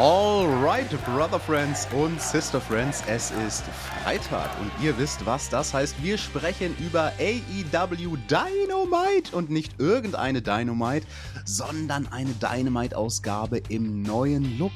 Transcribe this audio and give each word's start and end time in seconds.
Alright, 0.00 0.88
Brother 1.04 1.38
Friends 1.38 1.86
und 1.92 2.22
Sister 2.22 2.58
Friends, 2.58 3.02
es 3.06 3.30
ist 3.46 3.64
Freitag 4.02 4.48
und 4.58 4.72
ihr 4.82 4.96
wisst, 4.96 5.26
was 5.26 5.50
das 5.50 5.74
heißt. 5.74 6.02
Wir 6.02 6.16
sprechen 6.16 6.74
über 6.78 7.12
AEW 7.18 8.16
Dynamite 8.26 9.36
und 9.36 9.50
nicht 9.50 9.78
irgendeine 9.78 10.40
Dynamite, 10.40 11.06
sondern 11.44 12.06
eine 12.10 12.30
Dynamite-Ausgabe 12.30 13.60
im 13.68 14.00
neuen 14.00 14.56
Look. 14.56 14.72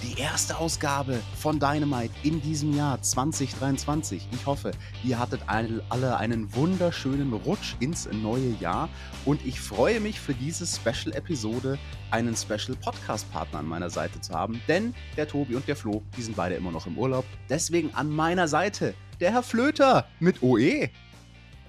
Die 0.00 0.20
erste 0.20 0.56
Ausgabe 0.58 1.20
von 1.36 1.58
Dynamite 1.58 2.14
in 2.22 2.40
diesem 2.40 2.72
Jahr 2.72 3.02
2023. 3.02 4.28
Ich 4.30 4.46
hoffe, 4.46 4.70
ihr 5.02 5.18
hattet 5.18 5.40
alle 5.48 6.16
einen 6.16 6.54
wunderschönen 6.54 7.32
Rutsch 7.32 7.74
ins 7.80 8.08
neue 8.12 8.54
Jahr 8.60 8.88
und 9.24 9.44
ich 9.44 9.60
freue 9.60 9.98
mich 9.98 10.20
für 10.20 10.34
diese 10.34 10.66
Special-Episode 10.66 11.78
einen 12.12 12.36
Special-Podcast-Partner 12.36 13.58
an 13.58 13.66
meiner 13.66 13.90
Seite 13.90 14.20
zu 14.20 14.32
haben, 14.32 14.60
denn 14.68 14.94
der 15.16 15.26
Tobi 15.26 15.56
und 15.56 15.66
der 15.66 15.74
Flo, 15.74 16.02
die 16.16 16.22
sind 16.22 16.36
beide 16.36 16.54
immer 16.54 16.70
noch 16.70 16.86
im 16.86 16.96
Urlaub. 16.96 17.24
Deswegen 17.48 17.92
an 17.94 18.08
meiner 18.08 18.46
Seite 18.46 18.94
der 19.18 19.32
Herr 19.32 19.42
Flöter 19.42 20.06
mit 20.20 20.44
OE. 20.44 20.90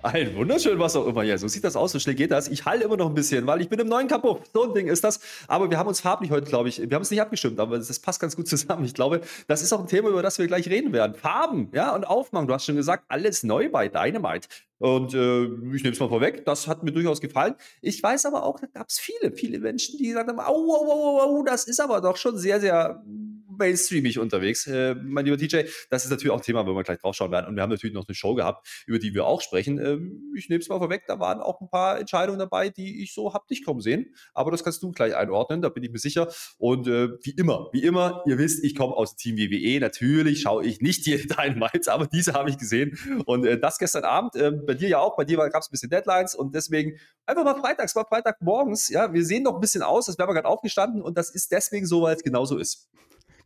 Ein 0.01 0.33
wunderschön, 0.35 0.79
was 0.79 0.95
auch 0.95 1.05
immer. 1.07 1.23
Ja, 1.23 1.37
so 1.37 1.49
sieht 1.49 1.65
das 1.65 1.75
aus, 1.75 1.91
so 1.91 1.99
schnell 1.99 2.15
geht 2.15 2.31
das. 2.31 2.47
Ich 2.47 2.63
halte 2.63 2.85
immer 2.85 2.95
noch 2.95 3.09
ein 3.09 3.13
bisschen, 3.13 3.45
weil 3.47 3.59
ich 3.59 3.67
bin 3.67 3.79
im 3.79 3.87
neuen 3.87 4.07
Kapo. 4.07 4.41
So 4.53 4.63
ein 4.63 4.73
Ding 4.73 4.87
ist 4.87 5.03
das. 5.03 5.19
Aber 5.47 5.69
wir 5.69 5.77
haben 5.77 5.87
uns 5.87 5.99
farblich 5.99 6.31
heute, 6.31 6.47
glaube 6.47 6.69
ich, 6.69 6.79
wir 6.79 6.95
haben 6.95 7.01
es 7.01 7.11
nicht 7.11 7.21
abgestimmt, 7.21 7.59
aber 7.59 7.77
das 7.77 7.99
passt 7.99 8.21
ganz 8.21 8.37
gut 8.37 8.47
zusammen. 8.47 8.85
Ich 8.85 8.93
glaube, 8.93 9.19
das 9.47 9.61
ist 9.61 9.73
auch 9.73 9.81
ein 9.81 9.87
Thema, 9.87 10.09
über 10.09 10.21
das 10.21 10.39
wir 10.39 10.47
gleich 10.47 10.69
reden 10.69 10.93
werden. 10.93 11.15
Farben, 11.15 11.69
ja, 11.73 11.93
und 11.93 12.05
Aufmachen. 12.07 12.47
Du 12.47 12.53
hast 12.53 12.65
schon 12.65 12.77
gesagt, 12.77 13.03
alles 13.09 13.43
neu 13.43 13.69
bei 13.69 13.89
Dynamite. 13.89 14.47
Und 14.77 15.13
äh, 15.13 15.43
ich 15.43 15.83
nehme 15.83 15.91
es 15.91 15.99
mal 15.99 16.07
vorweg, 16.07 16.45
das 16.45 16.67
hat 16.67 16.83
mir 16.83 16.93
durchaus 16.93 17.19
gefallen. 17.19 17.55
Ich 17.81 18.01
weiß 18.01 18.25
aber 18.25 18.43
auch, 18.43 18.61
da 18.61 18.67
gab 18.67 18.87
es 18.87 18.99
viele, 18.99 19.33
viele 19.33 19.59
Menschen, 19.59 19.97
die 19.97 20.07
gesagt 20.07 20.29
haben, 20.29 20.39
au, 20.39 20.73
au, 20.73 20.91
au, 20.91 21.19
au, 21.19 21.43
das 21.43 21.65
ist 21.65 21.81
aber 21.81 21.99
doch 21.99 22.15
schon 22.15 22.37
sehr, 22.37 22.61
sehr 22.61 23.03
mainstreamig 23.59 24.17
unterwegs, 24.17 24.65
äh, 24.67 24.95
mein 24.95 25.25
lieber 25.25 25.37
TJ. 25.37 25.69
Das 25.89 26.05
ist 26.05 26.11
natürlich 26.11 26.31
auch 26.31 26.37
ein 26.37 26.43
Thema, 26.43 26.65
wo 26.65 26.75
wir 26.75 26.83
gleich 26.83 26.99
draufschauen 26.99 27.31
werden. 27.31 27.47
Und 27.47 27.55
wir 27.55 27.61
haben 27.61 27.69
natürlich 27.69 27.93
noch 27.93 28.07
eine 28.07 28.15
Show 28.15 28.33
gehabt, 28.33 28.67
über 28.87 28.97
die 28.97 29.13
wir 29.13 29.25
auch 29.25 29.41
sprechen. 29.41 29.77
Ähm, 29.77 30.33
ich 30.35 30.49
nehme 30.49 30.61
es 30.61 30.69
mal 30.69 30.79
vorweg, 30.79 31.03
da 31.07 31.19
waren 31.19 31.41
auch 31.41 31.61
ein 31.61 31.69
paar 31.69 31.99
Entscheidungen 31.99 32.39
dabei, 32.39 32.69
die 32.69 33.03
ich 33.03 33.13
so 33.13 33.33
hab 33.33 33.49
nicht 33.49 33.65
kommen 33.65 33.81
sehen. 33.81 34.15
Aber 34.33 34.51
das 34.51 34.63
kannst 34.63 34.81
du 34.81 34.91
gleich 34.91 35.15
einordnen, 35.15 35.61
da 35.61 35.69
bin 35.69 35.83
ich 35.83 35.91
mir 35.91 35.99
sicher. 35.99 36.27
Und 36.57 36.87
äh, 36.87 37.09
wie 37.21 37.31
immer, 37.31 37.69
wie 37.73 37.83
immer, 37.83 38.23
ihr 38.25 38.37
wisst, 38.37 38.63
ich 38.63 38.75
komme 38.75 38.95
aus 38.95 39.15
Team 39.15 39.37
WWE. 39.37 39.79
Natürlich 39.79 40.41
schaue 40.41 40.65
ich 40.65 40.81
nicht 40.81 41.05
jede 41.05 41.27
Dynamites, 41.27 41.87
aber 41.89 42.07
diese 42.07 42.33
habe 42.33 42.49
ich 42.49 42.57
gesehen. 42.57 42.97
Und 43.25 43.45
äh, 43.45 43.59
das 43.59 43.77
gestern 43.77 44.03
Abend, 44.03 44.35
äh, 44.35 44.51
bei 44.51 44.73
dir 44.73 44.89
ja 44.89 44.99
auch, 44.99 45.15
bei 45.15 45.25
dir 45.25 45.37
gab 45.37 45.61
es 45.61 45.69
ein 45.69 45.71
bisschen 45.71 45.89
Deadlines 45.89 46.35
und 46.35 46.55
deswegen 46.55 46.97
einfach 47.25 47.43
mal 47.43 47.59
freitags, 47.59 47.95
mal 47.95 48.05
Freitag 48.05 48.41
morgens. 48.41 48.89
Ja, 48.89 49.13
wir 49.13 49.25
sehen 49.25 49.43
noch 49.43 49.55
ein 49.55 49.61
bisschen 49.61 49.83
aus, 49.83 50.07
als 50.07 50.17
wären 50.17 50.29
wir 50.29 50.33
gerade 50.33 50.47
aufgestanden 50.47 51.01
und 51.01 51.17
das 51.17 51.29
ist 51.29 51.51
deswegen 51.51 51.85
so, 51.85 52.01
weil 52.01 52.15
es 52.15 52.23
genauso 52.23 52.57
ist. 52.57 52.89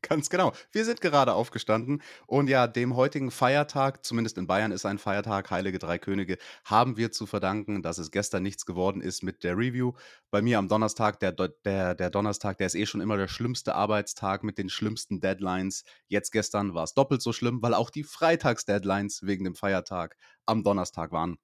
Ganz 0.03 0.29
genau. 0.29 0.51
Wir 0.71 0.83
sind 0.83 0.99
gerade 1.01 1.33
aufgestanden 1.33 2.01
und 2.27 2.49
ja, 2.49 2.67
dem 2.67 2.95
heutigen 2.95 3.31
Feiertag, 3.31 4.03
zumindest 4.05 4.37
in 4.37 4.47
Bayern 4.47 4.71
ist 4.73 4.85
ein 4.85 4.97
Feiertag, 4.97 5.49
Heilige 5.49 5.79
Drei 5.79 5.97
Könige, 5.97 6.37
haben 6.65 6.97
wir 6.97 7.11
zu 7.11 7.25
verdanken, 7.25 7.81
dass 7.81 7.97
es 7.97 8.11
gestern 8.11 8.43
nichts 8.43 8.65
geworden 8.65 9.01
ist 9.01 9.23
mit 9.23 9.43
der 9.43 9.57
Review. 9.57 9.93
Bei 10.29 10.41
mir 10.41 10.59
am 10.59 10.67
Donnerstag, 10.67 11.19
der, 11.21 11.31
der, 11.31 11.95
der 11.95 12.09
Donnerstag, 12.09 12.57
der 12.57 12.67
ist 12.67 12.75
eh 12.75 12.85
schon 12.85 13.01
immer 13.01 13.17
der 13.17 13.29
schlimmste 13.29 13.75
Arbeitstag 13.75 14.43
mit 14.43 14.57
den 14.57 14.69
schlimmsten 14.69 15.21
Deadlines. 15.21 15.85
Jetzt 16.07 16.31
gestern 16.31 16.73
war 16.73 16.83
es 16.83 16.93
doppelt 16.93 17.21
so 17.21 17.31
schlimm, 17.31 17.61
weil 17.61 17.73
auch 17.73 17.89
die 17.89 18.03
Freitags-Deadlines 18.03 19.25
wegen 19.25 19.45
dem 19.45 19.55
Feiertag 19.55 20.17
am 20.45 20.63
Donnerstag 20.63 21.11
waren. 21.13 21.37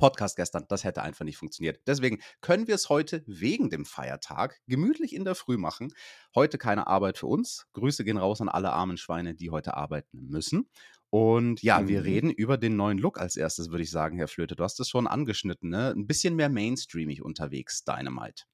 Podcast 0.00 0.36
gestern, 0.36 0.64
das 0.68 0.84
hätte 0.84 1.02
einfach 1.02 1.24
nicht 1.24 1.36
funktioniert. 1.36 1.80
Deswegen 1.86 2.18
können 2.40 2.66
wir 2.66 2.74
es 2.74 2.88
heute 2.88 3.22
wegen 3.26 3.70
dem 3.70 3.84
Feiertag 3.84 4.60
gemütlich 4.66 5.14
in 5.14 5.24
der 5.24 5.34
Früh 5.34 5.56
machen. 5.56 5.92
Heute 6.34 6.58
keine 6.58 6.88
Arbeit 6.88 7.18
für 7.18 7.26
uns. 7.26 7.66
Grüße 7.74 8.04
gehen 8.04 8.16
raus 8.16 8.40
an 8.40 8.48
alle 8.48 8.72
armen 8.72 8.96
Schweine, 8.96 9.34
die 9.34 9.50
heute 9.50 9.74
arbeiten 9.74 10.26
müssen. 10.28 10.68
Und 11.10 11.62
ja, 11.62 11.80
mhm. 11.80 11.88
wir 11.88 12.04
reden 12.04 12.30
über 12.30 12.56
den 12.56 12.76
neuen 12.76 12.98
Look 12.98 13.20
als 13.20 13.36
erstes, 13.36 13.70
würde 13.70 13.82
ich 13.82 13.90
sagen, 13.90 14.16
Herr 14.16 14.28
Flöte. 14.28 14.54
Du 14.54 14.62
hast 14.62 14.78
es 14.80 14.88
schon 14.88 15.06
angeschnitten, 15.06 15.68
ne? 15.68 15.90
Ein 15.90 16.06
bisschen 16.06 16.36
mehr 16.36 16.48
mainstreamig 16.48 17.22
unterwegs, 17.22 17.84
Dynamite. 17.84 18.44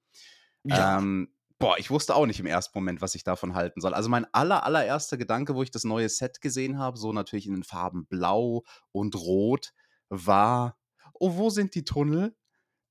Ja. 0.65 0.99
Ähm, 0.99 1.29
boah, 1.59 1.79
ich 1.79 1.91
wusste 1.91 2.15
auch 2.15 2.27
nicht 2.27 2.41
im 2.41 2.47
ersten 2.47 2.79
Moment, 2.79 3.03
was 3.03 3.15
ich 3.15 3.25
davon 3.25 3.55
halten 3.55 3.81
soll. 3.81 3.95
Also 3.95 4.09
mein 4.09 4.27
aller, 4.33 4.65
allererster 4.65 5.19
Gedanke, 5.19 5.55
wo 5.55 5.63
ich 5.63 5.71
das 5.71 5.85
neue 5.85 6.09
Set 6.09 6.41
gesehen 6.41 6.79
habe, 6.79 6.99
so 6.99 7.13
natürlich 7.13 7.47
in 7.47 7.53
den 7.53 7.63
Farben 7.63 8.07
Blau 8.07 8.65
und 8.91 9.15
Rot, 9.15 9.73
war, 10.09 10.79
oh, 11.21 11.37
wo 11.37 11.51
sind 11.51 11.75
die 11.75 11.85
Tunnel? 11.85 12.35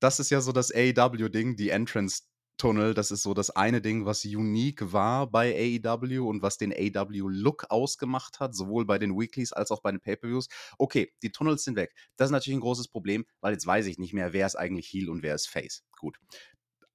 Das 0.00 0.20
ist 0.20 0.30
ja 0.30 0.40
so 0.40 0.52
das 0.52 0.72
AEW-Ding, 0.74 1.56
die 1.56 1.70
Entrance-Tunnel. 1.70 2.94
Das 2.94 3.10
ist 3.10 3.22
so 3.22 3.32
das 3.32 3.50
eine 3.50 3.80
Ding, 3.80 4.04
was 4.04 4.24
unique 4.24 4.92
war 4.92 5.30
bei 5.30 5.80
AEW 5.84 6.28
und 6.28 6.42
was 6.42 6.58
den 6.58 6.72
AEW-Look 6.72 7.70
ausgemacht 7.70 8.40
hat, 8.40 8.54
sowohl 8.54 8.84
bei 8.84 8.98
den 8.98 9.18
Weeklies 9.18 9.52
als 9.52 9.70
auch 9.70 9.80
bei 9.80 9.90
den 9.90 10.00
Pay-Per-Views. 10.00 10.48
Okay, 10.78 11.12
die 11.22 11.32
Tunnels 11.32 11.64
sind 11.64 11.76
weg. 11.76 11.94
Das 12.16 12.26
ist 12.26 12.32
natürlich 12.32 12.58
ein 12.58 12.62
großes 12.62 12.88
Problem, 12.88 13.24
weil 13.40 13.52
jetzt 13.52 13.66
weiß 13.66 13.86
ich 13.86 13.98
nicht 13.98 14.12
mehr, 14.12 14.32
wer 14.32 14.46
ist 14.46 14.56
eigentlich 14.56 14.86
Heel 14.88 15.08
und 15.08 15.22
wer 15.22 15.34
ist 15.34 15.48
Face. 15.48 15.82
Gut. 15.98 16.18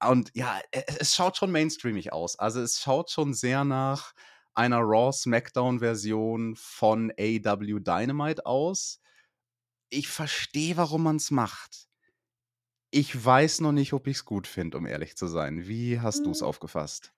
Und 0.03 0.31
ja, 0.34 0.59
e, 0.72 0.84
es 1.00 1.16
schaut 1.16 1.38
schon 1.38 1.52
mainstreamig 1.52 2.13
aus. 2.13 2.38
Also 2.38 2.62
es 2.62 2.80
schaut 2.80 3.12
schon 3.12 3.34
sehr 3.34 3.63
nach 3.63 4.13
einer 4.53 4.80
Raw 4.80 5.12
SmackDown-Version 5.12 6.56
von 6.56 7.12
AEW 7.18 7.80
Dynamite 7.80 8.46
aus 8.46 9.00
ich 9.91 10.07
verstehe, 10.07 10.78
warum 10.78 11.03
man 11.03 11.18
es 11.18 11.31
macht. 11.31 11.88
Ich 12.90 13.24
weiß 13.24 13.62
noch 13.62 13.72
nicht, 13.72 13.94
ob 13.94 14.07
ich 14.07 14.18
es 14.18 14.25
gut 14.25 14.47
finde, 14.47 14.78
um 14.78 14.85
ehrlich 14.85 15.16
zu 15.16 15.28
sein. 15.28 15.68
Wie 15.68 16.00
hast 16.00 16.25
du 16.25 16.31
es 16.31 16.41
hm. 16.41 16.47
aufgefasst? 16.47 17.13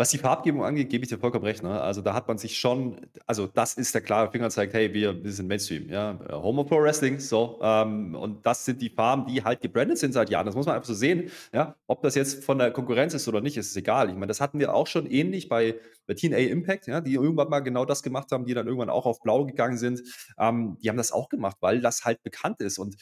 Was 0.00 0.08
die 0.08 0.16
Farbgebung 0.16 0.64
angeht, 0.64 0.88
gebe 0.88 1.04
ich 1.04 1.10
dir 1.10 1.18
vollkommen 1.18 1.44
recht. 1.44 1.62
Ne? 1.62 1.78
Also 1.78 2.00
da 2.00 2.14
hat 2.14 2.26
man 2.26 2.38
sich 2.38 2.58
schon, 2.58 3.06
also 3.26 3.46
das 3.46 3.74
ist 3.74 3.94
der 3.94 4.00
klare 4.00 4.30
Fingerzeig, 4.32 4.72
hey, 4.72 4.94
wir, 4.94 5.22
wir 5.22 5.30
sind 5.30 5.46
Mainstream, 5.46 5.90
ja, 5.90 6.18
Home 6.32 6.62
of 6.62 6.68
Pro 6.68 6.80
Wrestling, 6.80 7.20
so, 7.20 7.60
ähm, 7.62 8.14
und 8.14 8.46
das 8.46 8.64
sind 8.64 8.80
die 8.80 8.88
Farben, 8.88 9.26
die 9.26 9.44
halt 9.44 9.60
gebrandet 9.60 9.98
sind 9.98 10.14
seit 10.14 10.30
Jahren. 10.30 10.46
Das 10.46 10.54
muss 10.54 10.64
man 10.64 10.76
einfach 10.76 10.88
so 10.88 10.94
sehen, 10.94 11.30
ja, 11.52 11.76
ob 11.86 12.00
das 12.00 12.14
jetzt 12.14 12.42
von 12.42 12.56
der 12.56 12.70
Konkurrenz 12.70 13.12
ist 13.12 13.28
oder 13.28 13.42
nicht, 13.42 13.58
ist 13.58 13.76
egal. 13.76 14.08
Ich 14.08 14.14
meine, 14.14 14.28
das 14.28 14.40
hatten 14.40 14.58
wir 14.58 14.74
auch 14.74 14.86
schon 14.86 15.04
ähnlich 15.04 15.50
bei, 15.50 15.78
bei 16.06 16.14
TNA 16.14 16.38
Impact, 16.38 16.86
ja, 16.86 17.02
die 17.02 17.12
irgendwann 17.12 17.50
mal 17.50 17.60
genau 17.60 17.84
das 17.84 18.02
gemacht 18.02 18.32
haben, 18.32 18.46
die 18.46 18.54
dann 18.54 18.68
irgendwann 18.68 18.88
auch 18.88 19.04
auf 19.04 19.20
Blau 19.20 19.44
gegangen 19.44 19.76
sind. 19.76 20.00
Ähm, 20.38 20.78
die 20.82 20.88
haben 20.88 20.96
das 20.96 21.12
auch 21.12 21.28
gemacht, 21.28 21.58
weil 21.60 21.82
das 21.82 22.06
halt 22.06 22.22
bekannt 22.22 22.62
ist 22.62 22.78
und 22.78 22.96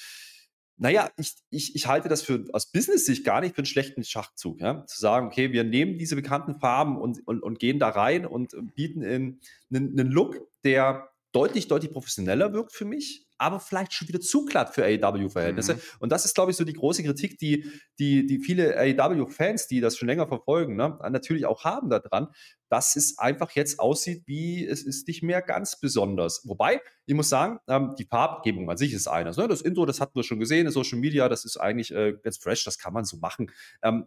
naja, 0.78 1.10
ich, 1.16 1.34
ich, 1.50 1.74
ich 1.74 1.86
halte 1.86 2.08
das 2.08 2.22
für 2.22 2.44
aus 2.52 2.70
Business-Sicht 2.70 3.24
gar 3.24 3.40
nicht 3.40 3.54
für 3.54 3.60
einen 3.60 3.66
schlechten 3.66 4.04
Schachzug. 4.04 4.60
Ja? 4.60 4.86
Zu 4.86 5.00
sagen, 5.00 5.26
okay, 5.26 5.52
wir 5.52 5.64
nehmen 5.64 5.98
diese 5.98 6.14
bekannten 6.14 6.60
Farben 6.60 6.96
und, 6.96 7.26
und, 7.26 7.42
und 7.42 7.58
gehen 7.58 7.78
da 7.78 7.88
rein 7.88 8.24
und 8.24 8.54
bieten 8.74 9.02
in 9.02 9.40
einen, 9.70 9.98
einen 9.98 10.10
Look, 10.10 10.40
der 10.64 11.10
deutlich, 11.32 11.68
deutlich 11.68 11.92
professioneller 11.92 12.52
wirkt 12.52 12.72
für 12.72 12.84
mich, 12.84 13.26
aber 13.36 13.60
vielleicht 13.60 13.92
schon 13.92 14.08
wieder 14.08 14.20
zu 14.20 14.44
glatt 14.44 14.74
für 14.74 14.84
AEW-Verhältnisse. 14.84 15.74
Mhm. 15.74 15.80
Und 16.00 16.10
das 16.10 16.24
ist, 16.24 16.34
glaube 16.34 16.50
ich, 16.50 16.56
so 16.56 16.64
die 16.64 16.72
große 16.72 17.04
Kritik, 17.04 17.38
die, 17.38 17.70
die, 17.98 18.26
die 18.26 18.40
viele 18.40 18.76
AEW-Fans, 18.76 19.66
die 19.66 19.80
das 19.80 19.96
schon 19.96 20.08
länger 20.08 20.26
verfolgen, 20.26 20.76
ne, 20.76 20.98
natürlich 21.10 21.46
auch 21.46 21.64
haben 21.64 21.90
daran, 21.90 22.28
dass 22.70 22.96
es 22.96 23.18
einfach 23.18 23.50
jetzt 23.52 23.78
aussieht, 23.78 24.22
wie 24.26 24.66
es 24.66 24.82
ist 24.82 25.06
nicht 25.06 25.22
mehr 25.22 25.42
ganz 25.42 25.78
besonders. 25.78 26.42
Wobei, 26.46 26.80
ich 27.06 27.14
muss 27.14 27.28
sagen, 27.28 27.58
ähm, 27.68 27.94
die 27.98 28.04
Farbgebung 28.04 28.68
an 28.70 28.76
sich 28.76 28.92
ist 28.92 29.06
eines. 29.06 29.36
Ne? 29.36 29.48
Das 29.48 29.60
Intro, 29.60 29.86
das 29.86 30.00
hatten 30.00 30.14
wir 30.14 30.24
schon 30.24 30.40
gesehen 30.40 30.66
in 30.66 30.72
Social 30.72 30.98
Media, 30.98 31.28
das 31.28 31.44
ist 31.44 31.58
eigentlich 31.58 31.92
äh, 31.92 32.14
ganz 32.22 32.38
fresh, 32.38 32.64
das 32.64 32.78
kann 32.78 32.92
man 32.92 33.04
so 33.04 33.18
machen. 33.18 33.52
Ähm, 33.82 34.06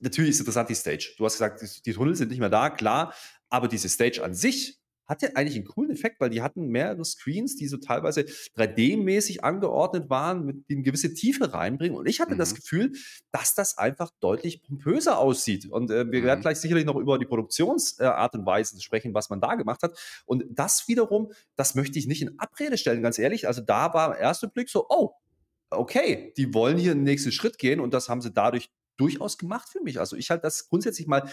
natürlich 0.00 0.30
ist 0.30 0.40
interessant 0.40 0.68
die 0.68 0.74
Stage. 0.74 1.14
Du 1.18 1.24
hast 1.24 1.34
gesagt, 1.34 1.62
die, 1.62 1.82
die 1.82 1.92
Tunnel 1.92 2.16
sind 2.16 2.30
nicht 2.30 2.40
mehr 2.40 2.50
da, 2.50 2.70
klar, 2.70 3.14
aber 3.50 3.68
diese 3.68 3.88
Stage 3.88 4.24
an 4.24 4.34
sich 4.34 4.81
hatte 5.06 5.36
eigentlich 5.36 5.56
einen 5.56 5.66
coolen 5.66 5.90
Effekt, 5.90 6.20
weil 6.20 6.30
die 6.30 6.42
hatten 6.42 6.68
mehrere 6.68 7.04
Screens, 7.04 7.56
die 7.56 7.66
so 7.66 7.76
teilweise 7.76 8.22
3D-mäßig 8.56 9.40
angeordnet 9.40 10.08
waren, 10.10 10.44
mit 10.44 10.68
die 10.68 10.74
eine 10.74 10.82
gewisse 10.82 11.14
Tiefe 11.14 11.52
reinbringen. 11.52 11.96
Und 11.96 12.08
ich 12.08 12.20
hatte 12.20 12.34
mhm. 12.34 12.38
das 12.38 12.54
Gefühl, 12.54 12.92
dass 13.30 13.54
das 13.54 13.78
einfach 13.78 14.10
deutlich 14.20 14.62
pompöser 14.62 15.18
aussieht. 15.18 15.70
Und 15.70 15.90
äh, 15.90 16.10
wir 16.10 16.20
mhm. 16.20 16.24
werden 16.24 16.40
gleich 16.40 16.58
sicherlich 16.58 16.84
noch 16.84 16.96
über 16.96 17.18
die 17.18 17.26
Produktionsart 17.26 18.34
äh, 18.34 18.38
und 18.38 18.46
Weise 18.46 18.80
sprechen, 18.80 19.14
was 19.14 19.30
man 19.30 19.40
da 19.40 19.54
gemacht 19.54 19.82
hat. 19.82 19.98
Und 20.24 20.44
das 20.50 20.88
wiederum, 20.88 21.32
das 21.56 21.74
möchte 21.74 21.98
ich 21.98 22.06
nicht 22.06 22.22
in 22.22 22.38
Abrede 22.38 22.78
stellen, 22.78 23.02
ganz 23.02 23.18
ehrlich. 23.18 23.46
Also 23.46 23.60
da 23.60 23.92
war 23.94 24.14
im 24.16 24.20
ersten 24.20 24.50
Blick 24.50 24.68
so, 24.68 24.86
oh, 24.88 25.12
okay, 25.70 26.32
die 26.36 26.54
wollen 26.54 26.78
hier 26.78 26.92
einen 26.92 27.02
nächsten 27.02 27.32
Schritt 27.32 27.58
gehen 27.58 27.80
und 27.80 27.94
das 27.94 28.08
haben 28.08 28.20
sie 28.20 28.32
dadurch 28.32 28.70
durchaus 28.96 29.38
gemacht 29.38 29.68
für 29.68 29.80
mich. 29.80 29.98
Also 29.98 30.16
ich 30.16 30.30
halte 30.30 30.42
das 30.42 30.68
grundsätzlich 30.68 31.06
mal 31.06 31.28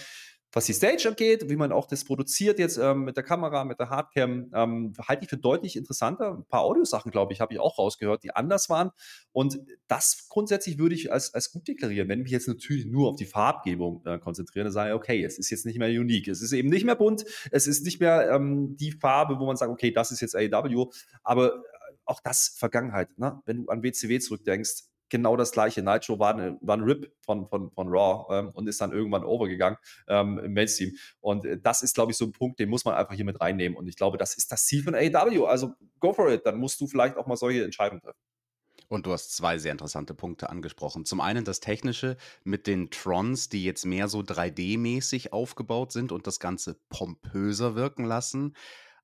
was 0.52 0.66
die 0.66 0.74
Stage 0.74 1.08
angeht, 1.08 1.50
wie 1.50 1.56
man 1.56 1.72
auch 1.72 1.86
das 1.86 2.04
produziert 2.04 2.58
jetzt 2.58 2.78
ähm, 2.78 3.04
mit 3.04 3.18
der 3.18 3.24
Kamera, 3.24 3.64
mit 3.66 3.80
der 3.80 3.90
Hardcam, 3.90 4.50
ähm, 4.54 4.94
halte 5.08 5.24
ich 5.24 5.30
für 5.30 5.38
deutlich 5.38 5.76
interessanter. 5.76 6.38
Ein 6.38 6.46
paar 6.46 6.62
Audiosachen, 6.62 7.12
glaube 7.12 7.34
ich, 7.34 7.42
habe 7.42 7.54
ich 7.54 7.60
auch 7.60 7.78
rausgehört, 7.78 8.24
die 8.24 8.32
anders 8.36 8.70
waren. 8.70 8.92
Und 9.32 9.60
das 9.88 10.28
grundsätzlich 10.28 10.80
würde 10.80 10.96
ich 10.96 11.12
als, 11.12 11.34
als 11.34 11.52
gut 11.52 11.68
deklarieren. 11.68 12.10
Wenn 12.10 12.20
ich 12.20 12.24
mich 12.24 12.32
jetzt 12.32 12.48
natürlich 12.48 12.86
nur 12.86 13.10
auf 13.10 13.16
die 13.16 13.26
Farbgebung 13.26 14.04
äh, 14.06 14.18
konzentriere, 14.18 14.66
dann 14.66 14.74
sage 14.74 14.96
okay, 14.96 15.24
es 15.24 15.38
ist 15.38 15.52
jetzt 15.52 15.66
nicht 15.66 15.78
mehr 15.78 15.90
unique. 15.90 16.28
Es 16.28 16.42
ist 16.42 16.52
eben 16.52 16.70
nicht 16.70 16.86
mehr 16.86 16.96
bunt. 16.96 17.26
Es 17.52 17.68
ist 17.68 17.86
nicht 17.86 18.00
mehr 18.00 18.32
ähm, 18.32 18.76
die 18.78 18.92
Farbe, 18.92 19.40
wo 19.40 19.46
man 19.46 19.56
sagt, 19.56 19.72
okay, 19.72 19.92
das 19.92 20.12
ist 20.12 20.22
jetzt 20.22 20.36
AEW. 20.36 20.90
Aber 21.24 21.64
auch 22.06 22.20
das 22.22 22.56
Vergangenheit. 22.58 23.18
Ne? 23.18 23.42
Wenn 23.46 23.58
du 23.58 23.68
an 23.68 23.84
WCW 23.84 24.20
zurückdenkst, 24.20 24.89
genau 25.10 25.36
das 25.36 25.52
gleiche. 25.52 25.82
Nitro 25.82 26.20
war, 26.20 26.34
eine, 26.34 26.58
war 26.62 26.78
ein 26.78 26.84
Rip 26.84 27.14
von, 27.22 27.48
von, 27.48 27.72
von 27.72 27.88
Raw 27.90 28.26
ähm, 28.34 28.50
und 28.54 28.68
ist 28.68 28.82
dann 28.82 28.92
irgendwann 28.92 29.24
overgegangen 29.24 29.78
ähm, 30.08 30.40
im 30.40 30.54
Mainstream. 30.54 30.94
Und 31.20 31.46
äh, 31.46 31.60
das 31.60 31.82
ist, 31.82 31.96
glaube 31.96 32.12
ich, 32.12 32.18
so 32.18 32.26
ein 32.26 32.32
Punkt, 32.32 32.60
den 32.60 32.70
muss 32.70 32.86
man 32.86 32.96
einfach 32.96 33.14
hier 33.14 33.26
mit 33.26 33.42
reinnehmen. 33.42 33.78
Und 33.78 33.88
ich 33.88 33.96
glaube, 33.96 34.18
das 34.18 34.36
ist 34.36 34.52
das 34.52 34.66
Ziel 34.66 34.84
von 34.84 34.96
AEW. 34.96 35.46
Also 35.46 35.74
go 36.00 36.14
for 36.14 36.32
it. 36.32 36.46
Dann 36.46 36.58
musst 36.58 36.80
du 36.82 36.88
vielleicht 36.88 37.18
auch 37.18 37.28
mal 37.28 37.36
solche 37.38 37.64
Entscheidungen 37.64 38.02
treffen. 38.02 38.20
Und 38.88 39.06
du 39.06 39.12
hast 39.12 39.36
zwei 39.36 39.60
sehr 39.60 39.72
interessante 39.72 40.16
Punkte 40.16 40.50
angesprochen. 40.50 41.06
Zum 41.06 41.22
einen 41.22 41.46
das 41.46 41.60
Technische 41.60 42.18
mit 42.44 42.66
den 42.66 42.90
Trons, 42.90 43.48
die 43.48 43.64
jetzt 43.64 43.86
mehr 43.86 44.08
so 44.08 44.22
3D-mäßig 44.22 45.32
aufgebaut 45.32 45.92
sind 45.92 46.12
und 46.12 46.26
das 46.26 46.40
Ganze 46.40 46.80
pompöser 46.90 47.76
wirken 47.76 48.04
lassen 48.04 48.56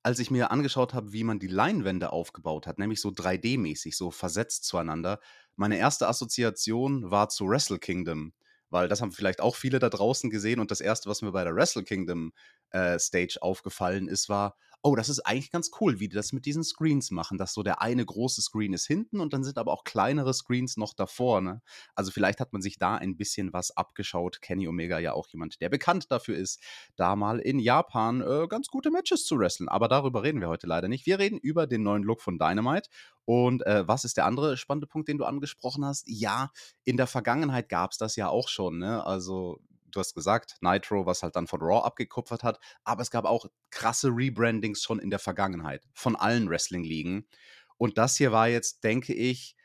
als 0.06 0.20
ich 0.20 0.30
mir 0.30 0.52
angeschaut 0.52 0.94
habe, 0.94 1.12
wie 1.12 1.24
man 1.24 1.40
die 1.40 1.48
Leinwände 1.48 2.12
aufgebaut 2.12 2.68
hat, 2.68 2.78
nämlich 2.78 3.00
so 3.00 3.10
3D-mäßig, 3.10 3.96
so 3.96 4.12
versetzt 4.12 4.64
zueinander, 4.64 5.18
meine 5.56 5.78
erste 5.78 6.06
Assoziation 6.06 7.10
war 7.10 7.28
zu 7.28 7.48
Wrestle 7.48 7.80
Kingdom, 7.80 8.32
weil 8.70 8.86
das 8.86 9.00
haben 9.02 9.10
vielleicht 9.10 9.40
auch 9.40 9.56
viele 9.56 9.80
da 9.80 9.88
draußen 9.90 10.30
gesehen 10.30 10.60
und 10.60 10.70
das 10.70 10.80
erste, 10.80 11.10
was 11.10 11.22
mir 11.22 11.32
bei 11.32 11.42
der 11.42 11.56
Wrestle 11.56 11.82
Kingdom 11.82 12.32
äh, 12.70 13.00
Stage 13.00 13.38
aufgefallen 13.40 14.06
ist, 14.06 14.28
war, 14.28 14.56
oh, 14.86 14.94
das 14.94 15.08
ist 15.08 15.20
eigentlich 15.26 15.50
ganz 15.50 15.72
cool, 15.80 15.98
wie 15.98 16.08
die 16.08 16.14
das 16.14 16.32
mit 16.32 16.46
diesen 16.46 16.62
Screens 16.62 17.10
machen, 17.10 17.38
dass 17.38 17.52
so 17.52 17.64
der 17.64 17.82
eine 17.82 18.06
große 18.06 18.40
Screen 18.40 18.72
ist 18.72 18.86
hinten 18.86 19.18
und 19.18 19.32
dann 19.32 19.42
sind 19.42 19.58
aber 19.58 19.72
auch 19.72 19.82
kleinere 19.82 20.32
Screens 20.32 20.76
noch 20.76 20.94
davor. 20.94 21.40
Ne? 21.40 21.60
Also 21.96 22.12
vielleicht 22.12 22.38
hat 22.38 22.52
man 22.52 22.62
sich 22.62 22.78
da 22.78 22.94
ein 22.94 23.16
bisschen 23.16 23.52
was 23.52 23.76
abgeschaut. 23.76 24.40
Kenny 24.40 24.68
Omega 24.68 25.00
ja 25.00 25.12
auch 25.12 25.26
jemand, 25.26 25.60
der 25.60 25.70
bekannt 25.70 26.12
dafür 26.12 26.36
ist, 26.36 26.62
da 26.94 27.16
mal 27.16 27.40
in 27.40 27.58
Japan 27.58 28.20
äh, 28.20 28.46
ganz 28.48 28.68
gute 28.68 28.92
Matches 28.92 29.24
zu 29.24 29.38
wresteln. 29.40 29.68
Aber 29.68 29.88
darüber 29.88 30.22
reden 30.22 30.40
wir 30.40 30.48
heute 30.48 30.68
leider 30.68 30.86
nicht. 30.86 31.04
Wir 31.04 31.18
reden 31.18 31.38
über 31.38 31.66
den 31.66 31.82
neuen 31.82 32.04
Look 32.04 32.22
von 32.22 32.38
Dynamite. 32.38 32.88
Und 33.24 33.66
äh, 33.66 33.88
was 33.88 34.04
ist 34.04 34.16
der 34.16 34.24
andere 34.24 34.56
spannende 34.56 34.86
Punkt, 34.86 35.08
den 35.08 35.18
du 35.18 35.24
angesprochen 35.24 35.84
hast? 35.84 36.04
Ja, 36.06 36.52
in 36.84 36.96
der 36.96 37.08
Vergangenheit 37.08 37.68
gab 37.68 37.90
es 37.90 37.98
das 37.98 38.14
ja 38.14 38.28
auch 38.28 38.48
schon. 38.48 38.78
Ne? 38.78 39.04
Also 39.04 39.58
du 39.90 40.00
hast 40.00 40.14
gesagt, 40.14 40.56
Nitro, 40.60 41.06
was 41.06 41.22
halt 41.22 41.36
dann 41.36 41.46
von 41.46 41.60
Raw 41.60 41.84
abgekupfert 41.84 42.42
hat, 42.42 42.58
aber 42.84 43.02
es 43.02 43.10
gab 43.10 43.24
auch 43.24 43.46
krasse 43.70 44.08
Rebrandings 44.08 44.82
schon 44.82 44.98
in 44.98 45.10
der 45.10 45.18
Vergangenheit 45.18 45.84
von 45.94 46.16
allen 46.16 46.48
Wrestling-Ligen. 46.48 47.26
Und 47.78 47.98
das 47.98 48.16
hier 48.16 48.32
war 48.32 48.48
jetzt, 48.48 48.84
denke 48.84 49.14
ich, 49.14 49.56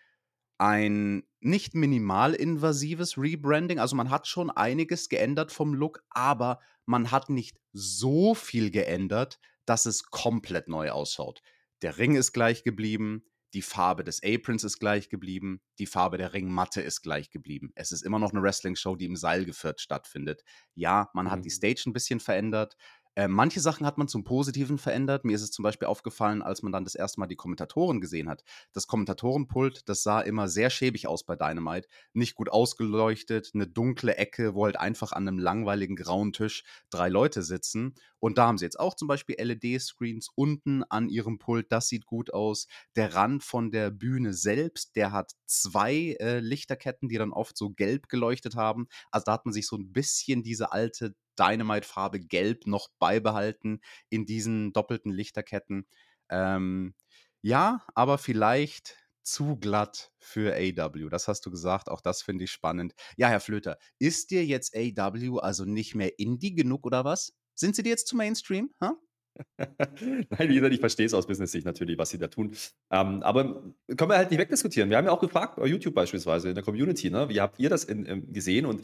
ein 0.58 1.24
nicht 1.40 1.74
minimal 1.74 2.36
invasives 2.36 3.18
Rebranding. 3.18 3.80
Also 3.80 3.96
man 3.96 4.12
hat 4.12 4.28
schon 4.28 4.52
einiges 4.52 5.10
geändert 5.10 5.52
vom 5.52 5.74
Look, 5.74 6.04
aber 6.12 6.60
man 6.86 7.10
hat 7.10 7.30
nicht 7.30 7.60
so 7.74 8.36
viel 8.36 8.70
geändert, 8.70 9.40
dass 9.66 9.86
es 9.86 10.04
komplett 10.04 10.68
neu 10.68 10.92
ausschaut. 10.92 11.42
Der 11.82 11.98
Ring 11.98 12.16
ist 12.16 12.32
gleich 12.34 12.64
geblieben, 12.64 13.24
die 13.54 13.62
Farbe 13.62 14.04
des 14.04 14.22
Aprons 14.24 14.64
ist 14.64 14.80
gleich 14.80 15.10
geblieben. 15.10 15.62
Die 15.80 15.86
Farbe 15.86 16.18
der 16.18 16.34
Ringmatte 16.34 16.82
ist 16.82 17.02
gleich 17.02 17.30
geblieben. 17.30 17.72
Es 17.76 17.92
ist 17.92 18.02
immer 18.02 18.20
noch 18.20 18.32
eine 18.32 18.42
Wrestling-Show, 18.42 18.96
die 18.96 19.06
im 19.06 19.16
Seil 19.16 19.46
geführt 19.46 19.82
stattfindet. 19.82 20.44
Ja, 20.74 21.10
man 21.14 21.30
hat 21.30 21.44
die 21.44 21.50
mhm. 21.50 21.54
Stage 21.54 21.84
ein 21.88 21.94
bisschen 21.94 22.20
verändert. 22.20 22.78
Äh, 23.16 23.28
manche 23.28 23.60
Sachen 23.60 23.86
hat 23.86 23.98
man 23.98 24.08
zum 24.08 24.24
Positiven 24.24 24.78
verändert. 24.78 25.26
Mir 25.26 25.36
ist 25.36 25.42
es 25.42 25.52
zum 25.52 25.64
Beispiel 25.64 25.88
aufgefallen, 25.88 26.42
als 26.42 26.64
man 26.64 26.72
dann 26.72 26.86
das 26.86 26.96
erste 26.96 27.20
Mal 27.20 27.28
die 27.28 27.36
Kommentatoren 27.36 28.00
gesehen 28.00 28.30
hat. 28.30 28.44
Das 28.72 28.88
Kommentatorenpult, 28.88 29.90
das 29.90 30.04
sah 30.04 30.22
immer 30.22 30.48
sehr 30.48 30.70
schäbig 30.70 31.08
aus 31.08 31.26
bei 31.26 31.36
Dynamite. 31.36 31.90
Nicht 32.14 32.36
gut 32.36 32.50
ausgeleuchtet, 32.50 33.52
eine 33.54 33.68
dunkle 33.68 34.16
Ecke, 34.16 34.56
wo 34.56 34.66
halt 34.66 34.80
einfach 34.80 35.12
an 35.12 35.28
einem 35.28 35.40
langweiligen 35.40 35.98
grauen 35.98 36.32
Tisch 36.32 36.64
drei 36.90 37.10
Leute 37.10 37.44
sitzen. 37.44 37.96
Und 38.20 38.38
da 38.38 38.48
haben 38.48 38.58
sie 38.58 38.66
jetzt 38.66 38.80
auch 38.80 38.96
zum 38.96 39.08
Beispiel 39.08 39.36
LED-Screens 39.40 40.30
unten 40.36 40.84
an 40.84 41.10
ihrem 41.10 41.38
Pult. 41.38 41.72
Das 41.72 41.88
sieht 41.88 42.06
gut 42.06 42.34
aus. 42.34 42.68
Der 42.96 43.14
Rand 43.14 43.44
von 43.44 43.72
der 43.72 43.90
Bühne 43.92 44.34
selbst, 44.34 44.96
der 44.96 45.12
hat 45.12 45.34
zwei 45.48 46.16
äh, 46.20 46.40
Lichterketten, 46.40 47.10
die 47.10 47.18
dann 47.18 47.34
oft 47.34 47.58
so 47.58 47.72
gelb 47.72 48.08
geleuchtet 48.08 48.56
haben. 48.56 48.88
Also 49.10 49.26
da 49.26 49.34
hat 49.34 49.46
man 49.46 49.54
sich 49.54 49.68
so 49.68 49.76
ein 49.76 49.92
bisschen 49.92 50.44
diese 50.44 50.72
alte 50.72 51.16
Dynamite-Farbe 51.42 52.20
Gelb 52.20 52.68
noch 52.68 52.90
beibehalten 53.00 53.82
in 54.10 54.26
diesen 54.26 54.74
doppelten 54.74 55.12
Lichterketten. 55.12 55.88
Ähm, 56.30 56.94
ja, 57.42 57.84
aber 57.96 58.18
vielleicht 58.18 58.98
zu 59.24 59.58
glatt 59.58 60.12
für 60.18 60.56
AW. 60.56 61.10
Das 61.10 61.28
hast 61.28 61.46
du 61.46 61.52
gesagt, 61.52 61.90
auch 61.90 62.02
das 62.02 62.22
finde 62.22 62.46
ich 62.46 62.52
spannend. 62.52 62.94
Ja, 63.18 63.30
Herr 63.30 63.40
Flöter, 63.40 63.78
ist 64.00 64.32
dir 64.32 64.46
jetzt 64.46 64.76
AW 64.76 65.40
also 65.40 65.66
nicht 65.66 65.96
mehr 65.96 66.20
Indie 66.20 66.54
genug 66.54 66.86
oder 66.86 67.06
was? 67.06 67.34
Sind 67.56 67.76
sie 67.76 67.84
dir 67.84 67.90
jetzt 67.90 68.08
zu 68.08 68.16
Mainstream? 68.16 68.72
Huh? 68.84 68.96
Nein, 69.58 70.50
wie 70.50 70.56
gesagt, 70.56 70.74
ich 70.74 70.80
verstehe 70.80 71.06
es 71.06 71.14
aus 71.14 71.28
Business-Sicht 71.28 71.66
natürlich, 71.66 71.98
was 71.98 72.10
sie 72.10 72.18
da 72.18 72.28
tun. 72.28 72.56
Ähm, 72.92 73.24
aber 73.24 73.74
können 73.96 74.12
wir 74.12 74.18
halt 74.18 74.32
nicht 74.32 74.40
wegdiskutieren. 74.40 74.90
Wir 74.90 74.98
haben 74.98 75.06
ja 75.06 75.12
auch 75.12 75.22
gefragt, 75.22 75.56
bei 75.56 75.68
YouTube 75.68 75.94
beispielsweise, 75.94 76.50
in 76.50 76.56
der 76.56 76.64
Community, 76.64 77.10
ne, 77.10 77.30
wie 77.30 77.40
habt 77.40 77.60
ihr 77.60 77.70
das 77.70 77.84
in, 77.84 78.06
in, 78.06 78.34
gesehen? 78.34 78.66
Und 78.66 78.84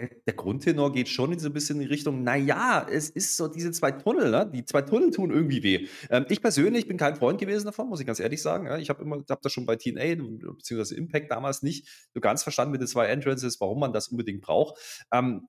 der, 0.00 0.10
der, 0.26 0.34
Grundtenor 0.34 0.92
geht 0.92 1.08
schon 1.08 1.38
so 1.38 1.48
ein 1.48 1.52
bisschen 1.52 1.76
in 1.76 1.82
die 1.82 1.88
Richtung, 1.88 2.22
naja, 2.22 2.86
es 2.90 3.10
ist 3.10 3.36
so 3.36 3.48
diese 3.48 3.72
zwei 3.72 3.90
Tunnel, 3.92 4.30
ne? 4.30 4.50
die 4.52 4.64
zwei 4.64 4.82
Tunnel 4.82 5.10
tun 5.10 5.30
irgendwie 5.30 5.62
weh. 5.62 5.88
Ähm, 6.10 6.26
ich 6.28 6.40
persönlich 6.40 6.86
bin 6.86 6.96
kein 6.96 7.16
Freund 7.16 7.38
gewesen 7.40 7.66
davon, 7.66 7.88
muss 7.88 8.00
ich 8.00 8.06
ganz 8.06 8.20
ehrlich 8.20 8.40
sagen. 8.42 8.66
Ja? 8.66 8.78
Ich 8.78 8.90
habe 8.90 9.02
immer, 9.02 9.18
das 9.22 9.52
schon 9.52 9.66
bei 9.66 9.76
TNA 9.76 10.14
bzw. 10.56 10.94
Impact 10.94 11.30
damals 11.30 11.62
nicht 11.62 11.88
so 12.14 12.20
ganz 12.20 12.42
verstanden 12.42 12.72
mit 12.72 12.80
den 12.80 12.88
zwei 12.88 13.06
Entrances, 13.06 13.60
warum 13.60 13.80
man 13.80 13.92
das 13.92 14.08
unbedingt 14.08 14.42
braucht. 14.42 14.78
Ähm, 15.12 15.48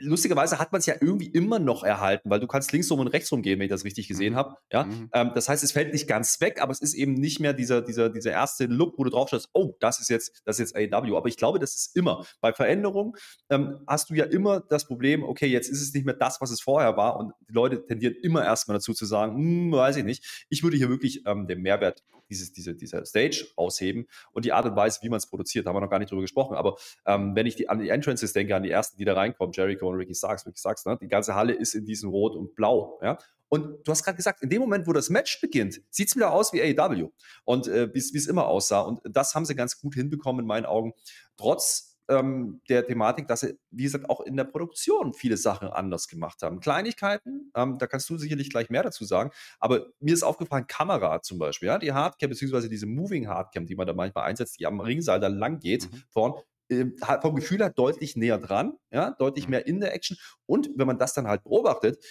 lustigerweise 0.00 0.58
hat 0.58 0.72
man 0.72 0.80
es 0.80 0.86
ja 0.86 0.94
irgendwie 1.00 1.26
immer 1.26 1.58
noch 1.58 1.82
erhalten, 1.82 2.30
weil 2.30 2.40
du 2.40 2.46
kannst 2.46 2.72
links 2.72 2.90
rum 2.90 3.00
und 3.00 3.08
rechts 3.08 3.30
rum 3.32 3.42
gehen, 3.42 3.58
wenn 3.58 3.66
ich 3.66 3.70
das 3.70 3.84
richtig 3.84 4.08
gesehen 4.08 4.32
mhm. 4.32 4.36
habe. 4.36 4.56
Ja? 4.72 4.84
Mhm. 4.84 5.10
Ähm, 5.12 5.30
das 5.34 5.48
heißt, 5.48 5.62
es 5.62 5.72
fällt 5.72 5.92
nicht 5.92 6.06
ganz 6.08 6.40
weg, 6.40 6.60
aber 6.60 6.72
es 6.72 6.80
ist 6.80 6.94
eben 6.94 7.14
nicht 7.14 7.40
mehr 7.40 7.52
dieser, 7.52 7.82
dieser, 7.82 8.10
dieser 8.10 8.32
erste 8.32 8.66
Look, 8.66 8.98
wo 8.98 9.04
du 9.04 9.10
drauf 9.10 9.28
schaust, 9.28 9.50
oh, 9.52 9.74
das 9.80 10.00
ist 10.00 10.08
jetzt, 10.08 10.42
das 10.44 10.58
ist 10.58 10.72
jetzt 10.74 10.94
AEW. 10.94 11.16
Aber 11.16 11.28
ich 11.28 11.36
glaube, 11.36 11.58
das 11.58 11.74
ist 11.74 11.96
immer. 11.96 12.24
Bei 12.40 12.52
Veränderungen 12.52 13.12
ähm, 13.50 13.80
hast 13.86 14.10
du 14.10 14.14
ja 14.14 14.24
immer 14.24 14.60
das 14.60 14.86
Problem, 14.86 15.22
okay, 15.22 15.46
jetzt 15.46 15.68
ist 15.68 15.82
es 15.82 15.92
nicht 15.94 16.06
mehr 16.06 16.14
das, 16.14 16.40
was 16.40 16.50
es 16.50 16.60
vorher 16.60 16.96
war. 16.96 17.16
Und 17.18 17.32
die 17.48 17.54
Leute 17.54 17.84
tendieren 17.86 18.14
immer 18.22 18.44
erstmal 18.44 18.76
dazu 18.76 18.92
zu 18.92 19.06
sagen, 19.06 19.36
hm, 19.36 19.72
weiß 19.72 19.96
ich 19.96 20.04
nicht. 20.04 20.46
Ich 20.48 20.62
würde 20.62 20.76
hier 20.76 20.88
wirklich 20.88 21.22
ähm, 21.26 21.46
den 21.46 21.62
Mehrwert 21.62 22.02
dieses, 22.28 22.52
diese, 22.52 22.74
dieser 22.74 23.04
Stage 23.04 23.46
ausheben 23.56 24.06
und 24.32 24.44
die 24.44 24.52
Art 24.52 24.66
und 24.66 24.76
Weise, 24.76 25.00
wie 25.02 25.08
man 25.08 25.18
es 25.18 25.26
produziert, 25.26 25.66
da 25.66 25.70
haben 25.70 25.76
wir 25.76 25.80
noch 25.80 25.90
gar 25.90 25.98
nicht 25.98 26.10
drüber 26.10 26.22
gesprochen. 26.22 26.56
Aber 26.56 26.76
ähm, 27.06 27.34
wenn 27.34 27.46
ich 27.46 27.56
die, 27.56 27.68
an 27.68 27.78
die 27.78 27.88
Entrances 27.88 28.32
denke, 28.32 28.54
an 28.56 28.62
die 28.62 28.70
ersten, 28.70 28.96
die 28.98 29.04
da 29.04 29.14
reinkommen, 29.14 29.52
Jericho 29.52 29.88
und 29.88 29.96
Ricky 29.96 30.14
Starks, 30.14 30.46
Ricky 30.46 30.58
Starks, 30.58 30.84
ne? 30.86 30.98
die 31.00 31.08
ganze 31.08 31.34
Halle 31.34 31.52
ist 31.52 31.74
in 31.74 31.84
diesem 31.84 32.10
Rot 32.10 32.34
und 32.34 32.54
Blau. 32.54 32.98
Ja? 33.02 33.18
Und 33.48 33.86
du 33.86 33.92
hast 33.92 34.02
gerade 34.02 34.16
gesagt, 34.16 34.42
in 34.42 34.50
dem 34.50 34.60
Moment, 34.60 34.86
wo 34.86 34.92
das 34.92 35.08
Match 35.08 35.40
beginnt, 35.40 35.80
sieht 35.90 36.08
es 36.08 36.16
wieder 36.16 36.32
aus 36.32 36.52
wie 36.52 36.62
AEW. 36.62 37.10
Und 37.44 37.68
äh, 37.68 37.92
wie 37.94 37.98
es 37.98 38.26
immer 38.26 38.46
aussah. 38.46 38.80
Und 38.80 39.00
das 39.04 39.34
haben 39.34 39.44
sie 39.44 39.54
ganz 39.54 39.80
gut 39.80 39.94
hinbekommen 39.94 40.40
in 40.40 40.46
meinen 40.46 40.66
Augen. 40.66 40.92
Trotz 41.36 41.95
ähm, 42.08 42.60
der 42.68 42.86
Thematik, 42.86 43.26
dass 43.26 43.40
sie, 43.40 43.58
wie 43.70 43.84
gesagt, 43.84 44.08
auch 44.08 44.20
in 44.20 44.36
der 44.36 44.44
Produktion 44.44 45.12
viele 45.12 45.36
Sachen 45.36 45.68
anders 45.68 46.08
gemacht 46.08 46.42
haben. 46.42 46.60
Kleinigkeiten, 46.60 47.50
ähm, 47.54 47.78
da 47.78 47.86
kannst 47.86 48.08
du 48.10 48.18
sicherlich 48.18 48.50
gleich 48.50 48.70
mehr 48.70 48.82
dazu 48.82 49.04
sagen, 49.04 49.30
aber 49.58 49.86
mir 50.00 50.14
ist 50.14 50.22
aufgefallen, 50.22 50.66
Kamera 50.66 51.22
zum 51.22 51.38
Beispiel, 51.38 51.68
ja, 51.68 51.78
die 51.78 51.92
Hardcam, 51.92 52.30
beziehungsweise 52.30 52.68
diese 52.68 52.86
Moving 52.86 53.28
Hardcam, 53.28 53.66
die 53.66 53.74
man 53.74 53.86
da 53.86 53.92
manchmal 53.92 54.24
einsetzt, 54.24 54.58
die 54.60 54.66
am 54.66 54.80
Ringseil 54.80 55.20
da 55.20 55.28
lang 55.28 55.58
geht, 55.58 55.90
mhm. 55.90 56.02
vorn, 56.10 56.34
äh, 56.68 56.86
vom 57.22 57.36
Gefühl 57.36 57.58
her 57.58 57.70
deutlich 57.70 58.16
näher 58.16 58.38
dran, 58.38 58.74
ja, 58.90 59.12
deutlich 59.12 59.46
mhm. 59.46 59.50
mehr 59.52 59.66
in 59.66 59.80
der 59.80 59.94
Action. 59.94 60.16
Und 60.46 60.70
wenn 60.76 60.86
man 60.86 60.98
das 60.98 61.14
dann 61.14 61.26
halt 61.26 61.44
beobachtet, 61.44 62.04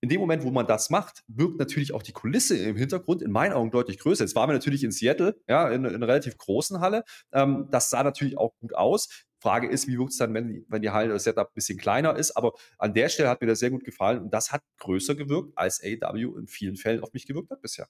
in 0.00 0.08
dem 0.08 0.20
Moment, 0.20 0.44
wo 0.44 0.50
man 0.50 0.66
das 0.66 0.90
macht, 0.90 1.24
wirkt 1.26 1.58
natürlich 1.58 1.92
auch 1.92 2.02
die 2.02 2.12
Kulisse 2.12 2.56
im 2.56 2.76
Hintergrund 2.76 3.22
in 3.22 3.32
meinen 3.32 3.52
Augen 3.52 3.70
deutlich 3.70 3.98
größer. 3.98 4.24
Jetzt 4.24 4.36
waren 4.36 4.48
wir 4.48 4.54
natürlich 4.54 4.84
in 4.84 4.92
Seattle, 4.92 5.40
ja, 5.48 5.68
in, 5.68 5.84
in 5.84 5.94
einer 5.94 6.06
relativ 6.06 6.36
großen 6.36 6.80
Halle. 6.80 7.04
Ähm, 7.32 7.68
das 7.70 7.90
sah 7.90 8.02
natürlich 8.02 8.38
auch 8.38 8.52
gut 8.60 8.74
aus. 8.74 9.08
Frage 9.40 9.68
ist, 9.68 9.86
wie 9.86 9.98
wirkt 9.98 10.12
es 10.12 10.18
dann, 10.18 10.34
wenn, 10.34 10.64
wenn 10.68 10.82
die 10.82 10.90
Halle 10.90 11.12
das 11.12 11.24
Setup 11.24 11.48
ein 11.48 11.54
bisschen 11.54 11.78
kleiner 11.78 12.16
ist. 12.16 12.32
Aber 12.32 12.52
an 12.78 12.94
der 12.94 13.08
Stelle 13.08 13.28
hat 13.28 13.40
mir 13.40 13.46
das 13.46 13.60
sehr 13.60 13.70
gut 13.70 13.84
gefallen 13.84 14.22
und 14.22 14.34
das 14.34 14.52
hat 14.52 14.62
größer 14.78 15.14
gewirkt, 15.14 15.52
als 15.56 15.82
AW 15.82 16.38
in 16.38 16.46
vielen 16.46 16.76
Fällen 16.76 17.02
auf 17.02 17.12
mich 17.12 17.26
gewirkt 17.26 17.50
hat 17.50 17.60
bisher. 17.60 17.88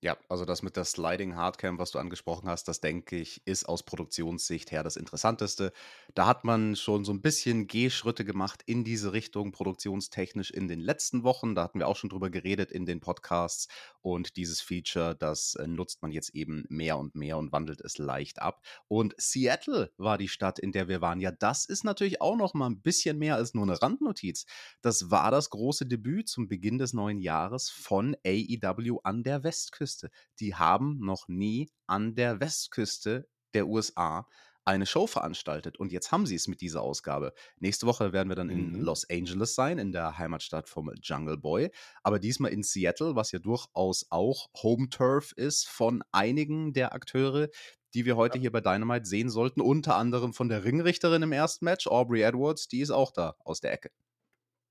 Ja, 0.00 0.16
also 0.28 0.44
das 0.44 0.62
mit 0.62 0.76
der 0.76 0.84
Sliding 0.84 1.34
Hardcam, 1.34 1.76
was 1.80 1.90
du 1.90 1.98
angesprochen 1.98 2.48
hast, 2.48 2.68
das 2.68 2.80
denke 2.80 3.16
ich, 3.16 3.42
ist 3.46 3.68
aus 3.68 3.82
Produktionssicht 3.82 4.70
her 4.70 4.84
das 4.84 4.94
Interessanteste. 4.94 5.72
Da 6.14 6.28
hat 6.28 6.44
man 6.44 6.76
schon 6.76 7.04
so 7.04 7.12
ein 7.12 7.20
bisschen 7.20 7.66
Gehschritte 7.66 8.24
gemacht 8.24 8.62
in 8.64 8.84
diese 8.84 9.12
Richtung, 9.12 9.50
produktionstechnisch 9.50 10.52
in 10.52 10.68
den 10.68 10.78
letzten 10.78 11.24
Wochen. 11.24 11.56
Da 11.56 11.64
hatten 11.64 11.80
wir 11.80 11.88
auch 11.88 11.96
schon 11.96 12.10
drüber 12.10 12.30
geredet 12.30 12.70
in 12.70 12.86
den 12.86 13.00
Podcasts. 13.00 13.66
Und 14.00 14.36
dieses 14.36 14.60
Feature, 14.60 15.16
das 15.16 15.56
äh, 15.56 15.66
nutzt 15.66 16.00
man 16.00 16.12
jetzt 16.12 16.32
eben 16.32 16.64
mehr 16.68 16.96
und 16.96 17.16
mehr 17.16 17.36
und 17.36 17.50
wandelt 17.50 17.80
es 17.80 17.98
leicht 17.98 18.40
ab. 18.40 18.62
Und 18.86 19.14
Seattle 19.18 19.90
war 19.96 20.16
die 20.16 20.28
Stadt, 20.28 20.60
in 20.60 20.70
der 20.70 20.86
wir 20.86 21.00
waren. 21.00 21.18
Ja, 21.18 21.32
das 21.32 21.64
ist 21.64 21.82
natürlich 21.82 22.20
auch 22.20 22.36
noch 22.36 22.54
mal 22.54 22.70
ein 22.70 22.80
bisschen 22.82 23.18
mehr 23.18 23.34
als 23.34 23.52
nur 23.52 23.64
eine 23.64 23.82
Randnotiz. 23.82 24.46
Das 24.80 25.10
war 25.10 25.32
das 25.32 25.50
große 25.50 25.86
Debüt 25.86 26.28
zum 26.28 26.46
Beginn 26.46 26.78
des 26.78 26.92
neuen 26.92 27.18
Jahres 27.18 27.68
von 27.68 28.16
AEW 28.24 29.00
an 29.02 29.24
der 29.24 29.42
Westküste. 29.42 29.87
Westküste. 29.88 30.10
Die 30.40 30.54
haben 30.54 30.98
noch 31.00 31.28
nie 31.28 31.70
an 31.86 32.14
der 32.14 32.40
Westküste 32.40 33.28
der 33.54 33.66
USA 33.66 34.26
eine 34.64 34.84
Show 34.84 35.06
veranstaltet. 35.06 35.78
Und 35.78 35.92
jetzt 35.92 36.12
haben 36.12 36.26
sie 36.26 36.34
es 36.34 36.46
mit 36.46 36.60
dieser 36.60 36.82
Ausgabe. 36.82 37.32
Nächste 37.58 37.86
Woche 37.86 38.12
werden 38.12 38.28
wir 38.28 38.36
dann 38.36 38.50
in 38.50 38.72
Mhm. 38.72 38.80
Los 38.82 39.08
Angeles 39.08 39.54
sein, 39.54 39.78
in 39.78 39.92
der 39.92 40.18
Heimatstadt 40.18 40.68
vom 40.68 40.92
Jungle 41.02 41.38
Boy. 41.38 41.70
Aber 42.02 42.18
diesmal 42.18 42.52
in 42.52 42.62
Seattle, 42.62 43.16
was 43.16 43.32
ja 43.32 43.38
durchaus 43.38 44.04
auch 44.10 44.48
Home 44.62 44.90
Turf 44.90 45.32
ist 45.32 45.66
von 45.66 46.02
einigen 46.12 46.74
der 46.74 46.92
Akteure, 46.92 47.48
die 47.94 48.04
wir 48.04 48.16
heute 48.16 48.38
hier 48.38 48.52
bei 48.52 48.60
Dynamite 48.60 49.06
sehen 49.06 49.30
sollten. 49.30 49.62
Unter 49.62 49.96
anderem 49.96 50.34
von 50.34 50.50
der 50.50 50.64
Ringrichterin 50.64 51.22
im 51.22 51.32
ersten 51.32 51.64
Match, 51.64 51.86
Aubrey 51.86 52.20
Edwards, 52.20 52.68
die 52.68 52.80
ist 52.80 52.90
auch 52.90 53.10
da 53.10 53.36
aus 53.44 53.60
der 53.60 53.72
Ecke. 53.72 53.90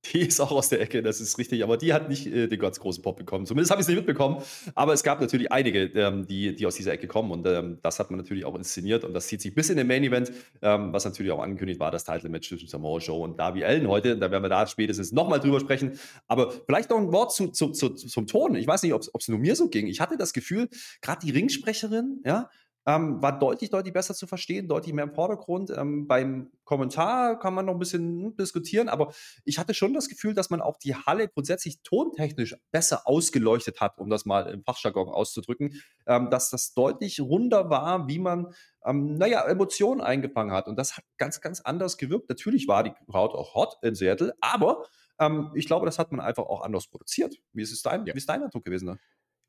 Die 0.05 0.21
ist 0.21 0.39
auch 0.39 0.51
aus 0.51 0.69
der 0.69 0.79
Ecke, 0.79 1.01
das 1.01 1.19
ist 1.19 1.37
richtig. 1.37 1.63
Aber 1.63 1.75
die 1.77 1.93
hat 1.93 2.07
nicht 2.07 2.27
äh, 2.27 2.47
den 2.47 2.59
ganz 2.59 2.79
großen 2.79 3.03
Pop 3.03 3.17
bekommen. 3.17 3.45
Zumindest 3.45 3.71
habe 3.71 3.81
ich 3.81 3.85
es 3.85 3.87
nicht 3.89 3.97
mitbekommen. 3.97 4.41
Aber 4.75 4.93
es 4.93 5.03
gab 5.03 5.19
natürlich 5.19 5.51
einige, 5.51 5.83
ähm, 5.95 6.25
die, 6.27 6.55
die 6.55 6.65
aus 6.65 6.75
dieser 6.75 6.93
Ecke 6.93 7.07
kommen. 7.07 7.31
Und 7.31 7.45
ähm, 7.47 7.79
das 7.81 7.99
hat 7.99 8.09
man 8.09 8.19
natürlich 8.19 8.45
auch 8.45 8.55
inszeniert. 8.55 9.03
Und 9.03 9.13
das 9.13 9.27
zieht 9.27 9.41
sich 9.41 9.53
bis 9.53 9.69
in 9.69 9.77
den 9.77 9.87
Main 9.87 10.03
Event, 10.03 10.31
ähm, 10.61 10.93
was 10.93 11.05
natürlich 11.05 11.31
auch 11.31 11.41
angekündigt 11.41 11.79
war, 11.79 11.91
das 11.91 12.05
Title-Match 12.05 12.47
zwischen 12.47 12.67
Samoa 12.67 12.99
Joe 12.99 13.21
und 13.21 13.39
Darby 13.39 13.63
Allen 13.63 13.87
heute. 13.87 14.17
Da 14.17 14.31
werden 14.31 14.43
wir 14.43 14.49
da 14.49 14.65
spätestens 14.67 15.11
nochmal 15.11 15.39
drüber 15.39 15.59
sprechen. 15.59 15.99
Aber 16.27 16.51
vielleicht 16.51 16.89
noch 16.89 16.97
ein 16.97 17.11
Wort 17.11 17.33
zu, 17.33 17.49
zu, 17.49 17.69
zu, 17.69 17.89
zum 17.89 18.27
Ton. 18.27 18.55
Ich 18.55 18.67
weiß 18.67 18.83
nicht, 18.83 18.93
ob 18.93 19.01
es 19.01 19.27
nur 19.27 19.39
mir 19.39 19.55
so 19.55 19.67
ging. 19.67 19.87
Ich 19.87 19.99
hatte 19.99 20.17
das 20.17 20.31
Gefühl, 20.31 20.69
gerade 21.01 21.25
die 21.25 21.31
Ringsprecherin, 21.31 22.21
ja, 22.23 22.49
ähm, 22.87 23.21
war 23.21 23.37
deutlich, 23.37 23.69
deutlich 23.69 23.93
besser 23.93 24.15
zu 24.15 24.27
verstehen, 24.27 24.69
deutlich 24.69 24.93
mehr 24.93 25.03
im 25.03 25.13
Vordergrund. 25.13 25.71
Ähm, 25.71 26.07
beim 26.07 26.51
Kommentar 26.63 27.37
kann 27.37 27.53
man 27.53 27.65
noch 27.65 27.73
ein 27.73 27.79
bisschen 27.79 28.23
hm, 28.23 28.37
diskutieren, 28.37 28.87
aber 28.87 29.13
ich 29.43 29.59
hatte 29.59 29.73
schon 29.73 29.93
das 29.93 30.07
Gefühl, 30.07 30.33
dass 30.33 30.49
man 30.49 30.61
auch 30.61 30.77
die 30.77 30.95
Halle 30.95 31.27
grundsätzlich 31.27 31.81
tontechnisch 31.83 32.55
besser 32.71 33.01
ausgeleuchtet 33.05 33.81
hat, 33.81 33.97
um 33.97 34.09
das 34.09 34.25
mal 34.25 34.47
im 34.47 34.63
Fachjargon 34.63 35.09
auszudrücken, 35.09 35.81
ähm, 36.07 36.29
dass 36.29 36.49
das 36.49 36.73
deutlich 36.73 37.19
runder 37.19 37.69
war, 37.69 38.07
wie 38.07 38.19
man, 38.19 38.53
ähm, 38.85 39.15
naja, 39.15 39.45
Emotionen 39.45 39.99
eingefangen 39.99 40.53
hat. 40.53 40.67
Und 40.67 40.77
das 40.77 40.95
hat 40.95 41.03
ganz, 41.17 41.41
ganz 41.41 41.59
anders 41.59 41.97
gewirkt. 41.97 42.29
Natürlich 42.29 42.69
war 42.69 42.83
die 42.83 42.93
Crowd 43.11 43.35
auch 43.35 43.53
hot 43.53 43.77
in 43.81 43.95
Seattle, 43.95 44.33
aber 44.39 44.85
ähm, 45.19 45.51
ich 45.55 45.65
glaube, 45.67 45.85
das 45.85 45.99
hat 45.99 46.11
man 46.13 46.21
einfach 46.21 46.45
auch 46.45 46.61
anders 46.61 46.87
produziert. 46.87 47.35
Wie 47.51 47.63
ist, 47.63 47.73
es 47.73 47.81
dein, 47.81 48.05
Ja. 48.05 48.13
wie 48.13 48.17
ist 48.17 48.29
dein 48.29 48.43
Eindruck 48.43 48.63
gewesen? 48.63 48.85
Ne? 48.85 48.99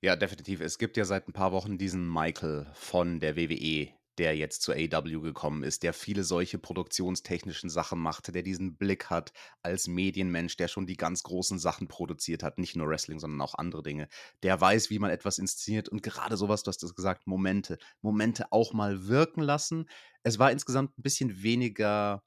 Ja, 0.00 0.14
definitiv. 0.14 0.60
Es 0.60 0.78
gibt 0.78 0.96
ja 0.96 1.04
seit 1.04 1.28
ein 1.28 1.32
paar 1.32 1.50
Wochen 1.50 1.76
diesen 1.76 2.08
Michael 2.08 2.68
von 2.72 3.18
der 3.18 3.36
WWE, 3.36 3.88
der 4.16 4.36
jetzt 4.36 4.62
zu 4.62 4.72
AW 4.72 5.20
gekommen 5.20 5.64
ist, 5.64 5.82
der 5.82 5.92
viele 5.92 6.22
solche 6.22 6.58
produktionstechnischen 6.58 7.68
Sachen 7.68 7.98
macht, 7.98 8.32
der 8.32 8.42
diesen 8.42 8.76
Blick 8.76 9.10
hat 9.10 9.32
als 9.62 9.88
Medienmensch, 9.88 10.56
der 10.56 10.68
schon 10.68 10.86
die 10.86 10.96
ganz 10.96 11.24
großen 11.24 11.58
Sachen 11.58 11.88
produziert 11.88 12.44
hat, 12.44 12.58
nicht 12.58 12.76
nur 12.76 12.88
Wrestling, 12.88 13.18
sondern 13.18 13.40
auch 13.40 13.56
andere 13.56 13.82
Dinge. 13.82 14.08
Der 14.44 14.60
weiß, 14.60 14.90
wie 14.90 15.00
man 15.00 15.10
etwas 15.10 15.38
inszeniert 15.38 15.88
und 15.88 16.02
gerade 16.02 16.36
sowas, 16.36 16.62
du 16.62 16.68
hast 16.68 16.82
es 16.84 16.94
gesagt, 16.94 17.26
Momente, 17.26 17.78
Momente 18.00 18.52
auch 18.52 18.72
mal 18.72 19.08
wirken 19.08 19.42
lassen. 19.42 19.88
Es 20.22 20.38
war 20.38 20.52
insgesamt 20.52 20.96
ein 20.96 21.02
bisschen 21.02 21.42
weniger 21.42 22.22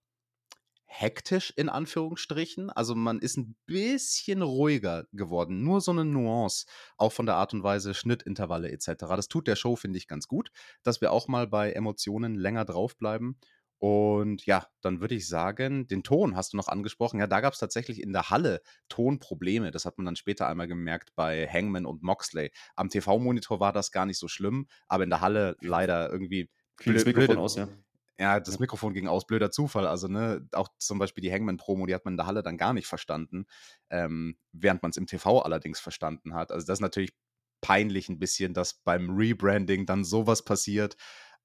hektisch 0.94 1.54
in 1.56 1.70
Anführungsstrichen. 1.70 2.70
Also 2.70 2.96
man 2.96 3.20
ist 3.20 3.38
ein 3.38 3.56
bisschen 3.66 4.42
ruhiger 4.42 5.06
geworden. 5.14 5.64
Nur 5.64 5.80
so 5.80 5.92
eine 5.92 6.04
Nuance, 6.04 6.66
auch 6.98 7.14
von 7.14 7.26
der 7.26 7.36
Art 7.36 7.54
und 7.54 7.64
Weise, 7.64 7.94
Schnittintervalle 7.94 8.70
etc. 8.72 9.16
Das 9.16 9.30
tut 9.30 9.48
der 9.48 9.56
Show, 9.56 9.76
finde 9.78 9.98
ich, 9.98 10.08
ganz 10.08 10.28
gut, 10.28 10.52
dass 10.84 11.00
wir 11.00 11.12
auch 11.12 11.28
mal 11.28 11.48
bei 11.48 11.72
Emotionen 11.72 12.36
länger 12.36 12.66
draufbleiben. 12.66 13.40
Und 13.78 14.46
ja, 14.46 14.68
dann 14.82 15.02
würde 15.02 15.16
ich 15.16 15.28
sagen, 15.28 15.88
den 15.88 16.04
Ton 16.04 16.36
hast 16.36 16.54
du 16.54 16.58
noch 16.58 16.68
angesprochen. 16.68 17.20
Ja, 17.20 17.26
da 17.26 17.40
gab 17.40 17.54
es 17.54 17.60
tatsächlich 17.60 18.00
in 18.00 18.14
der 18.14 18.30
Halle 18.30 18.62
Tonprobleme. 18.90 19.72
Das 19.72 19.86
hat 19.86 19.98
man 19.98 20.06
dann 20.06 20.16
später 20.16 20.48
einmal 20.48 20.68
gemerkt 20.68 21.16
bei 21.16 21.48
Hangman 21.48 21.88
und 21.88 22.04
Moxley. 22.04 22.52
Am 22.76 22.90
TV-Monitor 22.90 23.60
war 23.60 23.74
das 23.74 23.92
gar 23.92 24.06
nicht 24.06 24.20
so 24.20 24.28
schlimm, 24.28 24.68
aber 24.88 25.04
in 25.06 25.10
der 25.10 25.22
Halle 25.22 25.56
leider 25.62 26.12
irgendwie. 26.12 26.52
Blöd- 26.78 27.06
blöde- 27.14 27.40
aus, 27.40 27.56
ja. 27.56 27.70
Ja, 28.22 28.40
das 28.40 28.60
Ja. 28.60 28.60
Mikrofon 28.60 28.94
ging 28.94 29.08
aus, 29.08 29.26
blöder 29.28 29.52
Zufall. 29.52 29.88
Also, 29.88 30.08
ne, 30.08 30.48
auch 30.54 30.70
zum 30.78 31.00
Beispiel 31.00 31.22
die 31.24 31.32
Hangman-Promo, 31.32 31.86
die 31.88 31.96
hat 31.96 32.06
man 32.06 32.14
in 32.14 32.18
der 32.18 32.28
Halle 32.28 32.44
dann 32.44 32.58
gar 32.58 32.74
nicht 32.74 32.88
verstanden, 32.88 33.46
ähm, 33.90 34.38
während 34.52 34.82
man 34.84 34.92
es 34.92 34.98
im 34.98 35.08
TV 35.08 35.40
allerdings 35.42 35.80
verstanden 35.80 36.34
hat. 36.36 36.52
Also, 36.52 36.66
das 36.68 36.78
ist 36.78 36.82
natürlich 36.82 37.14
peinlich 37.62 38.10
ein 38.10 38.20
bisschen, 38.20 38.54
dass 38.54 38.76
beim 38.84 39.10
Rebranding 39.12 39.86
dann 39.86 40.04
sowas 40.04 40.44
passiert. 40.46 40.98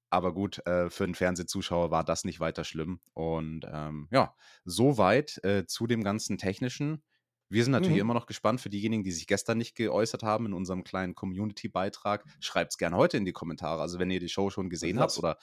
Aber 0.09 0.33
gut, 0.33 0.65
äh, 0.65 0.89
für 0.89 1.03
einen 1.03 1.15
Fernsehzuschauer 1.15 1.91
war 1.91 2.03
das 2.03 2.23
nicht 2.23 2.39
weiter 2.39 2.63
schlimm. 2.63 3.01
Und 3.13 3.65
ähm, 3.69 4.07
ja, 4.11 4.35
soweit 4.63 5.43
äh, 5.43 5.65
zu 5.65 5.85
dem 5.87 6.03
ganzen 6.03 6.37
Technischen. 6.37 7.03
Wir 7.49 7.63
sind 7.63 7.71
natürlich 7.71 7.99
Mhm. 7.99 8.01
immer 8.01 8.13
noch 8.13 8.25
gespannt 8.25 8.59
für 8.59 8.69
diejenigen, 8.69 9.03
die 9.03 9.11
sich 9.11 9.25
gestern 9.25 9.57
nicht 9.57 9.75
geäußert 9.75 10.21
haben 10.23 10.47
in 10.47 10.53
unserem 10.53 10.83
kleinen 10.83 11.15
Community-Beitrag. 11.15 12.25
Schreibt 12.41 12.73
es 12.73 12.77
gerne 12.77 12.97
heute 12.97 13.15
in 13.17 13.23
die 13.25 13.31
Kommentare. 13.33 13.81
Also, 13.81 13.99
wenn 13.99 14.11
ihr 14.11 14.19
die 14.19 14.27
Show 14.29 14.49
schon 14.49 14.69
gesehen 14.69 14.99
habt 14.99 15.17
das? 15.17 15.17
oder 15.17 15.37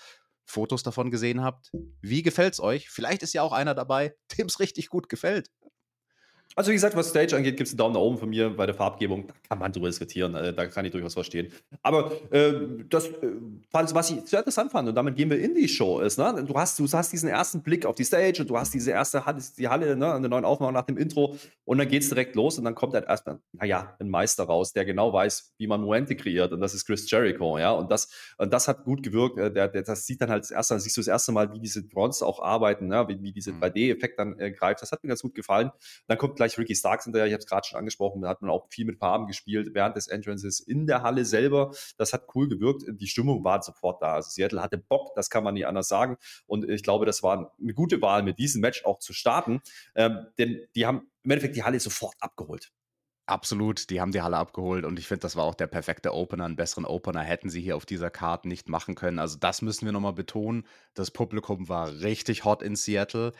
Fotos 0.47 0.83
davon 0.83 1.11
gesehen 1.11 1.43
habt. 1.43 1.71
Wie 2.01 2.23
gefällt's 2.23 2.61
euch? 2.61 2.91
Vielleicht 2.91 3.23
ist 3.23 3.33
ja 3.33 3.43
auch 3.43 3.53
einer 3.53 3.75
dabei, 3.75 4.15
dem 4.39 4.47
es 4.47 4.61
richtig 4.61 4.89
gut 4.89 5.09
gefällt. 5.09 5.51
Also 6.57 6.71
wie 6.71 6.75
gesagt, 6.75 6.95
was 6.95 7.09
Stage 7.09 7.35
angeht, 7.37 7.57
gibt 7.57 7.67
es 7.67 7.73
einen 7.73 7.79
Daumen 7.79 7.95
nach 7.95 8.01
oben 8.01 8.17
von 8.17 8.29
mir 8.31 8.49
bei 8.51 8.65
der 8.65 8.77
Farbgebung. 8.77 9.27
Da 9.27 9.35
kann 9.49 9.59
man 9.59 9.73
drüber 9.73 9.89
diskutieren, 9.89 10.35
äh, 10.37 10.53
da 10.55 10.67
kann 10.67 10.85
ich 10.85 10.93
durchaus 10.93 11.15
verstehen. 11.15 11.53
Aber 11.83 12.13
äh, 12.33 12.53
das, 12.89 13.09
äh, 13.09 13.33
was 13.73 14.11
ich 14.11 14.21
sehr 14.27 14.39
interessant 14.39 14.71
fand, 14.71 14.89
und 14.89 14.95
damit 14.95 15.17
gehen 15.17 15.31
wir 15.31 15.39
in 15.41 15.55
die 15.57 15.67
Show, 15.69 15.99
ist, 16.01 16.17
ne? 16.17 16.45
du, 16.47 16.55
hast, 16.55 16.79
du 16.79 16.87
hast 16.93 17.13
diesen 17.13 17.29
ersten 17.29 17.61
Blick 17.63 17.85
auf 17.87 17.97
die 17.97 18.05
Stage 18.05 18.43
und 18.43 18.51
du 18.51 18.57
hast 18.57 18.73
diese 18.73 18.93
erste 18.93 19.27
Halle, 19.27 19.43
die 19.59 19.67
Halle, 19.69 19.97
ne, 19.97 20.07
an 20.13 20.23
der 20.23 20.29
neuen 20.31 20.45
Aufmachung 20.45 20.75
nach 20.75 20.85
dem 20.87 20.97
Intro 20.97 21.37
und 21.65 21.79
dann 21.79 21.89
geht 21.89 22.03
es 22.03 22.09
direkt 22.09 22.37
los 22.37 22.57
und 22.57 22.65
dann 22.65 22.77
kommt 22.77 22.95
halt 22.95 23.07
erstmal, 23.09 23.41
naja, 23.53 23.97
ein 23.99 24.09
Meister 24.09 24.45
raus, 24.45 24.73
der 24.73 24.85
genau 24.85 25.13
weiß, 25.13 25.55
wie 25.59 25.67
man 25.67 25.81
Momente 25.81 26.15
kreiert 26.15 26.53
und 26.53 26.61
das 26.61 26.73
ist 26.75 26.85
Chris 26.87 27.11
Jericho, 27.11 27.59
ja, 27.59 27.73
und 27.73 27.91
das, 27.91 28.09
und 28.39 28.53
das 28.53 28.69
hat 28.69 28.85
gut 28.85 29.03
gewirkt. 29.03 29.39
äh, 29.39 29.51
Der, 29.53 29.67
der, 29.69 29.83
das 29.83 30.07
sieht 30.07 30.21
dann 30.21 30.31
halt 30.31 30.45
das 30.45 30.53
erste, 30.53 30.79
siehst 30.79 30.97
du 30.97 31.01
das 31.01 31.09
erste 31.09 31.33
Mal, 31.33 31.53
wie 31.53 31.59
diese 31.59 31.83
Bronze 31.83 32.25
auch 32.25 32.41
arbeiten, 32.41 32.87
ne? 32.87 33.09
wie, 33.09 33.21
wie 33.23 33.33
diese 33.33 33.53
Mhm. 33.53 33.63
3D-Effekt 33.65 34.19
dann 34.21 34.39
äh, 34.39 34.53
greift. 34.53 34.83
Das 34.83 34.93
hat 34.93 35.03
mir 35.03 35.09
ganz 35.09 35.23
gut 35.23 35.35
gefallen. 35.35 35.71
Dann 36.07 36.17
kommt 36.19 36.37
gleich 36.37 36.44
Ricky 36.59 36.75
Starks 36.75 37.05
hinterher, 37.05 37.27
ich 37.27 37.33
habe 37.33 37.41
es 37.41 37.47
gerade 37.47 37.67
schon 37.67 37.79
angesprochen, 37.79 38.23
da 38.23 38.29
hat 38.29 38.43
man 38.43 38.51
auch 38.51 38.69
viel 38.69 38.85
mit 38.85 38.99
Farben 38.99 39.27
gespielt 39.27 39.71
während 39.73 39.97
des 39.97 40.07
Entrances 40.07 40.61
in 40.61 40.87
der 40.87 41.03
Halle 41.03 41.25
selber. 41.25 41.73
Das 41.97 42.13
hat 42.13 42.27
cool 42.35 42.49
gewirkt. 42.49 42.85
Die 42.89 43.07
Stimmung 43.07 43.45
war 43.45 43.63
sofort 43.63 44.03
da. 44.03 44.15
Also 44.15 44.31
Seattle 44.31 44.63
hatte 44.63 44.79
Bock, 44.79 45.15
das 45.15 45.31
kann 45.31 45.45
man 45.45 45.55
nicht 45.55 45.67
anders 45.67 45.89
sagen. 45.89 46.17
Und 46.47 46.69
ich 46.69 46.83
glaube, 46.83 47.07
das 47.07 47.23
war 47.23 47.53
eine 47.61 47.75
gute 47.75 48.01
Wahl, 48.03 48.23
mit 48.23 48.39
diesem 48.39 48.61
Match 48.61 48.85
auch 48.85 48.99
zu 48.99 49.13
starten. 49.13 49.61
Ähm, 49.95 50.27
denn 50.39 50.61
die 50.75 50.87
haben 50.87 51.11
im 51.23 51.31
Endeffekt 51.31 51.57
die 51.57 51.63
Halle 51.63 51.81
sofort 51.81 52.15
abgeholt. 52.21 52.73
Absolut, 53.26 53.88
die 53.88 54.02
haben 54.02 54.12
die 54.12 54.21
Halle 54.21 54.37
abgeholt 54.37 54.85
und 54.85 54.99
ich 54.99 55.07
finde, 55.07 55.21
das 55.21 55.35
war 55.35 55.45
auch 55.45 55.54
der 55.54 55.66
perfekte 55.66 56.12
Opener. 56.12 56.45
Einen 56.45 56.57
besseren 56.57 56.85
Opener 56.85 57.23
hätten 57.23 57.49
sie 57.49 57.62
hier 57.62 57.75
auf 57.75 57.87
dieser 57.87 58.11
Karte 58.11 58.49
nicht 58.49 58.69
machen 58.69 58.95
können. 58.95 59.19
Also 59.19 59.38
das 59.38 59.62
müssen 59.62 59.87
wir 59.87 59.93
nochmal 59.93 60.12
betonen. 60.12 60.66
Das 60.93 61.11
Publikum 61.11 61.71
war 61.71 61.90
richtig 62.02 62.45
hot 62.45 62.62
in 62.62 62.76
Seattle. 62.76 63.33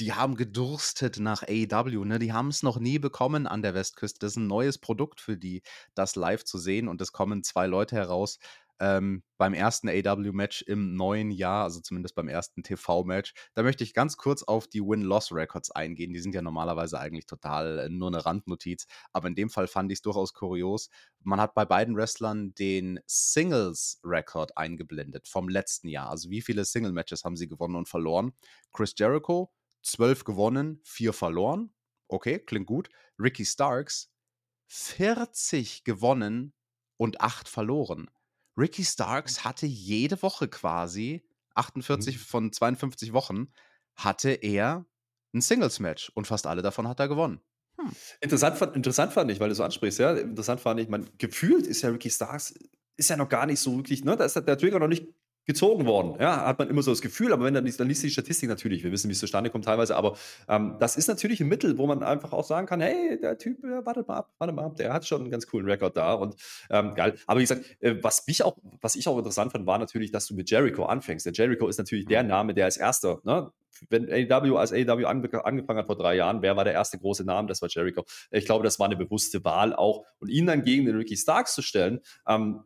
Die 0.00 0.12
haben 0.14 0.34
gedurstet 0.34 1.20
nach 1.20 1.44
AEW, 1.44 2.04
ne? 2.04 2.18
Die 2.18 2.32
haben 2.32 2.48
es 2.48 2.64
noch 2.64 2.80
nie 2.80 2.98
bekommen 2.98 3.46
an 3.46 3.62
der 3.62 3.72
Westküste. 3.74 4.18
Das 4.18 4.32
ist 4.32 4.36
ein 4.36 4.48
neues 4.48 4.78
Produkt 4.78 5.20
für 5.20 5.36
die, 5.36 5.62
das 5.94 6.16
live 6.16 6.42
zu 6.44 6.58
sehen. 6.58 6.88
Und 6.88 7.00
es 7.00 7.12
kommen 7.12 7.44
zwei 7.44 7.68
Leute 7.68 7.94
heraus, 7.94 8.40
ähm, 8.80 9.22
beim 9.36 9.52
ersten 9.52 9.88
AW-Match 9.88 10.62
im 10.62 10.94
neuen 10.96 11.30
Jahr, 11.30 11.64
also 11.64 11.80
zumindest 11.80 12.14
beim 12.14 12.28
ersten 12.28 12.62
TV-Match. 12.62 13.34
Da 13.54 13.62
möchte 13.62 13.84
ich 13.84 13.94
ganz 13.94 14.16
kurz 14.16 14.42
auf 14.42 14.66
die 14.66 14.80
Win-Loss-Records 14.80 15.70
eingehen. 15.70 16.12
Die 16.12 16.20
sind 16.20 16.34
ja 16.34 16.42
normalerweise 16.42 16.98
eigentlich 16.98 17.26
total 17.26 17.78
äh, 17.78 17.88
nur 17.90 18.08
eine 18.08 18.24
Randnotiz, 18.24 18.86
aber 19.12 19.28
in 19.28 19.34
dem 19.34 19.50
Fall 19.50 19.66
fand 19.66 19.92
ich 19.92 19.98
es 19.98 20.02
durchaus 20.02 20.32
kurios. 20.32 20.88
Man 21.20 21.40
hat 21.40 21.54
bei 21.54 21.66
beiden 21.66 21.94
Wrestlern 21.94 22.54
den 22.54 23.00
Singles-Record 23.06 24.56
eingeblendet 24.56 25.28
vom 25.28 25.48
letzten 25.48 25.88
Jahr. 25.88 26.08
Also 26.08 26.30
wie 26.30 26.40
viele 26.40 26.64
Single-Matches 26.64 27.24
haben 27.24 27.36
sie 27.36 27.48
gewonnen 27.48 27.76
und 27.76 27.88
verloren? 27.88 28.32
Chris 28.72 28.94
Jericho, 28.96 29.52
12 29.82 30.24
gewonnen, 30.24 30.80
4 30.84 31.12
verloren. 31.12 31.72
Okay, 32.08 32.38
klingt 32.38 32.66
gut. 32.66 32.88
Ricky 33.18 33.44
Starks, 33.44 34.10
40 34.68 35.84
gewonnen 35.84 36.54
und 36.96 37.20
8 37.20 37.48
verloren. 37.48 38.10
Ricky 38.60 38.84
Starks 38.84 39.44
hatte 39.44 39.66
jede 39.66 40.22
Woche 40.22 40.48
quasi, 40.48 41.22
48 41.54 42.16
Mhm. 42.16 42.20
von 42.20 42.52
52 42.52 43.12
Wochen, 43.12 43.52
hatte 43.96 44.30
er 44.30 44.86
ein 45.34 45.40
Singles-Match 45.40 46.10
und 46.14 46.26
fast 46.26 46.46
alle 46.46 46.62
davon 46.62 46.88
hat 46.88 47.00
er 47.00 47.08
gewonnen. 47.08 47.40
Hm. 47.78 47.96
Interessant, 48.20 48.58
fand, 48.58 48.76
interessant 48.76 49.12
fand 49.12 49.30
ich, 49.30 49.40
weil 49.40 49.48
du 49.48 49.54
so 49.54 49.64
ansprichst, 49.64 49.98
ja. 50.00 50.12
Interessant 50.14 50.60
fand 50.60 50.80
ich, 50.80 50.88
man 50.88 51.08
gefühlt 51.18 51.66
ist 51.66 51.82
ja 51.82 51.90
Ricky 51.90 52.10
Starks, 52.10 52.54
ist 52.96 53.10
ja 53.10 53.16
noch 53.16 53.28
gar 53.28 53.46
nicht 53.46 53.60
so 53.60 53.76
wirklich, 53.76 54.04
ne? 54.04 54.16
Da 54.16 54.24
ist 54.24 54.34
der 54.36 54.58
Trigger 54.58 54.78
noch 54.78 54.88
nicht 54.88 55.06
gezogen 55.46 55.86
worden. 55.86 56.16
Ja, 56.20 56.46
hat 56.46 56.58
man 56.58 56.68
immer 56.68 56.82
so 56.82 56.90
das 56.90 57.00
Gefühl, 57.00 57.32
aber 57.32 57.44
wenn 57.44 57.54
dann, 57.54 57.64
dann 57.64 57.88
liest 57.88 58.02
die 58.02 58.10
Statistik 58.10 58.48
natürlich, 58.48 58.84
wir 58.84 58.92
wissen, 58.92 59.08
wie 59.08 59.12
es 59.12 59.18
zustande 59.18 59.50
kommt 59.50 59.64
teilweise, 59.64 59.96
aber 59.96 60.16
ähm, 60.48 60.76
das 60.78 60.96
ist 60.96 61.08
natürlich 61.08 61.40
ein 61.40 61.48
Mittel, 61.48 61.78
wo 61.78 61.86
man 61.86 62.02
einfach 62.02 62.32
auch 62.32 62.44
sagen 62.44 62.66
kann, 62.66 62.80
hey, 62.80 63.18
der 63.20 63.38
Typ, 63.38 63.62
ja, 63.64 63.84
wartet 63.84 64.06
mal 64.06 64.18
ab, 64.18 64.34
wartet 64.38 64.56
mal 64.56 64.64
ab, 64.64 64.76
der 64.76 64.92
hat 64.92 65.06
schon 65.06 65.22
einen 65.22 65.30
ganz 65.30 65.46
coolen 65.46 65.66
Rekord 65.68 65.96
da 65.96 66.14
und 66.14 66.36
ähm, 66.70 66.94
geil. 66.94 67.16
Aber 67.26 67.40
wie 67.40 67.44
gesagt, 67.44 67.64
äh, 67.80 67.96
was 68.02 68.26
mich 68.26 68.44
auch, 68.44 68.56
was 68.80 68.94
ich 68.94 69.08
auch 69.08 69.18
interessant 69.18 69.52
fand, 69.52 69.66
war 69.66 69.78
natürlich, 69.78 70.10
dass 70.12 70.26
du 70.26 70.34
mit 70.34 70.50
Jericho 70.50 70.84
anfängst. 70.84 71.26
Der 71.26 71.32
Jericho 71.32 71.68
ist 71.68 71.78
natürlich 71.78 72.06
der 72.06 72.22
Name, 72.22 72.54
der 72.54 72.66
als 72.66 72.76
erster, 72.76 73.20
ne, 73.24 73.50
wenn 73.88 74.10
AEW 74.10 74.56
als 74.56 74.72
AEW 74.72 75.06
angefangen 75.06 75.78
hat 75.78 75.86
vor 75.86 75.96
drei 75.96 76.16
Jahren, 76.16 76.42
wer 76.42 76.56
war 76.56 76.64
der 76.64 76.74
erste 76.74 76.98
große 76.98 77.24
Name? 77.24 77.48
Das 77.48 77.62
war 77.62 77.68
Jericho. 77.70 78.04
Ich 78.30 78.44
glaube, 78.44 78.64
das 78.64 78.78
war 78.78 78.86
eine 78.86 78.96
bewusste 78.96 79.42
Wahl 79.44 79.74
auch. 79.74 80.04
Und 80.18 80.28
ihn 80.28 80.46
dann 80.46 80.62
gegen 80.62 80.84
den 80.84 80.96
Ricky 80.96 81.16
Starks 81.16 81.54
zu 81.54 81.62
stellen, 81.62 82.00
ähm, 82.28 82.62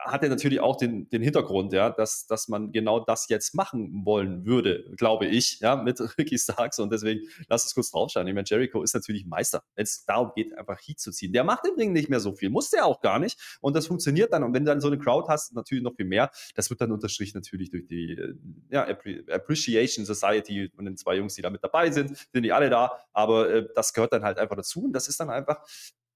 hat 0.00 0.22
er 0.22 0.28
natürlich 0.28 0.60
auch 0.60 0.76
den, 0.76 1.08
den 1.10 1.22
Hintergrund, 1.22 1.72
ja, 1.72 1.90
dass, 1.90 2.26
dass 2.26 2.48
man 2.48 2.72
genau 2.72 3.00
das 3.00 3.28
jetzt 3.28 3.54
machen 3.54 4.04
wollen 4.04 4.46
würde, 4.46 4.84
glaube 4.96 5.26
ich, 5.26 5.60
ja, 5.60 5.76
mit 5.76 6.00
Ricky 6.18 6.38
Starks. 6.38 6.78
Und 6.78 6.92
deswegen 6.92 7.28
lass 7.48 7.64
es 7.64 7.74
kurz 7.74 7.90
draufschauen. 7.90 8.26
Ich 8.26 8.34
meine, 8.34 8.46
Jericho 8.46 8.82
ist 8.82 8.94
natürlich 8.94 9.26
Meister, 9.26 9.62
wenn 9.74 9.84
es 9.84 10.04
darum 10.04 10.32
geht, 10.34 10.56
einfach 10.56 10.78
Heat 10.80 11.00
zu 11.00 11.10
ziehen. 11.10 11.32
Der 11.32 11.44
macht 11.44 11.66
im 11.66 11.74
Ring 11.74 11.92
nicht 11.92 12.08
mehr 12.08 12.20
so 12.20 12.32
viel, 12.32 12.50
muss 12.50 12.70
der 12.70 12.86
auch 12.86 13.00
gar 13.00 13.18
nicht. 13.18 13.38
Und 13.60 13.76
das 13.76 13.86
funktioniert 13.86 14.32
dann. 14.32 14.42
Und 14.42 14.54
wenn 14.54 14.64
du 14.64 14.70
dann 14.70 14.80
so 14.80 14.88
eine 14.88 14.98
Crowd 14.98 15.28
hast, 15.28 15.54
natürlich 15.54 15.82
noch 15.82 15.94
viel 15.94 16.06
mehr. 16.06 16.30
Das 16.54 16.70
wird 16.70 16.80
dann 16.80 16.92
unterstrichen 16.92 17.38
natürlich 17.38 17.70
durch 17.70 17.86
die 17.86 18.12
äh, 18.12 18.34
ja, 18.70 18.86
Appreciation 18.86 20.04
Society 20.04 20.70
und 20.76 20.84
den 20.84 20.96
zwei 20.96 21.16
Jungs, 21.16 21.34
die 21.34 21.42
da 21.42 21.50
mit 21.50 21.62
dabei 21.62 21.90
sind, 21.90 22.16
sind 22.32 22.42
die 22.42 22.52
alle 22.52 22.70
da. 22.70 22.92
Aber 23.12 23.50
äh, 23.50 23.68
das 23.74 23.92
gehört 23.92 24.12
dann 24.12 24.22
halt 24.22 24.38
einfach 24.38 24.56
dazu. 24.56 24.84
Und 24.84 24.92
das 24.92 25.08
ist 25.08 25.20
dann 25.20 25.30
einfach 25.30 25.62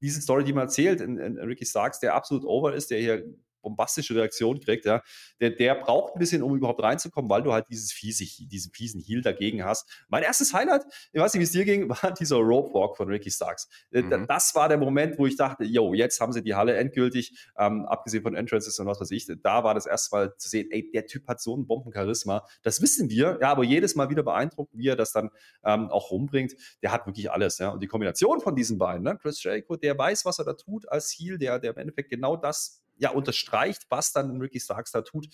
diese 0.00 0.20
Story, 0.20 0.44
die 0.44 0.52
man 0.52 0.64
erzählt, 0.64 1.00
in, 1.00 1.16
in 1.16 1.38
Ricky 1.38 1.64
Starks, 1.64 2.00
der 2.00 2.14
absolut 2.14 2.44
over 2.44 2.74
ist, 2.74 2.90
der 2.90 2.98
hier 2.98 3.24
bombastische 3.62 4.14
Reaktion 4.14 4.60
kriegt, 4.60 4.84
ja, 4.84 5.02
der, 5.40 5.50
der 5.50 5.74
braucht 5.76 6.14
ein 6.14 6.18
bisschen, 6.18 6.42
um 6.42 6.54
überhaupt 6.56 6.82
reinzukommen, 6.82 7.30
weil 7.30 7.42
du 7.42 7.52
halt 7.52 7.66
dieses 7.70 7.92
fiese, 7.92 8.24
diesen 8.24 8.72
fiesen 8.72 9.00
Heal 9.00 9.22
dagegen 9.22 9.64
hast. 9.64 9.88
Mein 10.08 10.22
erstes 10.22 10.52
Highlight, 10.52 10.84
ich 11.12 11.20
weiß 11.20 11.34
nicht, 11.34 11.40
wie 11.40 11.44
es 11.44 11.52
dir 11.52 11.64
ging, 11.64 11.88
war 12.02 12.12
dieser 12.12 12.36
Rope 12.36 12.74
Walk 12.74 12.96
von 12.96 13.08
Ricky 13.08 13.30
Starks. 13.30 13.68
Äh, 13.92 14.02
mhm. 14.02 14.26
Das 14.26 14.54
war 14.54 14.68
der 14.68 14.78
Moment, 14.78 15.18
wo 15.18 15.26
ich 15.26 15.36
dachte, 15.36 15.64
yo, 15.64 15.94
jetzt 15.94 16.20
haben 16.20 16.32
sie 16.32 16.42
die 16.42 16.54
Halle 16.54 16.76
endgültig, 16.76 17.50
ähm, 17.56 17.86
abgesehen 17.86 18.22
von 18.22 18.34
Entrances 18.34 18.78
und 18.78 18.86
was 18.86 19.00
weiß 19.00 19.10
ich, 19.12 19.26
da 19.42 19.64
war 19.64 19.74
das 19.74 19.86
erste 19.86 20.14
Mal 20.14 20.36
zu 20.36 20.48
sehen, 20.48 20.68
ey, 20.70 20.90
der 20.90 21.06
Typ 21.06 21.26
hat 21.28 21.40
so 21.40 21.56
ein 21.56 21.66
Bombencharisma. 21.66 22.46
Das 22.62 22.82
wissen 22.82 23.10
wir, 23.10 23.38
ja, 23.40 23.50
aber 23.50 23.64
jedes 23.64 23.94
Mal 23.94 24.10
wieder 24.10 24.22
beeindruckt, 24.22 24.72
wie 24.76 24.88
er 24.88 24.96
das 24.96 25.12
dann 25.12 25.30
ähm, 25.64 25.88
auch 25.90 26.10
rumbringt. 26.10 26.54
Der 26.82 26.92
hat 26.92 27.06
wirklich 27.06 27.30
alles, 27.30 27.58
ja. 27.58 27.70
Und 27.70 27.82
die 27.82 27.86
Kombination 27.86 28.40
von 28.40 28.56
diesen 28.56 28.78
beiden, 28.78 29.02
ne? 29.02 29.18
Chris 29.20 29.42
Jericho, 29.42 29.76
der 29.76 29.96
weiß, 29.96 30.24
was 30.24 30.38
er 30.38 30.44
da 30.44 30.54
tut 30.54 30.88
als 30.88 31.14
Heal, 31.18 31.38
der, 31.38 31.58
der 31.58 31.72
im 31.72 31.78
Endeffekt 31.78 32.10
genau 32.10 32.36
das 32.36 32.81
ja, 32.96 33.10
unterstreicht, 33.10 33.86
was 33.88 34.12
dann 34.12 34.40
Ricky 34.40 34.60
Starks 34.60 34.92
da 34.92 35.02
tut, 35.02 35.28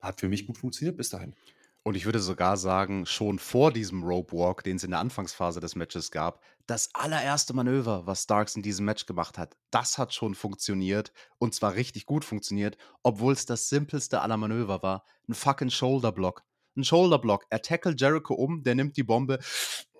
hat 0.00 0.20
für 0.20 0.28
mich 0.28 0.46
gut 0.46 0.58
funktioniert 0.58 0.96
bis 0.96 1.10
dahin. 1.10 1.34
Und 1.82 1.94
ich 1.94 2.04
würde 2.04 2.20
sogar 2.20 2.58
sagen, 2.58 3.06
schon 3.06 3.38
vor 3.38 3.72
diesem 3.72 4.04
Rope 4.04 4.36
Walk, 4.36 4.62
den 4.64 4.76
es 4.76 4.84
in 4.84 4.90
der 4.90 5.00
Anfangsphase 5.00 5.60
des 5.60 5.76
Matches 5.76 6.10
gab, 6.10 6.42
das 6.66 6.90
allererste 6.92 7.54
Manöver, 7.54 8.06
was 8.06 8.24
Starks 8.24 8.54
in 8.54 8.62
diesem 8.62 8.84
Match 8.84 9.06
gemacht 9.06 9.38
hat, 9.38 9.56
das 9.70 9.96
hat 9.96 10.12
schon 10.12 10.34
funktioniert 10.34 11.10
und 11.38 11.54
zwar 11.54 11.74
richtig 11.74 12.04
gut 12.04 12.24
funktioniert, 12.24 12.76
obwohl 13.02 13.32
es 13.32 13.46
das 13.46 13.70
simpelste 13.70 14.20
aller 14.20 14.36
Manöver 14.36 14.82
war. 14.82 15.06
Ein 15.26 15.34
fucking 15.34 15.70
Shoulder 15.70 16.12
Block. 16.12 16.44
Ein 16.76 16.84
Shoulder 16.84 17.18
Block. 17.18 17.46
Er 17.48 17.62
tackelt 17.62 17.98
Jericho 17.98 18.34
um, 18.34 18.62
der 18.62 18.74
nimmt 18.74 18.98
die 18.98 19.02
Bombe, 19.02 19.38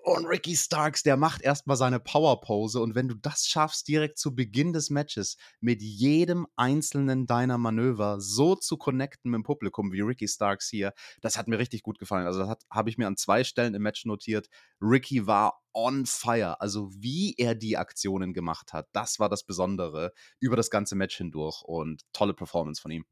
und 0.03 0.25
Ricky 0.25 0.55
Starks, 0.55 1.03
der 1.03 1.15
macht 1.15 1.41
erstmal 1.41 1.77
seine 1.77 1.99
Powerpose. 1.99 2.79
Und 2.79 2.95
wenn 2.95 3.07
du 3.07 3.15
das 3.15 3.47
schaffst, 3.47 3.87
direkt 3.87 4.17
zu 4.17 4.35
Beginn 4.35 4.73
des 4.73 4.89
Matches 4.89 5.37
mit 5.59 5.81
jedem 5.81 6.47
einzelnen 6.55 7.27
deiner 7.27 7.57
Manöver 7.57 8.19
so 8.19 8.55
zu 8.55 8.77
connecten 8.77 9.31
mit 9.31 9.39
dem 9.39 9.43
Publikum 9.43 9.91
wie 9.91 10.01
Ricky 10.01 10.27
Starks 10.27 10.69
hier, 10.69 10.93
das 11.21 11.37
hat 11.37 11.47
mir 11.47 11.59
richtig 11.59 11.83
gut 11.83 11.99
gefallen. 11.99 12.25
Also, 12.25 12.39
das 12.39 12.57
habe 12.71 12.89
ich 12.89 12.97
mir 12.97 13.07
an 13.07 13.17
zwei 13.17 13.43
Stellen 13.43 13.75
im 13.75 13.83
Match 13.83 14.05
notiert. 14.05 14.47
Ricky 14.81 15.27
war 15.27 15.61
on 15.73 16.05
fire. 16.05 16.59
Also, 16.61 16.89
wie 16.93 17.35
er 17.37 17.53
die 17.53 17.77
Aktionen 17.77 18.33
gemacht 18.33 18.73
hat, 18.73 18.87
das 18.93 19.19
war 19.19 19.29
das 19.29 19.43
Besondere 19.43 20.13
über 20.39 20.55
das 20.55 20.69
ganze 20.71 20.95
Match 20.95 21.17
hindurch. 21.17 21.61
Und 21.63 22.03
tolle 22.11 22.33
Performance 22.33 22.81
von 22.81 22.91
ihm. 22.91 23.05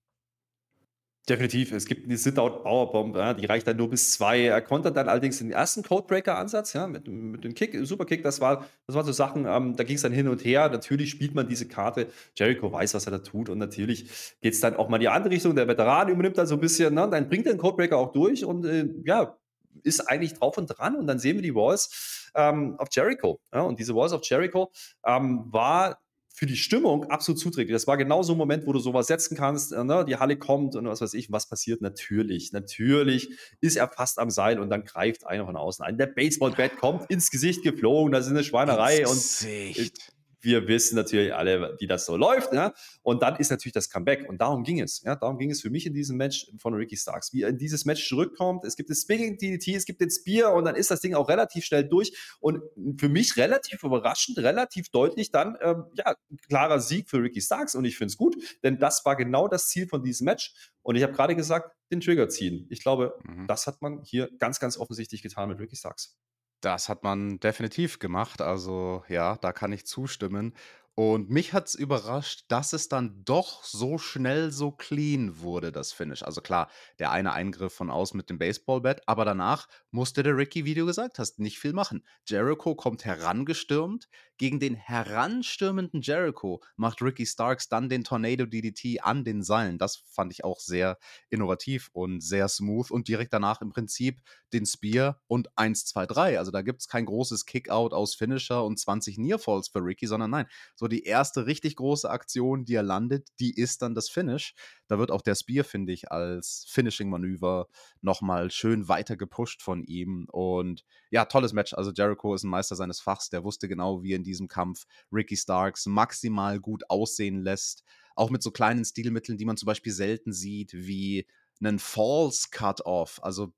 Definitiv. 1.29 1.71
Es 1.73 1.85
gibt 1.85 2.05
eine 2.05 2.17
Sit-Out 2.17 2.63
Powerbomb, 2.63 3.15
ja, 3.15 3.35
die 3.35 3.45
reicht 3.45 3.67
dann 3.67 3.77
nur 3.77 3.87
bis 3.87 4.13
zwei. 4.13 4.45
Er 4.45 4.61
konnte 4.61 4.91
dann 4.91 5.07
allerdings 5.07 5.37
den 5.37 5.51
ersten 5.51 5.83
Codebreaker-Ansatz, 5.83 6.73
ja, 6.73 6.87
mit, 6.87 7.07
mit 7.07 7.43
dem 7.43 7.53
Kick, 7.53 7.77
Superkick, 7.83 8.23
das 8.23 8.41
war, 8.41 8.65
das 8.87 8.95
waren 8.95 9.05
so 9.05 9.11
Sachen, 9.11 9.45
ähm, 9.45 9.75
da 9.75 9.83
ging 9.83 9.95
es 9.95 10.01
dann 10.01 10.11
hin 10.11 10.27
und 10.27 10.43
her. 10.43 10.69
Natürlich 10.69 11.11
spielt 11.11 11.35
man 11.35 11.47
diese 11.47 11.67
Karte. 11.67 12.07
Jericho 12.35 12.71
weiß, 12.71 12.95
was 12.95 13.05
er 13.05 13.11
da 13.11 13.19
tut. 13.19 13.49
Und 13.49 13.59
natürlich 13.59 14.09
geht 14.41 14.55
es 14.55 14.59
dann 14.59 14.75
auch 14.75 14.89
mal 14.89 14.97
in 14.97 15.01
die 15.01 15.07
andere 15.07 15.31
Richtung. 15.31 15.55
Der 15.55 15.67
Veteran 15.67 16.09
übernimmt 16.09 16.39
dann 16.39 16.47
so 16.47 16.55
ein 16.55 16.61
bisschen, 16.61 16.95
ne, 16.95 17.07
dann 17.07 17.29
bringt 17.29 17.45
er 17.45 17.53
den 17.53 17.59
Codebreaker 17.59 17.97
auch 17.97 18.11
durch 18.11 18.43
und 18.43 18.65
äh, 18.65 18.89
ja, 19.05 19.37
ist 19.83 20.09
eigentlich 20.09 20.33
drauf 20.33 20.57
und 20.57 20.65
dran. 20.65 20.95
Und 20.95 21.05
dann 21.05 21.19
sehen 21.19 21.35
wir 21.35 21.43
die 21.43 21.53
Walls 21.53 22.31
ähm, 22.33 22.73
auf 22.79 22.87
Jericho. 22.91 23.39
Ja, 23.53 23.61
und 23.61 23.77
diese 23.77 23.93
Walls 23.93 24.13
of 24.13 24.21
Jericho 24.23 24.71
ähm, 25.05 25.43
war 25.51 25.99
für 26.33 26.45
die 26.45 26.55
Stimmung 26.55 27.05
absolut 27.05 27.39
zuträglich. 27.39 27.73
Das 27.73 27.87
war 27.87 27.97
genau 27.97 28.23
so 28.23 28.33
ein 28.33 28.37
Moment, 28.37 28.65
wo 28.65 28.73
du 28.73 28.79
sowas 28.79 29.07
setzen 29.07 29.35
kannst, 29.35 29.73
äh, 29.73 29.83
ne? 29.83 30.05
die 30.05 30.17
Halle 30.17 30.37
kommt 30.37 30.75
und 30.75 30.85
was 30.85 31.01
weiß 31.01 31.13
ich, 31.13 31.31
was 31.31 31.49
passiert? 31.49 31.81
Natürlich, 31.81 32.51
natürlich 32.53 33.29
ist 33.61 33.75
er 33.75 33.87
fast 33.89 34.19
am 34.19 34.29
Seil 34.29 34.59
und 34.59 34.69
dann 34.69 34.83
greift 34.83 35.27
einer 35.27 35.45
von 35.45 35.55
außen 35.55 35.83
ein. 35.83 35.97
Der 35.97 36.07
Baseballbat 36.07 36.77
kommt 36.77 37.09
ins 37.09 37.31
Gesicht 37.31 37.63
geflogen, 37.63 38.11
das 38.11 38.25
ist 38.25 38.31
eine 38.31 38.43
Schweinerei 38.43 38.99
ins 38.99 39.41
und 39.41 39.49
Gesicht 39.49 40.13
wir 40.41 40.67
wissen 40.67 40.95
natürlich 40.95 41.33
alle, 41.33 41.75
wie 41.79 41.87
das 41.87 42.05
so 42.05 42.15
läuft. 42.15 42.53
Ja? 42.53 42.73
Und 43.01 43.21
dann 43.21 43.35
ist 43.37 43.49
natürlich 43.49 43.73
das 43.73 43.89
Comeback. 43.89 44.27
Und 44.27 44.39
darum 44.39 44.63
ging 44.63 44.79
es. 44.79 45.01
Ja? 45.03 45.15
Darum 45.15 45.37
ging 45.37 45.51
es 45.51 45.61
für 45.61 45.69
mich 45.69 45.85
in 45.85 45.93
diesem 45.93 46.17
Match 46.17 46.47
von 46.57 46.73
Ricky 46.73 46.97
Starks. 46.97 47.33
Wie 47.33 47.43
er 47.43 47.49
in 47.49 47.57
dieses 47.57 47.85
Match 47.85 48.07
zurückkommt. 48.07 48.65
Es 48.65 48.75
gibt 48.75 48.89
das 48.89 49.01
Spinning 49.01 49.37
DDT, 49.37 49.75
es 49.75 49.85
gibt 49.85 50.01
den 50.01 50.09
Spear 50.09 50.53
und 50.53 50.65
dann 50.65 50.75
ist 50.75 50.91
das 50.91 51.01
Ding 51.01 51.13
auch 51.13 51.29
relativ 51.29 51.65
schnell 51.65 51.83
durch. 51.83 52.13
Und 52.39 52.61
für 52.97 53.09
mich 53.09 53.37
relativ 53.37 53.83
überraschend, 53.83 54.37
relativ 54.37 54.89
deutlich 54.89 55.31
dann, 55.31 55.57
ähm, 55.61 55.85
ja, 55.95 56.15
klarer 56.47 56.79
Sieg 56.79 57.09
für 57.09 57.21
Ricky 57.21 57.41
Starks. 57.41 57.75
Und 57.75 57.85
ich 57.85 57.97
finde 57.97 58.11
es 58.11 58.17
gut, 58.17 58.35
denn 58.63 58.79
das 58.79 59.03
war 59.05 59.15
genau 59.15 59.47
das 59.47 59.67
Ziel 59.67 59.87
von 59.87 60.03
diesem 60.03 60.25
Match. 60.25 60.53
Und 60.81 60.95
ich 60.95 61.03
habe 61.03 61.13
gerade 61.13 61.35
gesagt, 61.35 61.75
den 61.91 62.01
Trigger 62.01 62.29
ziehen. 62.29 62.67
Ich 62.69 62.81
glaube, 62.81 63.17
mhm. 63.23 63.47
das 63.47 63.67
hat 63.67 63.81
man 63.81 64.01
hier 64.03 64.29
ganz, 64.39 64.59
ganz 64.59 64.77
offensichtlich 64.77 65.21
getan 65.21 65.49
mit 65.49 65.59
Ricky 65.59 65.75
Starks. 65.75 66.17
Das 66.61 66.89
hat 66.89 67.03
man 67.03 67.39
definitiv 67.39 67.99
gemacht. 67.99 68.41
Also 68.41 69.03
ja, 69.07 69.37
da 69.37 69.53
kann 69.53 69.71
ich 69.71 69.85
zustimmen. 69.85 70.53
Und 70.95 71.29
mich 71.29 71.53
hat 71.53 71.67
es 71.67 71.75
überrascht, 71.75 72.43
dass 72.49 72.73
es 72.73 72.89
dann 72.89 73.23
doch 73.23 73.63
so 73.63 73.97
schnell 73.97 74.51
so 74.51 74.71
clean 74.71 75.39
wurde, 75.39 75.71
das 75.71 75.93
Finish. 75.93 76.23
Also 76.23 76.41
klar, 76.41 76.69
der 76.99 77.11
eine 77.11 77.31
Eingriff 77.31 77.73
von 77.73 77.89
außen 77.89 78.17
mit 78.17 78.29
dem 78.29 78.37
Baseballbat, 78.37 79.07
aber 79.07 79.23
danach 79.23 79.69
musste 79.91 80.23
der 80.23 80.35
Ricky, 80.35 80.65
wie 80.65 80.73
du 80.73 80.85
gesagt 80.85 81.17
hast, 81.17 81.39
nicht 81.39 81.57
viel 81.57 81.71
machen. 81.71 82.05
Jericho 82.27 82.75
kommt 82.75 83.05
herangestürmt. 83.05 84.09
Gegen 84.39 84.61
den 84.61 84.75
heranstürmenden 84.75 86.01
Jericho 86.01 86.63
macht 86.77 87.01
Ricky 87.01 87.25
Starks 87.25 87.67
dann 87.67 87.89
den 87.89 88.05
Tornado 88.05 88.45
DDT 88.45 89.01
an 89.03 89.25
den 89.25 89.43
Seilen. 89.43 89.77
Das 89.77 89.97
fand 89.97 90.31
ich 90.31 90.45
auch 90.45 90.61
sehr 90.61 90.97
innovativ 91.29 91.89
und 91.91 92.21
sehr 92.21 92.47
smooth. 92.47 92.89
Und 92.89 93.09
direkt 93.09 93.33
danach 93.33 93.61
im 93.61 93.69
Prinzip 93.69 94.21
den 94.53 94.65
Spear 94.65 95.21
und 95.27 95.49
1, 95.57 95.85
2, 95.87 96.05
3. 96.05 96.39
Also 96.39 96.51
da 96.51 96.61
gibt 96.61 96.79
es 96.79 96.87
kein 96.87 97.05
großes 97.05 97.45
Kickout 97.45 97.93
aus 97.93 98.15
Finisher 98.15 98.63
und 98.63 98.79
20 98.79 99.17
Nearfalls 99.17 99.67
für 99.67 99.83
Ricky, 99.83 100.07
sondern 100.07 100.31
nein, 100.31 100.47
so 100.73 100.87
die 100.87 101.03
erste 101.03 101.45
richtig 101.45 101.75
große 101.75 102.09
Aktion, 102.09 102.63
die 102.63 102.75
er 102.75 102.83
landet, 102.83 103.27
die 103.41 103.53
ist 103.53 103.81
dann 103.81 103.93
das 103.93 104.09
Finish. 104.09 104.55
Da 104.87 104.97
wird 104.97 105.11
auch 105.11 105.21
der 105.21 105.35
Spear, 105.35 105.65
finde 105.65 105.91
ich, 105.91 106.11
als 106.11 106.65
Finishing-Manöver 106.69 107.67
nochmal 108.01 108.51
schön 108.51 108.87
weiter 108.87 109.17
gepusht 109.17 109.61
von 109.61 109.83
ihm. 109.83 110.27
Und 110.31 110.85
ja, 111.11 111.25
tolles 111.25 111.53
Match. 111.53 111.73
Also 111.73 111.91
Jericho 111.91 112.33
ist 112.33 112.43
ein 112.43 112.49
Meister 112.49 112.75
seines 112.75 113.01
Fachs. 113.01 113.29
Der 113.29 113.43
wusste 113.43 113.67
genau, 113.67 114.01
wie 114.01 114.13
er 114.13 114.15
in 114.15 114.23
diesem 114.29 114.47
Kampf 114.47 114.85
Ricky 115.11 115.35
Starks 115.35 115.85
maximal 115.85 116.59
gut 116.59 116.83
aussehen 116.89 117.41
lässt. 117.41 117.83
Auch 118.15 118.29
mit 118.29 118.43
so 118.43 118.51
kleinen 118.51 118.85
Stilmitteln, 118.85 119.37
die 119.37 119.45
man 119.45 119.57
zum 119.57 119.67
Beispiel 119.67 119.93
selten 119.93 120.33
sieht, 120.33 120.73
wie 120.73 121.25
einen 121.61 121.79
False 121.79 122.47
Cut-Off. 122.51 123.19
Also 123.23 123.53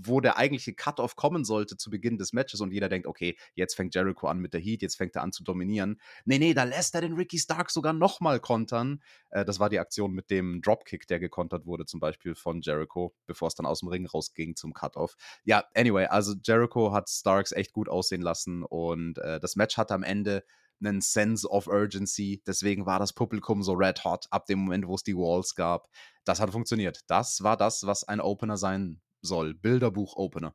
wo 0.00 0.20
der 0.20 0.36
eigentliche 0.36 0.74
Cut-Off 0.74 1.16
kommen 1.16 1.44
sollte 1.44 1.76
zu 1.76 1.90
Beginn 1.90 2.18
des 2.18 2.32
Matches 2.32 2.60
und 2.60 2.72
jeder 2.72 2.88
denkt, 2.88 3.06
okay, 3.06 3.36
jetzt 3.54 3.74
fängt 3.74 3.94
Jericho 3.94 4.28
an 4.28 4.38
mit 4.38 4.54
der 4.54 4.60
Heat, 4.60 4.82
jetzt 4.82 4.96
fängt 4.96 5.16
er 5.16 5.22
an 5.22 5.32
zu 5.32 5.42
dominieren. 5.42 6.00
Nee, 6.24 6.38
nee, 6.38 6.54
da 6.54 6.64
lässt 6.64 6.94
er 6.94 7.00
den 7.00 7.14
Ricky 7.14 7.38
Stark 7.38 7.70
sogar 7.70 7.92
nochmal 7.92 8.40
kontern. 8.40 9.02
Äh, 9.30 9.44
das 9.44 9.58
war 9.58 9.68
die 9.68 9.78
Aktion 9.78 10.12
mit 10.12 10.30
dem 10.30 10.62
Dropkick, 10.62 11.06
der 11.06 11.18
gekontert 11.18 11.66
wurde, 11.66 11.84
zum 11.84 12.00
Beispiel 12.00 12.34
von 12.34 12.60
Jericho, 12.60 13.14
bevor 13.26 13.48
es 13.48 13.54
dann 13.54 13.66
aus 13.66 13.80
dem 13.80 13.88
Ring 13.88 14.06
rausging 14.06 14.54
zum 14.54 14.72
Cut-Off. 14.72 15.16
Ja, 15.44 15.64
anyway, 15.74 16.06
also 16.06 16.34
Jericho 16.44 16.92
hat 16.92 17.08
Starks 17.08 17.52
echt 17.52 17.72
gut 17.72 17.88
aussehen 17.88 18.22
lassen 18.22 18.62
und 18.62 19.18
äh, 19.18 19.40
das 19.40 19.56
Match 19.56 19.76
hatte 19.76 19.94
am 19.94 20.02
Ende 20.02 20.44
einen 20.80 21.00
Sense 21.00 21.48
of 21.48 21.66
Urgency. 21.66 22.42
Deswegen 22.46 22.86
war 22.86 22.98
das 22.98 23.12
Publikum 23.12 23.62
so 23.62 23.72
red 23.72 24.04
hot 24.04 24.26
ab 24.30 24.46
dem 24.46 24.60
Moment, 24.60 24.86
wo 24.86 24.94
es 24.94 25.02
die 25.02 25.16
Walls 25.16 25.54
gab. 25.54 25.88
Das 26.24 26.40
hat 26.40 26.50
funktioniert. 26.50 27.00
Das 27.08 27.42
war 27.42 27.56
das, 27.56 27.86
was 27.86 28.04
ein 28.04 28.20
Opener 28.20 28.56
sein 28.56 29.00
soll. 29.22 29.54
Bilderbuch-Opener. 29.54 30.54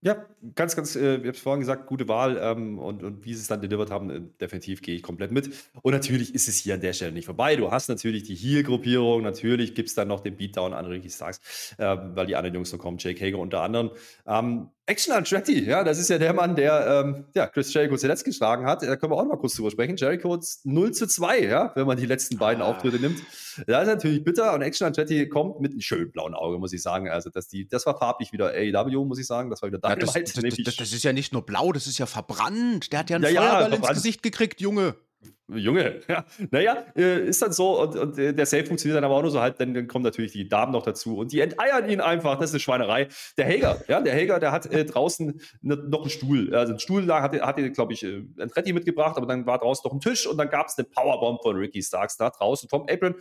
Ja, 0.00 0.26
ganz, 0.54 0.76
ganz, 0.76 0.94
äh, 0.94 1.14
ich 1.14 1.18
habe 1.18 1.30
es 1.30 1.40
vorhin 1.40 1.58
gesagt, 1.58 1.88
gute 1.88 2.06
Wahl 2.06 2.38
ähm, 2.40 2.78
und, 2.78 3.02
und 3.02 3.24
wie 3.24 3.34
sie 3.34 3.40
es 3.40 3.48
dann 3.48 3.60
delivered 3.60 3.90
haben, 3.90 4.10
äh, 4.10 4.20
definitiv 4.40 4.80
gehe 4.80 4.94
ich 4.94 5.02
komplett 5.02 5.32
mit. 5.32 5.50
Und 5.82 5.92
natürlich 5.92 6.36
ist 6.36 6.46
es 6.46 6.56
hier 6.56 6.74
an 6.74 6.80
der 6.80 6.92
Stelle 6.92 7.10
nicht 7.10 7.26
vorbei. 7.26 7.56
Du 7.56 7.72
hast 7.72 7.88
natürlich 7.88 8.22
die 8.22 8.36
Heal-Gruppierung, 8.36 9.22
natürlich 9.22 9.74
gibt 9.74 9.88
es 9.88 9.96
dann 9.96 10.06
noch 10.06 10.20
den 10.20 10.36
Beatdown 10.36 10.72
an 10.72 10.86
Ricky 10.86 11.10
Starks, 11.10 11.74
äh, 11.78 11.96
weil 12.14 12.26
die 12.26 12.36
anderen 12.36 12.54
Jungs 12.54 12.72
noch 12.72 12.78
kommen, 12.78 12.98
Jake 12.98 13.20
Hager 13.24 13.38
unter 13.38 13.62
anderem. 13.62 13.90
Ähm, 14.24 14.68
Action 14.88 15.12
Andretti, 15.12 15.64
ja, 15.64 15.84
das 15.84 15.98
ist 15.98 16.08
ja 16.08 16.16
der 16.16 16.32
Mann, 16.32 16.56
der 16.56 17.04
ähm, 17.04 17.26
ja, 17.34 17.46
Chris 17.46 17.74
Jericho 17.74 17.98
zuletzt 17.98 18.24
geschlagen 18.24 18.64
hat. 18.64 18.82
Da 18.82 18.96
können 18.96 19.12
wir 19.12 19.16
auch 19.16 19.22
noch 19.22 19.32
mal 19.32 19.36
kurz 19.36 19.54
drüber 19.54 19.70
sprechen. 19.70 19.96
Jericho 19.96 20.40
0 20.64 20.92
zu 20.92 21.06
2, 21.06 21.40
ja, 21.40 21.72
wenn 21.74 21.86
man 21.86 21.98
die 21.98 22.06
letzten 22.06 22.38
beiden 22.38 22.62
ah. 22.62 22.68
Auftritte 22.68 22.98
nimmt. 22.98 23.20
Das 23.66 23.82
ist 23.82 23.88
natürlich 23.88 24.24
bitter 24.24 24.54
und 24.54 24.62
Action 24.62 24.86
Andretti 24.86 25.28
kommt 25.28 25.60
mit 25.60 25.72
einem 25.72 25.82
schönen 25.82 26.10
blauen 26.10 26.32
Auge, 26.32 26.58
muss 26.58 26.72
ich 26.72 26.82
sagen. 26.82 27.10
Also, 27.10 27.28
das, 27.28 27.48
die, 27.48 27.68
das 27.68 27.84
war 27.84 27.98
farblich 27.98 28.32
wieder 28.32 28.52
AEW, 28.54 29.04
muss 29.04 29.18
ich 29.18 29.26
sagen. 29.26 29.50
Das 29.50 29.60
war 29.60 29.68
wieder 29.68 29.78
Dynamite. 29.78 30.06
Ja, 30.06 30.12
das, 30.22 30.32
das, 30.32 30.64
das, 30.64 30.76
das, 30.76 30.92
ist 30.92 31.04
ja 31.04 31.12
nicht 31.12 31.34
nur 31.34 31.44
blau, 31.44 31.72
das 31.72 31.86
ist 31.86 31.98
ja 31.98 32.06
verbrannt. 32.06 32.90
Der 32.90 33.00
hat 33.00 33.10
ja 33.10 33.16
einen 33.16 33.34
ja, 33.34 33.42
Feuerball 33.42 33.70
ja, 33.70 33.76
ins 33.76 33.88
Gesicht 33.88 34.22
gekriegt, 34.22 34.62
Junge. 34.62 34.94
Junge, 35.50 36.00
ja. 36.08 36.24
Naja, 36.50 36.84
äh, 36.94 37.26
ist 37.26 37.40
dann 37.40 37.52
so 37.52 37.80
und, 37.80 37.96
und 37.96 38.16
der 38.18 38.46
Save 38.46 38.66
funktioniert 38.66 38.98
dann 38.98 39.04
aber 39.04 39.14
auch 39.14 39.22
nur 39.22 39.30
so 39.30 39.40
halt, 39.40 39.58
dann, 39.60 39.72
dann 39.72 39.88
kommen 39.88 40.04
natürlich 40.04 40.32
die 40.32 40.46
Damen 40.46 40.72
noch 40.72 40.82
dazu 40.82 41.16
und 41.16 41.32
die 41.32 41.40
enteiern 41.40 41.88
ihn 41.88 42.00
einfach. 42.00 42.38
Das 42.38 42.50
ist 42.50 42.54
eine 42.54 42.60
Schweinerei. 42.60 43.08
Der 43.38 43.46
Hager, 43.46 43.82
ja, 43.88 44.00
der 44.00 44.14
Hager, 44.14 44.38
der 44.40 44.52
hat 44.52 44.66
äh, 44.66 44.84
draußen 44.84 45.40
ne, 45.62 45.76
noch 45.88 46.02
einen 46.02 46.10
Stuhl. 46.10 46.54
Also 46.54 46.72
einen 46.72 46.80
Stuhl 46.80 47.06
da 47.06 47.22
hatte, 47.22 47.40
hatte 47.40 47.70
glaube 47.72 47.94
ich, 47.94 48.04
äh, 48.04 48.22
Tretti 48.52 48.72
mitgebracht, 48.74 49.16
aber 49.16 49.26
dann 49.26 49.46
war 49.46 49.58
draußen 49.58 49.88
noch 49.88 49.94
ein 49.94 50.00
Tisch 50.00 50.26
und 50.26 50.36
dann 50.36 50.50
gab 50.50 50.66
es 50.66 50.76
eine 50.76 50.86
Powerbomb 50.86 51.40
von 51.42 51.56
Ricky 51.56 51.82
Starks 51.82 52.18
da 52.18 52.28
draußen. 52.28 52.68
Tom 52.68 52.86
Apron 52.88 53.14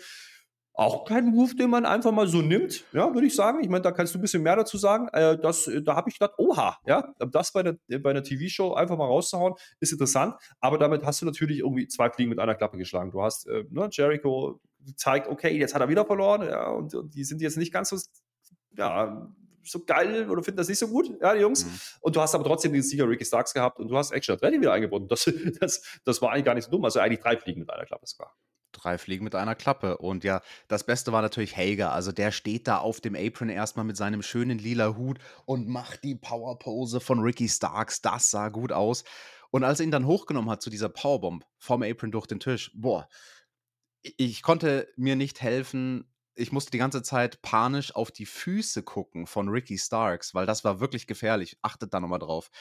auch 0.77 1.05
kein 1.05 1.25
Move, 1.25 1.55
den 1.55 1.71
man 1.71 1.85
einfach 1.87 2.11
mal 2.11 2.27
so 2.27 2.43
nimmt, 2.43 2.85
ja, 2.93 3.11
würde 3.11 3.25
ich 3.25 3.35
sagen. 3.35 3.61
Ich 3.61 3.67
meine, 3.67 3.81
da 3.81 3.91
kannst 3.91 4.13
du 4.13 4.19
ein 4.19 4.21
bisschen 4.21 4.43
mehr 4.43 4.55
dazu 4.55 4.77
sagen. 4.77 5.07
Äh, 5.11 5.35
das, 5.39 5.65
äh, 5.67 5.81
da 5.81 5.95
habe 5.95 6.07
ich 6.09 6.19
gedacht, 6.19 6.35
oha, 6.37 6.77
ja, 6.85 7.15
das 7.17 7.51
bei 7.51 7.61
einer, 7.61 7.73
bei 7.99 8.11
einer 8.11 8.21
TV-Show 8.21 8.75
einfach 8.75 8.95
mal 8.95 9.07
rauszuhauen, 9.07 9.55
ist 9.79 9.91
interessant. 9.91 10.35
Aber 10.59 10.77
damit 10.77 11.03
hast 11.03 11.19
du 11.21 11.25
natürlich 11.25 11.59
irgendwie 11.59 11.87
zwei 11.87 12.11
Fliegen 12.11 12.29
mit 12.29 12.37
einer 12.37 12.53
Klappe 12.53 12.77
geschlagen. 12.77 13.09
Du 13.09 13.23
hast 13.23 13.47
äh, 13.47 13.65
ne, 13.71 13.89
Jericho 13.91 14.61
zeigt, 14.95 15.27
okay, 15.27 15.57
jetzt 15.57 15.73
hat 15.73 15.81
er 15.81 15.89
wieder 15.89 16.05
verloren, 16.05 16.43
ja, 16.47 16.69
und, 16.69 16.93
und 16.93 17.15
die 17.15 17.23
sind 17.23 17.41
jetzt 17.41 17.57
nicht 17.57 17.73
ganz 17.73 17.89
so, 17.89 17.97
ja, 18.77 19.27
so 19.63 19.83
geil 19.83 20.29
oder 20.29 20.43
finden 20.43 20.57
das 20.57 20.69
nicht 20.69 20.79
so 20.79 20.89
gut, 20.89 21.11
ja, 21.19 21.33
die 21.33 21.41
Jungs. 21.41 21.65
Mhm. 21.65 21.71
Und 22.01 22.15
du 22.15 22.21
hast 22.21 22.35
aber 22.35 22.43
trotzdem 22.43 22.71
den 22.71 22.83
Sieger 22.83 23.09
Ricky 23.09 23.25
Starks 23.25 23.51
gehabt 23.51 23.79
und 23.79 23.87
du 23.87 23.97
hast 23.97 24.11
Action 24.11 24.37
Ready 24.37 24.61
wieder 24.61 24.73
eingebunden. 24.73 25.07
Das, 25.07 25.25
das, 25.59 25.99
das 26.05 26.21
war 26.21 26.33
eigentlich 26.33 26.45
gar 26.45 26.53
nicht 26.53 26.65
so 26.65 26.71
dumm. 26.71 26.85
Also 26.85 26.99
eigentlich 26.99 27.19
drei 27.19 27.35
Fliegen 27.35 27.61
mit 27.61 27.71
einer 27.71 27.85
Klappe 27.85 28.05
sogar 28.05 28.31
drei 28.77 28.97
Fliegen 28.97 29.23
mit 29.23 29.35
einer 29.35 29.55
Klappe. 29.55 29.97
Und 29.97 30.23
ja, 30.23 30.41
das 30.67 30.85
Beste 30.85 31.11
war 31.11 31.21
natürlich 31.21 31.57
Hager. 31.57 31.91
Also 31.91 32.11
der 32.11 32.31
steht 32.31 32.67
da 32.67 32.77
auf 32.77 33.01
dem 33.01 33.15
Apron 33.15 33.49
erstmal 33.49 33.85
mit 33.85 33.97
seinem 33.97 34.21
schönen 34.21 34.57
lila 34.57 34.95
Hut 34.95 35.19
und 35.45 35.67
macht 35.67 36.03
die 36.03 36.15
Powerpose 36.15 36.99
von 36.99 37.19
Ricky 37.19 37.49
Starks. 37.49 38.01
Das 38.01 38.31
sah 38.31 38.49
gut 38.49 38.71
aus. 38.71 39.03
Und 39.51 39.63
als 39.63 39.79
er 39.79 39.85
ihn 39.85 39.91
dann 39.91 40.07
hochgenommen 40.07 40.49
hat 40.49 40.61
zu 40.61 40.69
dieser 40.69 40.89
Powerbomb 40.89 41.45
vom 41.57 41.83
Apron 41.83 42.11
durch 42.11 42.27
den 42.27 42.39
Tisch, 42.39 42.71
boah, 42.75 43.07
ich 44.01 44.41
konnte 44.41 44.87
mir 44.95 45.15
nicht 45.15 45.41
helfen. 45.41 46.11
Ich 46.35 46.51
musste 46.51 46.71
die 46.71 46.77
ganze 46.77 47.01
Zeit 47.01 47.41
panisch 47.41 47.95
auf 47.95 48.11
die 48.11 48.27
Füße 48.27 48.83
gucken 48.83 49.25
von 49.25 49.49
Ricky 49.49 49.77
Starks, 49.77 50.35
weil 50.35 50.45
das 50.45 50.63
war 50.63 50.79
wirklich 50.79 51.07
gefährlich. 51.07 51.57
Achtet 51.61 51.93
da 51.93 51.99
nochmal 51.99 52.19
drauf 52.19 52.51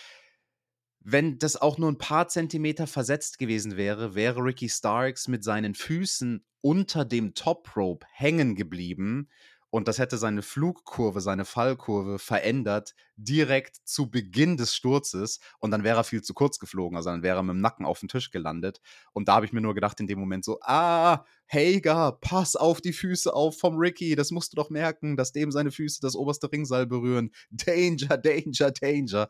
wenn 1.09 1.38
das 1.38 1.55
auch 1.55 1.79
nur 1.79 1.88
ein 1.88 1.99
paar 1.99 2.27
Zentimeter 2.27 2.88
versetzt 2.88 3.38
gewesen 3.38 3.77
wäre, 3.77 4.16
wäre 4.16 4.42
Ricky 4.42 4.69
Starks 4.69 5.29
mit 5.29 5.45
seinen 5.45 5.77
Füßen 5.77 6.45
unter 6.62 7.05
dem 7.05 7.33
Top 7.35 7.77
Rope 7.77 8.05
hängen 8.11 8.57
geblieben 8.57 9.29
und 9.71 9.87
das 9.87 10.01
hätte 10.01 10.19
seine 10.19 10.42
Flugkurve, 10.42 11.21
seine 11.21 11.45
Fallkurve 11.45 12.19
verändert 12.19 12.97
direkt 13.16 13.76
zu 13.85 14.11
Beginn 14.11 14.57
des 14.57 14.74
Sturzes 14.74 15.40
und 15.59 15.70
dann 15.70 15.85
wäre 15.85 15.98
er 15.98 16.05
viel 16.05 16.22
zu 16.22 16.35
kurz 16.35 16.59
geflogen, 16.59 16.96
also 16.96 17.11
dann 17.11 17.22
wäre 17.22 17.38
er 17.38 17.42
mit 17.42 17.55
dem 17.55 17.61
Nacken 17.61 17.87
auf 17.87 18.00
den 18.00 18.09
Tisch 18.09 18.31
gelandet 18.31 18.81
und 19.12 19.29
da 19.29 19.35
habe 19.35 19.46
ich 19.46 19.52
mir 19.52 19.61
nur 19.61 19.74
gedacht 19.74 19.98
in 20.00 20.07
dem 20.07 20.18
Moment 20.18 20.44
so, 20.44 20.59
ah, 20.62 21.24
Hager, 21.48 22.18
pass 22.20 22.57
auf 22.57 22.81
die 22.81 22.92
Füße 22.92 23.33
auf 23.33 23.59
vom 23.59 23.76
Ricky, 23.76 24.16
das 24.16 24.31
musst 24.31 24.52
du 24.52 24.57
doch 24.57 24.70
merken, 24.70 25.16
dass 25.16 25.33
dem 25.33 25.52
seine 25.52 25.70
Füße 25.70 26.00
das 26.00 26.16
oberste 26.16 26.50
Ringseil 26.50 26.87
berühren. 26.87 27.31
Danger, 27.50 28.18
Danger, 28.18 28.72
Danger 28.72 29.29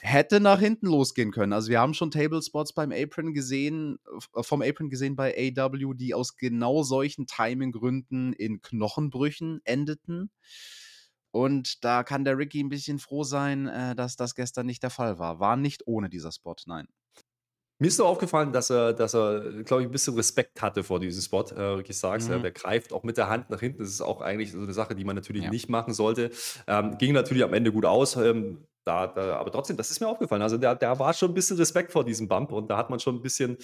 hätte 0.00 0.40
nach 0.40 0.60
hinten 0.60 0.86
losgehen 0.86 1.32
können. 1.32 1.52
Also 1.52 1.70
wir 1.70 1.80
haben 1.80 1.94
schon 1.94 2.10
Table 2.10 2.42
Spots 2.42 2.72
beim 2.72 2.92
Apron 2.92 3.34
gesehen, 3.34 3.98
äh, 4.34 4.42
vom 4.42 4.62
Apron 4.62 4.88
gesehen 4.88 5.16
bei 5.16 5.34
AW, 5.56 5.94
die 5.94 6.14
aus 6.14 6.36
genau 6.36 6.82
solchen 6.82 7.26
Timing-Gründen 7.26 8.32
in 8.32 8.60
Knochenbrüchen 8.60 9.60
endeten. 9.64 10.30
Und 11.32 11.84
da 11.84 12.02
kann 12.02 12.24
der 12.24 12.38
Ricky 12.38 12.62
ein 12.62 12.68
bisschen 12.68 12.98
froh 12.98 13.24
sein, 13.24 13.68
äh, 13.68 13.94
dass 13.94 14.16
das 14.16 14.34
gestern 14.34 14.66
nicht 14.66 14.82
der 14.82 14.90
Fall 14.90 15.18
war. 15.18 15.40
War 15.40 15.56
nicht 15.56 15.86
ohne 15.86 16.08
dieser 16.08 16.32
Spot, 16.32 16.56
nein. 16.66 16.88
Mir 17.78 17.86
ist 17.86 17.98
nur 17.98 18.08
aufgefallen, 18.08 18.52
dass 18.52 18.68
er, 18.68 18.92
dass 18.92 19.14
er, 19.14 19.40
glaube 19.64 19.82
ich, 19.82 19.88
ein 19.88 19.90
bisschen 19.90 20.14
Respekt 20.14 20.60
hatte 20.60 20.84
vor 20.84 21.00
diesem 21.00 21.22
Spot. 21.22 21.44
Äh, 21.44 21.62
Ricky 21.62 21.94
Starks, 21.94 22.28
mhm. 22.28 22.42
der 22.42 22.50
greift 22.50 22.92
auch 22.92 23.04
mit 23.04 23.16
der 23.16 23.30
Hand 23.30 23.48
nach 23.48 23.60
hinten. 23.60 23.78
Das 23.78 23.88
ist 23.88 24.02
auch 24.02 24.20
eigentlich 24.20 24.52
so 24.52 24.58
eine 24.58 24.74
Sache, 24.74 24.94
die 24.94 25.04
man 25.04 25.16
natürlich 25.16 25.44
ja. 25.44 25.50
nicht 25.50 25.70
machen 25.70 25.94
sollte. 25.94 26.30
Ähm, 26.66 26.98
ging 26.98 27.14
natürlich 27.14 27.42
am 27.42 27.54
Ende 27.54 27.72
gut 27.72 27.86
aus. 27.86 28.16
Ähm, 28.16 28.66
da, 28.84 29.06
da, 29.06 29.36
aber 29.36 29.50
trotzdem, 29.50 29.78
das 29.78 29.90
ist 29.90 30.00
mir 30.00 30.08
aufgefallen. 30.08 30.42
Also 30.42 30.58
der, 30.58 30.74
der 30.74 30.98
war 30.98 31.14
schon 31.14 31.30
ein 31.30 31.34
bisschen 31.34 31.56
Respekt 31.56 31.90
vor 31.90 32.04
diesem 32.04 32.28
Bump 32.28 32.52
und 32.52 32.68
da 32.68 32.76
hat 32.76 32.90
man 32.90 33.00
schon 33.00 33.16
ein 33.16 33.22
bisschen 33.22 33.56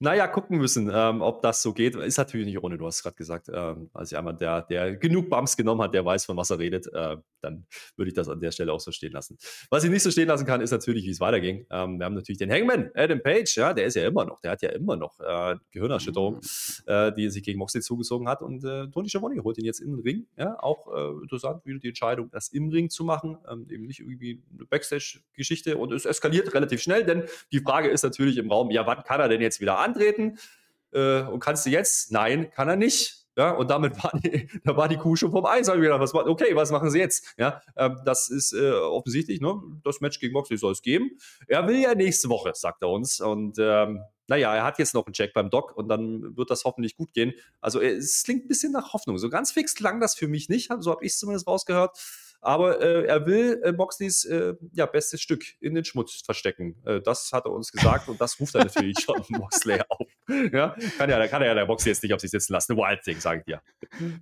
naja, 0.00 0.28
gucken 0.28 0.58
müssen, 0.58 0.90
ähm, 0.92 1.22
ob 1.22 1.42
das 1.42 1.62
so 1.62 1.72
geht. 1.72 1.96
Ist 1.96 2.18
natürlich 2.18 2.46
nicht 2.46 2.62
ohne, 2.62 2.78
du 2.78 2.86
hast 2.86 3.02
gerade 3.02 3.16
gesagt. 3.16 3.48
Ähm, 3.52 3.90
also 3.92 4.16
jemand, 4.16 4.40
der, 4.40 4.62
der 4.62 4.96
genug 4.96 5.28
Bumps 5.28 5.56
genommen 5.56 5.82
hat, 5.82 5.94
der 5.94 6.04
weiß, 6.04 6.24
von 6.24 6.36
was 6.36 6.50
er 6.50 6.58
redet, 6.58 6.86
äh, 6.92 7.16
dann 7.42 7.66
würde 7.96 8.08
ich 8.08 8.14
das 8.14 8.28
an 8.28 8.40
der 8.40 8.52
Stelle 8.52 8.72
auch 8.72 8.80
so 8.80 8.92
stehen 8.92 9.12
lassen. 9.12 9.36
Was 9.70 9.84
ich 9.84 9.90
nicht 9.90 10.02
so 10.02 10.10
stehen 10.10 10.28
lassen 10.28 10.46
kann, 10.46 10.60
ist 10.60 10.70
natürlich, 10.70 11.04
wie 11.04 11.10
es 11.10 11.20
weiterging. 11.20 11.66
Ähm, 11.70 11.98
wir 11.98 12.06
haben 12.06 12.14
natürlich 12.14 12.38
den 12.38 12.50
Hangman, 12.50 12.90
Adam 12.94 13.20
Page, 13.22 13.56
ja, 13.56 13.74
der 13.74 13.86
ist 13.86 13.96
ja 13.96 14.06
immer 14.06 14.24
noch, 14.24 14.40
der 14.40 14.52
hat 14.52 14.62
ja 14.62 14.70
immer 14.70 14.96
noch 14.96 15.18
äh, 15.20 15.56
Gehirnerschütterung, 15.72 16.36
mhm. 16.36 16.40
äh, 16.86 17.12
die 17.12 17.26
er 17.26 17.30
sich 17.30 17.42
gegen 17.42 17.58
Moxley 17.58 17.82
zugezogen 17.82 18.28
hat. 18.28 18.40
Und 18.40 18.64
äh, 18.64 18.86
Tony 18.88 19.08
Schiavone 19.08 19.42
holt 19.42 19.58
ihn 19.58 19.64
jetzt 19.64 19.80
in 19.80 19.96
den 19.96 20.00
Ring. 20.00 20.26
Ja, 20.36 20.56
auch 20.60 20.86
äh, 20.94 21.22
interessant, 21.22 21.66
wieder 21.66 21.80
die 21.80 21.88
Entscheidung, 21.88 22.30
das 22.30 22.48
im 22.48 22.68
Ring 22.68 22.88
zu 22.88 23.02
machen, 23.02 23.38
ähm, 23.50 23.66
eben 23.68 23.86
nicht 23.86 24.00
irgendwie 24.00 24.42
eine 24.54 24.64
Backstage-Geschichte. 24.66 25.76
Und 25.76 25.92
es 25.92 26.04
eskaliert 26.04 26.54
relativ 26.54 26.80
schnell, 26.80 27.04
denn 27.04 27.24
die 27.52 27.60
Frage 27.60 27.88
ist 27.88 28.04
natürlich 28.04 28.38
im 28.38 28.50
Raum, 28.50 28.70
ja, 28.70 28.86
wann 28.86 29.02
kann 29.02 29.20
er 29.20 29.28
denn 29.28 29.40
jetzt 29.40 29.60
wieder 29.60 29.78
an? 29.78 29.88
antreten. 29.88 30.38
Äh, 30.92 31.22
und 31.22 31.40
kannst 31.40 31.66
du 31.66 31.70
jetzt? 31.70 32.12
Nein, 32.12 32.50
kann 32.50 32.68
er 32.68 32.76
nicht. 32.76 33.26
Ja, 33.38 33.52
und 33.52 33.70
damit 33.70 34.02
war 34.02 34.10
die, 34.18 34.48
da 34.64 34.76
war 34.76 34.88
die 34.88 34.96
Kuh 34.96 35.14
schon 35.14 35.30
vom 35.30 35.46
Eis. 35.46 35.68
Habe 35.68 35.78
ich 35.78 35.84
gedacht, 35.84 36.00
was, 36.00 36.12
okay, 36.12 36.56
was 36.56 36.72
machen 36.72 36.90
sie 36.90 36.98
jetzt? 36.98 37.34
Ja, 37.38 37.62
ähm, 37.76 38.00
das 38.04 38.28
ist 38.30 38.52
äh, 38.52 38.72
offensichtlich, 38.72 39.40
ne? 39.40 39.54
das 39.84 40.00
Match 40.00 40.18
gegen 40.18 40.32
Moxley 40.32 40.58
soll 40.58 40.72
es 40.72 40.82
geben. 40.82 41.12
Er 41.46 41.68
will 41.68 41.78
ja 41.78 41.94
nächste 41.94 42.28
Woche, 42.28 42.50
sagt 42.54 42.82
er 42.82 42.88
uns. 42.88 43.20
Und 43.20 43.56
ähm, 43.60 44.00
naja, 44.26 44.56
er 44.56 44.64
hat 44.64 44.80
jetzt 44.80 44.92
noch 44.92 45.06
einen 45.06 45.12
Check 45.12 45.34
beim 45.34 45.50
Doc 45.50 45.76
und 45.76 45.88
dann 45.88 46.36
wird 46.36 46.50
das 46.50 46.64
hoffentlich 46.64 46.96
gut 46.96 47.12
gehen. 47.14 47.32
Also 47.60 47.80
es 47.80 48.24
klingt 48.24 48.46
ein 48.46 48.48
bisschen 48.48 48.72
nach 48.72 48.92
Hoffnung. 48.92 49.18
So 49.18 49.30
ganz 49.30 49.52
fix 49.52 49.76
klang 49.76 50.00
das 50.00 50.16
für 50.16 50.26
mich 50.26 50.48
nicht, 50.48 50.72
so 50.80 50.90
habe 50.90 51.04
ich 51.04 51.12
es 51.12 51.18
zumindest 51.20 51.46
rausgehört. 51.46 51.96
Aber 52.40 52.80
äh, 52.80 53.06
er 53.06 53.26
will 53.26 53.60
äh, 53.64 53.72
Moxleys 53.72 54.24
äh, 54.24 54.54
ja, 54.72 54.86
bestes 54.86 55.20
Stück 55.20 55.44
in 55.60 55.74
den 55.74 55.84
Schmutz 55.84 56.22
verstecken. 56.24 56.76
Äh, 56.84 57.00
das 57.00 57.32
hat 57.32 57.46
er 57.46 57.52
uns 57.52 57.72
gesagt 57.72 58.08
und 58.08 58.20
das 58.20 58.38
ruft 58.38 58.54
er 58.54 58.64
natürlich 58.64 58.98
schon 59.00 59.22
Moxley 59.28 59.80
auf. 59.88 60.08
Ja? 60.52 60.76
Kann 60.98 61.10
ja, 61.10 61.26
kann 61.26 61.42
ja 61.42 61.54
der 61.54 61.66
Moxley 61.66 61.90
jetzt 61.92 62.02
nicht 62.02 62.14
auf 62.14 62.20
sich 62.20 62.30
sitzen 62.30 62.52
lassen. 62.52 62.72
Eine 62.72 62.82
Wild 62.82 63.02
Thing, 63.02 63.20
sage 63.20 63.40
ich 63.40 63.44
dir. 63.46 63.62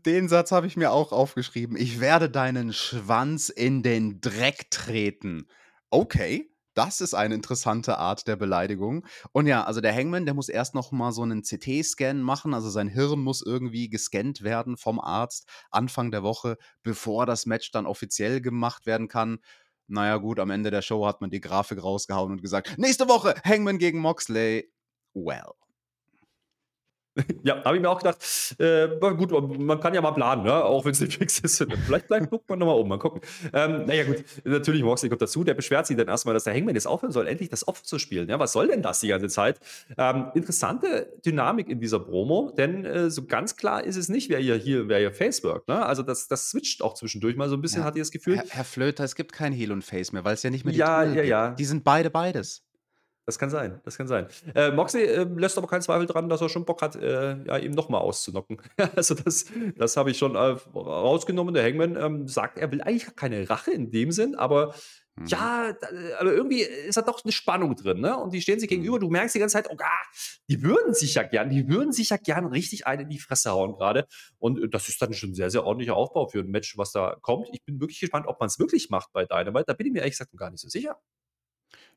Den 0.06 0.28
Satz 0.28 0.52
habe 0.52 0.66
ich 0.66 0.76
mir 0.76 0.92
auch 0.92 1.12
aufgeschrieben. 1.12 1.76
Ich 1.76 2.00
werde 2.00 2.30
deinen 2.30 2.72
Schwanz 2.72 3.48
in 3.50 3.82
den 3.82 4.20
Dreck 4.20 4.70
treten. 4.70 5.46
Okay. 5.90 6.50
Das 6.76 7.00
ist 7.00 7.14
eine 7.14 7.34
interessante 7.34 7.96
Art 7.96 8.28
der 8.28 8.36
Beleidigung. 8.36 9.06
Und 9.32 9.46
ja, 9.46 9.64
also 9.64 9.80
der 9.80 9.94
Hangman, 9.94 10.26
der 10.26 10.34
muss 10.34 10.50
erst 10.50 10.74
noch 10.74 10.92
mal 10.92 11.10
so 11.10 11.22
einen 11.22 11.42
CT-Scan 11.42 12.20
machen. 12.20 12.52
Also 12.52 12.68
sein 12.68 12.88
Hirn 12.88 13.20
muss 13.20 13.40
irgendwie 13.40 13.88
gescannt 13.88 14.42
werden 14.42 14.76
vom 14.76 15.00
Arzt 15.00 15.48
Anfang 15.70 16.10
der 16.10 16.22
Woche, 16.22 16.58
bevor 16.82 17.24
das 17.24 17.46
Match 17.46 17.70
dann 17.70 17.86
offiziell 17.86 18.42
gemacht 18.42 18.84
werden 18.84 19.08
kann. 19.08 19.38
Naja, 19.86 20.18
gut, 20.18 20.38
am 20.38 20.50
Ende 20.50 20.70
der 20.70 20.82
Show 20.82 21.06
hat 21.06 21.22
man 21.22 21.30
die 21.30 21.40
Grafik 21.40 21.82
rausgehauen 21.82 22.32
und 22.32 22.42
gesagt: 22.42 22.76
Nächste 22.76 23.08
Woche 23.08 23.34
Hangman 23.42 23.78
gegen 23.78 24.00
Moxley. 24.00 24.70
Well. 25.14 25.65
Ja, 27.42 27.64
habe 27.64 27.76
ich 27.76 27.82
mir 27.82 27.88
auch 27.88 27.98
gedacht, 27.98 28.18
äh, 28.58 28.88
gut, 28.98 29.30
man 29.58 29.80
kann 29.80 29.94
ja 29.94 30.00
mal 30.00 30.12
planen, 30.12 30.44
ne? 30.44 30.64
auch 30.64 30.84
wenn 30.84 30.92
es 30.92 31.00
nicht 31.00 31.14
fix 31.18 31.38
ist. 31.38 31.64
Vielleicht, 31.86 32.08
guckt 32.30 32.48
man 32.48 32.58
nochmal 32.58 32.78
um, 32.78 32.88
mal 32.88 32.98
gucken. 32.98 33.20
Ähm, 33.52 33.84
naja, 33.86 34.04
gut, 34.04 34.24
natürlich, 34.44 34.82
Moxley 34.82 35.08
kommt 35.08 35.22
dazu, 35.22 35.44
der 35.44 35.54
beschwert 35.54 35.86
sich 35.86 35.96
dann 35.96 36.08
erstmal, 36.08 36.34
dass 36.34 36.44
der 36.44 36.54
Hangman 36.54 36.74
jetzt 36.74 36.86
aufhören 36.86 37.12
soll, 37.12 37.26
endlich 37.26 37.48
das 37.48 37.66
Opfer 37.68 37.84
zu 37.84 37.98
spielen. 37.98 38.28
Ja, 38.28 38.38
was 38.38 38.52
soll 38.52 38.68
denn 38.68 38.82
das 38.82 39.00
die 39.00 39.08
ganze 39.08 39.28
Zeit? 39.28 39.60
Ähm, 39.96 40.26
interessante 40.34 41.12
Dynamik 41.24 41.68
in 41.68 41.80
dieser 41.80 42.00
Promo, 42.00 42.52
denn 42.56 42.84
äh, 42.84 43.10
so 43.10 43.24
ganz 43.26 43.56
klar 43.56 43.84
ist 43.84 43.96
es 43.96 44.08
nicht, 44.08 44.28
wer 44.28 44.38
hier, 44.38 44.56
hier 44.56 44.88
wer 44.88 44.98
hier 44.98 45.12
Face. 45.12 45.42
Ne? 45.42 45.84
Also, 45.84 46.02
das, 46.02 46.28
das 46.28 46.50
switcht 46.50 46.82
auch 46.82 46.94
zwischendurch 46.94 47.36
mal 47.36 47.48
so 47.48 47.56
ein 47.56 47.60
bisschen, 47.60 47.80
ja. 47.80 47.86
hat 47.86 47.96
ihr 47.96 48.02
das 48.02 48.10
Gefühl. 48.10 48.38
Herr, 48.38 48.44
Herr, 48.48 48.64
Flöter, 48.64 49.04
es 49.04 49.14
gibt 49.14 49.32
kein 49.32 49.52
Heel 49.52 49.72
und 49.72 49.82
Face 49.82 50.12
mehr, 50.12 50.24
weil 50.24 50.34
es 50.34 50.42
ja 50.42 50.50
nicht 50.50 50.64
mehr 50.64 50.72
die 50.72 50.78
Ja, 50.78 51.04
ja, 51.04 51.22
ja. 51.22 51.50
Die 51.50 51.64
sind 51.64 51.84
beide 51.84 52.10
beides. 52.10 52.65
Das 53.26 53.40
kann 53.40 53.50
sein, 53.50 53.80
das 53.84 53.98
kann 53.98 54.06
sein. 54.06 54.28
Äh, 54.54 54.70
Moxley 54.70 55.02
äh, 55.02 55.24
lässt 55.24 55.58
aber 55.58 55.66
keinen 55.66 55.82
Zweifel 55.82 56.06
dran, 56.06 56.28
dass 56.28 56.40
er 56.40 56.48
schon 56.48 56.64
Bock 56.64 56.80
hat, 56.80 56.94
äh, 56.94 57.36
ja, 57.44 57.58
ihm 57.58 57.72
nochmal 57.72 58.00
auszunocken. 58.00 58.62
also 58.94 59.14
das, 59.14 59.46
das 59.76 59.96
habe 59.96 60.12
ich 60.12 60.18
schon 60.18 60.36
äh, 60.36 60.56
rausgenommen. 60.76 61.52
Der 61.52 61.64
Hangman 61.64 61.96
ähm, 61.96 62.28
sagt, 62.28 62.56
er 62.56 62.70
will 62.70 62.82
eigentlich 62.82 63.16
keine 63.16 63.50
Rache 63.50 63.72
in 63.72 63.90
dem 63.90 64.12
Sinn, 64.12 64.36
aber 64.36 64.76
mhm. 65.16 65.26
ja, 65.26 65.74
aber 66.20 66.34
irgendwie 66.34 66.60
ist 66.60 66.98
da 66.98 67.02
doch 67.02 67.24
eine 67.24 67.32
Spannung 67.32 67.74
drin, 67.74 68.00
ne? 68.00 68.16
Und 68.16 68.32
die 68.32 68.40
stehen 68.40 68.60
sich 68.60 68.68
gegenüber. 68.68 68.98
Mhm. 68.98 69.00
Du 69.00 69.10
merkst 69.10 69.34
die 69.34 69.40
ganze 69.40 69.54
Zeit, 69.54 69.68
oh, 69.72 69.76
ah, 69.76 70.06
die 70.48 70.62
würden 70.62 70.94
sich 70.94 71.14
ja 71.14 71.24
gern, 71.24 71.50
die 71.50 71.68
würden 71.68 71.90
sich 71.90 72.10
ja 72.10 72.18
gern 72.18 72.46
richtig 72.46 72.86
einen 72.86 73.02
in 73.02 73.08
die 73.08 73.18
Fresse 73.18 73.50
hauen 73.50 73.74
gerade. 73.74 74.06
Und 74.38 74.72
das 74.72 74.88
ist 74.88 75.02
dann 75.02 75.14
schon 75.14 75.30
ein 75.30 75.34
sehr, 75.34 75.50
sehr 75.50 75.64
ordentlicher 75.64 75.96
Aufbau 75.96 76.28
für 76.28 76.38
ein 76.38 76.50
Match, 76.50 76.78
was 76.78 76.92
da 76.92 77.16
kommt. 77.22 77.48
Ich 77.52 77.64
bin 77.64 77.80
wirklich 77.80 77.98
gespannt, 77.98 78.28
ob 78.28 78.38
man 78.38 78.46
es 78.46 78.60
wirklich 78.60 78.88
macht 78.88 79.12
bei 79.12 79.24
Dynamite. 79.24 79.64
Da 79.66 79.72
bin 79.72 79.88
ich 79.88 79.92
mir 79.92 79.98
ehrlich 79.98 80.14
gesagt 80.14 80.32
noch 80.32 80.38
gar 80.38 80.50
nicht 80.52 80.60
so 80.60 80.68
sicher. 80.68 80.96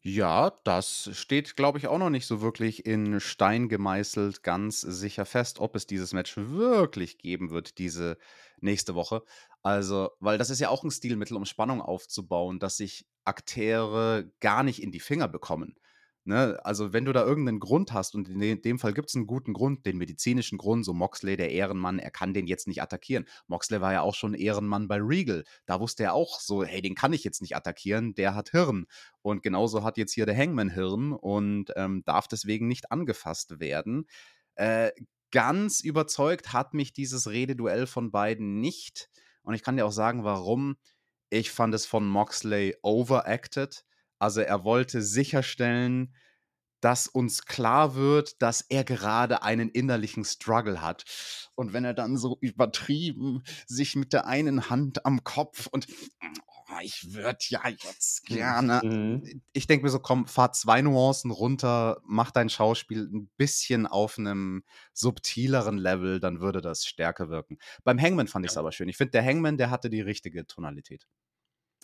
Ja, 0.01 0.51
das 0.63 1.09
steht, 1.13 1.57
glaube 1.57 1.77
ich, 1.77 1.87
auch 1.87 1.97
noch 1.97 2.09
nicht 2.09 2.25
so 2.25 2.41
wirklich 2.41 2.85
in 2.85 3.19
Stein 3.19 3.67
gemeißelt 3.67 4.43
ganz 4.43 4.79
sicher 4.79 5.25
fest, 5.25 5.59
ob 5.59 5.75
es 5.75 5.87
dieses 5.87 6.13
Match 6.13 6.37
wirklich 6.37 7.17
geben 7.17 7.49
wird, 7.49 7.77
diese 7.79 8.17
nächste 8.61 8.95
Woche. 8.95 9.23
Also, 9.61 10.11
weil 10.21 10.37
das 10.37 10.49
ist 10.49 10.61
ja 10.61 10.69
auch 10.69 10.83
ein 10.85 10.91
Stilmittel, 10.91 11.35
um 11.35 11.43
Spannung 11.45 11.81
aufzubauen, 11.81 12.59
dass 12.59 12.77
sich 12.77 13.05
Akteure 13.25 14.23
gar 14.39 14.63
nicht 14.63 14.81
in 14.81 14.91
die 14.93 15.01
Finger 15.01 15.27
bekommen. 15.27 15.75
Ne? 16.29 16.59
Also, 16.63 16.93
wenn 16.93 17.05
du 17.05 17.11
da 17.11 17.25
irgendeinen 17.25 17.59
Grund 17.59 17.91
hast, 17.91 18.13
und 18.13 18.29
in 18.29 18.61
dem 18.61 18.77
Fall 18.77 18.93
gibt 18.93 19.09
es 19.09 19.15
einen 19.15 19.25
guten 19.25 19.51
Grund, 19.51 19.83
den 19.87 19.97
medizinischen 19.97 20.59
Grund, 20.59 20.85
so 20.85 20.93
Moxley, 20.93 21.35
der 21.37 21.49
Ehrenmann, 21.49 21.97
er 21.97 22.11
kann 22.11 22.35
den 22.35 22.45
jetzt 22.45 22.67
nicht 22.67 22.83
attackieren. 22.83 23.25
Moxley 23.47 23.81
war 23.81 23.93
ja 23.93 24.01
auch 24.01 24.13
schon 24.13 24.35
Ehrenmann 24.35 24.87
bei 24.87 24.99
Regal. 25.01 25.43
Da 25.65 25.79
wusste 25.79 26.03
er 26.03 26.13
auch 26.13 26.39
so, 26.39 26.63
hey, 26.63 26.83
den 26.83 26.93
kann 26.93 27.13
ich 27.13 27.23
jetzt 27.23 27.41
nicht 27.41 27.55
attackieren, 27.55 28.13
der 28.13 28.35
hat 28.35 28.51
Hirn. 28.51 28.85
Und 29.23 29.41
genauso 29.41 29.83
hat 29.83 29.97
jetzt 29.97 30.13
hier 30.13 30.27
der 30.27 30.37
Hangman 30.37 30.69
Hirn 30.69 31.13
und 31.13 31.71
ähm, 31.75 32.03
darf 32.05 32.27
deswegen 32.27 32.67
nicht 32.67 32.91
angefasst 32.91 33.59
werden. 33.59 34.05
Äh, 34.53 34.91
ganz 35.31 35.81
überzeugt 35.81 36.53
hat 36.53 36.75
mich 36.75 36.93
dieses 36.93 37.27
Rededuell 37.27 37.87
von 37.87 38.11
beiden 38.11 38.61
nicht. 38.61 39.09
Und 39.41 39.55
ich 39.55 39.63
kann 39.63 39.77
dir 39.77 39.87
auch 39.87 39.91
sagen, 39.91 40.23
warum. 40.23 40.77
Ich 41.31 41.49
fand 41.49 41.73
es 41.73 41.87
von 41.87 42.07
Moxley 42.07 42.77
overacted. 42.83 43.83
Also 44.19 44.41
er 44.41 44.63
wollte 44.63 45.01
sicherstellen, 45.01 46.13
dass 46.81 47.07
uns 47.07 47.45
klar 47.45 47.95
wird, 47.95 48.41
dass 48.41 48.61
er 48.61 48.83
gerade 48.83 49.43
einen 49.43 49.69
innerlichen 49.69 50.23
Struggle 50.23 50.81
hat. 50.81 51.03
Und 51.55 51.73
wenn 51.73 51.83
er 51.83 51.93
dann 51.93 52.17
so 52.17 52.37
übertrieben 52.41 53.43
sich 53.67 53.95
mit 53.95 54.13
der 54.13 54.27
einen 54.27 54.69
Hand 54.69 55.05
am 55.05 55.23
Kopf 55.23 55.67
und 55.67 55.87
oh, 56.47 56.79
ich 56.81 57.13
würde 57.13 57.39
ja 57.49 57.61
jetzt 57.67 58.25
gerne. 58.25 58.81
Mhm. 58.83 59.41
Ich 59.53 59.67
denke 59.67 59.83
mir 59.83 59.89
so, 59.89 59.99
komm, 59.99 60.27
fahr 60.27 60.53
zwei 60.53 60.81
Nuancen 60.81 61.31
runter, 61.31 62.01
mach 62.05 62.31
dein 62.31 62.49
Schauspiel 62.49 63.09
ein 63.11 63.29
bisschen 63.37 63.85
auf 63.85 64.17
einem 64.17 64.63
subtileren 64.93 65.77
Level, 65.77 66.19
dann 66.19 66.39
würde 66.39 66.61
das 66.61 66.85
stärker 66.85 67.29
wirken. 67.29 67.57
Beim 67.83 67.99
Hangman 67.99 68.27
fand 68.27 68.45
ich 68.45 68.51
es 68.51 68.55
ja. 68.55 68.61
aber 68.61 68.71
schön. 68.71 68.89
Ich 68.89 68.97
finde, 68.97 69.11
der 69.11 69.25
Hangman, 69.25 69.57
der 69.57 69.69
hatte 69.69 69.89
die 69.89 70.01
richtige 70.01 70.47
Tonalität. 70.47 71.07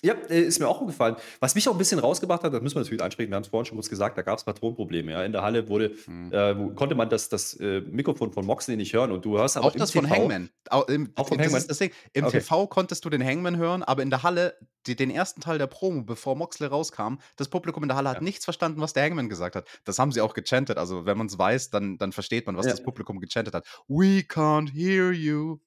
Ja, 0.05 0.13
äh, 0.29 0.41
ist 0.41 0.59
mir 0.59 0.67
auch 0.67 0.81
aufgefallen. 0.81 1.15
Was 1.39 1.55
mich 1.55 1.67
auch 1.67 1.71
ein 1.71 1.77
bisschen 1.77 1.99
rausgebracht 1.99 2.43
hat, 2.43 2.53
das 2.53 2.61
müssen 2.61 2.75
wir 2.75 2.81
natürlich 2.81 3.03
ansprechen, 3.03 3.31
wir 3.31 3.35
haben 3.35 3.43
es 3.43 3.49
vorhin 3.49 3.65
schon 3.65 3.77
kurz 3.77 3.89
gesagt, 3.89 4.17
da 4.17 4.21
gab 4.21 4.37
es 4.37 4.43
Patronprobleme. 4.43 5.11
Ja. 5.11 5.23
In 5.23 5.31
der 5.31 5.41
Halle 5.41 5.67
wurde, 5.67 5.95
mhm. 6.05 6.31
äh, 6.31 6.55
konnte 6.75 6.93
man 6.93 7.09
das, 7.09 7.29
das 7.29 7.55
äh, 7.55 7.81
Mikrofon 7.81 8.31
von 8.31 8.45
Moxley 8.45 8.77
nicht 8.77 8.93
hören 8.93 9.11
und 9.11 9.25
du 9.25 9.37
hörst 9.37 9.57
aber 9.57 9.65
Auch 9.67 9.71
das 9.71 9.91
TV, 9.91 10.01
von 10.01 10.09
Hangman. 10.15 10.49
Auch, 10.69 10.87
im, 10.87 11.11
auch 11.15 11.27
von 11.27 11.39
Hangman. 11.39 11.63
Ding. 11.67 11.91
Im 12.13 12.25
okay. 12.25 12.39
TV 12.39 12.67
konntest 12.67 13.03
du 13.03 13.09
den 13.09 13.23
Hangman 13.23 13.57
hören, 13.57 13.81
aber 13.81 14.03
in 14.03 14.11
der 14.11 14.21
Halle, 14.21 14.55
die, 14.85 14.95
den 14.95 15.09
ersten 15.09 15.41
Teil 15.41 15.57
der 15.57 15.67
Promo, 15.67 16.03
bevor 16.03 16.35
Moxley 16.35 16.67
rauskam, 16.67 17.15
das 17.35 17.47
Publikum 17.47 17.83
in 17.83 17.89
der 17.89 17.97
Halle 17.97 18.09
hat 18.09 18.17
ja. 18.17 18.23
nichts 18.23 18.45
verstanden, 18.45 18.81
was 18.81 18.93
der 18.93 19.03
Hangman 19.03 19.29
gesagt 19.29 19.55
hat. 19.55 19.67
Das 19.85 19.97
haben 19.97 20.11
sie 20.11 20.21
auch 20.21 20.35
gechantet. 20.35 20.77
Also 20.77 21.05
wenn 21.05 21.17
man 21.17 21.27
es 21.27 21.37
weiß, 21.37 21.71
dann, 21.71 21.97
dann 21.97 22.11
versteht 22.11 22.45
man, 22.45 22.57
was 22.57 22.67
ja. 22.67 22.71
das 22.71 22.83
Publikum 22.83 23.19
gechantet 23.19 23.55
hat. 23.55 23.65
We 23.87 24.19
can't 24.21 24.71
hear 24.71 25.11
you. 25.11 25.57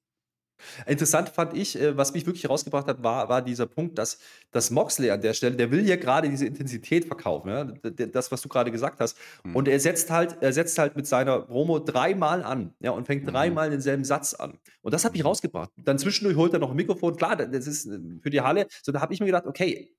Interessant 0.86 1.28
fand 1.30 1.56
ich, 1.56 1.80
äh, 1.80 1.96
was 1.96 2.12
mich 2.12 2.26
wirklich 2.26 2.48
rausgebracht 2.48 2.86
hat, 2.86 3.02
war, 3.02 3.28
war 3.28 3.42
dieser 3.42 3.66
Punkt, 3.66 3.98
dass, 3.98 4.18
dass 4.50 4.70
Moxley 4.70 5.10
an 5.10 5.20
der 5.20 5.34
Stelle, 5.34 5.56
der 5.56 5.70
will 5.70 5.86
ja 5.88 5.96
gerade 5.96 6.28
diese 6.28 6.46
Intensität 6.46 7.04
verkaufen, 7.04 7.48
ja? 7.48 7.64
das, 7.64 8.32
was 8.32 8.40
du 8.42 8.48
gerade 8.48 8.70
gesagt 8.70 9.00
hast. 9.00 9.16
Mhm. 9.44 9.56
Und 9.56 9.68
er 9.68 9.80
setzt 9.80 10.10
halt, 10.10 10.38
er 10.40 10.52
setzt 10.52 10.78
halt 10.78 10.96
mit 10.96 11.06
seiner 11.06 11.40
Promo 11.40 11.78
dreimal 11.78 12.42
an, 12.42 12.74
ja, 12.80 12.90
und 12.90 13.06
fängt 13.06 13.24
mhm. 13.24 13.30
dreimal 13.30 13.70
denselben 13.70 14.04
Satz 14.04 14.34
an. 14.34 14.58
Und 14.82 14.94
das 14.94 15.04
hat 15.04 15.12
mich 15.12 15.22
mhm. 15.22 15.28
rausgebracht. 15.28 15.70
Dann 15.76 15.98
zwischendurch 15.98 16.36
holt 16.36 16.52
er 16.52 16.58
noch 16.58 16.70
ein 16.70 16.76
Mikrofon. 16.76 17.16
Klar, 17.16 17.36
das 17.36 17.66
ist 17.66 17.86
äh, 17.86 17.98
für 18.22 18.30
die 18.30 18.40
Halle. 18.40 18.66
So, 18.82 18.92
da 18.92 19.00
habe 19.00 19.14
ich 19.14 19.20
mir 19.20 19.26
gedacht, 19.26 19.46
okay, 19.46 19.94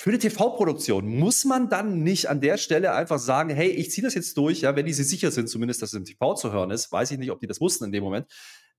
für 0.00 0.10
eine 0.10 0.20
TV-Produktion 0.20 1.08
muss 1.18 1.44
man 1.44 1.68
dann 1.68 2.04
nicht 2.04 2.28
an 2.28 2.40
der 2.40 2.56
Stelle 2.56 2.92
einfach 2.92 3.18
sagen, 3.18 3.50
hey, 3.50 3.68
ich 3.68 3.90
ziehe 3.90 4.04
das 4.04 4.14
jetzt 4.14 4.36
durch, 4.36 4.60
ja, 4.60 4.76
wenn 4.76 4.86
die 4.86 4.92
sich 4.92 5.08
sicher 5.08 5.32
sind, 5.32 5.48
zumindest, 5.48 5.82
dass 5.82 5.92
es 5.92 5.98
im 5.98 6.04
TV 6.04 6.34
zu 6.34 6.52
hören 6.52 6.70
ist, 6.70 6.92
weiß 6.92 7.10
ich 7.10 7.18
nicht, 7.18 7.32
ob 7.32 7.40
die 7.40 7.48
das 7.48 7.60
wussten 7.60 7.86
in 7.86 7.92
dem 7.92 8.04
Moment 8.04 8.26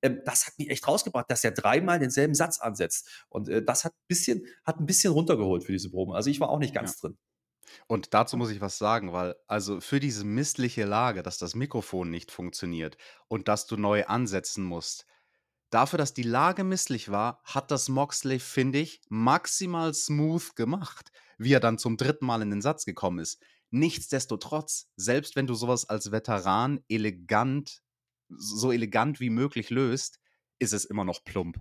das 0.02 0.48
hat 0.48 0.58
mich 0.58 0.70
echt 0.70 0.88
rausgebracht, 0.88 1.30
dass 1.30 1.44
er 1.44 1.52
dreimal 1.52 2.00
denselben 2.00 2.34
Satz 2.34 2.60
ansetzt. 2.60 3.26
Und 3.30 3.50
äh, 3.50 3.64
das 3.64 3.86
hat, 3.86 3.94
bisschen, 4.08 4.46
hat 4.64 4.80
ein 4.80 4.86
bisschen 4.86 5.14
runtergeholt 5.14 5.64
für 5.64 5.72
diese 5.72 5.90
Proben. 5.90 6.14
Also 6.14 6.30
ich 6.30 6.40
war 6.40 6.50
auch 6.50 6.60
nicht 6.60 6.74
ganz 6.74 7.02
ja. 7.02 7.10
drin. 7.10 7.18
Und 7.88 8.14
dazu 8.14 8.38
muss 8.38 8.50
ich 8.50 8.62
was 8.62 8.78
sagen, 8.78 9.14
weil 9.14 9.36
also 9.48 9.80
für 9.80 10.00
diese 10.00 10.24
missliche 10.26 10.86
Lage, 10.86 11.24
dass 11.24 11.38
das 11.38 11.56
Mikrofon 11.56 12.10
nicht 12.10 12.32
funktioniert 12.32 12.98
und 13.28 13.48
dass 13.48 13.68
du 13.68 13.78
neu 13.78 14.06
ansetzen 14.06 14.64
musst, 14.64 15.06
dafür, 15.70 15.98
dass 15.98 16.14
die 16.14 16.24
Lage 16.24 16.64
misslich 16.64 17.10
war, 17.10 17.42
hat 17.44 17.72
das 17.72 17.90
Moxley, 17.90 18.40
finde 18.40 18.80
ich, 18.80 19.02
maximal 19.10 19.94
smooth 19.94 20.56
gemacht, 20.56 21.12
wie 21.38 21.54
er 21.54 21.60
dann 21.60 21.78
zum 21.78 21.98
dritten 21.98 22.26
Mal 22.26 22.42
in 22.42 22.50
den 22.50 22.62
Satz 22.62 22.86
gekommen 22.86 23.20
ist. 23.20 23.40
Nichtsdestotrotz, 23.72 24.90
selbst 24.96 25.36
wenn 25.36 25.46
du 25.46 25.54
sowas 25.54 25.88
als 25.88 26.12
Veteran 26.12 26.84
elegant 26.90 27.84
so 28.30 28.72
elegant 28.72 29.20
wie 29.20 29.30
möglich 29.30 29.70
löst, 29.70 30.20
ist 30.60 30.74
es 30.74 30.86
immer 30.86 31.06
noch 31.06 31.24
plump. 31.24 31.60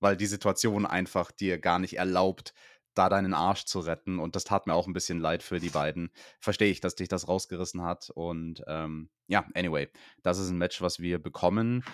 Weil 0.00 0.16
die 0.16 0.26
Situation 0.26 0.86
einfach 0.86 1.30
dir 1.30 1.58
gar 1.58 1.78
nicht 1.78 1.98
erlaubt, 1.98 2.54
da 2.94 3.08
deinen 3.08 3.34
Arsch 3.34 3.64
zu 3.64 3.80
retten. 3.80 4.18
Und 4.18 4.34
das 4.34 4.44
tat 4.44 4.66
mir 4.66 4.74
auch 4.74 4.86
ein 4.86 4.92
bisschen 4.92 5.20
leid 5.20 5.42
für 5.42 5.60
die 5.60 5.70
beiden. 5.70 6.10
Verstehe 6.40 6.70
ich, 6.70 6.80
dass 6.80 6.94
dich 6.94 7.08
das 7.08 7.28
rausgerissen 7.28 7.82
hat. 7.82 8.10
Und 8.10 8.62
ähm, 8.66 9.10
ja, 9.26 9.46
anyway, 9.54 9.88
das 10.22 10.38
ist 10.38 10.50
ein 10.50 10.58
Match, 10.58 10.80
was 10.80 11.00
wir 11.00 11.22
bekommen. 11.22 11.84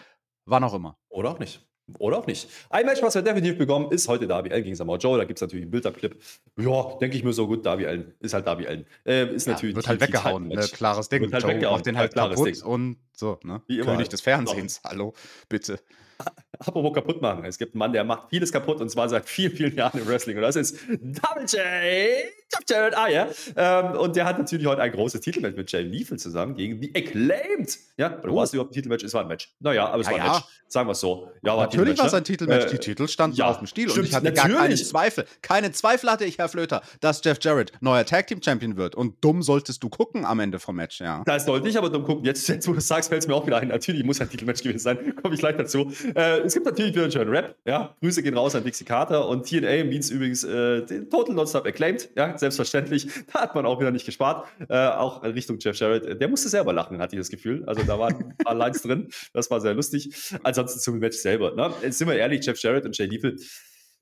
Wann 0.45 0.65
auch 0.65 0.75
immer. 0.75 0.99
Oder 1.09 1.31
auch 1.31 1.39
nicht. 1.39 1.67
Oder 1.99 2.19
auch 2.19 2.27
nicht. 2.27 2.49
Ein 2.69 2.85
Match, 2.87 3.01
was 3.03 3.15
wir 3.15 3.23
definitiv 3.23 3.59
bekommen, 3.59 3.93
ist 3.93 4.09
heute 4.09 4.27
Darby 4.27 4.51
Allen 4.51 4.65
gegen 4.65 4.75
Samoa 4.75 4.97
Joe. 4.97 5.19
Da 5.19 5.25
gibt 5.25 5.39
es 5.39 5.41
natürlich 5.41 5.63
einen 5.63 5.71
Bilderclip. 5.71 6.21
Ja, 6.59 6.97
denke 7.01 7.17
ich 7.17 7.23
mir 7.23 7.33
so 7.33 7.47
gut, 7.47 7.65
Darby 7.65 7.87
Allen. 7.87 8.13
Ist 8.21 8.35
halt 8.35 8.47
Darby 8.47 8.67
Allen. 8.67 8.87
Äh, 9.05 9.35
ist 9.35 9.47
ja, 9.47 9.53
natürlich. 9.53 9.77
Wird 9.77 9.87
halt 9.87 10.01
weggehauen. 10.01 10.49
Ne, 10.49 10.67
klares 10.73 11.09
Ding. 11.09 11.23
Wird 11.23 11.33
halt 11.33 11.45
Joe 11.45 11.55
weggehauen. 11.55 11.77
macht 11.77 11.87
den 11.87 11.97
halt 11.97 12.15
kaputt 12.15 12.47
Ding. 12.47 12.63
und 12.63 12.97
so, 13.13 13.39
ne? 13.45 13.63
Wie 13.69 13.77
immer. 13.77 13.85
König 13.85 13.99
halt. 13.99 14.13
des 14.13 14.21
Fernsehens. 14.21 14.81
Hallo, 14.85 15.15
bitte. 15.49 15.79
Apropos 16.59 16.93
kaputt 16.93 17.23
machen. 17.23 17.45
Es 17.45 17.59
gibt 17.59 17.75
einen 17.75 17.79
Mann, 17.79 17.93
der 17.93 18.05
macht 18.05 18.31
vieles 18.31 18.53
kaputt 18.53 18.81
und 18.81 18.91
zwar 18.91 19.09
seit 19.09 19.29
vielen, 19.29 19.53
vielen 19.53 19.75
Jahren 19.75 20.01
im 20.01 20.07
Wrestling. 20.07 20.37
Und 20.37 20.43
das 20.43 20.57
ist 20.57 20.79
Double 20.89 21.45
J. 21.47 22.33
Jared 22.69 22.97
Ayer. 22.97 23.29
Ähm, 23.57 23.99
und 23.99 24.17
der 24.17 24.25
hat 24.25 24.39
natürlich 24.39 24.67
heute 24.67 24.83
ein 24.83 24.93
großes 24.93 25.21
Titelmatch 25.21 25.57
mit 25.57 25.71
Jay 25.71 25.83
Lethal 25.83 26.19
zusammen 26.19 26.55
gegen 26.55 26.81
The 26.81 26.93
Acclaimed. 26.95 27.79
Ja, 27.97 28.19
oder 28.19 28.33
oh. 28.33 28.37
war 28.37 28.45
es 28.45 28.53
überhaupt 28.53 28.73
ein 28.73 28.75
Titelmatch? 28.75 29.05
Es 29.05 29.15
war 29.15 29.23
ein 29.23 29.29
Match. 29.29 29.55
Naja, 29.61 29.89
aber 29.89 30.01
es 30.01 30.07
ja, 30.07 30.13
war 30.13 30.21
ein 30.21 30.27
ja. 30.27 30.33
Match. 30.35 30.45
Sagen 30.69 30.89
wir 30.89 30.93
es 30.93 31.01
so. 31.01 31.31
Ja, 31.43 31.57
war 31.57 31.65
Natürlich 31.65 31.99
war 31.99 32.07
es 32.07 32.15
ein 32.15 32.25
Titelmatch. 32.25 32.67
Äh, 32.67 32.71
Die 32.71 32.79
Titel 32.79 33.07
standen 33.09 33.37
ja, 33.37 33.49
auf 33.49 33.59
dem 33.59 33.67
Stiel. 33.67 33.89
Stimmt, 33.89 33.99
und 33.99 34.09
ich 34.09 34.15
hatte 34.15 34.27
natürlich. 34.27 34.57
gar 34.57 34.63
keinen 34.63 34.77
Zweifel. 34.77 35.25
Keine 35.41 35.73
Zweifel 35.73 36.11
hatte 36.11 36.25
ich, 36.25 36.39
Herr 36.39 36.49
Flöter, 36.49 36.83
dass 37.01 37.23
Jeff 37.25 37.39
Jarrett 37.41 37.73
neuer 37.81 38.05
Tag 38.05 38.27
Team 38.27 38.43
Champion 38.43 38.77
wird. 38.77 38.95
Und 38.95 39.23
dumm 39.23 39.43
solltest 39.43 39.83
du 39.83 39.89
gucken 39.89 40.25
am 40.25 40.41
Ende 40.41 40.59
vom 40.59 40.77
Match, 40.77 41.01
ja. 41.01 41.23
Das 41.25 41.47
sollte 41.47 41.69
ich 41.69 41.79
aber 41.79 41.91
dumm 41.91 42.05
gucken. 42.05 42.25
Jetzt, 42.25 42.49
jetzt 42.49 42.67
wo 42.67 42.73
du 42.73 42.81
sagst, 42.81 43.11
fällt 43.11 43.23
es 43.23 43.29
mir 43.29 43.35
auch 43.35 43.47
wieder 43.47 43.59
ein. 43.59 43.69
Natürlich 43.69 44.05
muss 44.05 44.21
ein 44.21 44.29
Titelmatch 44.29 44.63
gewesen 44.63 44.79
sein. 44.79 45.15
Komme 45.23 45.35
ich 45.35 45.41
gleich 45.41 45.57
dazu. 45.57 45.93
Äh, 46.15 46.46
es 46.47 46.55
gibt 46.55 46.67
natürlich 46.67 46.93
wieder 46.93 47.05
einen 47.05 47.13
schönen 47.13 47.31
Rap. 47.31 47.57
Ja, 47.65 47.95
Grüße 48.01 48.23
gehen 48.23 48.37
raus 48.37 48.55
an 48.55 48.65
Dixie 48.65 48.85
Carter 48.85 49.29
und 49.29 49.47
TNA 49.47 49.85
means 49.85 50.11
übrigens 50.11 50.45
äh, 50.45 50.83
den 50.83 51.11
Total 51.11 51.35
Nonstop 51.35 51.67
acclaimed. 51.67 52.09
Ja, 52.17 52.37
selbstverständlich. 52.37 53.09
Da 53.33 53.43
hat 53.43 53.55
man 53.55 53.67
auch 53.67 53.81
wieder 53.81 53.91
nicht 53.91 54.07
gespart. 54.07 54.47
Äh, 54.69 54.77
auch 54.77 55.23
in 55.25 55.33
Richtung 55.33 55.59
Jeff 55.59 55.77
Jarrett. 55.79 56.21
Der 56.21 56.29
musste 56.29 56.49
selber 56.49 56.73
lachen, 56.73 56.99
hatte 57.01 57.17
ich 57.17 57.21
das 57.21 57.29
Gefühl. 57.29 57.65
Also 57.67 57.83
da 57.83 57.99
waren 57.99 58.15
ein 58.15 58.37
paar 58.39 58.55
Lines 58.55 58.83
drin. 58.83 59.09
Das 59.33 59.51
war 59.51 59.61
sehr 59.61 59.75
lustig. 59.75 60.11
Ansonsten 60.43 60.81
zum 60.81 60.99
Match 60.99 61.17
selber. 61.17 61.55
Ne? 61.55 61.73
Jetzt 61.83 61.99
sind 61.99 62.09
wir 62.09 62.15
ehrlich, 62.15 62.45
Jeff 62.47 62.59
Jarrett 62.61 62.85
und 62.85 62.97
Jay 62.97 63.07
Lethal 63.07 63.37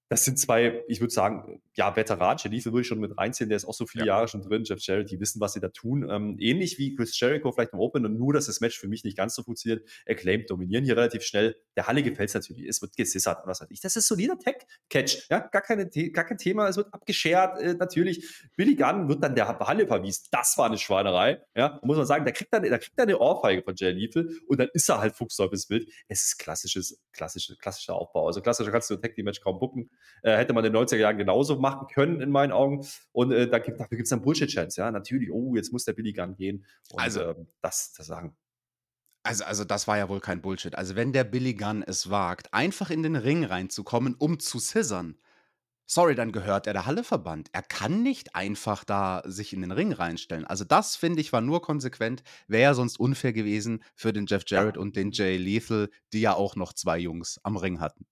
das 0.08 0.24
sind 0.24 0.38
zwei, 0.38 0.82
ich 0.86 1.00
würde 1.00 1.12
sagen, 1.12 1.62
ja, 1.74 1.96
Veteran. 1.96 2.36
Jalife 2.38 2.72
würde 2.72 2.82
ich 2.82 2.86
schon 2.86 3.00
mit 3.00 3.16
reinziehen, 3.16 3.48
der 3.48 3.56
ist 3.56 3.64
auch 3.64 3.74
so 3.74 3.86
viele 3.86 4.04
ja. 4.04 4.14
Jahre 4.14 4.28
schon 4.28 4.42
drin. 4.42 4.62
Jeff 4.64 4.80
Jarrett, 4.80 5.10
die 5.10 5.18
wissen, 5.18 5.40
was 5.40 5.54
sie 5.54 5.60
da 5.60 5.68
tun. 5.68 6.06
Ähm, 6.08 6.36
ähnlich 6.38 6.78
wie 6.78 6.94
Chris 6.94 7.18
Jericho 7.18 7.50
vielleicht 7.52 7.72
im 7.72 7.80
Open 7.80 8.04
und 8.04 8.18
nur, 8.18 8.34
dass 8.34 8.46
das 8.46 8.60
Match 8.60 8.78
für 8.78 8.86
mich 8.86 9.02
nicht 9.02 9.16
ganz 9.16 9.34
so 9.34 9.42
funktioniert. 9.42 9.88
Acclaimed 10.06 10.50
dominieren 10.50 10.84
hier 10.84 10.96
relativ 10.96 11.22
schnell. 11.22 11.56
Der 11.76 11.86
Halle 11.86 12.02
gefällt 12.02 12.28
es 12.28 12.34
natürlich. 12.34 12.66
Es 12.68 12.82
wird 12.82 12.96
gesissert 12.96 13.42
und 13.42 13.48
was 13.48 13.62
weiß 13.62 13.70
ich. 13.70 13.80
Das 13.80 13.96
ist 13.96 14.06
solider 14.06 14.38
Tech-Catch. 14.38 15.28
Ja, 15.30 15.38
gar, 15.40 15.62
keine, 15.62 15.88
gar 15.88 16.24
kein 16.24 16.38
Thema. 16.38 16.68
Es 16.68 16.76
wird 16.76 16.92
abgeschert. 16.92 17.60
Äh, 17.60 17.74
natürlich. 17.74 18.44
Billy 18.56 18.76
Gunn 18.76 19.08
wird 19.08 19.22
dann 19.22 19.34
der 19.34 19.58
Halle 19.58 19.86
verwiesen. 19.86 20.26
Das 20.30 20.58
war 20.58 20.66
eine 20.66 20.78
Schweinerei. 20.78 21.40
Ja, 21.56 21.80
muss 21.82 21.96
man 21.96 22.06
sagen, 22.06 22.26
da 22.26 22.30
kriegt 22.30 22.52
er, 22.52 22.60
da 22.60 22.78
kriegt 22.78 22.98
er 22.98 23.04
eine 23.04 23.18
Ohrfeige 23.18 23.62
von 23.62 23.74
Jay 23.74 23.90
Lethal 23.90 24.28
und 24.48 24.60
dann 24.60 24.68
ist 24.74 24.88
er 24.88 25.00
halt 25.00 25.16
fuchsteufelswild. 25.16 25.90
Es 26.08 26.24
ist 26.24 26.38
klassisches, 26.38 27.00
klassischer, 27.12 27.54
klassischer 27.56 27.94
Aufbau. 27.94 28.26
Also 28.26 28.42
klassischer 28.42 28.70
kannst 28.70 28.90
du 28.90 28.94
ein 28.94 29.02
Tag-Match 29.02 29.40
kaum 29.40 29.58
bucken. 29.58 29.90
Äh, 30.22 30.37
hätte 30.37 30.52
man 30.52 30.64
in 30.64 30.72
den 30.72 30.83
90er 30.83 30.96
Jahren 30.96 31.18
genauso 31.18 31.59
machen 31.59 31.87
können, 31.92 32.20
in 32.20 32.30
meinen 32.30 32.52
Augen. 32.52 32.87
Und 33.12 33.33
äh, 33.33 33.48
da 33.48 33.59
gibt, 33.59 33.80
dafür 33.80 33.96
gibt 33.96 34.07
es 34.07 34.11
dann 34.11 34.22
Bullshit-Chance, 34.22 34.80
ja. 34.80 34.90
Natürlich, 34.90 35.30
oh, 35.30 35.54
jetzt 35.57 35.72
muss 35.72 35.85
der 35.85 35.92
Billy 35.92 36.12
Gunn 36.12 36.35
gehen. 36.37 36.64
Und, 36.90 37.00
Also- 37.00 37.20
äh, 37.20 37.35
das, 37.62 37.92
das 37.92 38.07
sagen. 38.07 38.37
Also, 39.26 39.44
also 39.44 39.64
das 39.64 39.88
war 39.88 39.96
ja 39.96 40.11
wohl 40.11 40.20
kein 40.20 40.42
Bullshit. 40.42 40.74
Also 40.76 40.96
wenn 40.96 41.14
der 41.14 41.24
Billy 41.24 41.54
Gunn 41.54 41.83
es 41.83 42.11
wagt, 42.11 42.52
einfach 42.52 42.90
in 42.90 43.02
den 43.02 43.16
Ring 43.16 43.42
reinzukommen, 43.44 44.14
um 44.14 44.38
zu 44.38 44.59
scissern, 44.59 45.16
sorry, 45.87 46.14
dann 46.14 46.30
gehört 46.30 46.66
er 46.66 46.74
der 46.74 46.85
Halleverband. 46.85 47.48
Er 47.52 47.62
kann 47.62 48.02
nicht 48.02 48.35
einfach 48.35 48.85
da 48.85 49.22
sich 49.24 49.54
in 49.54 49.62
den 49.62 49.72
Ring 49.72 49.92
reinstellen. 49.92 50.44
Also 50.44 50.64
das, 50.64 50.96
finde 50.96 51.22
ich, 51.22 51.33
war 51.33 51.40
nur 51.40 51.62
konsequent. 51.62 52.22
Wäre 52.48 52.62
ja 52.64 52.74
sonst 52.74 53.00
unfair 53.00 53.33
gewesen 53.33 53.83
für 53.94 54.12
den 54.12 54.26
Jeff 54.26 54.44
Jarrett 54.46 54.76
und 54.76 54.94
den 54.94 55.11
Jay 55.11 55.38
Lethal, 55.38 55.88
die 56.12 56.20
ja 56.20 56.35
auch 56.35 56.54
noch 56.54 56.74
zwei 56.74 56.98
Jungs 56.98 57.40
am 57.44 57.57
Ring 57.57 57.80
hatten. 57.80 58.04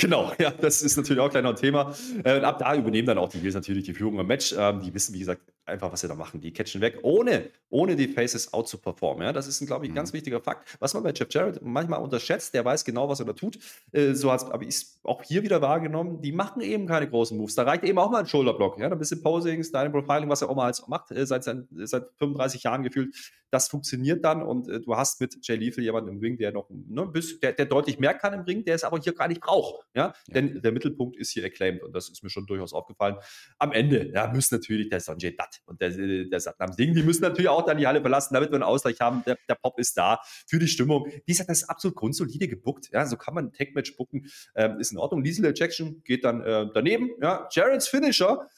Genau, 0.00 0.32
ja, 0.38 0.50
das 0.50 0.82
ist 0.82 0.96
natürlich 0.96 1.20
auch 1.20 1.30
gleich 1.30 1.42
noch 1.42 1.50
ein 1.50 1.56
Thema. 1.56 1.94
Äh, 2.24 2.38
und 2.38 2.44
ab 2.44 2.58
da 2.58 2.74
übernehmen 2.74 3.06
dann 3.06 3.18
auch 3.18 3.28
die 3.28 3.38
Heels 3.38 3.54
natürlich 3.54 3.84
die 3.84 3.92
Führung 3.92 4.18
im 4.18 4.26
Match. 4.26 4.54
Ähm, 4.56 4.80
die 4.80 4.94
wissen, 4.94 5.14
wie 5.14 5.18
gesagt, 5.18 5.42
einfach, 5.66 5.92
was 5.92 6.00
sie 6.00 6.08
da 6.08 6.14
machen. 6.14 6.40
Die 6.40 6.52
catchen 6.52 6.80
weg, 6.80 6.98
ohne, 7.02 7.50
ohne 7.70 7.96
die 7.96 8.08
Faces 8.08 8.52
out 8.52 8.68
zu 8.68 8.78
performen. 8.78 9.24
Ja, 9.24 9.32
das 9.32 9.46
ist, 9.46 9.60
ein, 9.60 9.66
glaube 9.66 9.86
ich, 9.86 9.92
ein 9.92 9.94
ganz 9.94 10.12
wichtiger 10.12 10.40
Fakt. 10.40 10.76
Was 10.80 10.94
man 10.94 11.02
bei 11.02 11.12
Jeff 11.14 11.28
Jarrett 11.30 11.60
manchmal 11.62 12.00
unterschätzt, 12.00 12.54
der 12.54 12.64
weiß 12.64 12.84
genau, 12.84 13.08
was 13.08 13.20
er 13.20 13.26
da 13.26 13.32
tut. 13.32 13.58
Äh, 13.92 14.14
so 14.14 14.30
hat's, 14.30 14.44
aber 14.44 14.62
ich 14.64 14.86
auch 15.02 15.22
hier 15.22 15.42
wieder 15.42 15.62
wahrgenommen, 15.62 16.20
die 16.20 16.32
machen 16.32 16.60
eben 16.60 16.86
keine 16.86 17.08
großen 17.08 17.36
Moves. 17.36 17.54
Da 17.54 17.62
reicht 17.62 17.84
eben 17.84 17.98
auch 17.98 18.10
mal 18.10 18.20
ein 18.20 18.26
Shoulderblock. 18.26 18.78
Ja, 18.78 18.90
ein 18.90 18.98
bisschen 18.98 19.22
Posing, 19.22 19.62
Styling 19.64 19.92
Profiling, 19.92 20.28
was 20.28 20.42
er 20.42 20.50
auch 20.50 20.56
mal 20.56 20.66
als 20.66 20.86
macht, 20.88 21.10
äh, 21.10 21.26
seit, 21.26 21.44
sein- 21.44 21.66
seit 21.70 22.04
35 22.18 22.62
Jahren 22.64 22.82
gefühlt. 22.82 23.14
Das 23.50 23.68
funktioniert 23.68 24.24
dann 24.24 24.42
und 24.42 24.68
äh, 24.68 24.80
du 24.80 24.96
hast 24.96 25.20
mit 25.20 25.36
Jay 25.46 25.56
Lethal 25.56 25.84
jemanden 25.84 26.10
im 26.10 26.18
Ring, 26.18 26.36
der 26.36 26.52
noch 26.52 26.68
ne, 26.70 27.06
bisschen, 27.06 27.40
der, 27.40 27.52
der 27.52 27.66
deutlich 27.66 27.98
mehr 27.98 28.14
kann 28.14 28.34
im 28.34 28.40
Ring, 28.40 28.64
der 28.64 28.74
es 28.74 28.84
aber 28.84 28.98
hier 28.98 29.14
gar 29.14 29.28
nicht 29.28 29.40
braucht. 29.40 29.86
Ja? 29.94 30.12
Denn 30.28 30.60
der 30.60 30.72
Mittelpunkt 30.72 31.16
ist 31.16 31.30
hier 31.30 31.44
acclaimed 31.44 31.82
und 31.82 31.94
das 31.94 32.08
ist 32.08 32.22
mir 32.22 32.30
schon 32.30 32.46
durchaus 32.46 32.72
aufgefallen. 32.72 33.16
Am 33.58 33.72
Ende 33.72 34.10
ja, 34.12 34.26
muss 34.32 34.50
natürlich 34.50 34.88
der 34.88 35.00
Sanjay 35.00 35.36
Dutt 35.36 35.53
und 35.66 35.80
der, 35.80 35.90
der 35.90 36.40
Satnam 36.40 36.72
Singh, 36.72 36.94
die 36.94 37.02
müssen 37.02 37.22
natürlich 37.22 37.48
auch 37.48 37.64
dann 37.64 37.78
die 37.78 37.86
Halle 37.86 38.00
verlassen, 38.00 38.34
damit 38.34 38.50
wir 38.50 38.56
einen 38.56 38.62
Ausgleich 38.62 39.00
haben. 39.00 39.22
Der, 39.26 39.36
der 39.48 39.54
Pop 39.54 39.78
ist 39.78 39.96
da 39.96 40.20
für 40.46 40.58
die 40.58 40.68
Stimmung. 40.68 41.08
Die 41.26 41.32
ist 41.32 41.40
das 41.40 41.62
ist 41.62 41.70
absolut 41.70 41.96
grundsolide 41.96 42.48
gebuckt. 42.48 42.90
Ja, 42.92 43.06
so 43.06 43.16
kann 43.16 43.34
man 43.34 43.46
ein 43.46 43.52
Tech-Match 43.52 43.96
bucken. 43.96 44.26
Ähm, 44.54 44.78
ist 44.80 44.92
in 44.92 44.98
Ordnung. 44.98 45.22
Liesel 45.22 45.44
Ejection 45.44 46.02
geht 46.04 46.24
dann 46.24 46.42
äh, 46.42 46.66
daneben. 46.72 47.10
Ja, 47.20 47.48
Jarrett's 47.52 47.88
Finisher 47.88 48.48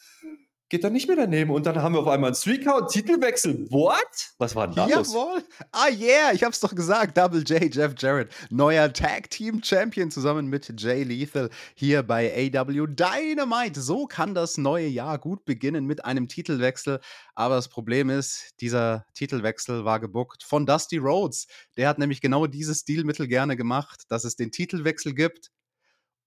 geht 0.68 0.84
dann 0.84 0.92
nicht 0.92 1.06
mehr 1.06 1.16
daneben. 1.16 1.50
Und 1.50 1.66
dann 1.66 1.76
haben 1.76 1.94
wir 1.94 2.00
auf 2.00 2.08
einmal 2.08 2.30
einen 2.30 2.36
Three-Count, 2.36 2.90
Titelwechsel. 2.90 3.70
What? 3.70 3.96
Was 4.38 4.56
war 4.56 4.66
denn 4.66 4.76
da 4.76 4.86
los? 4.86 5.12
Jawohl. 5.12 5.44
Ah, 5.72 5.88
yeah, 5.88 6.32
ich 6.32 6.42
hab's 6.42 6.60
doch 6.60 6.74
gesagt. 6.74 7.16
Double 7.16 7.42
J, 7.42 7.74
Jeff 7.74 7.94
Jarrett, 7.98 8.32
neuer 8.50 8.92
Tag 8.92 9.30
Team 9.30 9.62
Champion 9.62 10.10
zusammen 10.10 10.48
mit 10.48 10.72
Jay 10.80 11.04
Lethal 11.04 11.50
hier 11.74 12.02
bei 12.02 12.50
AW 12.54 12.86
Dynamite. 12.86 13.80
So 13.80 14.06
kann 14.06 14.34
das 14.34 14.58
neue 14.58 14.88
Jahr 14.88 15.18
gut 15.18 15.44
beginnen 15.44 15.86
mit 15.86 16.04
einem 16.04 16.28
Titelwechsel. 16.28 17.00
Aber 17.34 17.56
das 17.56 17.68
Problem 17.68 18.10
ist, 18.10 18.54
dieser 18.60 19.06
Titelwechsel 19.14 19.84
war 19.84 20.00
gebuckt 20.00 20.42
von 20.42 20.66
Dusty 20.66 20.96
Rhodes. 20.96 21.46
Der 21.76 21.88
hat 21.88 21.98
nämlich 21.98 22.20
genau 22.20 22.46
dieses 22.46 22.80
Stilmittel 22.80 23.28
gerne 23.28 23.56
gemacht, 23.56 24.04
dass 24.08 24.24
es 24.24 24.36
den 24.36 24.50
Titelwechsel 24.50 25.14
gibt. 25.14 25.50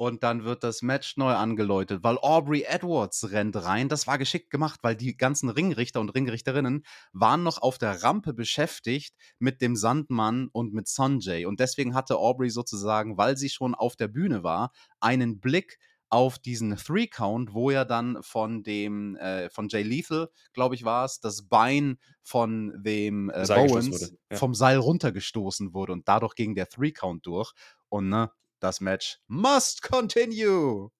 Und 0.01 0.23
dann 0.23 0.45
wird 0.45 0.63
das 0.63 0.81
Match 0.81 1.17
neu 1.17 1.33
angeläutet, 1.33 2.03
weil 2.03 2.17
Aubrey 2.19 2.63
Edwards 2.65 3.31
rennt 3.31 3.57
rein. 3.57 3.89
Das 3.89 4.07
war 4.07 4.17
geschickt 4.17 4.49
gemacht, 4.49 4.79
weil 4.81 4.95
die 4.95 5.17
ganzen 5.17 5.49
Ringrichter 5.49 5.99
und 5.99 6.07
Ringrichterinnen 6.07 6.85
waren 7.11 7.43
noch 7.43 7.61
auf 7.61 7.77
der 7.77 8.01
Rampe 8.01 8.33
beschäftigt 8.33 9.13
mit 9.39 9.61
dem 9.61 9.75
Sandmann 9.75 10.47
und 10.53 10.73
mit 10.73 10.87
Sanjay. 10.87 11.45
Und 11.45 11.59
deswegen 11.59 11.95
hatte 11.95 12.15
Aubrey 12.15 12.49
sozusagen, 12.49 13.17
weil 13.17 13.35
sie 13.35 13.49
schon 13.49 13.75
auf 13.75 13.97
der 13.97 14.07
Bühne 14.07 14.41
war, 14.41 14.71
einen 15.01 15.41
Blick 15.41 15.77
auf 16.07 16.39
diesen 16.39 16.77
Three-Count, 16.77 17.53
wo 17.53 17.69
ja 17.69 17.83
dann 17.83 18.23
von 18.23 18.63
dem, 18.63 19.17
äh, 19.17 19.49
von 19.49 19.67
Jay 19.67 19.83
Lethal, 19.83 20.29
glaube 20.53 20.75
ich, 20.75 20.85
war 20.85 21.03
es, 21.03 21.19
das 21.19 21.49
Bein 21.49 21.99
von 22.23 22.71
dem 22.85 23.29
äh, 23.31 23.45
Bowens 23.45 24.15
ja. 24.31 24.37
vom 24.37 24.55
Seil 24.55 24.77
runtergestoßen 24.77 25.73
wurde 25.73 25.91
und 25.91 26.07
dadurch 26.07 26.35
ging 26.35 26.55
der 26.55 26.69
Three-Count 26.69 27.25
durch. 27.25 27.51
Und 27.89 28.07
ne, 28.07 28.31
das 28.59 28.81
Match 28.81 29.19
must 29.27 29.81
continue. 29.81 30.91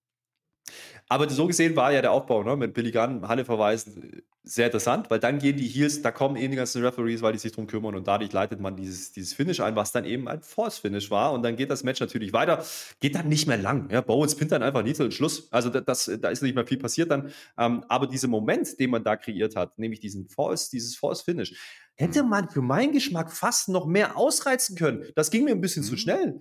Aber 1.08 1.28
so 1.28 1.46
gesehen 1.46 1.76
war 1.76 1.92
ja 1.92 2.00
der 2.02 2.12
Aufbau 2.12 2.42
ne, 2.42 2.56
mit 2.56 2.74
Billy 2.74 2.92
Gunn, 2.92 3.26
Halle 3.26 3.44
verweisen, 3.44 4.22
sehr 4.42 4.66
interessant, 4.66 5.10
weil 5.10 5.18
dann 5.18 5.38
gehen 5.38 5.56
die 5.56 5.66
Heels, 5.66 6.00
da 6.00 6.10
kommen 6.10 6.36
eben 6.36 6.50
die 6.52 6.56
ganzen 6.56 6.82
Referees, 6.82 7.20
weil 7.20 7.32
die 7.32 7.38
sich 7.38 7.52
drum 7.52 7.66
kümmern 7.66 7.94
und 7.94 8.06
dadurch 8.08 8.32
leitet 8.32 8.58
man 8.58 8.74
dieses, 8.74 9.12
dieses 9.12 9.34
Finish 9.34 9.60
ein, 9.60 9.76
was 9.76 9.92
dann 9.92 10.06
eben 10.06 10.28
ein 10.28 10.40
Force-Finish 10.40 11.10
war 11.10 11.32
und 11.32 11.42
dann 11.42 11.56
geht 11.56 11.70
das 11.70 11.84
Match 11.84 12.00
natürlich 12.00 12.32
weiter, 12.32 12.64
geht 13.00 13.14
dann 13.16 13.28
nicht 13.28 13.46
mehr 13.46 13.58
lang. 13.58 13.90
Ja, 13.90 14.00
Bowens 14.00 14.34
pinnt 14.36 14.52
dann 14.52 14.62
einfach 14.62 14.82
Nietzel 14.82 15.06
und 15.06 15.12
Schluss. 15.12 15.52
Also 15.52 15.68
da- 15.68 15.82
das, 15.82 16.10
da 16.20 16.30
ist 16.30 16.42
nicht 16.42 16.54
mehr 16.54 16.66
viel 16.66 16.78
passiert 16.78 17.10
dann. 17.10 17.32
Ähm, 17.58 17.84
aber 17.88 18.06
dieser 18.06 18.28
Moment, 18.28 18.78
den 18.80 18.90
man 18.90 19.04
da 19.04 19.16
kreiert 19.16 19.56
hat, 19.56 19.78
nämlich 19.78 20.00
diesen 20.00 20.26
Force, 20.26 20.70
dieses 20.70 20.96
Force-Finish, 20.96 21.54
hätte 21.96 22.22
man 22.22 22.48
für 22.48 22.62
meinen 22.62 22.92
Geschmack 22.92 23.30
fast 23.32 23.68
noch 23.68 23.86
mehr 23.86 24.16
ausreizen 24.16 24.76
können. 24.76 25.04
Das 25.16 25.30
ging 25.30 25.44
mir 25.44 25.50
ein 25.52 25.60
bisschen 25.60 25.82
zu 25.82 25.92
Mhm. 25.92 25.96
schnell. 25.98 26.40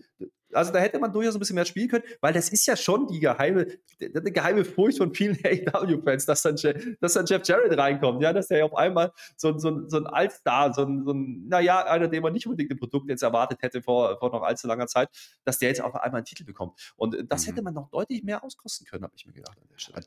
Also 0.51 0.73
da 0.73 0.79
hätte 0.79 0.97
man 0.97 1.13
durchaus 1.13 1.35
ein 1.35 1.39
bisschen 1.39 1.53
mehr 1.53 1.65
spielen 1.65 1.89
können, 1.89 2.03
weil 2.21 2.33
das 2.33 2.49
ist 2.49 2.65
ja 2.65 2.75
schon 2.75 3.05
die 3.07 3.19
geheime, 3.19 3.67
die, 4.01 4.11
die 4.11 4.31
geheime 4.33 4.65
Furcht 4.65 4.97
von 4.97 5.13
vielen 5.13 5.37
AEW-Fans, 5.45 6.25
dass 6.25 6.41
dann, 6.41 6.55
dass 7.01 7.13
dann 7.13 7.27
Jeff 7.27 7.45
Jarrett 7.47 7.77
reinkommt, 7.77 8.23
ja, 8.23 8.33
dass 8.33 8.47
der 8.47 8.65
auf 8.65 8.73
einmal 8.75 9.11
so, 9.37 9.49
ein- 9.49 9.59
so, 9.59 9.87
so 9.87 9.97
ein 9.97 10.07
Altstar, 10.07 10.73
so 10.73 10.81
ein, 10.85 11.03
so 11.05 11.11
ein, 11.13 11.47
naja, 11.47 11.85
einer, 11.85 12.07
den 12.07 12.23
man 12.23 12.33
nicht 12.33 12.47
unbedingt 12.47 12.71
im 12.71 12.79
Produkt 12.79 13.09
jetzt 13.11 13.21
erwartet 13.21 13.61
hätte 13.61 13.83
vor, 13.83 14.17
vor 14.17 14.31
noch 14.31 14.41
allzu 14.41 14.65
langer 14.65 14.87
Zeit, 14.87 15.09
dass 15.45 15.59
der 15.59 15.69
jetzt 15.69 15.81
auf 15.81 15.93
einmal 15.93 16.17
einen 16.19 16.25
Titel 16.25 16.45
bekommt. 16.45 16.93
Und 16.95 17.13
äh, 17.13 17.23
das 17.27 17.43
Mhm. 17.45 17.49
hätte 17.51 17.61
man 17.61 17.75
noch 17.75 17.89
deutlich 17.91 18.23
mehr 18.23 18.43
auskosten 18.43 18.87
können, 18.87 19.03
habe 19.03 19.13
ich 19.15 19.27
mir 19.27 19.33
gedacht. 19.33 19.55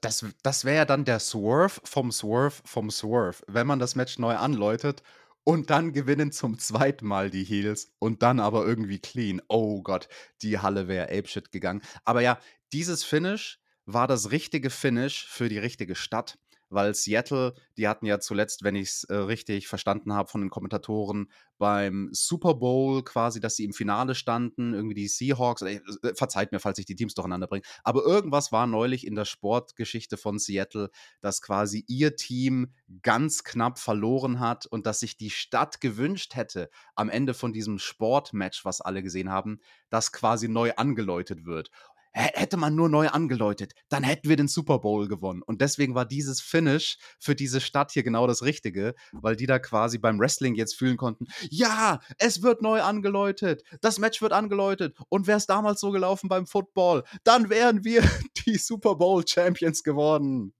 Das, 0.00 0.24
das 0.42 0.64
wäre 0.64 0.76
ja 0.78 0.84
dann 0.86 1.04
der 1.04 1.20
Swerve 1.20 1.80
vom 1.84 2.10
Swerve 2.10 2.56
vom 2.64 2.90
Swerve, 2.90 3.36
wenn 3.46 3.68
man 3.68 3.78
das 3.78 3.94
Match 3.94 4.18
neu 4.18 4.34
anläutet 4.34 5.04
und 5.44 5.70
dann 5.70 5.92
gewinnen 5.92 6.32
zum 6.32 6.58
zweiten 6.58 7.06
Mal 7.06 7.30
die 7.30 7.44
Heels 7.44 7.92
und 7.98 8.22
dann 8.22 8.40
aber 8.40 8.66
irgendwie 8.66 8.98
clean. 8.98 9.42
Oh 9.48 9.82
Gott, 9.82 10.08
die 10.42 10.58
Halle 10.58 10.88
wäre 10.88 11.06
apeshit 11.06 11.52
gegangen. 11.52 11.82
Aber 12.04 12.20
ja, 12.20 12.38
dieses 12.72 13.04
Finish 13.04 13.60
war 13.84 14.06
das 14.06 14.30
richtige 14.30 14.70
Finish 14.70 15.26
für 15.26 15.48
die 15.48 15.58
richtige 15.58 15.94
Stadt, 15.94 16.38
weil 16.72 16.94
Seattle, 16.94 17.54
die 17.76 17.88
hatten 17.88 18.06
ja 18.06 18.20
zuletzt, 18.20 18.64
wenn 18.64 18.74
ich 18.74 18.88
es 18.88 19.04
äh, 19.04 19.14
richtig 19.14 19.68
verstanden 19.68 20.12
habe 20.12 20.28
von 20.28 20.40
den 20.40 20.50
Kommentatoren, 20.50 21.30
beim 21.58 22.08
Super 22.12 22.54
Bowl 22.54 23.04
quasi, 23.04 23.38
dass 23.38 23.56
sie 23.56 23.64
im 23.64 23.72
Finale 23.72 24.14
standen, 24.14 24.74
irgendwie 24.74 24.94
die 24.94 25.08
Seahawks, 25.08 25.62
äh, 25.62 25.80
äh, 26.02 26.14
verzeiht 26.14 26.50
mir, 26.50 26.58
falls 26.58 26.78
ich 26.78 26.86
die 26.86 26.96
Teams 26.96 27.14
durcheinander 27.14 27.46
bringe, 27.46 27.62
aber 27.84 28.02
irgendwas 28.04 28.50
war 28.50 28.66
neulich 28.66 29.06
in 29.06 29.14
der 29.14 29.24
Sportgeschichte 29.24 30.16
von 30.16 30.38
Seattle, 30.38 30.90
dass 31.20 31.40
quasi 31.40 31.84
ihr 31.86 32.16
Team 32.16 32.72
ganz 33.02 33.44
knapp 33.44 33.78
verloren 33.78 34.40
hat 34.40 34.66
und 34.66 34.86
dass 34.86 35.00
sich 35.00 35.16
die 35.16 35.30
Stadt 35.30 35.80
gewünscht 35.80 36.34
hätte, 36.34 36.68
am 36.94 37.08
Ende 37.08 37.34
von 37.34 37.52
diesem 37.52 37.78
Sportmatch, 37.78 38.64
was 38.64 38.80
alle 38.80 39.02
gesehen 39.02 39.30
haben, 39.30 39.60
dass 39.88 40.10
quasi 40.10 40.48
neu 40.48 40.72
angeläutet 40.76 41.44
wird. 41.44 41.70
Hätte 42.14 42.56
man 42.56 42.74
nur 42.74 42.88
neu 42.88 43.08
angeläutet, 43.08 43.72
dann 43.88 44.02
hätten 44.02 44.28
wir 44.28 44.36
den 44.36 44.48
Super 44.48 44.78
Bowl 44.80 45.08
gewonnen. 45.08 45.42
Und 45.42 45.60
deswegen 45.60 45.94
war 45.94 46.04
dieses 46.04 46.40
Finish 46.40 46.98
für 47.18 47.34
diese 47.34 47.60
Stadt 47.60 47.90
hier 47.92 48.02
genau 48.02 48.26
das 48.26 48.42
Richtige, 48.42 48.94
weil 49.12 49.34
die 49.36 49.46
da 49.46 49.58
quasi 49.58 49.98
beim 49.98 50.18
Wrestling 50.20 50.54
jetzt 50.54 50.74
fühlen 50.76 50.96
konnten, 50.96 51.26
ja, 51.50 52.00
es 52.18 52.42
wird 52.42 52.60
neu 52.62 52.82
angeläutet, 52.82 53.62
das 53.80 53.98
Match 53.98 54.20
wird 54.20 54.32
angeläutet. 54.32 54.96
Und 55.08 55.26
wäre 55.26 55.38
es 55.38 55.46
damals 55.46 55.80
so 55.80 55.90
gelaufen 55.90 56.28
beim 56.28 56.46
Football, 56.46 57.04
dann 57.24 57.48
wären 57.48 57.84
wir 57.84 58.02
die 58.46 58.58
Super 58.58 58.94
Bowl 58.96 59.26
Champions 59.26 59.82
geworden. 59.82 60.52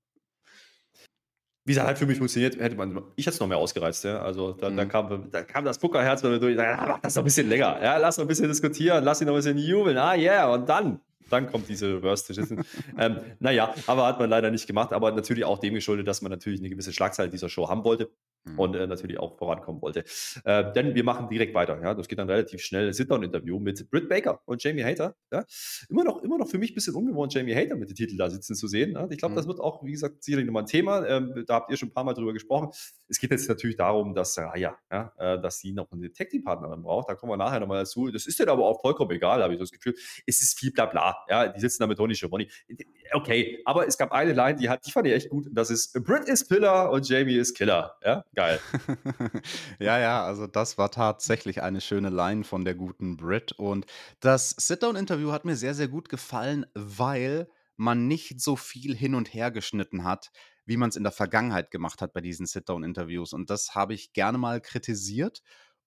Wie 1.65 1.73
es 1.73 1.79
halt 1.79 1.97
für 1.97 2.07
mich 2.07 2.19
funktioniert, 2.19 2.57
hätte 2.59 2.75
man, 2.75 3.03
ich 3.15 3.25
hätte 3.25 3.35
es 3.35 3.41
noch 3.41 3.47
mehr 3.47 3.59
ausgereizt, 3.59 4.03
ja. 4.03 4.21
Also 4.21 4.53
da, 4.53 4.69
da, 4.69 4.85
Mhm. 4.85 4.88
kam, 4.88 5.31
da 5.31 5.43
kam 5.45 5.65
das 5.65 5.79
Puckerherz 5.79 6.21
bei 6.23 6.29
mir 6.31 6.41
durch, 6.41 6.57
mach 6.57 6.99
das 7.01 7.15
noch 7.15 7.23
ein 7.23 7.25
bisschen 7.25 7.49
länger, 7.49 7.81
ja, 7.81 7.99
lass 7.99 8.17
noch 8.19 8.25
ein 8.25 8.29
bisschen 8.29 8.49
diskutieren, 8.49 9.05
lass 9.05 9.21
ihn 9.21 9.29
noch 9.29 9.35
ein 9.35 9.37
bisschen 9.37 9.59
jubeln, 9.59 9.97
ah 9.97 10.15
yeah, 10.17 10.53
und 10.53 10.69
dann, 10.69 11.01
dann 11.33 11.51
kommt 11.51 11.68
diese 11.68 11.97
Reverse 11.97 12.27
Decision. 12.27 12.64
ähm, 12.99 13.18
naja, 13.40 13.75
aber 13.87 14.07
hat 14.07 14.18
man 14.18 14.31
leider 14.31 14.51
nicht 14.51 14.66
gemacht, 14.66 14.92
aber 14.92 15.12
natürlich 15.12 15.45
auch 15.45 15.59
dem 15.59 15.75
geschuldet, 15.75 16.07
dass 16.07 16.23
man 16.23 16.31
natürlich 16.31 16.61
eine 16.61 16.71
gewisse 16.71 16.92
Schlagzeile 16.92 17.31
dieser 17.31 17.49
Show 17.49 17.68
haben 17.68 17.85
wollte 17.85 18.11
Mhm. 18.44 18.59
und 18.59 18.74
äh, 18.74 18.87
natürlich 18.87 19.18
auch 19.18 19.37
vorankommen 19.38 19.81
wollte. 19.83 20.05
Äh, 20.44 20.72
denn 20.72 20.94
wir 20.94 21.05
machen 21.05 21.28
direkt 21.28 21.55
weiter. 21.55 21.81
Ja, 21.83 21.94
das 21.94 22.09
geht 22.09 22.18
dann 22.18 22.28
relativ 22.28 22.61
schnell. 22.61 22.92
Sit-down-Interview 22.92 23.59
mit 23.59 23.88
Britt 23.90 24.09
Baker 24.09 24.40
und 24.46 24.62
Jamie 24.62 24.83
Hater. 24.85 25.14
Ja, 25.31 25.44
immer 25.88 26.05
noch, 26.05 26.22
immer 26.22 26.38
noch 26.38 26.48
für 26.48 26.59
mich 26.59 26.72
ein 26.72 26.74
bisschen 26.74 26.94
ungewohnt, 26.94 27.33
Jamie 27.35 27.55
Hater 27.55 27.76
mit 27.76 27.88
dem 27.88 27.94
Titel 27.94 28.16
da 28.16 28.28
sitzen 28.31 28.55
zu 28.55 28.66
sehen. 28.66 28.92
Ja, 28.92 29.07
ich 29.11 29.18
glaube, 29.18 29.35
das 29.35 29.44
Mhm. 29.44 29.50
wird 29.50 29.61
auch, 29.61 29.85
wie 29.85 29.92
gesagt, 29.92 30.22
sicherlich 30.24 30.46
nochmal 30.46 30.64
ein 30.64 30.66
Thema. 30.66 31.07
Ähm, 31.07 31.44
da 31.46 31.55
habt 31.55 31.70
ihr 31.70 31.76
schon 31.76 31.88
ein 31.90 31.92
paar 31.92 32.05
Mal 32.05 32.14
drüber 32.14 32.33
gesprochen. 32.33 32.70
Es 33.09 33.18
geht 33.18 33.31
jetzt 33.31 33.48
natürlich 33.48 33.76
darum, 33.76 34.14
dass 34.14 34.37
Raya, 34.38 34.76
ja, 34.90 35.12
äh, 35.18 35.40
dass 35.40 35.59
sie 35.61 35.72
noch 35.72 35.90
eine 35.92 36.12
Tag-Team-Partnerin 36.12 36.83
braucht. 36.83 37.09
Da 37.11 37.14
kommen 37.14 37.33
wir 37.33 37.37
nachher 37.37 37.61
nochmal 37.61 37.78
dazu. 37.78 38.11
Das 38.11 38.26
ist 38.26 38.38
denen 38.38 38.48
aber 38.48 38.66
auch 38.66 38.81
vollkommen 38.81 39.11
egal, 39.12 39.42
habe 39.42 39.52
ich 39.55 39.59
so 39.59 39.64
das 39.64 39.70
Gefühl. 39.72 39.94
Es 40.26 40.40
ist 40.42 40.59
viel 40.59 40.72
Blabla. 40.72 41.16
Ja, 41.28 41.48
die 41.48 41.61
sitzen 41.61 41.83
da 41.83 41.87
mit 41.87 41.96
Tony 41.98 42.14
Schiavone. 42.14 42.46
Okay, 43.12 43.61
aber 43.64 43.87
es 43.87 43.98
gab 43.98 44.12
eine 44.12 44.33
Line, 44.33 44.57
die, 44.57 44.68
hat, 44.68 44.85
die 44.87 44.90
fand 44.90 45.07
ich 45.07 45.12
echt 45.12 45.28
gut. 45.31 45.46
Und 45.46 45.55
das 45.55 45.70
ist 45.70 45.92
Britt 46.05 46.28
ist 46.28 46.48
Pillar 46.48 46.90
und 46.90 47.09
Jamie 47.09 47.37
ist 47.37 47.55
Killer. 47.57 47.96
Ja, 48.05 48.24
geil. 48.35 48.61
ja, 49.79 49.99
ja, 49.99 50.25
also 50.25 50.47
das 50.47 50.79
war 50.79 50.90
tatsächlich 50.90 51.62
eine 51.62 51.81
schöne 51.81 52.11
Line 52.11 52.45
von 52.45 52.64
der 52.64 52.75
guten 52.75 53.16
Brit. 53.16 53.53
Und 53.53 53.87
das 54.21 54.50
Sit-Down-Interview 54.50 55.33
hat 55.33 55.44
mir 55.44 55.56
sehr, 55.56 55.75
sehr 55.75 55.88
gut 55.88 56.09
gefallen, 56.09 56.67
weil 56.75 57.48
man 57.77 58.06
nicht 58.06 58.40
so 58.40 58.56
viel 58.56 58.96
hin 58.96 59.15
und 59.15 59.33
her 59.33 59.50
geschnitten 59.50 60.04
hat, 60.04 60.31
wie 60.65 60.77
man 60.77 60.90
es 60.90 60.96
in 60.96 61.02
der 61.02 61.13
Vergangenheit 61.13 61.71
gemacht 61.71 62.00
hat 62.02 62.13
bei 62.13 62.21
diesen 62.21 62.46
Sit-Down-Interviews. 62.46 63.33
Und 63.33 63.50
das 63.50 63.75
habe 63.75 63.94
ich 63.94 64.13
gerne 64.13 64.38
mal 64.38 64.61
kritisiert. 64.61 65.42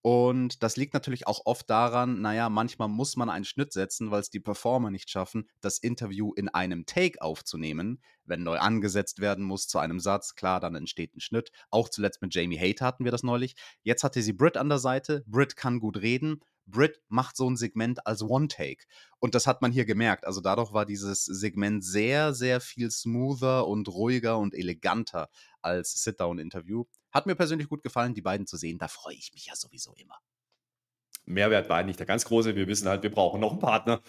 Und 0.06 0.62
das 0.62 0.78
liegt 0.78 0.93
natürlich 0.93 1.26
auch 1.26 1.41
oft 1.45 1.68
daran, 1.68 2.22
naja, 2.22 2.47
manchmal 2.47 2.88
muss 2.88 3.16
man 3.16 3.28
einen 3.32 3.43
Schnitt 3.43 3.74
setzen, 3.74 4.12
weil 4.12 4.22
es 4.22 4.30
die 4.30 4.39
Performer 4.39 4.91
nicht 4.91 5.10
schaffen, 5.10 5.49
das 5.62 5.80
Interview 5.80 6.32
in 6.36 6.47
einem 6.47 6.86
Take 6.86 7.24
aufzunehmen. 7.24 7.99
Wenn 8.24 8.43
neu 8.43 8.60
angesetzt 8.60 9.20
werden 9.20 9.43
muss 9.43 9.68
zu 9.68 9.80
einem 9.80 9.99
Satz, 9.99 10.36
klar, 10.36 10.60
dann 10.60 10.76
entsteht 10.76 11.16
ein 11.16 11.22
Schnitt. 11.22 11.49
Auch 11.72 11.89
zuletzt 11.89 12.22
mit 12.22 12.36
Jamie 12.36 12.60
Hater 12.60 12.86
hatten 12.86 13.03
wir 13.03 13.12
das 13.12 13.24
neulich. 13.24 13.56
Jetzt 13.82 14.03
hatte 14.03 14.22
sie 14.22 14.34
Britt 14.34 14.58
an 14.58 14.70
der 14.70 14.78
Seite. 14.78 15.24
Britt 15.26 15.56
kann 15.56 15.80
gut 15.80 15.97
reden. 15.97 16.39
Britt 16.66 17.01
macht 17.07 17.38
so 17.38 17.49
ein 17.49 17.57
Segment 17.57 18.05
als 18.07 18.22
One-Take. 18.22 18.86
Und 19.20 19.36
das 19.36 19.47
hat 19.47 19.61
man 19.61 19.72
hier 19.72 19.86
gemerkt. 19.86 20.26
Also 20.26 20.41
dadurch 20.41 20.74
war 20.74 20.86
dieses 20.86 21.26
Segment 21.26 21.84
sehr, 21.84 22.34
sehr 22.34 22.61
viel 22.61 22.91
smoother 22.91 23.68
und 23.68 23.88
ruhiger 23.88 24.38
und 24.38 24.53
eleganter 24.53 25.30
als 25.61 26.03
Sit-Down-Interview. 26.03 26.86
Hat 27.11 27.26
mir 27.26 27.36
persönlich 27.36 27.70
gut 27.70 27.84
gefallen, 27.84 28.13
die 28.13 28.22
beiden 28.22 28.47
zu 28.47 28.57
sehen. 28.57 28.78
Da 28.78 28.88
freue 28.88 29.16
ich 29.16 29.32
mich 29.34 29.45
ja 29.45 29.55
sowieso 29.55 29.93
immer. 29.93 30.18
Mehrwert 31.26 31.70
war 31.70 31.84
nicht 31.84 31.99
der 31.99 32.05
ganz 32.05 32.26
große. 32.26 32.55
Wir 32.55 32.68
wissen 32.68 32.88
halt, 32.88 33.03
wir 33.03 33.11
brauchen 33.11 33.41
noch 33.41 33.51
einen 33.51 33.59
Partner 33.59 34.01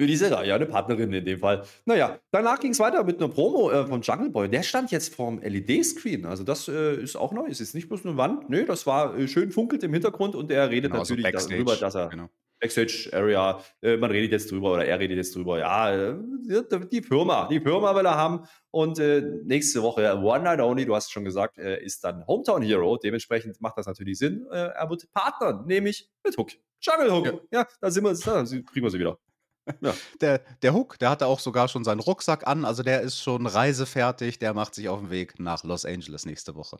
für 0.00 0.06
diese 0.06 0.30
Reihe, 0.30 0.54
eine 0.54 0.64
Partnerin 0.64 1.12
in 1.12 1.26
dem 1.26 1.40
Fall. 1.40 1.62
Naja, 1.84 2.18
danach 2.30 2.58
ging 2.58 2.70
es 2.70 2.78
weiter 2.78 3.04
mit 3.04 3.18
einer 3.18 3.28
Promo 3.28 3.70
äh, 3.70 3.86
von 3.86 4.00
Jungle 4.00 4.30
Boy. 4.30 4.48
Der 4.48 4.62
stand 4.62 4.90
jetzt 4.90 5.14
vorm 5.14 5.42
LED-Screen. 5.42 6.24
Also, 6.24 6.42
das 6.42 6.68
äh, 6.68 6.94
ist 6.94 7.16
auch 7.16 7.32
neu. 7.32 7.46
Es 7.50 7.60
ist 7.60 7.74
nicht 7.74 7.86
bloß 7.90 8.06
eine 8.06 8.16
Wand. 8.16 8.48
Nö, 8.48 8.64
das 8.64 8.86
war 8.86 9.14
äh, 9.18 9.28
schön 9.28 9.50
funkelt 9.50 9.82
im 9.82 9.92
Hintergrund 9.92 10.34
und 10.34 10.50
er 10.50 10.70
redet 10.70 10.92
genau, 10.92 11.02
natürlich 11.02 11.26
so 11.38 11.50
darüber, 11.50 11.76
dass 11.76 11.94
er. 11.94 12.08
Genau. 12.08 12.30
Backstage-Area, 12.60 13.62
äh, 13.82 13.98
man 13.98 14.10
redet 14.10 14.32
jetzt 14.32 14.50
drüber 14.50 14.72
oder 14.72 14.86
er 14.86 14.98
redet 14.98 15.16
jetzt 15.16 15.34
drüber, 15.34 15.58
ja, 15.58 15.94
äh, 15.94 16.14
die 16.90 17.00
Firma, 17.00 17.48
die 17.48 17.58
Firma 17.58 17.94
will 17.94 18.04
er 18.04 18.16
haben 18.16 18.46
und 18.70 18.98
äh, 18.98 19.22
nächste 19.44 19.82
Woche 19.82 20.14
One 20.18 20.44
Night 20.44 20.60
Only, 20.60 20.84
du 20.84 20.94
hast 20.94 21.10
schon 21.10 21.24
gesagt, 21.24 21.56
ist 21.56 22.04
dann 22.04 22.26
Hometown 22.26 22.60
Hero, 22.60 22.98
dementsprechend 22.98 23.58
macht 23.62 23.78
das 23.78 23.86
natürlich 23.86 24.18
Sinn, 24.18 24.44
er 24.50 24.90
wird 24.90 25.10
Partner, 25.10 25.64
nämlich 25.66 26.10
mit 26.22 26.36
Hook, 26.36 26.50
Jungle 26.82 27.10
Hook, 27.10 27.48
ja, 27.50 27.60
ja 27.60 27.66
da 27.80 27.90
sind 27.90 28.04
wir, 28.04 28.12
da 28.12 28.44
kriegen 28.44 28.84
wir 28.84 28.90
sie 28.90 28.98
wieder. 28.98 29.16
Ja. 29.80 29.94
Der, 30.20 30.42
der 30.62 30.74
Hook, 30.74 30.98
der 30.98 31.10
hatte 31.10 31.26
auch 31.26 31.38
sogar 31.38 31.68
schon 31.68 31.84
seinen 31.84 32.00
Rucksack 32.00 32.46
an, 32.46 32.64
also 32.64 32.82
der 32.82 33.02
ist 33.02 33.22
schon 33.22 33.46
reisefertig, 33.46 34.38
der 34.38 34.52
macht 34.52 34.74
sich 34.74 34.88
auf 34.88 35.00
den 35.00 35.10
Weg 35.10 35.38
nach 35.38 35.64
Los 35.64 35.84
Angeles 35.84 36.26
nächste 36.26 36.54
Woche. 36.54 36.78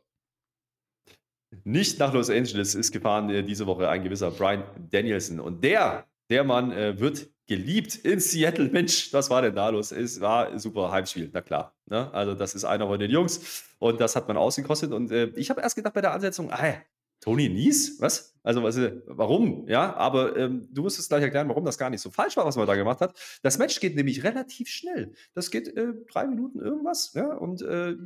Nicht 1.64 1.99
nach 1.99 2.12
Los 2.12 2.31
Angeles 2.31 2.74
ist 2.74 2.93
gefahren 2.93 3.28
äh, 3.31 3.43
diese 3.43 3.66
Woche 3.66 3.89
ein 3.89 4.03
gewisser 4.03 4.31
Brian 4.31 4.62
Danielson. 4.91 5.41
Und 5.41 5.64
der, 5.64 6.07
der 6.31 6.45
Mann 6.45 6.72
äh, 6.72 6.99
wird 6.99 7.28
geliebt 7.47 7.97
in 7.97 8.20
Seattle. 8.20 8.70
Mensch, 8.70 9.12
was 9.12 9.28
war 9.31 9.43
denn 9.43 9.55
da 9.55 9.68
los? 9.68 9.91
Es 9.91 10.20
war 10.20 10.57
super 10.59 10.93
Heimspiel, 10.93 11.28
na 11.33 11.41
klar. 11.41 11.74
Ne? 11.87 12.12
Also, 12.14 12.35
das 12.35 12.55
ist 12.55 12.64
einer 12.64 12.87
von 12.87 13.01
den 13.01 13.11
Jungs 13.11 13.64
und 13.81 14.01
das 14.01 14.14
hat 14.14 14.28
man 14.28 14.37
ausgekostet. 14.37 14.93
Und 14.93 15.11
äh, 15.11 15.33
ich 15.35 15.51
habe 15.51 15.61
erst 15.61 15.74
gedacht 15.74 15.95
bei 15.95 16.01
der 16.01 16.12
Ansetzung, 16.12 16.53
ah, 16.53 16.74
Tony 17.21 17.49
Nies? 17.49 18.01
Was? 18.01 18.31
Also, 18.43 18.62
was, 18.62 18.77
äh, 18.77 19.03
warum? 19.07 19.68
Ja, 19.68 19.95
aber 19.97 20.37
ähm, 20.37 20.68
du 20.73 20.85
wirst 20.85 20.99
es 20.99 21.09
gleich 21.09 21.23
erklären, 21.23 21.49
warum 21.49 21.64
das 21.64 21.77
gar 21.77 21.91
nicht 21.91 22.01
so 22.01 22.11
falsch 22.11 22.37
war, 22.37 22.47
was 22.47 22.57
man 22.57 22.66
da 22.66 22.75
gemacht 22.75 23.01
hat. 23.01 23.18
Das 23.43 23.59
Match 23.59 23.79
geht 23.81 23.97
nämlich 23.97 24.25
relativ 24.25 24.68
schnell. 24.68 25.12
Das 25.35 25.51
geht 25.51 25.68
äh, 25.77 25.93
drei 26.11 26.27
Minuten 26.27 26.59
irgendwas, 26.59 27.12
ja, 27.14 27.35
und 27.35 27.61
äh, 27.61 27.97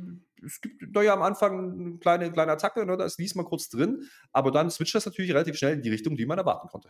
es 0.45 0.59
gibt 0.59 0.83
da 0.93 1.01
ja 1.01 1.13
am 1.13 1.21
Anfang 1.21 1.79
eine 1.79 1.97
kleine, 1.97 2.31
kleine 2.31 2.51
Attacke, 2.51 2.85
ne, 2.85 2.97
da 2.97 3.05
ist 3.05 3.17
Nies 3.17 3.35
mal 3.35 3.43
kurz 3.43 3.69
drin, 3.69 4.09
aber 4.33 4.51
dann 4.51 4.69
switcht 4.69 4.95
das 4.95 5.05
natürlich 5.05 5.31
relativ 5.31 5.55
schnell 5.55 5.75
in 5.75 5.81
die 5.81 5.89
Richtung, 5.89 6.17
die 6.17 6.25
man 6.25 6.37
erwarten 6.37 6.67
konnte. 6.67 6.89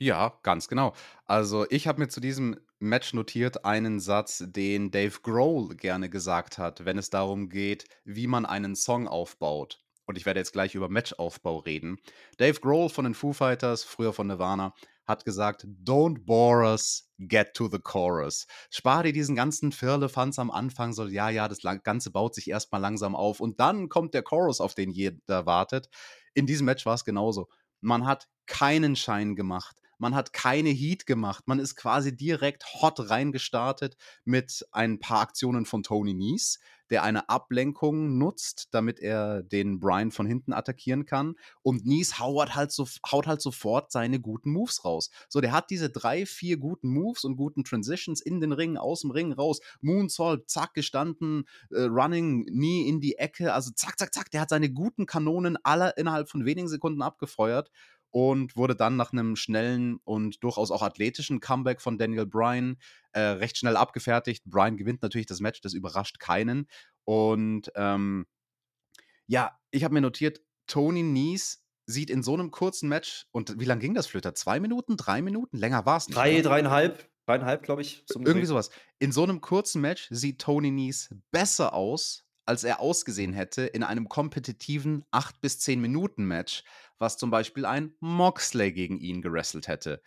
Ja, 0.00 0.38
ganz 0.44 0.68
genau. 0.68 0.94
Also 1.26 1.66
ich 1.70 1.88
habe 1.88 2.00
mir 2.00 2.08
zu 2.08 2.20
diesem 2.20 2.56
Match 2.78 3.14
notiert 3.14 3.64
einen 3.64 3.98
Satz, 3.98 4.44
den 4.46 4.92
Dave 4.92 5.18
Grohl 5.22 5.74
gerne 5.76 6.08
gesagt 6.08 6.56
hat, 6.56 6.84
wenn 6.84 6.98
es 6.98 7.10
darum 7.10 7.48
geht, 7.48 7.84
wie 8.04 8.28
man 8.28 8.46
einen 8.46 8.76
Song 8.76 9.08
aufbaut 9.08 9.84
und 10.08 10.16
ich 10.16 10.26
werde 10.26 10.40
jetzt 10.40 10.52
gleich 10.52 10.74
über 10.74 10.88
Matchaufbau 10.88 11.58
reden. 11.58 11.98
Dave 12.38 12.58
Grohl 12.60 12.88
von 12.88 13.04
den 13.04 13.14
Foo 13.14 13.32
Fighters, 13.32 13.84
früher 13.84 14.14
von 14.14 14.26
Nirvana, 14.26 14.72
hat 15.06 15.24
gesagt, 15.24 15.66
don't 15.84 16.24
bore 16.24 16.64
us, 16.64 17.10
get 17.18 17.54
to 17.54 17.68
the 17.68 17.78
chorus. 17.78 18.46
Spar 18.70 19.02
dir 19.02 19.12
diesen 19.12 19.36
ganzen 19.36 19.70
Firlefanz 19.70 20.38
am 20.38 20.50
Anfang, 20.50 20.92
so, 20.92 21.06
ja, 21.06 21.28
ja, 21.28 21.46
das 21.46 21.60
Ganze 21.82 22.10
baut 22.10 22.34
sich 22.34 22.48
erstmal 22.48 22.80
langsam 22.80 23.14
auf 23.14 23.40
und 23.40 23.60
dann 23.60 23.88
kommt 23.88 24.14
der 24.14 24.22
Chorus, 24.22 24.60
auf 24.60 24.74
den 24.74 24.90
jeder 24.90 25.46
wartet. 25.46 25.88
In 26.34 26.46
diesem 26.46 26.64
Match 26.64 26.86
war 26.86 26.94
es 26.94 27.04
genauso. 27.04 27.48
Man 27.80 28.06
hat 28.06 28.28
keinen 28.46 28.96
Schein 28.96 29.36
gemacht. 29.36 29.76
Man 29.98 30.14
hat 30.14 30.32
keine 30.32 30.70
Heat 30.70 31.06
gemacht. 31.06 31.48
Man 31.48 31.58
ist 31.58 31.74
quasi 31.74 32.16
direkt 32.16 32.64
hot 32.80 33.10
reingestartet 33.10 33.96
mit 34.24 34.66
ein 34.72 35.00
paar 35.00 35.20
Aktionen 35.20 35.66
von 35.66 35.82
Tony 35.82 36.14
Nies, 36.14 36.60
der 36.90 37.02
eine 37.02 37.28
Ablenkung 37.28 38.16
nutzt, 38.16 38.68
damit 38.70 39.00
er 39.00 39.42
den 39.42 39.80
Brian 39.80 40.10
von 40.10 40.26
hinten 40.26 40.52
attackieren 40.52 41.04
kann. 41.04 41.34
Und 41.62 41.84
Nies 41.84 42.18
haut 42.18 42.54
halt, 42.54 42.72
so, 42.72 42.86
haut 43.10 43.26
halt 43.26 43.42
sofort 43.42 43.92
seine 43.92 44.20
guten 44.20 44.52
Moves 44.52 44.84
raus. 44.84 45.10
So, 45.28 45.40
der 45.40 45.52
hat 45.52 45.70
diese 45.70 45.90
drei, 45.90 46.24
vier 46.26 46.56
guten 46.56 46.88
Moves 46.88 47.24
und 47.24 47.36
guten 47.36 47.64
Transitions 47.64 48.20
in 48.20 48.40
den 48.40 48.52
Ring, 48.52 48.76
aus 48.76 49.02
dem 49.02 49.10
Ring 49.10 49.32
raus. 49.32 49.60
Moonsault, 49.80 50.48
zack, 50.48 50.74
gestanden, 50.74 51.44
äh, 51.70 51.82
Running, 51.82 52.44
nie 52.50 52.88
in 52.88 53.00
die 53.00 53.18
Ecke. 53.18 53.52
Also 53.52 53.72
zack, 53.72 53.98
zack, 53.98 54.14
zack. 54.14 54.30
Der 54.30 54.40
hat 54.40 54.50
seine 54.50 54.70
guten 54.70 55.06
Kanonen 55.06 55.58
alle 55.64 55.94
innerhalb 55.96 56.30
von 56.30 56.44
wenigen 56.44 56.68
Sekunden 56.68 57.02
abgefeuert 57.02 57.70
und 58.10 58.56
wurde 58.56 58.74
dann 58.74 58.96
nach 58.96 59.12
einem 59.12 59.36
schnellen 59.36 59.98
und 60.04 60.42
durchaus 60.42 60.70
auch 60.70 60.82
athletischen 60.82 61.40
Comeback 61.40 61.80
von 61.80 61.98
Daniel 61.98 62.26
Bryan 62.26 62.76
äh, 63.12 63.20
recht 63.20 63.58
schnell 63.58 63.76
abgefertigt. 63.76 64.44
Bryan 64.44 64.76
gewinnt 64.76 65.02
natürlich 65.02 65.26
das 65.26 65.40
Match, 65.40 65.60
das 65.60 65.74
überrascht 65.74 66.18
keinen. 66.18 66.66
Und 67.04 67.70
ähm, 67.74 68.26
ja, 69.26 69.58
ich 69.70 69.84
habe 69.84 69.94
mir 69.94 70.00
notiert, 70.00 70.40
Tony 70.66 71.02
Nies 71.02 71.64
sieht 71.86 72.10
in 72.10 72.22
so 72.22 72.34
einem 72.34 72.50
kurzen 72.50 72.88
Match, 72.88 73.26
und 73.30 73.58
wie 73.58 73.64
lange 73.64 73.80
ging 73.80 73.94
das, 73.94 74.06
Flöter? 74.06 74.34
Zwei 74.34 74.60
Minuten, 74.60 74.96
drei 74.96 75.22
Minuten? 75.22 75.56
Länger 75.56 75.86
war 75.86 75.96
es 75.96 76.06
nicht. 76.06 76.16
Drei, 76.16 76.34
oder? 76.34 76.50
dreieinhalb, 76.50 77.08
dreieinhalb, 77.26 77.62
glaube 77.62 77.82
ich. 77.82 78.04
Irgendwie 78.14 78.46
sowas. 78.46 78.70
In 78.98 79.10
so 79.10 79.22
einem 79.22 79.40
kurzen 79.40 79.80
Match 79.80 80.06
sieht 80.10 80.40
Tony 80.40 80.70
Nies 80.70 81.14
besser 81.30 81.72
aus, 81.72 82.26
als 82.44 82.64
er 82.64 82.80
ausgesehen 82.80 83.32
hätte 83.32 83.62
in 83.62 83.82
einem 83.82 84.08
kompetitiven 84.08 85.04
8 85.10 85.40
bis 85.40 85.60
10 85.60 85.80
Minuten 85.80 86.24
Match, 86.24 86.64
was 86.98 87.16
zum 87.16 87.30
Beispiel 87.30 87.64
ein 87.64 87.94
Moxley 88.00 88.72
gegen 88.72 88.98
ihn 88.98 89.22
gerestelt 89.22 89.68
hätte. 89.68 90.02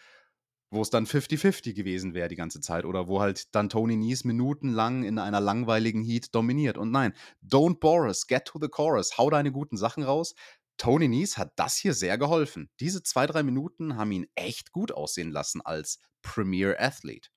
Wo 0.69 0.81
es 0.81 0.89
dann 0.89 1.05
50-50 1.05 1.73
gewesen 1.73 2.13
wäre 2.13 2.29
die 2.29 2.37
ganze 2.37 2.61
Zeit. 2.61 2.85
Oder 2.85 3.07
wo 3.07 3.19
halt 3.19 3.53
dann 3.53 3.69
Tony 3.69 3.97
Nies 3.97 4.23
minutenlang 4.23 5.03
in 5.03 5.19
einer 5.19 5.41
langweiligen 5.41 6.01
Heat 6.01 6.33
dominiert. 6.33 6.77
Und 6.77 6.91
nein, 6.91 7.13
don't 7.45 7.79
bore 7.79 8.07
us, 8.07 8.27
get 8.27 8.45
to 8.45 8.59
the 8.61 8.69
chorus, 8.69 9.17
hau 9.17 9.29
deine 9.29 9.51
guten 9.51 9.75
Sachen 9.75 10.03
raus. 10.03 10.33
Tony 10.77 11.07
Nies 11.07 11.37
hat 11.37 11.51
das 11.57 11.75
hier 11.75 11.93
sehr 11.93 12.17
geholfen. 12.17 12.69
Diese 12.79 13.03
zwei, 13.03 13.27
drei 13.27 13.43
Minuten 13.43 13.97
haben 13.97 14.11
ihn 14.11 14.27
echt 14.35 14.71
gut 14.71 14.91
aussehen 14.91 15.31
lassen 15.31 15.61
als 15.61 15.99
Premier 16.21 16.77
Athlete. 16.79 17.29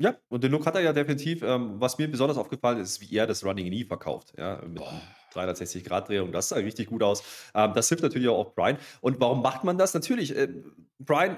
Ja, 0.00 0.16
und 0.30 0.42
den 0.42 0.50
Look 0.50 0.64
hat 0.64 0.74
er 0.74 0.80
ja 0.80 0.94
definitiv. 0.94 1.42
Ähm, 1.42 1.74
was 1.78 1.98
mir 1.98 2.10
besonders 2.10 2.38
aufgefallen 2.38 2.80
ist, 2.80 3.02
wie 3.02 3.14
er 3.14 3.26
das 3.26 3.44
Running 3.44 3.66
Knee 3.66 3.84
verkauft. 3.84 4.32
Ja, 4.38 4.62
mit 4.66 4.82
360-Grad-Drehung. 5.34 6.32
Das 6.32 6.48
sah 6.48 6.56
richtig 6.56 6.88
gut 6.88 7.02
aus. 7.02 7.22
Ähm, 7.54 7.72
das 7.74 7.88
hilft 7.90 8.02
natürlich 8.02 8.28
auch 8.28 8.38
auf 8.38 8.54
Brian. 8.54 8.78
Und 9.02 9.20
warum 9.20 9.42
macht 9.42 9.62
man 9.62 9.76
das? 9.76 9.92
Natürlich, 9.92 10.34
äh, 10.34 10.48
Brian 10.98 11.36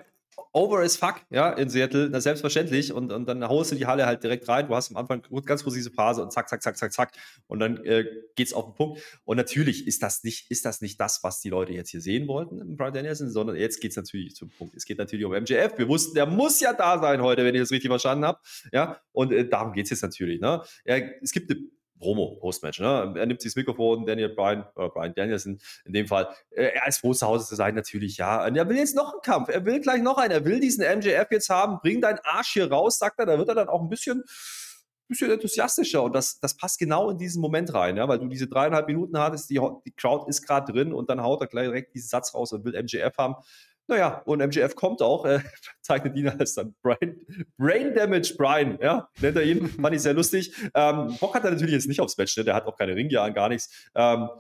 over 0.53 0.81
as 0.81 0.97
fuck, 0.97 1.23
ja, 1.31 1.51
in 1.51 1.69
Seattle, 1.69 2.11
das 2.11 2.25
selbstverständlich. 2.25 2.93
Und, 2.93 3.13
und 3.13 3.27
dann 3.27 3.47
haust 3.47 3.73
du 3.73 3.77
die 3.77 3.87
Halle 3.87 4.07
halt 4.07 4.23
direkt 4.23 4.49
rein. 4.49 4.69
Du 4.69 4.75
hast 4.75 4.91
am 4.91 4.97
Anfang 4.97 5.23
ganz 5.45 5.65
diese 5.65 5.91
Phase 5.91 6.23
und 6.23 6.33
zack, 6.33 6.49
zack, 6.49 6.63
zack, 6.63 6.77
zack, 6.77 6.93
zack. 6.93 7.13
Und 7.47 7.61
dann 7.61 7.85
äh, 7.85 8.05
geht's 8.35 8.53
auf 8.53 8.67
den 8.67 8.75
Punkt. 8.75 9.01
Und 9.25 9.37
natürlich 9.37 9.87
ist 9.87 10.03
das 10.03 10.25
nicht, 10.25 10.51
ist 10.51 10.65
das 10.65 10.81
nicht 10.81 11.01
das, 11.01 11.23
was 11.23 11.41
die 11.41 11.49
Leute 11.49 11.73
jetzt 11.73 11.91
hier 11.91 12.01
sehen 12.01 12.29
wollten, 12.29 12.77
Brian 12.77 12.93
Danielson, 12.93 13.31
sondern 13.31 13.57
jetzt 13.57 13.81
geht's 13.81 13.97
natürlich 13.97 14.35
zum 14.35 14.51
Punkt. 14.51 14.75
Es 14.75 14.85
geht 14.85 14.99
natürlich 14.99 15.25
um 15.25 15.33
MJF. 15.33 15.79
Wir 15.79 15.89
wussten, 15.89 16.15
der 16.15 16.27
muss 16.27 16.61
ja 16.61 16.73
da 16.73 16.99
sein 16.99 17.23
heute, 17.23 17.45
wenn 17.45 17.55
ich 17.55 17.61
das 17.61 17.71
richtig 17.71 17.89
verstanden 17.89 18.27
habe. 18.27 18.39
Ja, 18.73 19.01
und 19.13 19.33
äh, 19.33 19.49
darum 19.49 19.73
geht's 19.73 19.91
jetzt 19.91 20.03
natürlich. 20.03 20.41
Ne? 20.41 20.63
Ja, 20.85 20.97
es 21.21 21.33
gibt 21.33 21.51
eine 21.51 21.61
Promo, 22.03 22.37
Postmatch. 22.41 22.81
Ne? 22.81 23.15
Er 23.17 23.27
nimmt 23.27 23.41
sich 23.41 23.53
das 23.53 23.57
Mikrofon, 23.57 24.05
Daniel 24.05 24.31
Bryan, 24.31 24.67
oder 24.75 24.91
Bryan 24.91 25.15
Danielson 25.15 25.61
in 25.85 25.93
dem 25.93 26.07
Fall. 26.07 26.29
Äh, 26.51 26.73
er 26.75 26.89
ist 26.89 26.99
froh 26.99 27.15
zu 27.15 27.27
Hause 27.27 27.47
zu 27.47 27.55
sein, 27.55 27.75
natürlich, 27.75 28.17
ja. 28.17 28.45
Und 28.45 28.57
er 28.57 28.69
will 28.69 28.77
jetzt 28.77 28.97
noch 28.97 29.13
einen 29.13 29.23
Kampf. 29.23 29.49
Er 29.49 29.65
will 29.65 29.81
gleich 29.81 30.03
noch 30.03 30.19
einen. 30.19 30.33
Er 30.33 30.45
will 30.45 30.61
diesen 30.61 30.85
MJF 30.85 31.29
jetzt 31.31 31.49
haben. 31.49 31.79
Bring 31.81 32.01
deinen 32.01 32.19
Arsch 32.25 32.53
hier 32.55 32.71
raus, 32.71 32.99
sagt 32.99 33.19
er. 33.21 33.27
Da 33.27 33.39
wird 33.39 33.49
er 33.49 33.55
dann 33.55 33.69
auch 33.69 33.81
ein 33.81 33.89
bisschen 33.89 34.25
bisschen 35.13 35.31
enthusiastischer 35.31 36.03
und 36.03 36.15
das, 36.15 36.41
das 36.41 36.57
passt 36.57 36.79
genau 36.79 37.11
in 37.11 37.19
diesen 37.19 37.41
Moment 37.41 37.75
rein, 37.75 37.97
ja, 37.97 38.09
weil 38.09 38.19
du 38.19 38.29
diese 38.29 38.49
dreieinhalb 38.49 38.87
Minuten 38.87 39.19
hattest, 39.19 39.51
die, 39.51 39.61
die 39.85 39.93
Crowd 39.93 40.25
ist 40.29 40.47
gerade 40.47 40.73
drin 40.73 40.93
und 40.93 41.11
dann 41.11 41.23
haut 41.23 41.41
er 41.41 41.47
gleich 41.47 41.67
direkt 41.67 41.95
diesen 41.95 42.09
Satz 42.09 42.35
raus 42.35 42.53
und 42.53 42.65
will 42.65 42.81
MJF 42.83 43.17
haben. 43.19 43.35
Naja, 43.93 44.23
und 44.25 44.39
MJF 44.39 44.75
kommt 44.75 45.03
auch, 45.03 45.27
äh, 45.27 45.41
zeichnet 45.83 46.17
ihn 46.17 46.27
als 46.27 46.55
dann 46.55 46.75
Brain, 46.83 47.21
Brain 47.59 47.95
Damage 47.95 48.35
Brian, 48.39 48.79
ja, 48.81 49.07
nennt 49.21 49.37
er 49.37 49.43
ihn, 49.43 49.69
fand 49.69 49.95
ich 49.95 50.01
sehr 50.01 50.15
lustig. 50.15 50.55
Ähm, 50.75 51.15
Bock 51.21 51.35
hat 51.35 51.45
er 51.45 51.51
natürlich 51.51 51.75
jetzt 51.75 51.89
nicht 51.89 52.01
aufs 52.01 52.17
Match, 52.17 52.35
ne? 52.39 52.45
der 52.45 52.55
hat 52.55 52.65
auch 52.65 52.79
keine 52.79 52.97
Ringgear 52.97 53.27
an, 53.27 53.35
gar 53.35 53.51
nichts. 53.51 53.91
Ähm, 53.95 54.31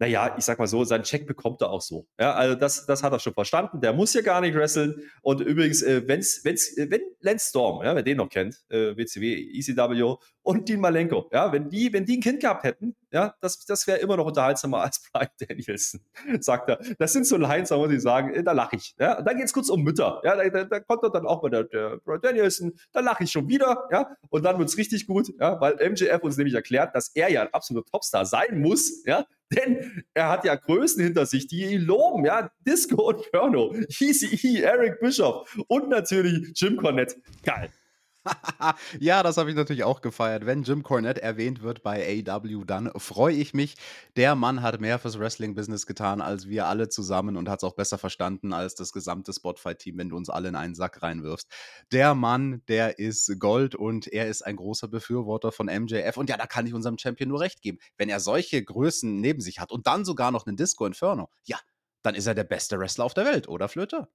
naja, 0.00 0.34
ich 0.38 0.44
sag 0.44 0.58
mal 0.58 0.66
so, 0.66 0.82
seinen 0.82 1.04
Check 1.04 1.26
bekommt 1.26 1.60
er 1.60 1.70
auch 1.70 1.82
so. 1.82 2.08
Ja, 2.18 2.32
also 2.32 2.54
das, 2.54 2.86
das 2.86 3.02
hat 3.02 3.12
er 3.12 3.18
schon 3.18 3.34
verstanden. 3.34 3.82
Der 3.82 3.92
muss 3.92 4.14
ja 4.14 4.22
gar 4.22 4.40
nicht 4.40 4.54
wresteln. 4.54 5.02
Und 5.20 5.42
übrigens, 5.42 5.82
äh, 5.82 6.02
wenn's, 6.08 6.40
wenn's, 6.42 6.74
äh, 6.78 6.90
wenn 6.90 7.02
Lance 7.20 7.50
Storm, 7.50 7.84
ja, 7.84 7.94
wer 7.94 8.02
den 8.02 8.16
noch 8.16 8.30
kennt, 8.30 8.56
äh, 8.70 8.96
WCW, 8.96 9.58
ECW 9.58 10.16
und 10.42 10.66
Dean 10.70 10.80
Malenko, 10.80 11.28
ja, 11.32 11.52
wenn 11.52 11.68
die, 11.68 11.92
wenn 11.92 12.06
die 12.06 12.16
ein 12.16 12.22
Kind 12.22 12.40
gehabt 12.40 12.64
hätten, 12.64 12.96
ja, 13.12 13.34
das, 13.42 13.66
das 13.66 13.86
wäre 13.86 13.98
immer 13.98 14.16
noch 14.16 14.24
unterhaltsamer 14.24 14.80
als 14.82 15.02
Brian 15.12 15.28
Danielson, 15.38 16.00
sagt 16.40 16.70
er. 16.70 16.80
Das 16.98 17.12
sind 17.12 17.26
so 17.26 17.36
Lines, 17.36 17.68
da 17.68 17.76
muss 17.76 17.92
ich 17.92 18.00
sagen, 18.00 18.32
äh, 18.32 18.42
da 18.42 18.52
lache 18.52 18.76
ich. 18.76 18.94
Ja, 18.98 19.18
und 19.18 19.26
dann 19.26 19.36
geht's 19.36 19.52
kurz 19.52 19.68
um 19.68 19.82
Mütter. 19.82 20.22
Ja, 20.24 20.34
da, 20.34 20.48
da, 20.48 20.64
da 20.64 20.80
kommt 20.80 21.02
er 21.02 21.10
dann 21.10 21.26
auch 21.26 21.42
bei 21.42 21.50
der, 21.50 21.64
der 21.64 21.98
Brian 21.98 22.22
Danielson, 22.22 22.72
da 22.92 23.00
lache 23.00 23.24
ich 23.24 23.30
schon 23.30 23.50
wieder, 23.50 23.86
ja, 23.92 24.16
und 24.30 24.46
dann 24.46 24.58
wird's 24.58 24.78
richtig 24.78 25.06
gut, 25.06 25.30
ja, 25.38 25.60
weil 25.60 25.74
MJF 25.90 26.22
uns 26.22 26.38
nämlich 26.38 26.54
erklärt, 26.54 26.94
dass 26.94 27.10
er 27.14 27.30
ja 27.30 27.42
ein 27.42 27.52
absoluter 27.52 27.90
Topstar 27.90 28.24
sein 28.24 28.62
muss, 28.62 29.04
ja, 29.04 29.26
denn 29.56 30.04
er 30.14 30.28
hat 30.28 30.44
ja 30.44 30.54
Größen 30.54 31.02
hinter 31.02 31.26
sich, 31.26 31.46
die 31.46 31.64
ihn 31.64 31.82
loben, 31.82 32.24
ja. 32.24 32.50
Disco 32.66 33.08
und 33.08 33.30
Perno, 33.32 33.74
Easy 34.00 34.38
E, 34.46 34.60
Eric 34.62 35.00
Bischoff 35.00 35.58
und 35.68 35.88
natürlich 35.88 36.52
Jim 36.54 36.76
Cornette. 36.76 37.16
Geil. 37.44 37.70
ja, 39.00 39.22
das 39.22 39.36
habe 39.36 39.50
ich 39.50 39.56
natürlich 39.56 39.84
auch 39.84 40.00
gefeiert. 40.00 40.44
Wenn 40.44 40.62
Jim 40.62 40.82
Cornette 40.82 41.22
erwähnt 41.22 41.62
wird 41.62 41.82
bei 41.82 42.22
AW, 42.26 42.64
dann 42.66 42.90
freue 42.96 43.34
ich 43.34 43.54
mich. 43.54 43.76
Der 44.16 44.34
Mann 44.34 44.62
hat 44.62 44.80
mehr 44.80 44.98
fürs 44.98 45.18
Wrestling-Business 45.18 45.86
getan 45.86 46.20
als 46.20 46.48
wir 46.48 46.66
alle 46.66 46.88
zusammen 46.88 47.36
und 47.36 47.48
hat 47.48 47.60
es 47.60 47.64
auch 47.64 47.74
besser 47.74 47.98
verstanden 47.98 48.52
als 48.52 48.74
das 48.74 48.92
gesamte 48.92 49.32
Spotify-Team, 49.32 49.96
wenn 49.98 50.10
du 50.10 50.16
uns 50.16 50.28
alle 50.28 50.48
in 50.48 50.56
einen 50.56 50.74
Sack 50.74 51.02
reinwirfst. 51.02 51.48
Der 51.92 52.14
Mann, 52.14 52.62
der 52.68 52.98
ist 52.98 53.38
Gold 53.38 53.74
und 53.74 54.06
er 54.06 54.28
ist 54.28 54.42
ein 54.42 54.56
großer 54.56 54.88
Befürworter 54.88 55.52
von 55.52 55.66
MJF. 55.66 56.16
Und 56.16 56.28
ja, 56.28 56.36
da 56.36 56.46
kann 56.46 56.66
ich 56.66 56.74
unserem 56.74 56.98
Champion 56.98 57.30
nur 57.30 57.40
recht 57.40 57.62
geben. 57.62 57.78
Wenn 57.96 58.08
er 58.10 58.20
solche 58.20 58.62
Größen 58.62 59.20
neben 59.20 59.40
sich 59.40 59.60
hat 59.60 59.72
und 59.72 59.86
dann 59.86 60.04
sogar 60.04 60.30
noch 60.30 60.46
einen 60.46 60.56
Disco 60.56 60.84
Inferno, 60.84 61.30
ja, 61.44 61.58
dann 62.02 62.14
ist 62.14 62.26
er 62.26 62.34
der 62.34 62.44
beste 62.44 62.78
Wrestler 62.78 63.04
auf 63.04 63.14
der 63.14 63.24
Welt, 63.26 63.48
oder 63.48 63.68
Flöte? 63.68 64.08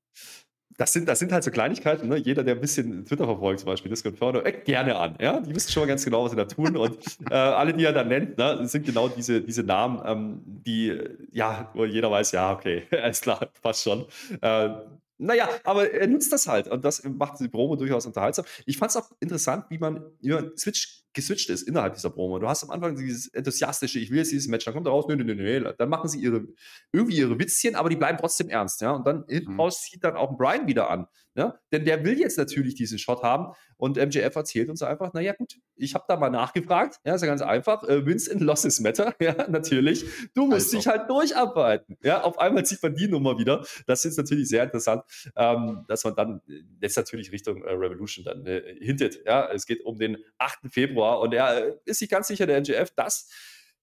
Das 0.77 0.91
sind, 0.91 1.07
das 1.07 1.19
sind 1.19 1.31
halt 1.31 1.43
so 1.43 1.51
Kleinigkeiten, 1.51 2.09
ne? 2.09 2.17
Jeder, 2.17 2.43
der 2.43 2.55
ein 2.55 2.61
bisschen 2.61 3.05
Twitter 3.05 3.25
verfolgt, 3.25 3.61
zum 3.61 3.67
Beispiel, 3.67 3.89
Discord 3.89 4.15
Inferno, 4.15 4.39
äh, 4.41 4.51
gerne 4.51 4.97
an. 4.97 5.15
Ja? 5.21 5.39
Die 5.39 5.55
wissen 5.55 5.71
schon 5.71 5.83
mal 5.83 5.87
ganz 5.87 6.03
genau, 6.03 6.25
was 6.25 6.31
sie 6.31 6.37
da 6.37 6.45
tun. 6.45 6.75
Und 6.75 6.97
äh, 7.29 7.33
alle, 7.33 7.73
die 7.73 7.85
er 7.85 7.93
dann 7.93 8.09
nennt, 8.09 8.37
ne, 8.37 8.67
sind 8.67 8.85
genau 8.85 9.07
diese, 9.07 9.41
diese 9.41 9.63
Namen, 9.63 10.01
ähm, 10.05 10.41
die, 10.45 10.97
ja, 11.31 11.71
wo 11.73 11.85
jeder 11.85 12.11
weiß, 12.11 12.33
ja, 12.33 12.51
okay, 12.51 12.83
alles 12.91 13.21
klar, 13.21 13.49
passt 13.61 13.83
schon. 13.83 14.05
Äh, 14.41 14.69
naja, 15.17 15.47
aber 15.63 15.91
er 15.91 16.07
nutzt 16.07 16.33
das 16.33 16.47
halt 16.47 16.67
und 16.67 16.83
das 16.83 17.01
macht 17.05 17.39
die 17.39 17.47
Promo 17.47 17.77
durchaus 17.77 18.05
unterhaltsam. 18.05 18.43
Ich 18.65 18.77
fand 18.77 18.91
es 18.91 18.97
auch 18.97 19.11
interessant, 19.21 19.65
wie 19.69 19.77
man 19.77 20.03
über 20.21 20.51
Switch 20.57 21.04
geswitcht 21.15 21.49
ist 21.49 21.63
innerhalb 21.63 21.95
dieser 21.95 22.11
Promo. 22.11 22.37
Du 22.37 22.47
hast 22.47 22.63
am 22.63 22.69
Anfang 22.69 22.95
dieses 22.95 23.27
enthusiastische, 23.27 23.99
ich 23.99 24.11
will 24.11 24.19
jetzt 24.19 24.31
dieses 24.31 24.47
Match, 24.47 24.65
dann 24.65 24.73
kommt 24.73 24.85
er 24.85 24.91
raus, 24.91 25.05
nö, 25.07 25.15
nö, 25.15 25.23
nö, 25.23 25.33
nö. 25.33 25.73
Dann 25.77 25.89
machen 25.89 26.07
sie 26.07 26.19
ihre, 26.19 26.45
irgendwie 26.91 27.17
ihre 27.17 27.39
Witzchen, 27.39 27.75
aber 27.75 27.89
die 27.89 27.95
bleiben 27.95 28.17
trotzdem 28.19 28.49
ernst, 28.49 28.81
ja. 28.81 28.91
Und 28.91 29.07
dann 29.07 29.25
hinten 29.27 29.53
mhm. 29.53 29.59
raus 29.59 29.81
zieht 29.81 30.03
dann 30.03 30.15
auch 30.15 30.37
Brian 30.37 30.67
wieder 30.67 30.89
an, 30.91 31.07
ja. 31.35 31.59
Denn 31.71 31.85
der 31.85 32.03
will 32.03 32.19
jetzt 32.19 32.37
natürlich 32.37 32.75
diesen 32.75 32.97
Shot 32.97 33.23
haben 33.23 33.53
und 33.77 33.97
MJF 33.97 34.35
erzählt 34.35 34.69
uns 34.69 34.81
einfach, 34.81 35.13
naja, 35.13 35.33
gut, 35.33 35.55
ich 35.75 35.93
habe 35.93 36.05
da 36.07 36.17
mal 36.17 36.29
nachgefragt, 36.29 36.99
ja, 37.05 37.15
ist 37.15 37.21
ja 37.21 37.27
ganz 37.27 37.41
einfach, 37.41 37.83
äh, 37.83 38.05
Wins 38.05 38.29
and 38.29 38.41
Losses 38.41 38.79
matter, 38.79 39.13
ja, 39.21 39.47
natürlich. 39.49 40.05
Du 40.33 40.45
musst 40.45 40.67
also. 40.67 40.77
dich 40.77 40.87
halt 40.87 41.09
durcharbeiten, 41.09 41.97
ja. 42.03 42.23
Auf 42.23 42.39
einmal 42.39 42.65
zieht 42.65 42.81
man 42.81 42.95
die 42.95 43.07
Nummer 43.07 43.37
wieder. 43.37 43.65
Das 43.85 44.05
ist 44.05 44.17
natürlich 44.17 44.47
sehr 44.47 44.63
interessant, 44.63 45.03
ähm, 45.35 45.85
dass 45.87 46.03
man 46.03 46.15
dann 46.15 46.41
jetzt 46.81 46.95
natürlich 46.95 47.31
Richtung 47.31 47.63
äh, 47.63 47.71
Revolution 47.71 48.25
dann 48.25 48.45
äh, 48.45 48.75
hintet, 48.79 49.19
ja. 49.25 49.49
Es 49.51 49.65
geht 49.65 49.83
um 49.83 49.97
den 49.97 50.17
8. 50.37 50.71
Februar 50.71 51.19
und 51.19 51.33
er 51.33 51.67
äh, 51.67 51.73
ist 51.85 51.99
sich 51.99 52.09
ganz 52.09 52.27
sicher, 52.27 52.45
der 52.47 52.57
NGF, 52.57 52.91
dass 52.95 53.29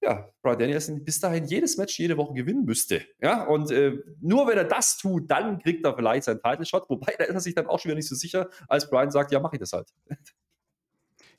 ja, 0.03 0.29
Brian 0.43 0.59
Danielson 0.59 1.05
bis 1.05 1.21
dahin 1.21 1.45
jedes 1.45 1.77
Match 1.77 1.99
jede 1.99 2.17
Woche 2.17 2.35
gewinnen 2.35 2.65
müsste. 2.65 3.03
Ja, 3.21 3.45
und 3.45 3.71
äh, 3.71 3.99
nur 4.21 4.49
wenn 4.49 4.59
er 4.59 4.65
das 4.65 4.99
tut, 4.99 5.31
dann 5.31 5.61
kriegt 5.61 5.87
er 5.87 5.95
vielleicht 5.95 6.25
seinen 6.25 6.43
Title 6.43 6.67
Shot. 6.67 6.91
Wobei, 6.91 7.15
da 7.17 7.25
ist 7.25 7.35
er 7.35 7.41
sich 7.41 7.55
dann 7.55 7.67
auch 7.67 7.79
schon 7.79 7.91
wieder 7.91 7.97
nicht 7.97 8.09
so 8.09 8.17
sicher, 8.17 8.49
als 8.69 8.91
Brian 8.91 9.13
sagt, 9.13 9.31
ja, 9.31 9.39
mache 9.39 9.57
ich 9.57 9.61
das 9.61 9.73
halt. 9.73 9.89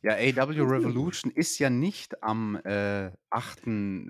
Ja, 0.06 0.16
AW 0.16 0.60
Revolution 0.60 1.32
ist 1.32 1.60
ja 1.60 1.70
nicht 1.70 2.22
am 2.22 2.58
äh, 2.66 3.10
8. 3.30 3.62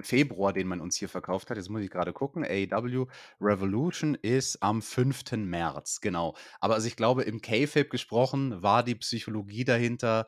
Februar, 0.02 0.52
den 0.52 0.68
man 0.68 0.82
uns 0.82 0.96
hier 0.96 1.08
verkauft 1.08 1.52
hat. 1.52 1.58
Jetzt 1.58 1.70
muss 1.70 1.84
ich 1.84 1.92
gerade 1.92 2.14
gucken. 2.14 2.44
AW 2.44 3.06
Revolution 3.40 4.16
ist 4.16 4.64
am 4.64 4.82
5. 4.82 5.34
März, 5.34 6.02
genau. 6.02 6.36
Aber 6.60 6.74
also 6.74 6.88
ich 6.88 6.96
glaube, 6.96 7.22
im 7.24 7.42
K-Fape 7.42 7.90
gesprochen 7.90 8.64
war 8.64 8.82
die 8.82 8.96
Psychologie 8.96 9.66
dahinter, 9.66 10.26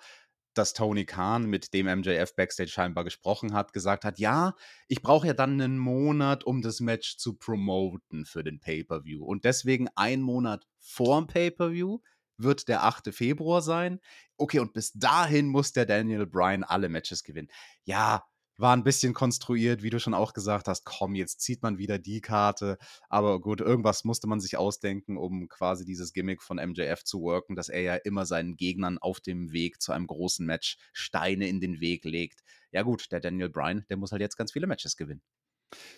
dass 0.58 0.74
Tony 0.74 1.06
Khan, 1.06 1.46
mit 1.46 1.74
dem 1.74 1.86
MJF 1.88 2.36
Backstage 2.36 2.70
scheinbar 2.70 3.04
gesprochen 3.04 3.54
hat, 3.54 3.74
gesagt 3.74 4.06
hat, 4.06 4.20
ja, 4.20 4.56
ich 4.88 5.02
brauche 5.02 5.28
ja 5.28 5.34
dann 5.34 5.62
einen 5.62 5.78
Monat, 5.78 6.44
um 6.44 6.62
das 6.62 6.80
Match 6.80 7.18
zu 7.18 7.36
promoten 7.36 8.26
für 8.26 8.44
den 8.44 8.60
Pay-per-view. 8.60 9.24
Und 9.24 9.46
deswegen 9.46 9.88
ein 9.96 10.22
Monat 10.22 10.68
vor 10.80 11.20
dem 11.20 11.28
Pay-per-view 11.28 12.00
wird 12.38 12.68
der 12.68 12.84
8. 12.84 13.14
Februar 13.14 13.62
sein. 13.62 14.00
Okay, 14.38 14.60
und 14.60 14.74
bis 14.74 14.94
dahin 14.94 15.48
muss 15.48 15.72
der 15.72 15.86
Daniel 15.86 16.26
Bryan 16.26 16.64
alle 16.64 16.90
Matches 16.90 17.24
gewinnen. 17.24 17.50
Ja, 17.84 18.26
war 18.58 18.76
ein 18.76 18.84
bisschen 18.84 19.14
konstruiert, 19.14 19.84
wie 19.84 19.90
du 19.90 20.00
schon 20.00 20.14
auch 20.14 20.34
gesagt 20.34 20.68
hast, 20.68 20.86
komm, 20.86 21.16
jetzt 21.16 21.42
zieht 21.42 21.62
man 21.64 21.78
wieder 21.78 22.00
die 22.00 22.22
Karte. 22.22 22.78
Aber 23.10 23.40
gut, 23.42 23.62
irgendwas 23.62 24.04
musste 24.04 24.28
man 24.28 24.40
sich 24.40 24.58
ausdenken, 24.58 25.18
um 25.18 25.48
quasi 25.48 25.86
dieses 25.86 26.14
Gimmick 26.14 26.42
von 26.42 26.58
MJF 26.58 27.04
zu 27.04 27.22
worken, 27.22 27.56
dass 27.56 27.70
er 27.70 27.82
ja 27.82 27.96
immer 27.96 28.26
seinen 28.26 28.56
Gegnern 28.56 28.98
auf 28.98 29.20
dem 29.20 29.52
Weg 29.52 29.82
zu 29.82 29.92
einem 29.92 30.08
großen 30.08 30.46
Match 30.46 30.78
Steine 30.94 31.48
in 31.48 31.60
den 31.60 31.80
Weg 31.80 32.06
legt. 32.06 32.42
Ja 32.72 32.84
gut, 32.84 33.12
der 33.12 33.20
Daniel 33.20 33.50
Bryan, 33.50 33.86
der 33.90 33.98
muss 33.98 34.12
halt 34.12 34.22
jetzt 34.22 34.38
ganz 34.38 34.52
viele 34.52 34.68
Matches 34.68 34.96
gewinnen. 34.98 35.22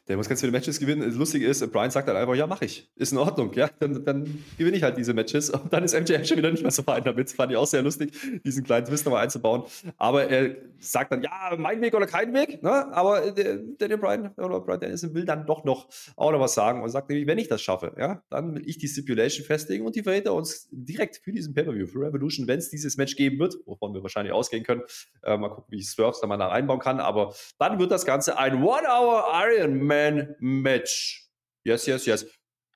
Der 0.08 0.16
muss 0.16 0.30
ganz 0.30 0.40
viele 0.40 0.52
Matches 0.54 0.80
gewinnen. 0.80 1.02
Das 1.02 1.16
Lustige 1.16 1.46
ist, 1.46 1.70
Brian 1.72 1.92
sagt 1.92 2.08
dann 2.08 2.16
einfach, 2.16 2.36
ja, 2.36 2.48
mach 2.48 2.62
ich. 2.62 2.90
Ist 2.96 3.12
in 3.12 3.18
Ordnung, 3.18 3.54
ja. 3.54 3.70
Dann, 3.80 4.06
dann 4.06 4.44
gewinne 4.58 4.78
ich 4.78 4.84
halt 4.84 4.98
diese 4.98 5.14
Matches. 5.14 5.50
Und 5.50 5.74
dann 5.74 5.84
ist 5.84 5.94
MJF 5.94 6.26
schon 6.26 6.38
wieder 6.38 6.52
nicht 6.52 6.64
mehr 6.64 6.72
so 6.72 6.84
fein 6.84 7.04
damit. 7.04 7.32
Fand 7.32 7.52
ich 7.52 7.58
auch 7.58 7.68
sehr 7.68 7.82
lustig, 7.82 8.12
diesen 8.44 8.64
kleinen 8.64 8.86
Twist 8.86 9.06
nochmal 9.06 9.24
einzubauen. 9.24 9.64
Aber 9.98 10.30
er 10.30 10.56
sagt 10.80 11.12
dann, 11.12 11.22
ja, 11.22 11.56
mein 11.58 11.82
Weg 11.82 11.94
oder 11.94 12.08
kein 12.08 12.34
Weg. 12.34 12.64
Ne? 12.64 12.94
Aber 12.94 13.32
der 13.32 13.98
Brian 13.98 14.32
oder 14.38 14.60
Brian 14.62 14.80
Dennison 14.80 15.14
will 15.14 15.26
dann 15.26 15.46
doch 15.46 15.64
noch 15.64 15.88
auch 16.16 16.32
noch 16.32 16.40
was 16.40 16.54
sagen 16.54 16.82
und 16.82 16.90
sagt 16.90 17.10
nämlich, 17.10 17.28
wenn 17.28 17.38
ich 17.38 17.48
das 17.48 17.62
schaffe, 17.62 17.94
ja, 17.98 18.24
dann 18.30 18.56
will 18.56 18.64
ich 18.68 18.78
die 18.78 18.88
Stipulation 18.88 19.46
festlegen 19.46 19.86
und 19.86 19.96
die 19.96 20.04
verhindert 20.04 20.34
uns 20.34 20.68
direkt 20.72 21.18
für 21.18 21.32
diesen 21.32 21.54
Pay-Per-View, 21.54 21.88
für 21.88 22.02
Revolution, 22.02 22.48
wenn 22.48 22.60
es 22.60 22.70
dieses 22.70 22.98
Match 22.98 23.16
geben 23.16 23.40
wird, 23.40 23.56
wovon 23.66 23.94
wir 23.94 24.02
wahrscheinlich 24.04 24.34
ausgehen 24.34 24.64
können. 24.64 24.84
Äh, 25.24 25.38
mal 25.38 25.50
gucken, 25.50 25.66
wie 25.70 25.80
ich 25.80 25.90
Swerves 25.90 26.22
da 26.22 26.28
mal 26.28 26.38
da 26.38 26.48
reinbauen 26.48 26.80
kann. 26.80 27.00
Aber 27.00 27.34
dann 27.60 27.80
wird 27.80 27.92
das 27.92 28.06
Ganze 28.06 28.38
ein 28.38 28.64
One-Hour 28.64 29.26
Iron 29.50 29.67
Man 29.76 30.36
Match. 30.40 31.30
Yes, 31.64 31.86
yes, 31.86 32.06
yes. 32.06 32.26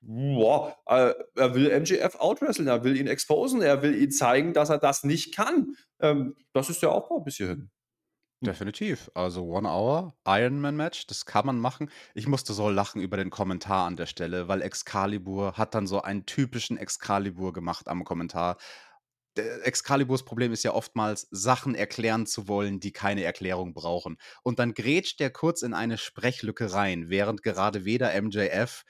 Wow, 0.04 0.74
äh, 0.86 1.14
er 1.36 1.54
will 1.54 1.70
MJF 1.80 2.16
outwresteln, 2.16 2.66
er 2.66 2.82
will 2.82 2.96
ihn 2.96 3.06
exposen, 3.06 3.62
er 3.62 3.82
will 3.82 3.94
ihn 3.94 4.10
zeigen, 4.10 4.52
dass 4.52 4.68
er 4.68 4.78
das 4.78 5.04
nicht 5.04 5.34
kann. 5.34 5.76
Ähm, 6.00 6.34
das 6.52 6.70
ist 6.70 6.82
der 6.82 6.90
Aufbau 6.90 7.20
bis 7.20 7.36
hierhin. 7.36 7.70
Definitiv. 8.42 9.08
Also 9.14 9.44
One 9.44 9.68
Hour, 9.68 10.16
Ironman 10.26 10.74
Match, 10.74 11.06
das 11.06 11.24
kann 11.26 11.46
man 11.46 11.60
machen. 11.60 11.88
Ich 12.14 12.26
musste 12.26 12.52
so 12.52 12.68
lachen 12.68 13.00
über 13.00 13.16
den 13.16 13.30
Kommentar 13.30 13.86
an 13.86 13.94
der 13.94 14.06
Stelle, 14.06 14.48
weil 14.48 14.62
Excalibur 14.62 15.52
hat 15.56 15.76
dann 15.76 15.86
so 15.86 16.02
einen 16.02 16.26
typischen 16.26 16.76
Excalibur 16.76 17.52
gemacht 17.52 17.86
am 17.86 18.02
Kommentar. 18.02 18.56
Excaliburs 19.36 20.24
Problem 20.24 20.52
ist 20.52 20.62
ja 20.62 20.72
oftmals, 20.72 21.28
Sachen 21.30 21.74
erklären 21.74 22.26
zu 22.26 22.48
wollen, 22.48 22.80
die 22.80 22.92
keine 22.92 23.24
Erklärung 23.24 23.74
brauchen. 23.74 24.18
Und 24.42 24.58
dann 24.58 24.74
grätscht 24.74 25.20
der 25.20 25.30
kurz 25.30 25.62
in 25.62 25.74
eine 25.74 25.98
Sprechlücke 25.98 26.72
rein, 26.72 27.08
während 27.08 27.42
gerade 27.42 27.84
weder 27.84 28.20
MJF 28.20 28.84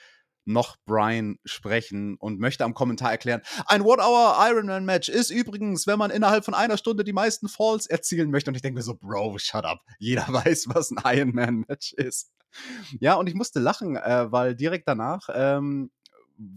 noch 0.45 0.77
Brian 0.87 1.39
sprechen 1.45 2.17
und 2.17 2.41
möchte 2.41 2.65
am 2.65 2.75
Kommentar 2.75 3.11
erklären, 3.11 3.43
ein 3.67 3.83
One-Hour 3.83 4.37
Ironman-Match 4.41 5.09
ist 5.09 5.31
übrigens, 5.31 5.87
wenn 5.87 5.99
man 5.99 6.11
innerhalb 6.11 6.45
von 6.45 6.55
einer 6.55 6.77
Stunde 6.77 7.05
die 7.05 7.13
meisten 7.13 7.49
Falls 7.49 7.87
erzielen 7.87 8.31
möchte. 8.31 8.51
Und 8.51 8.57
ich 8.57 8.63
denke 8.63 8.79
mir 8.79 8.83
so, 8.83 8.97
Bro, 8.97 9.39
shut 9.39 9.65
up. 9.65 9.81
Jeder 9.99 10.27
weiß, 10.29 10.67
was 10.69 10.91
ein 10.91 10.99
Ironman-Match 11.05 11.93
ist. 11.95 12.33
Ja, 13.01 13.15
und 13.15 13.29
ich 13.29 13.35
musste 13.35 13.61
lachen, 13.61 13.97
äh, 13.97 14.31
weil 14.31 14.55
direkt 14.55 14.89
danach 14.89 15.29
ähm, 15.33 15.91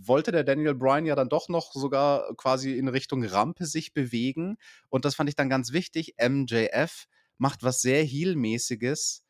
wollte 0.02 0.32
der 0.32 0.44
Daniel 0.44 0.76
Bryan 0.76 1.06
ja 1.06 1.16
dann 1.16 1.30
doch 1.30 1.50
noch 1.50 1.72
sogar 1.74 2.36
quasi 2.38 2.78
in 2.78 2.88
Richtung 2.88 3.24
Rampe 3.24 3.66
sich 3.66 3.94
bewegen. 3.94 4.58
Und 4.90 5.06
das 5.06 5.16
fand 5.16 5.30
ich 5.30 5.36
dann 5.36 5.50
ganz 5.50 5.72
wichtig. 5.72 6.16
MJF 6.20 7.06
macht 7.38 7.64
was 7.64 7.82
sehr 7.82 8.04
Heel-mäßiges 8.04 9.26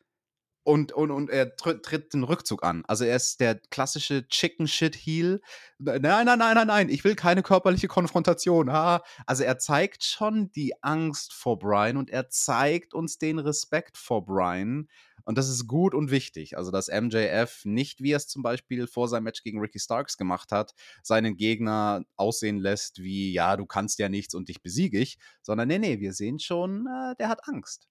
und, 0.66 0.90
und, 0.90 1.12
und 1.12 1.30
er 1.30 1.54
tritt 1.54 2.12
den 2.12 2.24
Rückzug 2.24 2.64
an. 2.64 2.82
Also 2.88 3.04
er 3.04 3.14
ist 3.14 3.38
der 3.38 3.54
klassische 3.70 4.26
Chicken 4.26 4.66
Shit 4.66 4.96
Heel. 4.96 5.40
Nein, 5.78 6.02
nein, 6.02 6.26
nein, 6.26 6.38
nein, 6.38 6.66
nein, 6.66 6.88
ich 6.88 7.04
will 7.04 7.14
keine 7.14 7.44
körperliche 7.44 7.86
Konfrontation. 7.86 8.68
Ah. 8.68 9.04
Also 9.26 9.44
er 9.44 9.58
zeigt 9.58 10.02
schon 10.02 10.50
die 10.50 10.74
Angst 10.82 11.32
vor 11.32 11.60
Brian 11.60 11.96
und 11.96 12.10
er 12.10 12.30
zeigt 12.30 12.94
uns 12.94 13.18
den 13.18 13.38
Respekt 13.38 13.96
vor 13.96 14.26
Brian. 14.26 14.88
Und 15.26 15.36
das 15.36 15.48
ist 15.48 15.66
gut 15.66 15.94
und 15.94 16.10
wichtig. 16.10 16.56
Also, 16.56 16.70
dass 16.70 16.88
MJF 16.88 17.64
nicht, 17.64 18.00
wie 18.02 18.12
er 18.12 18.18
es 18.18 18.28
zum 18.28 18.42
Beispiel 18.42 18.86
vor 18.86 19.08
seinem 19.08 19.24
Match 19.24 19.42
gegen 19.42 19.60
Ricky 19.60 19.80
Starks 19.80 20.16
gemacht 20.16 20.52
hat, 20.52 20.72
seinen 21.02 21.36
Gegner 21.36 22.04
aussehen 22.16 22.58
lässt 22.58 23.02
wie, 23.02 23.32
ja, 23.32 23.56
du 23.56 23.66
kannst 23.66 23.98
ja 23.98 24.08
nichts 24.08 24.34
und 24.34 24.48
dich 24.48 24.62
besiege 24.62 24.98
ich, 24.98 25.18
sondern 25.42 25.68
nee, 25.68 25.78
nee, 25.78 26.00
wir 26.00 26.12
sehen 26.12 26.38
schon, 26.38 26.86
äh, 26.86 27.16
der 27.18 27.28
hat 27.28 27.40
Angst 27.48 27.88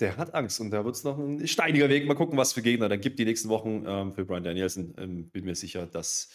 Der 0.00 0.16
hat 0.16 0.34
Angst 0.34 0.60
und 0.60 0.70
da 0.70 0.84
wird 0.84 0.96
es 0.96 1.04
noch 1.04 1.18
ein 1.18 1.46
steiniger 1.46 1.88
Weg. 1.88 2.06
Mal 2.06 2.14
gucken, 2.14 2.36
was 2.36 2.52
für 2.52 2.62
Gegner 2.62 2.88
dann 2.88 3.00
gibt 3.00 3.18
die 3.18 3.24
nächsten 3.24 3.48
Wochen 3.48 3.84
ähm, 3.86 4.14
für 4.14 4.24
Brian 4.24 4.42
Danielson. 4.42 4.94
Ähm, 4.98 5.30
bin 5.30 5.44
mir 5.44 5.54
sicher, 5.54 5.86
dass 5.86 6.28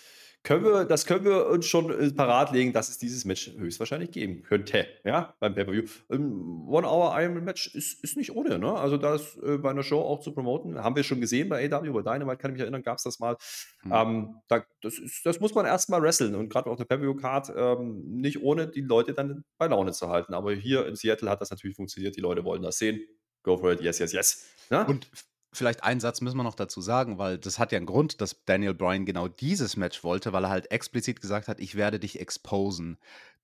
können 0.47 0.63
wir, 0.63 0.85
das 0.85 1.05
können 1.05 1.25
wir 1.25 1.47
uns 1.47 1.65
schon 1.65 1.91
äh, 1.91 2.09
parat 2.09 2.53
legen, 2.53 2.71
dass 2.71 2.87
es 2.87 2.97
dieses 2.97 3.25
Match 3.25 3.51
höchstwahrscheinlich 3.57 4.11
geben 4.11 4.43
könnte, 4.43 4.87
ja, 5.03 5.35
beim 5.41 5.53
Pay-Per-View. 5.53 5.83
Ähm, 6.09 6.65
One-Hour-Iron-Match 6.69 7.75
ist, 7.75 8.01
ist 8.01 8.15
nicht 8.15 8.31
ohne, 8.31 8.57
ne? 8.57 8.73
Also 8.73 8.95
das 8.95 9.37
äh, 9.39 9.57
bei 9.57 9.71
einer 9.71 9.83
Show 9.83 9.99
auch 9.99 10.21
zu 10.21 10.31
promoten, 10.31 10.81
haben 10.81 10.95
wir 10.95 11.03
schon 11.03 11.19
gesehen 11.19 11.49
bei 11.49 11.69
AW, 11.69 11.91
bei 11.91 12.01
Dynamite, 12.01 12.37
kann 12.37 12.51
ich 12.51 12.53
mich 12.53 12.61
erinnern, 12.61 12.81
gab 12.81 12.97
es 12.97 13.03
das 13.03 13.19
mal. 13.19 13.35
Mhm. 13.83 13.91
Ähm, 13.93 14.35
da, 14.47 14.63
das, 14.81 14.97
ist, 14.99 15.25
das 15.25 15.41
muss 15.41 15.53
man 15.53 15.65
erstmal 15.65 16.01
wresteln 16.01 16.33
und 16.33 16.47
gerade 16.47 16.69
auf 16.69 16.77
der 16.77 16.85
Pay-Per-View-Card 16.85 17.51
ähm, 17.53 18.03
nicht 18.05 18.41
ohne 18.41 18.69
die 18.69 18.81
Leute 18.81 19.13
dann 19.13 19.43
bei 19.57 19.67
Laune 19.67 19.91
zu 19.91 20.07
halten. 20.07 20.33
Aber 20.33 20.53
hier 20.53 20.85
in 20.87 20.95
Seattle 20.95 21.29
hat 21.29 21.41
das 21.41 21.49
natürlich 21.49 21.75
funktioniert, 21.75 22.15
die 22.15 22.21
Leute 22.21 22.45
wollen 22.45 22.61
das 22.61 22.77
sehen. 22.77 23.01
Go 23.43 23.57
for 23.57 23.73
it, 23.73 23.81
yes, 23.81 23.99
yes, 23.99 24.13
yes. 24.13 24.47
Ja? 24.69 24.83
Und 24.83 25.09
Vielleicht 25.53 25.83
einen 25.83 25.99
Satz 25.99 26.21
müssen 26.21 26.37
wir 26.37 26.43
noch 26.43 26.55
dazu 26.55 26.81
sagen, 26.81 27.17
weil 27.17 27.37
das 27.37 27.57
hat 27.57 27.71
ja 27.71 27.77
einen 27.77 27.85
Grund, 27.85 28.21
dass 28.21 28.43
Daniel 28.45 28.73
Bryan 28.73 29.05
genau 29.05 29.27
dieses 29.27 29.77
Match 29.77 30.03
wollte, 30.03 30.33
weil 30.33 30.43
er 30.43 30.49
halt 30.49 30.71
explizit 30.71 31.21
gesagt 31.21 31.47
hat, 31.47 31.59
ich 31.59 31.75
werde 31.75 31.99
dich 31.99 32.19
exposen. 32.19 32.97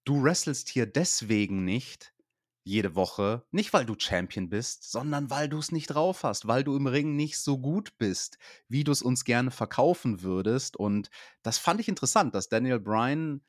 Du 0.03 0.21
wrestlest 0.23 0.69
hier 0.69 0.85
deswegen 0.85 1.63
nicht 1.63 2.13
jede 2.65 2.95
Woche, 2.95 3.43
nicht 3.51 3.73
weil 3.73 3.85
du 3.85 3.95
Champion 3.97 4.49
bist, 4.49 4.89
sondern 4.89 5.29
weil 5.29 5.49
du 5.49 5.59
es 5.59 5.71
nicht 5.71 5.87
drauf 5.87 6.23
hast, 6.23 6.47
weil 6.47 6.63
du 6.63 6.75
im 6.75 6.87
Ring 6.87 7.15
nicht 7.15 7.37
so 7.37 7.57
gut 7.57 7.97
bist, 7.97 8.37
wie 8.69 8.83
du 8.83 8.91
es 8.91 9.01
uns 9.01 9.25
gerne 9.25 9.51
verkaufen 9.51 10.21
würdest. 10.21 10.77
Und 10.77 11.09
das 11.41 11.57
fand 11.57 11.81
ich 11.81 11.89
interessant, 11.89 12.35
dass 12.35 12.49
Daniel 12.49 12.79
Bryan 12.79 13.41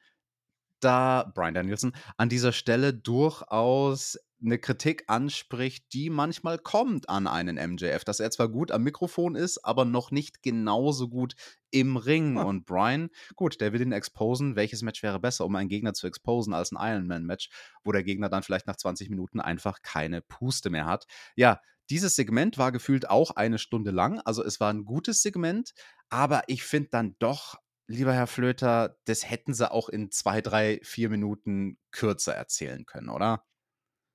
da, 0.81 1.31
Brian 1.35 1.55
Danielson, 1.55 1.93
an 2.17 2.29
dieser 2.29 2.53
Stelle 2.53 2.93
durchaus 2.93 4.19
eine 4.45 4.59
Kritik 4.59 5.05
anspricht, 5.07 5.93
die 5.93 6.11
manchmal 6.11 6.59
kommt 6.59 7.09
an 7.09 7.27
einen 7.27 7.57
MJF, 7.57 8.05
dass 8.05 8.21
er 8.21 8.31
zwar 8.31 8.49
gut 8.49 8.71
am 8.71 8.83
Mikrofon 8.83 9.35
ist, 9.35 9.65
aber 9.65 9.85
noch 9.85 10.11
nicht 10.11 10.43
genauso 10.43 11.09
gut 11.09 11.35
im 11.71 11.97
Ring. 11.97 12.39
Ah. 12.39 12.43
Und 12.45 12.67
Brian, 12.67 13.09
gut, 13.37 13.61
der 13.61 13.73
will 13.73 13.81
ihn 13.81 13.93
exposen. 13.93 14.57
Welches 14.57 14.83
Match 14.83 15.03
wäre 15.03 15.21
besser, 15.21 15.45
um 15.45 15.57
einen 15.57 15.69
Gegner 15.69 15.95
zu 15.95 16.07
exposen, 16.07 16.53
als 16.53 16.73
ein 16.73 16.79
Ironman-Match, 16.79 17.49
wo 17.83 17.93
der 17.93 18.05
Gegner 18.05 18.29
dann 18.29 18.43
vielleicht 18.43 18.67
nach 18.67 18.77
20 18.77 19.09
Minuten 19.11 19.41
einfach 19.41 19.83
keine 19.83 20.21
Puste 20.21 20.71
mehr 20.71 20.87
hat? 20.87 21.07
Ja, 21.37 21.61
dieses 21.91 22.17
Segment 22.17 22.59
war 22.59 22.73
gefühlt 22.73 23.09
auch 23.09 23.33
eine 23.33 23.59
Stunde 23.59 23.91
lang, 23.91 24.21
also 24.21 24.43
es 24.43 24.59
war 24.59 24.73
ein 24.73 24.85
gutes 24.85 25.23
Segment, 25.23 25.75
aber 26.09 26.45
ich 26.47 26.63
finde 26.63 26.89
dann 26.91 27.17
doch 27.19 27.57
lieber 27.87 28.15
Herr 28.15 28.27
Flöter, 28.27 28.97
das 29.05 29.29
hätten 29.29 29.53
sie 29.53 29.71
auch 29.71 29.89
in 29.91 30.11
zwei, 30.11 30.41
drei, 30.41 30.81
vier 30.83 31.11
Minuten 31.11 31.79
kürzer 31.91 32.35
erzählen 32.35 32.87
können, 32.87 33.11
oder? 33.11 33.45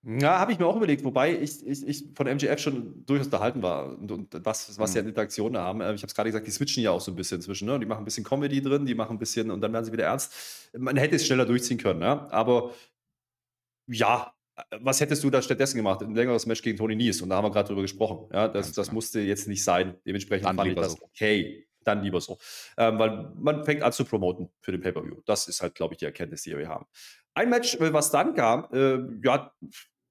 Ja, 0.03 0.39
habe 0.39 0.53
ich 0.53 0.59
mir 0.59 0.65
auch 0.65 0.77
überlegt, 0.77 1.03
wobei 1.03 1.37
ich, 1.37 1.65
ich, 1.65 1.85
ich 1.85 2.05
von 2.15 2.25
MGF 2.25 2.59
schon 2.59 3.05
durchaus 3.05 3.27
unterhalten 3.27 3.61
war 3.61 3.97
und, 3.97 4.09
und 4.09 4.45
was, 4.45 4.79
was 4.79 4.93
sie 4.93 4.99
mhm. 4.99 5.05
an 5.05 5.09
Interaktionen 5.09 5.61
haben. 5.61 5.81
Äh, 5.81 5.93
ich 5.93 6.01
habe 6.01 6.07
es 6.07 6.15
gerade 6.15 6.29
gesagt, 6.29 6.47
die 6.47 6.51
switchen 6.51 6.83
ja 6.83 6.91
auch 6.91 7.01
so 7.01 7.11
ein 7.11 7.15
bisschen 7.15 7.41
zwischen. 7.41 7.67
Ne? 7.67 7.77
Die 7.79 7.85
machen 7.85 7.99
ein 7.99 8.05
bisschen 8.05 8.23
Comedy 8.23 8.61
drin, 8.61 8.85
die 8.85 8.95
machen 8.95 9.17
ein 9.17 9.19
bisschen 9.19 9.51
und 9.51 9.59
dann 9.59 9.73
werden 9.73 9.83
sie 9.83 9.91
wieder 9.91 10.05
ernst. 10.05 10.69
Man 10.77 10.95
hätte 10.95 11.17
es 11.17 11.25
schneller 11.25 11.45
durchziehen 11.45 11.77
können, 11.77 12.01
ja? 12.01 12.29
aber 12.31 12.73
ja, 13.87 14.33
was 14.79 15.01
hättest 15.01 15.23
du 15.23 15.29
da 15.29 15.41
stattdessen 15.41 15.77
gemacht? 15.77 16.01
Ein 16.01 16.15
längeres 16.15 16.45
Match 16.45 16.61
gegen 16.61 16.77
Tony 16.77 16.95
Nies 16.95 17.21
und 17.21 17.29
da 17.29 17.35
haben 17.35 17.45
wir 17.45 17.51
gerade 17.51 17.67
drüber 17.67 17.81
gesprochen. 17.81 18.29
Ja? 18.31 18.47
Das, 18.47 18.71
das 18.71 18.93
musste 18.93 19.19
jetzt 19.19 19.49
nicht 19.49 19.63
sein. 19.63 19.95
Dementsprechend 20.05 20.47
dann 20.47 20.55
fand 20.55 20.69
ich 20.69 20.75
das 20.75 20.93
so. 20.93 21.03
okay. 21.03 21.65
Dann 21.83 22.03
lieber 22.03 22.19
so. 22.19 22.37
Ähm, 22.77 22.99
weil 22.99 23.31
man 23.35 23.63
fängt 23.63 23.83
an 23.83 23.93
zu 23.93 24.03
promoten 24.03 24.49
für 24.59 24.71
den 24.71 24.81
Pay-Per-View. 24.81 25.21
Das 25.25 25.47
ist 25.47 25.61
halt, 25.61 25.75
glaube 25.75 25.93
ich, 25.93 25.97
die 25.97 26.05
Erkenntnis, 26.05 26.43
die 26.43 26.55
wir 26.55 26.67
haben. 26.67 26.85
Ein 27.39 27.49
Match, 27.49 27.75
äh, 27.75 27.93
was 27.93 28.11
dann 28.11 28.33
kam, 28.33 28.67
äh, 28.73 28.99
ja, 29.23 29.53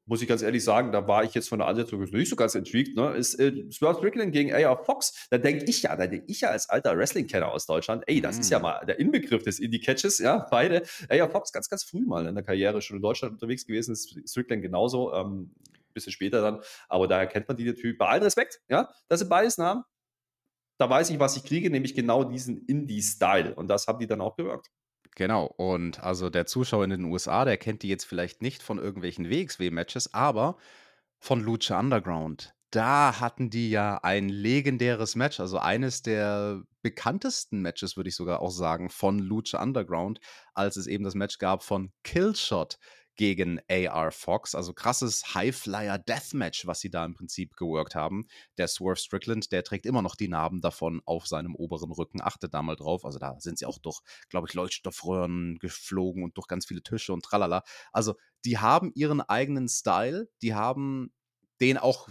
muss 0.07 0.23
ich 0.23 0.29
ganz 0.29 0.41
ehrlich 0.41 0.65
sagen, 0.65 0.93
da 0.93 1.07
war 1.07 1.25
ich 1.25 1.35
jetzt 1.35 1.51
von 1.51 1.59
der 1.59 1.69
Ansetzung 1.69 2.01
nicht 2.01 2.31
so 2.31 2.37
ganz 2.37 2.55
intrigued, 2.55 2.97
ne, 2.97 3.11
ist 3.11 3.35
äh, 3.39 3.71
Swerve 3.71 3.99
Strickland 3.99 4.33
gegen 4.33 4.51
AR 4.51 4.83
Fox. 4.83 5.27
Da 5.29 5.37
denke 5.37 5.67
ich 5.67 5.83
ja, 5.83 5.95
da 5.95 6.07
denke 6.07 6.25
ich 6.27 6.41
ja 6.41 6.49
als 6.49 6.71
alter 6.71 6.97
Wrestling-Kenner 6.97 7.53
aus 7.53 7.67
Deutschland, 7.67 8.03
ey, 8.07 8.23
das 8.23 8.39
mm. 8.39 8.41
ist 8.41 8.51
ja 8.51 8.59
mm. 8.59 8.63
mal 8.63 8.87
der 8.87 8.99
Inbegriff 8.99 9.43
des 9.43 9.61
Indie-Catches, 9.61 10.21
ja, 10.21 10.47
beide. 10.51 10.85
AR 11.11 11.29
Fox 11.29 11.53
ganz, 11.53 11.69
ganz 11.69 11.85
früh 11.85 12.01
mal 12.07 12.27
in 12.27 12.35
der 12.35 12.45
Karriere 12.45 12.81
schon 12.81 12.97
in 12.97 13.03
Deutschland 13.03 13.35
unterwegs 13.35 13.67
gewesen, 13.67 13.93
ist 13.93 14.19
Strickland 14.27 14.63
genauso, 14.63 15.13
ähm, 15.13 15.51
bisschen 15.93 16.13
später 16.13 16.41
dann, 16.41 16.63
aber 16.89 17.09
daher 17.09 17.27
kennt 17.27 17.47
man 17.47 17.59
die 17.59 17.71
Typ. 17.75 17.99
Bei 17.99 18.07
allem 18.07 18.23
Respekt, 18.23 18.63
ja, 18.71 18.89
das 19.09 19.21
sind 19.21 19.29
beides 19.29 19.59
Namen. 19.59 19.85
Da 20.79 20.89
weiß 20.89 21.11
ich, 21.11 21.19
was 21.19 21.37
ich 21.37 21.45
kriege, 21.45 21.69
nämlich 21.69 21.95
genau 21.95 22.25
diesen 22.25 22.65
Indie-Style. 22.65 23.55
Und 23.55 23.69
das 23.69 23.87
haben 23.87 23.99
die 23.99 24.07
dann 24.07 24.23
auch 24.23 24.37
gewirkt. 24.37 24.71
Genau, 25.19 25.47
und 25.47 25.99
also 26.05 26.31
der 26.31 26.47
Zuschauer 26.47 26.85
in 26.85 26.91
den 26.91 27.03
USA, 27.03 27.45
der 27.45 27.57
kennt 27.57 27.83
die 27.83 27.89
jetzt 27.89 28.05
vielleicht 28.05 28.41
nicht 28.41 28.63
von 28.63 28.79
irgendwelchen 28.79 29.29
WXW-Matches, 29.29 30.15
aber 30.15 30.57
von 31.19 31.41
Lucha 31.41 31.77
Underground. 31.77 32.55
Da 32.71 33.19
hatten 33.19 33.51
die 33.51 33.69
ja 33.69 33.99
ein 34.05 34.29
legendäres 34.29 35.17
Match, 35.17 35.41
also 35.41 35.59
eines 35.59 36.03
der 36.03 36.63
bekanntesten 36.83 37.63
Matches, 37.63 37.97
würde 37.97 38.11
ich 38.11 38.15
sogar 38.15 38.41
auch 38.41 38.53
sagen, 38.53 38.91
von 38.91 39.19
Lucha 39.19 39.61
Underground, 39.61 40.21
als 40.55 40.77
es 40.77 40.87
eben 40.87 41.03
das 41.03 41.17
Match 41.17 41.39
gab 41.39 41.65
von 41.65 41.91
Killshot 42.05 42.79
gegen 43.19 43.61
AR 43.69 44.13
Fox. 44.13 44.55
Also 44.55 44.73
krasses 44.73 45.35
Highflyer 45.35 45.99
Deathmatch, 45.99 46.67
was 46.67 46.81
sie 46.81 46.89
da 46.89 47.05
im 47.05 47.15
Prinzip 47.15 47.57
geworkt 47.57 47.95
haben. 47.95 48.27
Der 48.57 48.69
Swerve 48.69 48.97
Strickland, 48.97 49.53
der 49.53 49.65
trägt 49.65 49.85
immer 49.85 50.01
noch 50.01 50.15
die 50.15 50.29
Narben 50.29 50.63
davon 50.63 51.03
auf 51.05 51.27
seinem 51.27 51.55
oberen 51.55 51.91
Rücken. 51.91 52.23
Achtet 52.23 52.55
da 52.55 52.63
mal 52.63 52.77
drauf. 52.77 53.05
Also 53.05 53.19
da 53.19 53.39
sind 53.41 53.59
sie 53.59 53.67
auch 53.67 53.79
durch, 53.79 54.01
glaube 54.31 54.47
ich, 54.49 54.55
Leuchtstoffröhren 54.55 55.59
geflogen 55.59 56.23
und 56.23 56.37
durch 56.37 56.47
ganz 56.47 56.65
viele 56.65 56.83
Tische 56.83 57.13
und 57.13 57.25
tralala. 57.25 57.65
Also 57.93 58.15
die 58.45 58.59
haben 58.59 58.93
ihren 58.95 59.21
eigenen 59.21 59.69
Style. 59.69 60.31
Die 60.41 60.55
haben 60.55 61.13
den 61.61 61.77
auch 61.77 62.09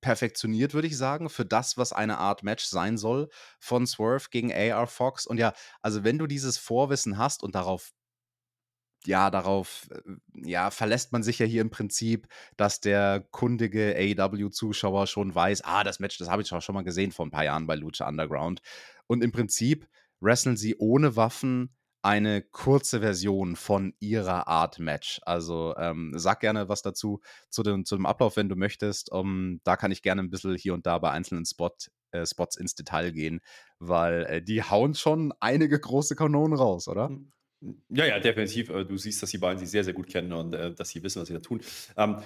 perfektioniert, 0.00 0.72
würde 0.72 0.88
ich 0.88 0.96
sagen, 0.96 1.28
für 1.28 1.44
das, 1.44 1.76
was 1.76 1.92
eine 1.92 2.16
Art 2.16 2.42
Match 2.42 2.64
sein 2.64 2.96
soll 2.96 3.28
von 3.58 3.86
Swerve 3.86 4.28
gegen 4.30 4.50
AR 4.50 4.86
Fox. 4.86 5.26
Und 5.26 5.36
ja, 5.36 5.52
also 5.82 6.02
wenn 6.02 6.16
du 6.16 6.26
dieses 6.26 6.56
Vorwissen 6.56 7.18
hast 7.18 7.42
und 7.42 7.54
darauf 7.54 7.92
ja, 9.06 9.30
darauf, 9.30 9.88
äh, 9.92 10.48
ja, 10.48 10.70
verlässt 10.70 11.12
man 11.12 11.22
sich 11.22 11.38
ja 11.38 11.46
hier 11.46 11.62
im 11.62 11.70
Prinzip, 11.70 12.28
dass 12.56 12.80
der 12.80 13.24
kundige 13.30 13.94
AEW-Zuschauer 13.96 15.06
schon 15.06 15.34
weiß, 15.34 15.62
ah, 15.64 15.84
das 15.84 16.00
Match, 16.00 16.18
das 16.18 16.28
habe 16.28 16.42
ich 16.42 16.52
auch 16.52 16.62
schon 16.62 16.74
mal 16.74 16.84
gesehen 16.84 17.12
vor 17.12 17.26
ein 17.26 17.30
paar 17.30 17.44
Jahren 17.44 17.66
bei 17.66 17.76
Lucha 17.76 18.08
Underground. 18.08 18.60
Und 19.06 19.24
im 19.24 19.32
Prinzip 19.32 19.88
wresteln 20.20 20.56
sie 20.56 20.76
ohne 20.78 21.16
Waffen 21.16 21.74
eine 22.02 22.40
kurze 22.42 23.00
Version 23.00 23.56
von 23.56 23.94
ihrer 24.00 24.48
Art 24.48 24.78
Match. 24.78 25.20
Also 25.24 25.74
ähm, 25.76 26.12
sag 26.16 26.40
gerne 26.40 26.68
was 26.68 26.82
dazu 26.82 27.20
zu 27.50 27.62
dem, 27.62 27.84
zu 27.84 27.96
dem 27.96 28.06
Ablauf, 28.06 28.36
wenn 28.36 28.48
du 28.48 28.56
möchtest. 28.56 29.12
Um, 29.12 29.26
ähm, 29.26 29.60
da 29.64 29.76
kann 29.76 29.92
ich 29.92 30.02
gerne 30.02 30.22
ein 30.22 30.30
bisschen 30.30 30.56
hier 30.56 30.74
und 30.74 30.86
da 30.86 30.98
bei 30.98 31.10
einzelnen 31.10 31.44
Spot, 31.44 31.74
äh, 32.12 32.24
Spots 32.24 32.56
ins 32.56 32.74
Detail 32.74 33.12
gehen, 33.12 33.40
weil 33.78 34.24
äh, 34.24 34.42
die 34.42 34.62
hauen 34.62 34.94
schon 34.94 35.34
einige 35.40 35.78
große 35.78 36.16
Kanonen 36.16 36.56
raus, 36.56 36.88
oder? 36.88 37.08
Hm. 37.08 37.32
Ja, 37.90 38.06
ja, 38.06 38.18
definitiv. 38.18 38.70
Äh, 38.70 38.84
du 38.84 38.96
siehst, 38.96 39.22
dass 39.22 39.30
die 39.30 39.38
beiden 39.38 39.58
sich 39.58 39.70
sehr, 39.70 39.84
sehr 39.84 39.92
gut 39.92 40.08
kennen 40.08 40.32
und 40.32 40.54
äh, 40.54 40.72
dass 40.72 40.90
sie 40.90 41.02
wissen, 41.02 41.20
was 41.20 41.28
sie 41.28 41.34
da 41.34 41.40
tun. 41.40 41.60
Ähm, 41.96 42.16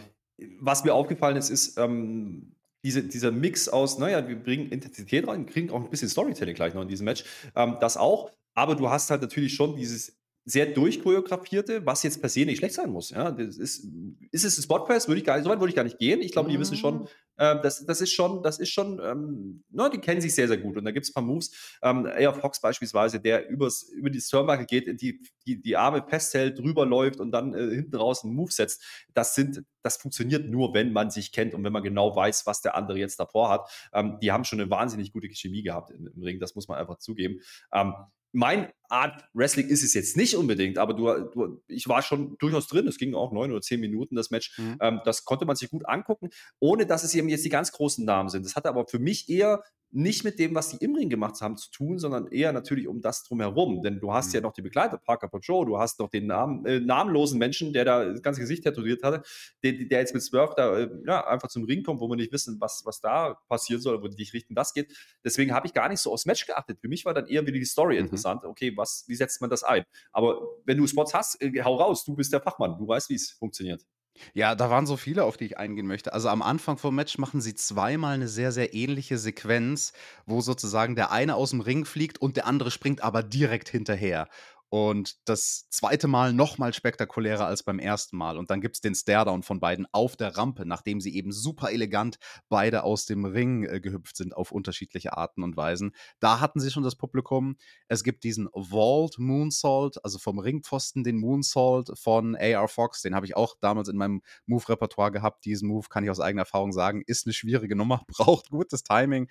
was 0.61 0.85
mir 0.85 0.95
aufgefallen 0.95 1.37
ist, 1.37 1.51
ist 1.51 1.78
ähm, 1.78 2.53
diese, 2.82 3.03
dieser 3.03 3.30
Mix 3.32 3.68
aus, 3.68 3.99
naja, 3.99 4.28
wir 4.28 4.37
bringen 4.37 4.70
Intensität 4.70 5.26
rein, 5.26 5.47
kriegen 5.47 5.70
auch 5.70 5.82
ein 5.82 5.91
bisschen 5.91 6.09
Storytelling 6.09 6.55
gleich 6.55 6.74
noch 6.74 6.82
in 6.82 6.89
diesem 6.89 7.05
Match. 7.05 7.24
Ähm, 7.57 7.76
das 7.80 7.97
auch, 7.97 8.30
aber 8.55 8.74
du 8.74 8.91
hast 8.91 9.11
halt 9.11 9.22
natürlich 9.22 9.55
schon 9.55 9.76
dieses 9.76 10.18
sehr 10.45 10.66
durchchoreografierte, 10.66 11.87
was 11.87 12.03
jetzt 12.03 12.20
per 12.20 12.28
se 12.28 12.45
nicht 12.45 12.59
schlecht 12.59 12.74
sein 12.74 12.91
muss. 12.91 13.11
Ja, 13.11 13.30
das 13.30 13.57
ist, 13.57 13.87
ist 14.30 14.45
es 14.45 14.59
ein 14.59 14.62
Spotpress? 14.62 15.09
Würde 15.09 15.18
ich 15.18 15.24
gar 15.24 15.43
so 15.43 15.49
weit 15.49 15.59
würde 15.59 15.70
ich 15.70 15.76
gar 15.76 15.85
nicht 15.85 15.99
gehen. 15.99 16.20
Ich 16.20 16.32
glaube, 16.32 16.51
die 16.51 16.61
wissen 16.61 16.76
schon, 16.76 17.09
äh, 17.37 17.61
das, 17.62 17.85
das 17.87 18.01
ist 18.01 18.12
schon, 18.12 18.43
das 18.43 18.59
ist 18.59 18.70
schon, 18.70 19.01
ähm, 19.03 19.64
na, 19.70 19.89
die 19.89 19.99
kennen 19.99 20.20
sich 20.20 20.35
sehr, 20.35 20.49
sehr 20.49 20.59
gut. 20.59 20.76
Und 20.76 20.85
da 20.85 20.91
gibt 20.91 21.05
es 21.05 21.11
ein 21.11 21.14
paar 21.14 21.22
Moves. 21.22 21.78
Ähm, 21.82 22.07
Air 22.07 22.35
Fox 22.35 22.61
beispielsweise, 22.61 23.20
der 23.20 23.49
übers, 23.49 23.82
über 23.82 24.11
die 24.11 24.20
Turnbuckle 24.20 24.66
geht, 24.66 25.01
die, 25.01 25.20
die, 25.47 25.61
die 25.61 25.76
Arme 25.76 26.05
festhält, 26.07 26.59
drüber 26.59 26.87
läuft 26.87 27.20
und 27.20 27.32
dann 27.32 27.55
äh, 27.55 27.74
hinten 27.74 27.97
raus 27.97 28.24
einen 28.24 28.35
Move 28.35 28.53
setzt. 28.53 28.82
Das 29.14 29.35
sind, 29.35 29.64
das 29.82 29.97
funktioniert 29.97 30.49
nur, 30.49 30.74
wenn 30.74 30.93
man 30.93 31.11
sich 31.11 31.32
kennt 31.32 31.55
und 31.55 31.64
wenn 31.64 31.72
man 31.72 31.82
genau 31.82 32.14
weiß, 32.14 32.47
was 32.47 32.61
der 32.61 32.76
andere 32.76 32.99
jetzt 32.99 33.18
davor 33.18 33.51
hat. 33.51 33.70
Ähm, 33.93 34.18
die 34.20 34.32
haben 34.32 34.45
schon 34.45 34.61
eine 34.61 34.70
wahnsinnig 34.70 35.12
gute 35.12 35.28
Chemie 35.28 35.62
gehabt 35.62 35.91
im, 35.91 36.07
im 36.07 36.22
Ring. 36.22 36.41
Das 36.41 36.55
muss 36.55 36.68
man 36.68 36.78
einfach 36.78 36.99
zugeben. 36.99 37.41
Ähm, 37.72 37.95
mein 38.35 38.68
Art 38.89 39.24
Wrestling 39.32 39.68
ist 39.68 39.85
es 39.85 39.95
jetzt 39.95 40.16
nicht 40.16 40.35
unbedingt, 40.35 40.76
aber 40.76 40.93
du, 40.93 41.30
du, 41.30 41.62
ich 41.68 41.89
war 41.89 42.03
schon 42.03 42.37
durchaus 42.39 42.66
drin. 42.66 42.87
Es 42.89 42.99
ging 42.99 43.14
auch 43.14 43.32
neun 43.32 43.53
oder 43.53 43.61
zehn 43.61 43.80
Minuten, 43.80 44.16
das 44.16 44.30
Match. 44.30 44.59
Mhm. 44.59 44.76
Ähm, 44.80 45.01
das 45.05 45.24
konnte 45.24 45.47
man 45.47 45.55
sich 45.55 45.70
gut 45.70 45.89
angucken, 45.89 46.30
ohne 46.59 46.85
dass 46.85 47.05
es 47.05 47.14
eben 47.25 47.31
jetzt 47.31 47.45
die 47.45 47.51
ganz 47.51 47.72
großen 47.72 48.05
Namen 48.05 48.29
sind. 48.29 48.45
Das 48.45 48.55
hatte 48.55 48.68
aber 48.68 48.87
für 48.87 48.99
mich 48.99 49.29
eher 49.29 49.62
nicht 49.97 50.25
mit 50.25 50.41
dem, 50.41 50.57
was 50.57 50.70
die 50.70 50.85
im 50.85 50.97
Ring 50.97 51.09
gemacht 51.09 51.41
haben, 51.41 51.57
zu 51.57 51.70
tun, 51.70 52.01
sondern 52.01 52.27
eher 52.27 52.53
natürlich 52.53 52.89
um 52.89 53.01
das 53.01 53.22
drumherum. 53.22 53.81
Denn 53.81 54.01
du 54.01 54.12
hast 54.12 54.29
mhm. 54.29 54.35
ja 54.35 54.41
noch 54.41 54.53
die 54.53 54.62
Begleiter, 54.62 54.99
Parker 54.99 55.29
Pocho, 55.29 55.64
du 55.64 55.79
hast 55.79 56.01
noch 56.01 56.11
den 56.11 56.27
Namen, 56.27 56.66
äh, 56.66 56.81
namenlosen 56.81 57.39
Menschen, 57.39 57.72
der 57.72 57.85
da 57.85 58.05
das 58.05 58.20
ganze 58.20 58.41
Gesicht 58.41 58.64
tätowiert 58.64 59.05
hatte, 59.05 59.22
der, 59.62 59.72
der 59.72 60.01
jetzt 60.01 60.12
mit 60.12 60.25
Swerve 60.25 60.55
da 60.57 60.79
äh, 60.79 60.91
ja, 61.07 61.25
einfach 61.29 61.47
zum 61.47 61.62
Ring 61.62 61.85
kommt, 61.85 62.01
wo 62.01 62.09
wir 62.09 62.16
nicht 62.16 62.33
wissen, 62.33 62.61
was, 62.61 62.83
was 62.85 63.01
da 63.01 63.35
passieren 63.49 63.81
soll, 63.81 64.03
wo 64.03 64.09
die 64.09 64.25
Richtung 64.25 64.57
das 64.57 64.75
geht. 64.75 64.93
Deswegen 65.22 65.55
habe 65.55 65.68
ich 65.68 65.72
gar 65.72 65.89
nicht 65.89 66.01
so 66.01 66.12
aufs 66.12 66.27
Match 66.27 66.45
geachtet. 66.45 66.81
Für 66.81 66.89
mich 66.89 67.05
war 67.05 67.14
dann 67.14 67.29
eher 67.29 67.47
wieder 67.47 67.59
die 67.59 67.64
Story 67.64 67.95
mhm. 67.95 68.07
interessant. 68.07 68.43
Okay, 68.43 68.77
was, 68.77 69.05
wie 69.07 69.14
setzt 69.14 69.41
man 69.41 69.49
das 69.49 69.62
ein? 69.62 69.85
Aber 70.11 70.41
wenn 70.64 70.77
du 70.77 70.89
Spots 70.89 71.14
hast, 71.14 71.41
äh, 71.41 71.62
hau 71.62 71.77
raus, 71.77 72.05
du 72.05 72.16
bist 72.16 72.33
der 72.33 72.41
Fachmann, 72.41 72.77
du 72.79 72.89
weißt, 72.89 73.11
wie 73.11 73.14
es 73.14 73.31
funktioniert. 73.31 73.87
Ja, 74.33 74.55
da 74.55 74.71
waren 74.71 74.87
so 74.87 74.97
viele, 74.97 75.25
auf 75.25 75.37
die 75.37 75.47
ich 75.47 75.59
eingehen 75.59 75.87
möchte. 75.87 76.12
Also, 76.12 76.29
am 76.29 76.43
Anfang 76.43 76.79
vom 76.79 76.95
Match 76.95 77.19
machen 77.19 77.41
sie 77.41 77.55
zweimal 77.55 78.15
eine 78.15 78.29
sehr, 78.29 78.53
sehr 78.53 78.73
ähnliche 78.75 79.19
Sequenz, 79.19 79.93
wo 80.27 80.41
sozusagen 80.41 80.95
der 80.95 81.11
eine 81.11 81.35
aus 81.35 81.51
dem 81.51 81.61
Ring 81.61 81.85
fliegt 81.85 82.19
und 82.21 82.37
der 82.37 82.47
andere 82.47 82.71
springt 82.71 83.03
aber 83.03 83.23
direkt 83.23 83.69
hinterher. 83.69 84.29
Und 84.75 85.18
das 85.25 85.68
zweite 85.70 86.09
Mal 86.09 86.33
noch 86.33 86.59
mal 86.59 86.75
spektakulärer 86.75 87.47
als 87.47 87.62
beim 87.62 87.79
ersten 87.79 88.16
Mal. 88.16 88.37
Und 88.37 88.51
dann 88.51 88.61
gibt 88.61 88.75
es 88.75 88.81
den 88.81 88.97
Staredown 88.97 89.45
von 89.45 89.61
beiden 89.61 89.87
auf 89.93 90.16
der 90.16 90.37
Rampe, 90.37 90.66
nachdem 90.66 91.01
sie 91.01 91.14
eben 91.14 91.31
super 91.31 91.70
elegant 91.70 92.18
beide 92.49 92.83
aus 92.83 93.07
dem 93.07 93.25
Ring 93.25 93.62
äh, 93.62 93.79
gehüpft 93.79 94.16
sind 94.16 94.37
auf 94.37 94.51
unterschiedliche 94.51 95.16
Arten 95.16 95.45
und 95.45 95.57
Weisen. 95.57 95.95
Da 96.18 96.41
hatten 96.41 96.59
sie 96.59 96.72
schon 96.72 96.83
das 96.83 96.97
Publikum. 96.97 97.57
Es 97.87 98.03
gibt 98.03 98.25
diesen 98.25 98.49
Vault 98.53 99.20
Moonsault, 99.20 100.05
also 100.05 100.18
vom 100.18 100.41
Ringpfosten 100.41 101.05
den 101.05 101.20
Moonsault 101.20 101.97
von 101.97 102.35
AR 102.35 102.66
Fox. 102.66 103.03
Den 103.03 103.14
habe 103.14 103.27
ich 103.27 103.37
auch 103.37 103.55
damals 103.61 103.89
in 103.89 103.97
meinem 103.97 104.22
Move-Repertoire 104.47 105.12
gehabt. 105.12 105.45
Diesen 105.45 105.68
Move 105.68 105.87
kann 105.89 106.03
ich 106.03 106.11
aus 106.11 106.18
eigener 106.18 106.43
Erfahrung 106.43 106.72
sagen, 106.72 107.05
ist 107.07 107.29
eine 107.29 107.33
schwierige 107.33 107.77
Nummer, 107.77 108.03
braucht 108.09 108.51
gutes 108.51 108.83
Timing. 108.83 109.29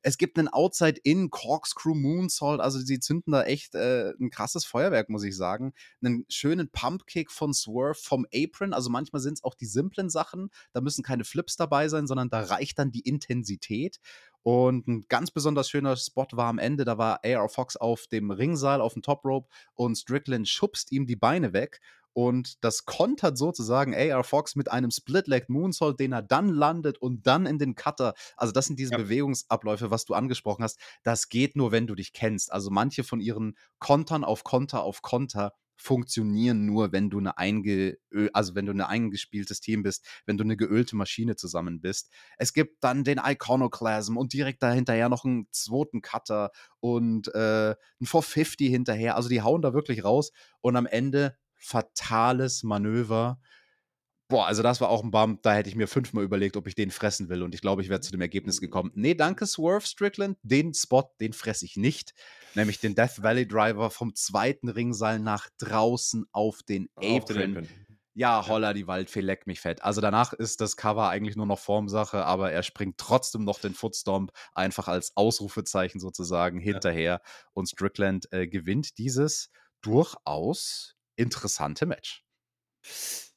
Es 0.00 0.16
gibt 0.16 0.38
einen 0.38 0.48
Outside-In 0.48 1.28
Corkscrew 1.28 1.94
Moonsault, 1.94 2.62
also 2.62 2.78
sie 2.78 2.98
zünden 2.98 3.32
da 3.32 3.42
echt 3.42 3.74
äh, 3.74 4.14
ein 4.18 4.30
krasses 4.30 4.64
Feuer 4.64 4.85
Feuerwerk, 4.86 5.08
muss 5.08 5.24
ich 5.24 5.36
sagen. 5.36 5.72
Einen 6.02 6.24
schönen 6.28 6.68
Pumpkick 6.70 7.30
von 7.30 7.52
Swerve 7.52 7.98
vom 8.00 8.26
Apron. 8.32 8.72
Also 8.72 8.90
manchmal 8.90 9.20
sind 9.20 9.34
es 9.34 9.44
auch 9.44 9.54
die 9.54 9.66
simplen 9.66 10.10
Sachen. 10.10 10.50
Da 10.72 10.80
müssen 10.80 11.02
keine 11.02 11.24
Flips 11.24 11.56
dabei 11.56 11.88
sein, 11.88 12.06
sondern 12.06 12.30
da 12.30 12.40
reicht 12.40 12.78
dann 12.78 12.92
die 12.92 13.00
Intensität. 13.00 13.98
Und 14.46 14.86
ein 14.86 15.06
ganz 15.08 15.32
besonders 15.32 15.68
schöner 15.68 15.96
Spot 15.96 16.28
war 16.30 16.46
am 16.46 16.60
Ende, 16.60 16.84
da 16.84 16.98
war 16.98 17.18
AR 17.24 17.48
Fox 17.48 17.76
auf 17.76 18.06
dem 18.06 18.30
Ringseil, 18.30 18.80
auf 18.80 18.92
dem 18.92 19.02
Top 19.02 19.24
Rope 19.24 19.48
und 19.74 19.96
Strickland 19.96 20.48
schubst 20.48 20.92
ihm 20.92 21.04
die 21.08 21.16
Beine 21.16 21.52
weg 21.52 21.80
und 22.12 22.62
das 22.62 22.84
kontert 22.84 23.36
sozusagen 23.36 23.92
AR 23.92 24.22
Fox 24.22 24.54
mit 24.54 24.70
einem 24.70 24.92
Split-Leg 24.92 25.48
Moonsault, 25.48 25.98
den 25.98 26.12
er 26.12 26.22
dann 26.22 26.48
landet 26.48 26.96
und 26.96 27.26
dann 27.26 27.44
in 27.44 27.58
den 27.58 27.74
Cutter. 27.74 28.14
Also, 28.36 28.52
das 28.52 28.66
sind 28.66 28.78
diese 28.78 28.92
ja. 28.92 28.98
Bewegungsabläufe, 28.98 29.90
was 29.90 30.04
du 30.04 30.14
angesprochen 30.14 30.62
hast. 30.62 30.78
Das 31.02 31.28
geht 31.28 31.56
nur, 31.56 31.72
wenn 31.72 31.88
du 31.88 31.96
dich 31.96 32.12
kennst. 32.12 32.52
Also, 32.52 32.70
manche 32.70 33.02
von 33.02 33.18
ihren 33.18 33.58
Kontern 33.80 34.22
auf 34.22 34.44
Konter 34.44 34.84
auf 34.84 35.02
Konter 35.02 35.54
funktionieren 35.76 36.66
nur, 36.66 36.92
wenn 36.92 37.10
du 37.10 37.18
eine 37.18 37.38
einge 37.38 37.98
also 38.32 38.54
wenn 38.54 38.66
du 38.66 38.72
ein 38.72 38.80
eingespieltes 38.80 39.60
Team 39.60 39.82
bist, 39.82 40.06
wenn 40.24 40.36
du 40.38 40.44
eine 40.44 40.56
geölte 40.56 40.96
Maschine 40.96 41.36
zusammen 41.36 41.80
bist. 41.80 42.10
Es 42.38 42.52
gibt 42.52 42.82
dann 42.82 43.04
den 43.04 43.20
Iconoclasm 43.22 44.16
und 44.16 44.32
direkt 44.32 44.62
dahinterher 44.62 45.08
noch 45.08 45.24
einen 45.24 45.48
zweiten 45.52 46.02
Cutter 46.02 46.50
und 46.80 47.28
äh, 47.34 47.70
ein 47.70 48.06
450 48.06 48.70
hinterher. 48.70 49.16
Also 49.16 49.28
die 49.28 49.42
hauen 49.42 49.62
da 49.62 49.74
wirklich 49.74 50.04
raus 50.04 50.32
und 50.60 50.76
am 50.76 50.86
Ende 50.86 51.36
fatales 51.58 52.62
Manöver. 52.62 53.38
Boah, 54.28 54.46
also 54.46 54.62
das 54.64 54.80
war 54.80 54.88
auch 54.88 55.04
ein 55.04 55.12
Bump, 55.12 55.42
da 55.42 55.54
hätte 55.54 55.68
ich 55.68 55.76
mir 55.76 55.86
fünfmal 55.86 56.24
überlegt, 56.24 56.56
ob 56.56 56.66
ich 56.66 56.74
den 56.74 56.90
fressen 56.90 57.28
will. 57.28 57.42
Und 57.42 57.54
ich 57.54 57.60
glaube, 57.60 57.82
ich 57.82 57.88
wäre 57.88 58.00
zu 58.00 58.10
dem 58.10 58.20
Ergebnis 58.20 58.60
gekommen. 58.60 58.90
Nee, 58.94 59.14
danke, 59.14 59.46
Swerve 59.46 59.86
Strickland. 59.86 60.36
Den 60.42 60.74
Spot, 60.74 61.08
den 61.20 61.32
fresse 61.32 61.64
ich 61.64 61.76
nicht. 61.76 62.12
Nämlich 62.54 62.80
den 62.80 62.96
Death 62.96 63.22
Valley 63.22 63.46
Driver 63.46 63.90
vom 63.90 64.16
zweiten 64.16 64.68
Ringseil 64.68 65.20
nach 65.20 65.48
draußen 65.58 66.26
auf 66.32 66.64
den 66.64 66.88
Apron. 66.96 67.20
Auf 67.20 67.24
den 67.26 67.56
Apron. 67.56 67.68
Ja, 68.18 68.48
holla, 68.48 68.72
die 68.72 68.86
Waldfee 68.86 69.20
leckt 69.20 69.46
mich 69.46 69.60
fett. 69.60 69.82
Also 69.82 70.00
danach 70.00 70.32
ist 70.32 70.62
das 70.62 70.78
Cover 70.78 71.10
eigentlich 71.10 71.36
nur 71.36 71.44
noch 71.44 71.58
Formsache, 71.58 72.24
aber 72.24 72.50
er 72.50 72.62
springt 72.62 72.96
trotzdem 72.96 73.44
noch 73.44 73.60
den 73.60 73.74
Footstomp 73.74 74.32
einfach 74.54 74.88
als 74.88 75.14
Ausrufezeichen 75.16 76.00
sozusagen 76.00 76.58
hinterher. 76.58 77.20
Ja. 77.22 77.30
Und 77.52 77.68
Strickland 77.68 78.32
äh, 78.32 78.48
gewinnt 78.48 78.96
dieses 78.96 79.50
durchaus 79.82 80.96
interessante 81.16 81.84
Match. 81.84 82.24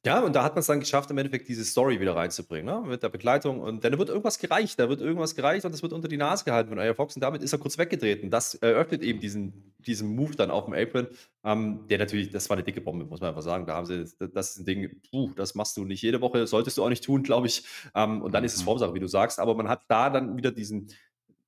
Ja, 0.05 0.21
und 0.21 0.33
da 0.33 0.45
hat 0.45 0.53
man 0.53 0.61
es 0.61 0.67
dann 0.67 0.79
geschafft, 0.79 1.11
im 1.11 1.17
Endeffekt 1.17 1.49
diese 1.49 1.65
Story 1.65 1.99
wieder 1.99 2.15
reinzubringen, 2.15 2.65
ne? 2.65 2.87
mit 2.87 3.03
der 3.03 3.09
Begleitung. 3.09 3.59
Und 3.59 3.83
dann 3.83 3.97
wird 3.97 4.07
irgendwas 4.07 4.39
gereicht, 4.39 4.79
da 4.79 4.87
wird 4.87 5.01
irgendwas 5.01 5.35
gereicht 5.35 5.65
und 5.65 5.73
es 5.73 5.81
wird 5.81 5.91
unter 5.91 6.07
die 6.07 6.15
Nase 6.15 6.45
gehalten 6.45 6.69
von 6.69 6.79
Aya 6.79 6.93
Fox 6.93 7.17
und 7.17 7.21
damit 7.21 7.43
ist 7.43 7.51
er 7.51 7.59
kurz 7.59 7.77
weggetreten. 7.77 8.29
Das 8.29 8.55
eröffnet 8.55 9.01
eben 9.01 9.19
diesen, 9.19 9.73
diesen 9.79 10.15
Move 10.15 10.37
dann 10.37 10.51
auf 10.51 10.65
dem 10.65 10.73
Apron, 10.73 11.07
ähm, 11.43 11.85
der 11.89 11.97
natürlich, 11.97 12.29
das 12.29 12.49
war 12.49 12.55
eine 12.55 12.63
dicke 12.63 12.79
Bombe, 12.79 13.03
muss 13.03 13.19
man 13.19 13.31
einfach 13.31 13.41
sagen. 13.41 13.65
Da 13.65 13.75
haben 13.75 13.85
sie, 13.85 14.05
das 14.33 14.51
ist 14.51 14.59
ein 14.59 14.65
Ding, 14.65 15.01
puh, 15.11 15.33
das 15.35 15.53
machst 15.53 15.75
du 15.75 15.83
nicht 15.83 16.01
jede 16.01 16.21
Woche, 16.21 16.47
solltest 16.47 16.77
du 16.77 16.83
auch 16.85 16.89
nicht 16.89 17.03
tun, 17.03 17.21
glaube 17.21 17.47
ich. 17.47 17.65
Ähm, 17.93 18.21
und 18.21 18.31
dann 18.31 18.45
ist 18.45 18.53
es 18.53 18.61
mhm. 18.61 18.65
Formsache, 18.65 18.93
wie 18.93 19.01
du 19.01 19.07
sagst. 19.07 19.37
Aber 19.37 19.53
man 19.53 19.67
hat 19.67 19.81
da 19.89 20.09
dann 20.09 20.37
wieder 20.37 20.51
diesen, 20.53 20.87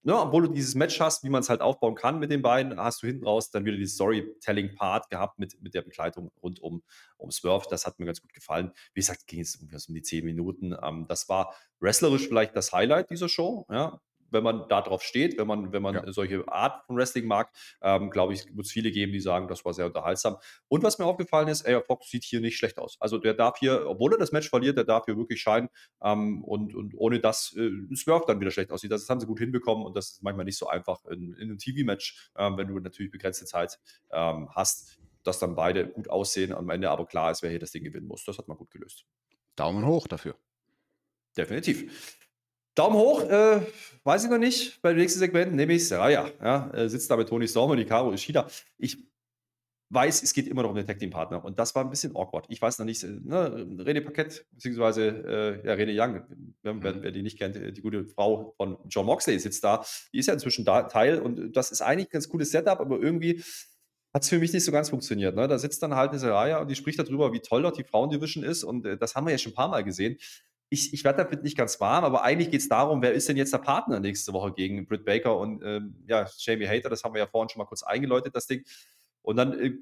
ne, 0.04 0.20
obwohl 0.20 0.48
du 0.48 0.54
dieses 0.54 0.76
Match 0.76 1.00
hast, 1.00 1.24
wie 1.24 1.30
man 1.30 1.42
es 1.42 1.50
halt 1.50 1.62
aufbauen 1.62 1.96
kann 1.96 2.20
mit 2.20 2.32
den 2.32 2.42
beiden, 2.42 2.80
hast 2.80 3.04
du 3.04 3.08
hinten 3.08 3.26
raus 3.26 3.50
dann 3.52 3.66
wieder 3.66 3.78
die 3.78 3.86
Storytelling-Part 3.86 5.10
gehabt 5.10 5.40
mit, 5.40 5.62
mit 5.62 5.74
der 5.74 5.82
Begleitung 5.82 6.32
rund 6.42 6.60
um, 6.60 6.84
um 7.18 7.32
Swerve. 7.32 7.66
Das 7.70 7.86
hat 7.86 8.00
mir 8.00 8.06
ganz 8.06 8.22
gut 8.22 8.34
gefallen. 8.34 8.72
Wie 8.94 9.00
gesagt, 9.02 9.28
ging 9.28 9.42
es 9.42 9.56
um 9.56 9.96
die 9.96 10.02
zehn 10.02 10.26
Minuten. 10.26 10.76
Ähm, 10.82 11.06
das 11.08 11.30
war 11.30 11.54
wrestlerisch 11.80 12.28
vielleicht 12.28 12.56
das 12.56 12.72
Highlight 12.72 13.10
dieser 13.10 13.30
Show. 13.30 13.66
Ja 13.70 14.00
wenn 14.32 14.44
man 14.44 14.68
da 14.70 14.82
drauf 14.82 15.04
steht, 15.04 15.38
wenn 15.38 15.48
man, 15.48 15.72
wenn 15.72 15.82
man 15.82 15.96
ja. 15.96 16.12
solche 16.12 16.48
Art 16.48 16.86
von 16.86 16.98
Wrestling 16.98 17.26
mag, 17.26 17.52
ähm, 17.82 18.10
glaube 18.10 18.34
ich, 18.34 18.46
wird 18.56 18.66
es 18.66 18.72
viele 18.72 18.92
geben, 18.92 19.12
die 19.12 19.20
sagen, 19.20 19.48
das 19.48 19.64
war 19.66 19.74
sehr 19.74 19.86
unterhaltsam. 19.86 20.38
Und 20.68 20.84
was 20.84 21.00
mir 21.00 21.06
aufgefallen 21.06 21.48
ist, 21.48 21.68
AR 21.68 21.82
Fox 21.82 22.10
sieht 22.10 22.24
hier 22.24 22.42
nicht 22.42 22.58
schlecht 22.58 22.78
aus. 22.80 22.98
Also 23.00 23.18
der 23.18 23.34
darf 23.34 23.58
hier, 23.60 23.86
obwohl 23.88 24.14
er 24.14 24.18
das 24.18 24.32
Match 24.32 24.50
verliert, 24.50 24.78
der 24.78 24.84
darf 24.84 25.06
hier 25.06 25.18
wirklich 25.18 25.42
scheinen. 25.42 25.70
Ähm, 26.04 26.44
und, 26.44 26.76
und 26.76 26.94
ohne 26.96 27.20
dass 27.20 27.56
äh, 27.56 27.72
Swerve 27.96 28.26
dann 28.28 28.40
wieder 28.40 28.52
schlecht 28.52 28.72
aussieht. 28.72 28.92
Das 28.92 29.08
haben 29.10 29.20
sie 29.20 29.28
gut 29.28 29.40
hinbekommen 29.40 29.86
und 29.86 29.96
das 29.96 30.12
ist 30.12 30.24
manchmal 30.24 30.46
nicht 30.46 30.58
so 30.58 30.68
einfach 30.68 31.04
in, 31.06 31.34
in 31.34 31.50
einem 31.50 31.58
TV-Match, 31.58 32.32
ähm, 32.38 32.58
wenn 32.58 32.68
du 32.68 32.80
natürlich 32.80 33.12
begrenzte 33.12 33.46
Zeit 33.46 33.80
ähm, 34.12 34.50
hast, 34.56 35.00
dass 35.24 35.40
dann 35.40 35.56
beide 35.56 35.88
gut 35.88 36.10
aussehen 36.10 36.54
am 36.54 36.70
Ende, 36.70 36.90
aber 36.90 37.06
klar 37.06 37.32
ist, 37.32 37.44
wer 37.44 37.50
hier 37.50 37.60
das 37.60 37.72
Ding 37.72 37.84
gewinnen 37.84 38.08
muss. 38.08 38.26
Das 38.26 38.38
hat 38.38 38.48
man 38.48 38.58
gut 38.58 38.72
gelöst. 38.72 39.06
Daumen 39.56 39.86
hoch 39.86 40.08
dafür. 40.08 40.36
Definitiv. 41.38 42.18
Daumen 42.76 42.96
hoch, 42.96 43.24
äh, 43.24 43.62
weiß 44.04 44.24
ich 44.24 44.30
noch 44.30 44.38
nicht. 44.38 44.82
Beim 44.82 44.96
nächsten 44.96 45.20
Segment 45.20 45.54
nehme 45.54 45.74
ich 45.74 45.88
Seraya. 45.88 46.30
Ja, 46.42 46.72
äh, 46.72 46.90
sitzt 46.90 47.12
da 47.12 47.18
mit 47.18 47.28
Tony 47.28 47.48
Storm 47.48 47.72
und 47.72 47.78
Hikaru 47.78 48.14
Ishida. 48.14 48.48
Ich 48.78 48.98
weiß, 49.90 50.24
es 50.24 50.34
geht 50.34 50.48
immer 50.48 50.64
noch 50.64 50.70
um 50.70 50.76
den 50.76 50.88
Tag 50.88 51.00
Team 51.00 51.10
Partner 51.10 51.44
und 51.44 51.60
das 51.60 51.76
war 51.76 51.84
ein 51.84 51.90
bisschen 51.90 52.16
awkward. 52.16 52.46
Ich 52.48 52.62
weiß 52.62 52.80
noch 52.80 52.86
nicht, 52.86 53.04
äh, 53.04 53.08
ne, 53.08 53.68
René 53.78 54.02
Paquette, 54.02 54.46
beziehungsweise 54.52 55.62
äh, 55.64 55.68
ja, 55.68 55.74
René 55.74 55.92
Young, 55.94 56.22
wer, 56.62 56.74
mhm. 56.74 56.82
wer, 56.82 57.12
die 57.12 57.22
nicht 57.22 57.38
kennt, 57.38 57.58
äh, 57.58 57.74
die 57.74 57.82
gute 57.82 58.06
Frau 58.06 58.54
von 58.56 58.78
John 58.88 59.06
Moxley 59.06 59.38
sitzt 59.38 59.64
da. 59.64 59.84
Die 60.14 60.20
ist 60.20 60.28
ja 60.28 60.34
inzwischen 60.34 60.64
da, 60.64 60.84
Teil 60.84 61.20
und 61.20 61.56
das 61.56 61.72
ist 61.72 61.82
eigentlich 61.82 62.08
ein 62.08 62.12
ganz 62.12 62.30
cooles 62.30 62.52
Setup, 62.52 62.80
aber 62.80 63.00
irgendwie 63.00 63.44
hat 64.14 64.24
es 64.24 64.30
für 64.30 64.40
mich 64.40 64.54
nicht 64.54 64.64
so 64.64 64.72
ganz 64.72 64.90
funktioniert. 64.90 65.36
Ne? 65.36 65.48
Da 65.48 65.58
sitzt 65.58 65.84
dann 65.84 65.96
halt 65.96 66.12
eine 66.12 66.20
Seraya 66.20 66.60
und 66.60 66.70
die 66.70 66.76
spricht 66.76 67.00
darüber, 67.00 67.34
wie 67.34 67.40
toll 67.40 67.62
dort 67.64 67.78
die 67.78 67.84
Frauendivision 67.84 68.46
ist 68.46 68.64
und 68.64 68.86
äh, 68.86 68.98
das 68.98 69.16
haben 69.16 69.26
wir 69.26 69.32
ja 69.32 69.38
schon 69.38 69.52
ein 69.52 69.56
paar 69.56 69.70
Mal 69.70 69.84
gesehen 69.84 70.18
ich, 70.74 70.94
ich 70.94 71.04
werde 71.04 71.26
damit 71.26 71.44
nicht 71.44 71.58
ganz 71.58 71.82
warm, 71.82 72.06
aber 72.06 72.24
eigentlich 72.24 72.50
geht 72.50 72.62
es 72.62 72.70
darum, 72.70 73.02
wer 73.02 73.12
ist 73.12 73.28
denn 73.28 73.36
jetzt 73.36 73.52
der 73.52 73.58
Partner 73.58 74.00
nächste 74.00 74.32
Woche 74.32 74.54
gegen 74.54 74.86
Britt 74.86 75.04
Baker 75.04 75.38
und 75.38 75.62
ähm, 75.66 75.96
ja, 76.08 76.26
Jamie 76.38 76.66
Hater, 76.66 76.90
das 76.90 77.04
haben 77.04 77.14
wir 77.14 77.20
ja 77.20 77.28
vorhin 77.28 77.50
schon 77.50 77.60
mal 77.60 77.66
kurz 77.66 77.84
eingeläutet, 77.84 78.34
das 78.34 78.48
Ding. 78.48 78.64
Und 79.22 79.36
dann, 79.36 79.60
äh, 79.60 79.74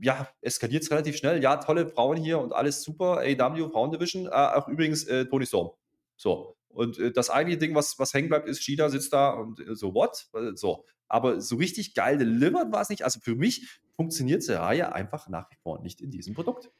ja, 0.00 0.28
eskaliert 0.40 0.84
es 0.84 0.90
relativ 0.92 1.16
schnell. 1.16 1.42
Ja, 1.42 1.56
tolle 1.56 1.88
Frauen 1.88 2.16
hier 2.16 2.38
und 2.38 2.52
alles 2.52 2.82
super. 2.82 3.22
AW, 3.24 3.70
Frauendivision, 3.70 4.26
äh, 4.26 4.30
auch 4.30 4.68
übrigens 4.68 5.02
äh, 5.04 5.26
Tony 5.26 5.46
Storm. 5.46 5.70
So. 6.16 6.56
Und 6.68 6.96
äh, 7.00 7.10
das 7.10 7.28
eigentliche 7.28 7.58
Ding, 7.58 7.74
was, 7.74 7.98
was 7.98 8.14
hängen 8.14 8.28
bleibt, 8.28 8.46
ist, 8.48 8.62
Shida 8.62 8.88
sitzt 8.88 9.12
da 9.12 9.30
und 9.30 9.58
äh, 9.58 9.74
so, 9.74 9.94
what? 9.94 10.28
Äh, 10.32 10.54
so. 10.54 10.84
Aber 11.08 11.40
so 11.40 11.56
richtig 11.56 11.94
geil 11.94 12.18
delivered 12.18 12.70
war 12.70 12.82
es 12.82 12.88
nicht. 12.88 13.02
Also 13.02 13.18
für 13.18 13.34
mich 13.34 13.80
funktioniert 13.96 14.48
Reihe 14.48 14.94
einfach 14.94 15.28
nach 15.28 15.50
wie 15.50 15.56
vor 15.56 15.82
nicht 15.82 16.00
in 16.00 16.12
diesem 16.12 16.34
Produkt. 16.34 16.70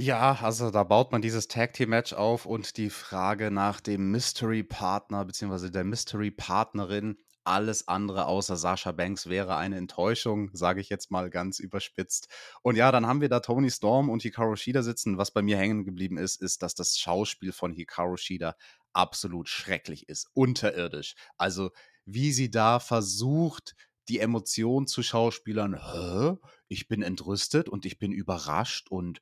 Ja, 0.00 0.38
also 0.42 0.70
da 0.70 0.84
baut 0.84 1.10
man 1.10 1.22
dieses 1.22 1.48
Tag 1.48 1.72
Team 1.72 1.88
Match 1.88 2.12
auf 2.12 2.46
und 2.46 2.76
die 2.76 2.88
Frage 2.88 3.50
nach 3.50 3.80
dem 3.80 4.12
Mystery 4.12 4.62
Partner 4.62 5.24
bzw. 5.24 5.70
der 5.70 5.82
Mystery 5.82 6.30
Partnerin, 6.30 7.18
alles 7.42 7.88
andere 7.88 8.26
außer 8.26 8.56
Sascha 8.56 8.92
Banks 8.92 9.28
wäre 9.28 9.56
eine 9.56 9.76
Enttäuschung, 9.76 10.50
sage 10.52 10.80
ich 10.80 10.88
jetzt 10.88 11.10
mal 11.10 11.30
ganz 11.30 11.58
überspitzt. 11.58 12.28
Und 12.62 12.76
ja, 12.76 12.92
dann 12.92 13.08
haben 13.08 13.20
wir 13.20 13.28
da 13.28 13.40
Tony 13.40 13.72
Storm 13.72 14.08
und 14.08 14.22
Hikaru 14.22 14.54
Shida 14.54 14.84
sitzen. 14.84 15.18
Was 15.18 15.32
bei 15.32 15.42
mir 15.42 15.58
hängen 15.58 15.84
geblieben 15.84 16.16
ist, 16.16 16.40
ist, 16.40 16.62
dass 16.62 16.76
das 16.76 16.96
Schauspiel 16.96 17.50
von 17.50 17.72
Hikaru 17.72 18.16
Shida 18.16 18.54
absolut 18.92 19.48
schrecklich 19.48 20.08
ist, 20.08 20.30
unterirdisch. 20.32 21.16
Also 21.38 21.72
wie 22.04 22.30
sie 22.30 22.52
da 22.52 22.78
versucht, 22.78 23.74
die 24.08 24.20
Emotion 24.20 24.86
zu 24.86 25.02
Schauspielern, 25.02 25.74
Hä? 25.74 26.36
ich 26.68 26.86
bin 26.86 27.02
entrüstet 27.02 27.68
und 27.68 27.84
ich 27.84 27.98
bin 27.98 28.12
überrascht 28.12 28.88
und 28.90 29.20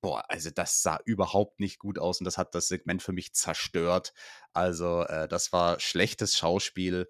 boah, 0.00 0.24
also 0.28 0.50
das 0.50 0.82
sah 0.82 0.98
überhaupt 1.04 1.60
nicht 1.60 1.78
gut 1.78 1.98
aus 1.98 2.20
und 2.20 2.24
das 2.24 2.38
hat 2.38 2.54
das 2.54 2.68
Segment 2.68 3.02
für 3.02 3.12
mich 3.12 3.34
zerstört. 3.34 4.12
Also 4.52 5.02
äh, 5.02 5.28
das 5.28 5.52
war 5.52 5.80
schlechtes 5.80 6.36
Schauspiel. 6.36 7.08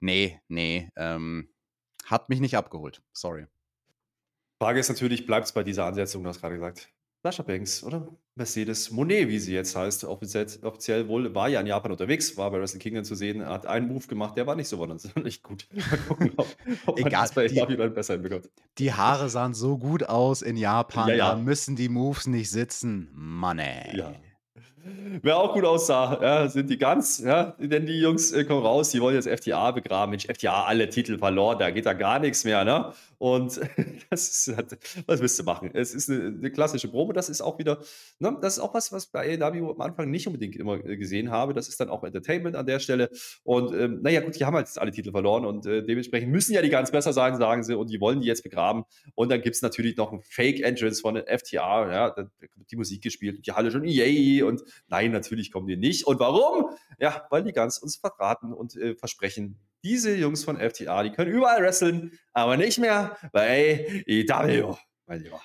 Nee, 0.00 0.40
nee, 0.48 0.90
ähm, 0.96 1.52
hat 2.06 2.28
mich 2.28 2.40
nicht 2.40 2.56
abgeholt. 2.56 3.02
Sorry. 3.12 3.46
Frage 4.58 4.80
ist 4.80 4.88
natürlich, 4.88 5.26
bleibt 5.26 5.46
es 5.46 5.52
bei 5.52 5.62
dieser 5.64 5.86
Ansetzung, 5.86 6.22
du 6.22 6.28
hast 6.28 6.40
gerade 6.40 6.54
gesagt. 6.54 6.90
Sascha 7.22 7.42
Banks 7.42 7.84
oder 7.84 8.08
Mercedes 8.34 8.90
Monet, 8.90 9.28
wie 9.28 9.38
sie 9.38 9.52
jetzt 9.52 9.76
heißt, 9.76 10.04
offiziell, 10.04 10.46
offiziell 10.62 11.06
wohl, 11.06 11.34
war 11.34 11.48
ja 11.50 11.60
in 11.60 11.66
Japan 11.66 11.92
unterwegs, 11.92 12.36
war 12.38 12.50
bei 12.50 12.58
Wrestle 12.58 12.78
Kingdom 12.78 13.04
zu 13.04 13.14
sehen, 13.14 13.44
hat 13.44 13.66
einen 13.66 13.88
Move 13.88 14.06
gemacht, 14.06 14.38
der 14.38 14.46
war 14.46 14.56
nicht 14.56 14.68
so 14.68 14.78
sonderlich 14.78 15.42
gut. 15.42 15.68
Mal 15.74 15.98
gucken, 16.08 16.32
ob, 16.36 16.46
ob 16.86 16.98
Egal, 16.98 17.10
das 17.10 17.32
bei 17.34 17.46
die, 17.46 17.76
besser 17.90 18.14
hinbekommt. 18.14 18.48
Die 18.78 18.94
Haare 18.94 19.28
sahen 19.28 19.52
so 19.52 19.76
gut 19.76 20.04
aus 20.04 20.40
in 20.40 20.56
Japan, 20.56 21.08
ja, 21.10 21.14
ja. 21.14 21.30
da 21.32 21.36
müssen 21.36 21.76
die 21.76 21.90
Moves 21.90 22.26
nicht 22.26 22.50
sitzen. 22.50 23.10
Money. 23.12 23.96
Ja. 23.96 24.14
Wer 25.22 25.36
auch 25.36 25.52
gut 25.52 25.64
aussah, 25.64 26.18
ja, 26.22 26.48
sind 26.48 26.70
die 26.70 26.78
Guns, 26.78 27.18
ja, 27.18 27.54
denn 27.58 27.84
die 27.84 28.00
Jungs 28.00 28.32
äh, 28.32 28.44
kommen 28.44 28.64
raus, 28.64 28.90
die 28.90 29.00
wollen 29.00 29.14
jetzt 29.14 29.28
FTA 29.28 29.72
begraben. 29.72 30.10
Mensch, 30.10 30.26
FTA 30.26 30.64
alle 30.64 30.88
Titel 30.88 31.18
verloren, 31.18 31.58
da 31.58 31.70
geht 31.70 31.84
da 31.84 31.92
gar 31.92 32.18
nichts 32.18 32.44
mehr, 32.44 32.64
ne? 32.64 32.92
Und 33.18 33.60
das 34.10 34.46
ist 34.46 34.56
halt, 34.56 34.78
was 35.06 35.20
willst 35.20 35.38
du 35.38 35.42
machen? 35.42 35.70
Es 35.74 35.92
ist 35.92 36.08
eine, 36.08 36.28
eine 36.28 36.50
klassische 36.50 36.88
Probe, 36.88 37.12
das 37.12 37.28
ist 37.28 37.42
auch 37.42 37.58
wieder, 37.58 37.80
ne, 38.18 38.38
das 38.40 38.54
ist 38.56 38.60
auch 38.60 38.72
was, 38.72 38.92
was 38.92 39.06
bei 39.06 39.38
AEW 39.38 39.72
am 39.72 39.80
Anfang 39.82 40.10
nicht 40.10 40.26
unbedingt 40.26 40.56
immer 40.56 40.82
äh, 40.82 40.96
gesehen 40.96 41.30
habe. 41.30 41.52
Das 41.52 41.68
ist 41.68 41.78
dann 41.80 41.90
auch 41.90 42.02
Entertainment 42.02 42.56
an 42.56 42.64
der 42.64 42.80
Stelle. 42.80 43.10
Und 43.42 43.74
ähm, 43.74 44.00
naja, 44.00 44.20
gut, 44.22 44.40
die 44.40 44.46
haben 44.46 44.54
halt 44.54 44.68
jetzt 44.68 44.80
alle 44.80 44.92
Titel 44.92 45.10
verloren 45.10 45.44
und 45.44 45.66
äh, 45.66 45.82
dementsprechend 45.82 46.32
müssen 46.32 46.54
ja 46.54 46.62
die 46.62 46.70
Guns 46.70 46.90
besser 46.90 47.12
sein, 47.12 47.36
sagen 47.36 47.62
sie, 47.62 47.76
und 47.76 47.90
die 47.90 48.00
wollen 48.00 48.20
die 48.20 48.26
jetzt 48.26 48.42
begraben. 48.42 48.84
Und 49.14 49.30
dann 49.30 49.42
gibt 49.42 49.56
es 49.56 49.60
natürlich 49.60 49.98
noch 49.98 50.12
ein 50.12 50.22
Fake-Entrance 50.22 51.02
von 51.02 51.16
FTA, 51.16 51.92
ja, 51.92 52.14
die 52.70 52.76
Musik 52.76 53.02
gespielt 53.02 53.36
und 53.36 53.46
die 53.46 53.52
Halle 53.52 53.70
schon, 53.70 53.84
yay, 53.84 54.42
und 54.42 54.62
nein, 54.88 55.12
natürlich 55.12 55.50
kommen 55.52 55.66
die 55.66 55.76
nicht. 55.76 56.06
Und 56.06 56.20
warum? 56.20 56.70
Ja, 56.98 57.26
weil 57.30 57.42
die 57.42 57.52
ganz 57.52 57.78
uns 57.78 57.96
verraten 57.96 58.52
und 58.52 58.76
äh, 58.76 58.94
versprechen, 58.94 59.58
diese 59.82 60.14
Jungs 60.14 60.44
von 60.44 60.58
FTA, 60.58 61.02
die 61.02 61.10
können 61.10 61.32
überall 61.32 61.62
wresteln, 61.62 62.18
aber 62.32 62.56
nicht 62.56 62.78
mehr 62.78 63.16
bei 63.32 64.04
EW, 64.06 64.74
mein 65.06 65.22
Lieber. 65.22 65.40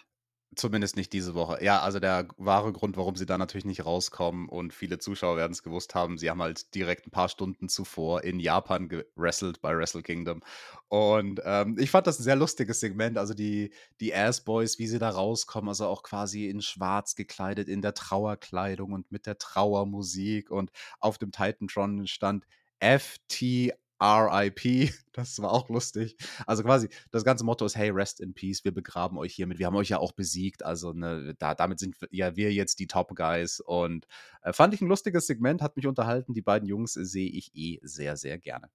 Zumindest 0.55 0.95
nicht 0.95 1.11
diese 1.13 1.35
Woche. 1.35 1.63
Ja, 1.63 1.81
also 1.81 1.99
der 1.99 2.27
wahre 2.37 2.71
Grund, 2.71 2.97
warum 2.97 3.15
sie 3.15 3.25
da 3.25 3.37
natürlich 3.37 3.65
nicht 3.65 3.85
rauskommen 3.85 4.47
und 4.47 4.73
viele 4.73 4.99
Zuschauer 4.99 5.37
werden 5.37 5.51
es 5.51 5.63
gewusst 5.63 5.95
haben, 5.95 6.17
sie 6.17 6.29
haben 6.29 6.41
halt 6.41 6.73
direkt 6.75 7.07
ein 7.07 7.11
paar 7.11 7.29
Stunden 7.29 7.67
zuvor 7.67 8.23
in 8.23 8.39
Japan 8.39 8.87
gewrestelt 8.87 9.61
bei 9.61 9.75
Wrestle 9.75 10.01
Kingdom. 10.01 10.41
Und 10.87 11.41
ähm, 11.43 11.77
ich 11.77 11.91
fand 11.91 12.07
das 12.07 12.19
ein 12.19 12.23
sehr 12.23 12.35
lustiges 12.35 12.79
Segment. 12.79 13.17
Also 13.17 13.33
die, 13.33 13.73
die 13.99 14.13
Ass 14.15 14.43
Boys, 14.43 14.79
wie 14.79 14.87
sie 14.87 14.99
da 14.99 15.09
rauskommen, 15.09 15.69
also 15.69 15.87
auch 15.87 16.03
quasi 16.03 16.47
in 16.47 16.61
schwarz 16.61 17.15
gekleidet, 17.15 17.67
in 17.67 17.81
der 17.81 17.93
Trauerkleidung 17.93 18.93
und 18.93 19.11
mit 19.11 19.25
der 19.25 19.37
Trauermusik. 19.37 20.51
Und 20.51 20.71
auf 20.99 21.17
dem 21.17 21.31
Titantron 21.31 22.07
stand 22.07 22.45
FT 22.79 23.73
RIP. 24.01 24.91
Das 25.15 25.41
war 25.41 25.53
auch 25.53 25.69
lustig. 25.69 26.17
Also 26.45 26.61
quasi, 26.61 26.89
das 27.09 27.23
ganze 27.23 27.45
Motto 27.45 27.65
ist, 27.65 27.77
hey, 27.77 27.89
rest 27.89 28.19
in 28.19 28.33
peace, 28.33 28.65
wir 28.65 28.73
begraben 28.73 29.17
euch 29.17 29.33
hiermit. 29.33 29.59
Wir 29.59 29.67
haben 29.67 29.75
euch 29.77 29.87
ja 29.87 29.97
auch 29.97 30.11
besiegt. 30.11 30.65
Also 30.65 30.91
ne, 30.91 31.33
da, 31.39 31.55
damit 31.55 31.79
sind 31.79 32.01
wir, 32.01 32.09
ja 32.11 32.35
wir 32.35 32.51
jetzt 32.51 32.79
die 32.79 32.87
Top 32.87 33.15
Guys. 33.15 33.61
Und 33.61 34.07
äh, 34.41 34.51
fand 34.51 34.73
ich 34.73 34.81
ein 34.81 34.89
lustiges 34.89 35.25
Segment, 35.25 35.61
hat 35.61 35.77
mich 35.77 35.87
unterhalten. 35.87 36.33
Die 36.33 36.41
beiden 36.41 36.67
Jungs 36.67 36.91
sehe 36.91 37.29
ich 37.29 37.55
eh 37.55 37.79
sehr, 37.81 38.17
sehr 38.17 38.37
gerne. 38.37 38.69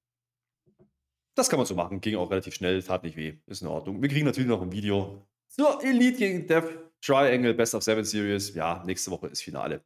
Das 1.34 1.50
kann 1.50 1.58
man 1.58 1.66
so 1.66 1.74
machen. 1.74 2.00
Ging 2.00 2.16
auch 2.16 2.30
relativ 2.30 2.54
schnell, 2.54 2.82
tat 2.82 3.02
nicht 3.02 3.16
weh. 3.16 3.36
Ist 3.46 3.60
in 3.60 3.68
Ordnung. 3.68 4.00
Wir 4.00 4.08
kriegen 4.08 4.24
natürlich 4.24 4.48
noch 4.48 4.62
ein 4.62 4.72
Video 4.72 5.26
zur 5.48 5.84
Elite 5.84 6.18
gegen 6.18 6.46
Death 6.46 6.70
Triangle 7.02 7.54
Best 7.54 7.74
of 7.74 7.82
Seven 7.82 8.04
Series. 8.04 8.54
Ja, 8.54 8.82
nächste 8.86 9.10
Woche 9.10 9.26
ist 9.26 9.42
Finale. 9.42 9.84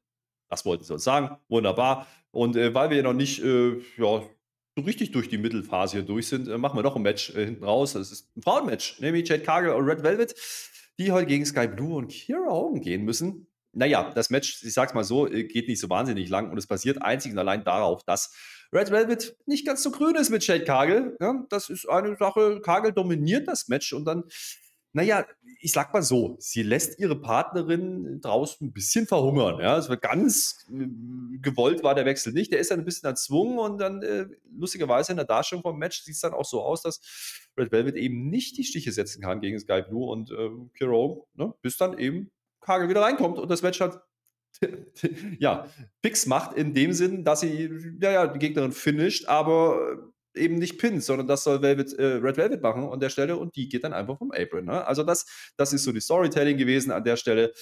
Das 0.49 0.65
wollten 0.65 0.85
sie 0.85 0.93
uns 0.93 1.05
sagen. 1.05 1.37
Wunderbar. 1.49 2.07
Und 2.31 2.57
äh, 2.57 2.75
weil 2.75 2.91
wir 2.91 2.99
ja 2.99 3.03
noch 3.03 3.13
nicht 3.13 3.43
äh, 3.43 3.81
ja, 3.97 4.23
so 4.77 4.83
richtig 4.83 5.13
durch 5.13 5.29
die 5.29 5.39
Mittelphase 5.39 5.99
hier 5.99 6.07
durch 6.07 6.29
sind, 6.29 6.49
äh, 6.49 6.59
machen 6.59 6.77
wir 6.77 6.83
noch 6.83 6.97
ein 6.97 7.03
Match 7.03 7.31
äh, 7.35 7.45
hinten 7.45 7.65
raus. 7.65 7.93
Das 7.93 8.11
ist 8.11 8.37
ein 8.37 8.43
Frauenmatch, 8.43 9.01
nämlich 9.01 9.29
Jade 9.29 9.43
Cargill 9.43 9.73
und 9.73 9.85
Red 9.85 10.03
Velvet, 10.03 10.35
die 10.99 11.13
heute 11.13 11.27
gegen 11.27 11.47
Sky 11.47 11.69
Blue 11.69 11.97
und 11.97 12.09
Kira 12.09 12.51
Hogan 12.51 12.81
gehen 12.81 13.05
müssen. 13.05 13.47
Naja, 13.73 14.13
das 14.15 14.31
Match, 14.31 14.63
ich 14.63 14.73
sag's 14.73 14.95
mal 14.95 15.05
so, 15.05 15.29
äh, 15.29 15.45
geht 15.45 15.69
nicht 15.69 15.81
so 15.81 15.89
wahnsinnig 15.91 16.29
lang 16.29 16.51
und 16.51 16.59
es 16.59 16.67
basiert 16.67 17.03
einzig 17.03 17.33
und 17.33 17.39
allein 17.39 17.65
darauf, 17.65 18.03
dass 18.05 18.35
Red 18.73 18.91
Velvet 18.91 19.37
nicht 19.47 19.67
ganz 19.67 19.83
so 19.83 19.91
grün 19.91 20.17
ist 20.17 20.31
mit 20.31 20.47
Jade 20.47 20.65
Cargill. 20.65 21.17
Ja, 21.21 21.45
das 21.49 21.71
ist 21.71 21.89
eine 21.89 22.17
Sache, 22.17 22.61
Cargill 22.61 22.93
dominiert 22.93 23.47
das 23.47 23.69
Match 23.69 23.93
und 23.93 24.05
dann 24.05 24.25
naja, 24.95 25.27
ich 25.61 25.73
sag 25.73 25.93
mal 25.93 26.03
so, 26.03 26.37
sie 26.39 26.63
lässt 26.63 27.01
ihre 27.01 27.21
Partnerin 27.21 28.21
draußen 28.21 28.69
ein 28.69 28.73
bisschen 28.73 29.07
verhungern. 29.07 29.59
Ja, 29.61 29.77
es 29.77 29.89
wird 29.89 30.03
ganz 30.03 30.67
äh, 30.71 30.87
gewollt 31.41 31.83
war 31.83 31.97
der 31.97 32.07
Wechsel 32.07 32.33
nicht. 32.33 32.53
Der 32.53 32.61
ist 32.61 32.71
dann 32.71 32.79
ein 32.79 32.85
bisschen 32.85 33.09
erzwungen 33.09 33.59
und 33.59 33.79
dann 33.79 34.03
äh, 34.03 34.27
lustigerweise 34.57 35.13
in 35.13 35.17
der 35.17 35.27
Darstellung 35.27 35.63
vom 35.63 35.79
Match 35.79 36.03
sieht 36.03 36.15
es 36.15 36.21
dann 36.21 36.33
auch 36.33 36.45
so 36.45 36.63
aus, 36.63 36.83
dass 36.83 37.01
Red 37.59 37.73
Velvet 37.73 37.97
eben 37.97 38.31
nicht 38.31 38.57
die 38.57 38.63
Stiche 38.63 38.93
setzen 38.93 39.21
kann 39.21 39.41
gegen 39.41 39.59
Sky 39.59 39.83
Blue 39.83 40.09
und 40.09 40.31
äh, 40.31 40.51
Kiro, 40.79 41.27
ne, 41.35 41.53
bis 41.61 41.77
dann 41.77 41.99
eben 41.99 42.31
Kagel 42.61 42.89
wieder 42.89 43.03
reinkommt 43.03 43.39
und 43.39 43.51
das 43.51 43.63
Match 43.63 43.81
hat 43.81 44.01
ja, 45.41 45.67
fix 46.03 46.27
macht 46.27 46.57
in 46.57 46.73
dem 46.73 46.93
Sinn, 46.93 47.25
dass 47.25 47.41
sie 47.41 47.69
ja, 48.01 48.13
ja, 48.13 48.27
die 48.29 48.39
Gegnerin 48.39 48.71
finisht, 48.71 49.27
aber 49.27 50.13
eben 50.35 50.59
nicht 50.59 50.79
Pins, 50.79 51.07
sondern 51.07 51.27
das 51.27 51.45
soll 51.45 51.63
Velvet, 51.63 51.93
äh, 51.95 52.17
Red 52.17 52.37
Velvet 52.37 52.63
machen 52.63 52.89
an 52.89 53.01
der 53.01 53.11
Stelle 53.11 53.37
und 53.37 53.57
die 53.57 53.69
geht 53.69 53.85
dann 53.85 53.93
einfach 53.93 54.19
vom 54.19 54.33
Apron. 54.33 54.65
Ne? 54.65 54.87
Also 54.87 55.03
das, 55.03 55.53
das 55.57 55.73
ist 55.73 55.85
so 55.85 55.93
die 55.93 56.01
Storytelling 56.01 56.57
gewesen 56.57 56.91
an 56.91 57.05
der 57.05 57.17
Stelle. 57.17 57.53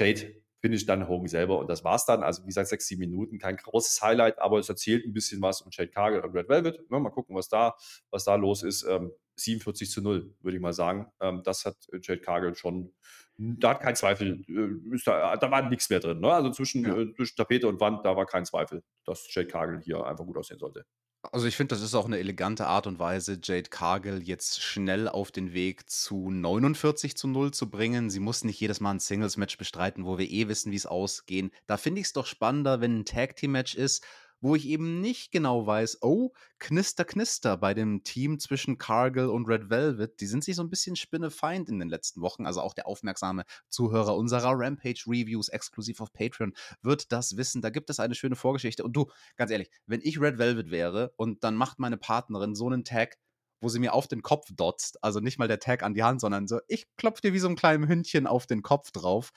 Jade 0.00 0.42
finish 0.60 0.86
dann 0.86 1.08
Hogan 1.08 1.28
selber 1.28 1.58
und 1.58 1.68
das 1.68 1.84
war's 1.84 2.06
dann. 2.06 2.22
Also 2.22 2.42
wie 2.42 2.48
gesagt, 2.48 2.68
sechs, 2.68 2.86
sieben 2.86 3.00
Minuten, 3.00 3.38
kein 3.38 3.56
großes 3.56 4.02
Highlight, 4.02 4.38
aber 4.38 4.58
es 4.58 4.68
erzählt 4.68 5.04
ein 5.06 5.12
bisschen 5.12 5.40
was 5.42 5.62
um 5.62 5.70
Jade 5.70 5.90
Cargill 5.90 6.20
und 6.20 6.34
Red 6.34 6.48
Velvet. 6.48 6.90
Ne? 6.90 7.00
Mal 7.00 7.10
gucken, 7.10 7.36
was 7.36 7.48
da, 7.48 7.74
was 8.10 8.24
da 8.24 8.34
los 8.34 8.62
ist. 8.62 8.84
Ähm, 8.84 9.12
47 9.38 9.90
zu 9.90 10.00
0, 10.00 10.34
würde 10.40 10.56
ich 10.56 10.62
mal 10.62 10.72
sagen. 10.72 11.06
Ähm, 11.20 11.42
das 11.44 11.64
hat 11.64 11.76
Jade 12.02 12.20
Cargill 12.20 12.54
schon, 12.54 12.94
da 13.36 13.70
hat 13.70 13.80
kein 13.80 13.94
Zweifel, 13.94 14.42
äh, 14.48 14.98
da, 15.04 15.36
da, 15.36 15.50
war 15.50 15.68
nichts 15.68 15.90
mehr 15.90 16.00
drin. 16.00 16.20
Ne? 16.20 16.32
Also 16.32 16.50
zwischen, 16.50 16.84
ja. 16.84 16.96
äh, 16.96 17.14
zwischen 17.14 17.36
Tapete 17.36 17.68
und 17.68 17.80
Wand, 17.80 18.04
da 18.04 18.16
war 18.16 18.26
kein 18.26 18.46
Zweifel, 18.46 18.82
dass 19.04 19.32
Jade 19.32 19.48
Cargill 19.48 19.80
hier 19.82 20.04
einfach 20.04 20.24
gut 20.24 20.38
aussehen 20.38 20.58
sollte. 20.58 20.86
Also 21.32 21.46
ich 21.46 21.56
finde, 21.56 21.74
das 21.74 21.82
ist 21.82 21.94
auch 21.94 22.04
eine 22.04 22.18
elegante 22.18 22.66
Art 22.66 22.86
und 22.86 22.98
Weise, 22.98 23.38
Jade 23.42 23.70
Cargill 23.70 24.22
jetzt 24.22 24.62
schnell 24.62 25.08
auf 25.08 25.30
den 25.30 25.52
Weg 25.52 25.88
zu 25.88 26.30
49 26.30 27.16
zu 27.16 27.28
0 27.28 27.52
zu 27.52 27.70
bringen. 27.70 28.10
Sie 28.10 28.20
muss 28.20 28.44
nicht 28.44 28.60
jedes 28.60 28.80
Mal 28.80 28.92
ein 28.92 29.00
Singles-Match 29.00 29.56
bestreiten, 29.58 30.04
wo 30.04 30.18
wir 30.18 30.30
eh 30.30 30.48
wissen, 30.48 30.72
wie 30.72 30.76
es 30.76 30.86
ausgehen. 30.86 31.50
Da 31.66 31.76
finde 31.76 32.00
ich 32.00 32.08
es 32.08 32.12
doch 32.12 32.26
spannender, 32.26 32.80
wenn 32.80 33.00
ein 33.00 33.04
Tag-Team-Match 33.04 33.74
ist, 33.74 34.04
wo 34.46 34.54
ich 34.54 34.68
eben 34.68 35.00
nicht 35.00 35.32
genau 35.32 35.66
weiß, 35.66 36.02
oh, 36.02 36.30
Knister, 36.58 37.04
Knister 37.04 37.56
bei 37.56 37.74
dem 37.74 38.04
Team 38.04 38.38
zwischen 38.38 38.78
Cargill 38.78 39.26
und 39.26 39.46
Red 39.46 39.70
Velvet. 39.70 40.20
Die 40.20 40.26
sind 40.26 40.44
sich 40.44 40.54
so 40.54 40.62
ein 40.62 40.70
bisschen 40.70 40.94
spinnefeind 40.94 41.68
in 41.68 41.80
den 41.80 41.88
letzten 41.88 42.20
Wochen. 42.20 42.46
Also 42.46 42.60
auch 42.60 42.72
der 42.72 42.86
aufmerksame 42.86 43.44
Zuhörer 43.68 44.16
unserer 44.16 44.52
Rampage-Reviews 44.54 45.48
exklusiv 45.48 46.00
auf 46.00 46.12
Patreon 46.12 46.54
wird 46.80 47.10
das 47.10 47.36
wissen. 47.36 47.60
Da 47.60 47.70
gibt 47.70 47.90
es 47.90 47.98
eine 47.98 48.14
schöne 48.14 48.36
Vorgeschichte. 48.36 48.84
Und 48.84 48.92
du, 48.92 49.10
ganz 49.36 49.50
ehrlich, 49.50 49.68
wenn 49.86 50.00
ich 50.00 50.20
Red 50.20 50.38
Velvet 50.38 50.70
wäre 50.70 51.12
und 51.16 51.42
dann 51.42 51.56
macht 51.56 51.80
meine 51.80 51.96
Partnerin 51.96 52.54
so 52.54 52.66
einen 52.66 52.84
Tag, 52.84 53.18
wo 53.60 53.68
sie 53.68 53.80
mir 53.80 53.94
auf 53.94 54.06
den 54.06 54.22
Kopf 54.22 54.48
dotzt, 54.54 55.02
also 55.02 55.18
nicht 55.18 55.38
mal 55.38 55.48
der 55.48 55.58
Tag 55.58 55.82
an 55.82 55.94
die 55.94 56.02
Hand, 56.02 56.20
sondern 56.20 56.46
so, 56.46 56.60
ich 56.68 56.86
klopfe 56.96 57.22
dir 57.22 57.32
wie 57.32 57.38
so 57.38 57.48
ein 57.48 57.56
kleines 57.56 57.88
Hündchen 57.88 58.26
auf 58.26 58.46
den 58.46 58.62
Kopf 58.62 58.92
drauf 58.92 59.32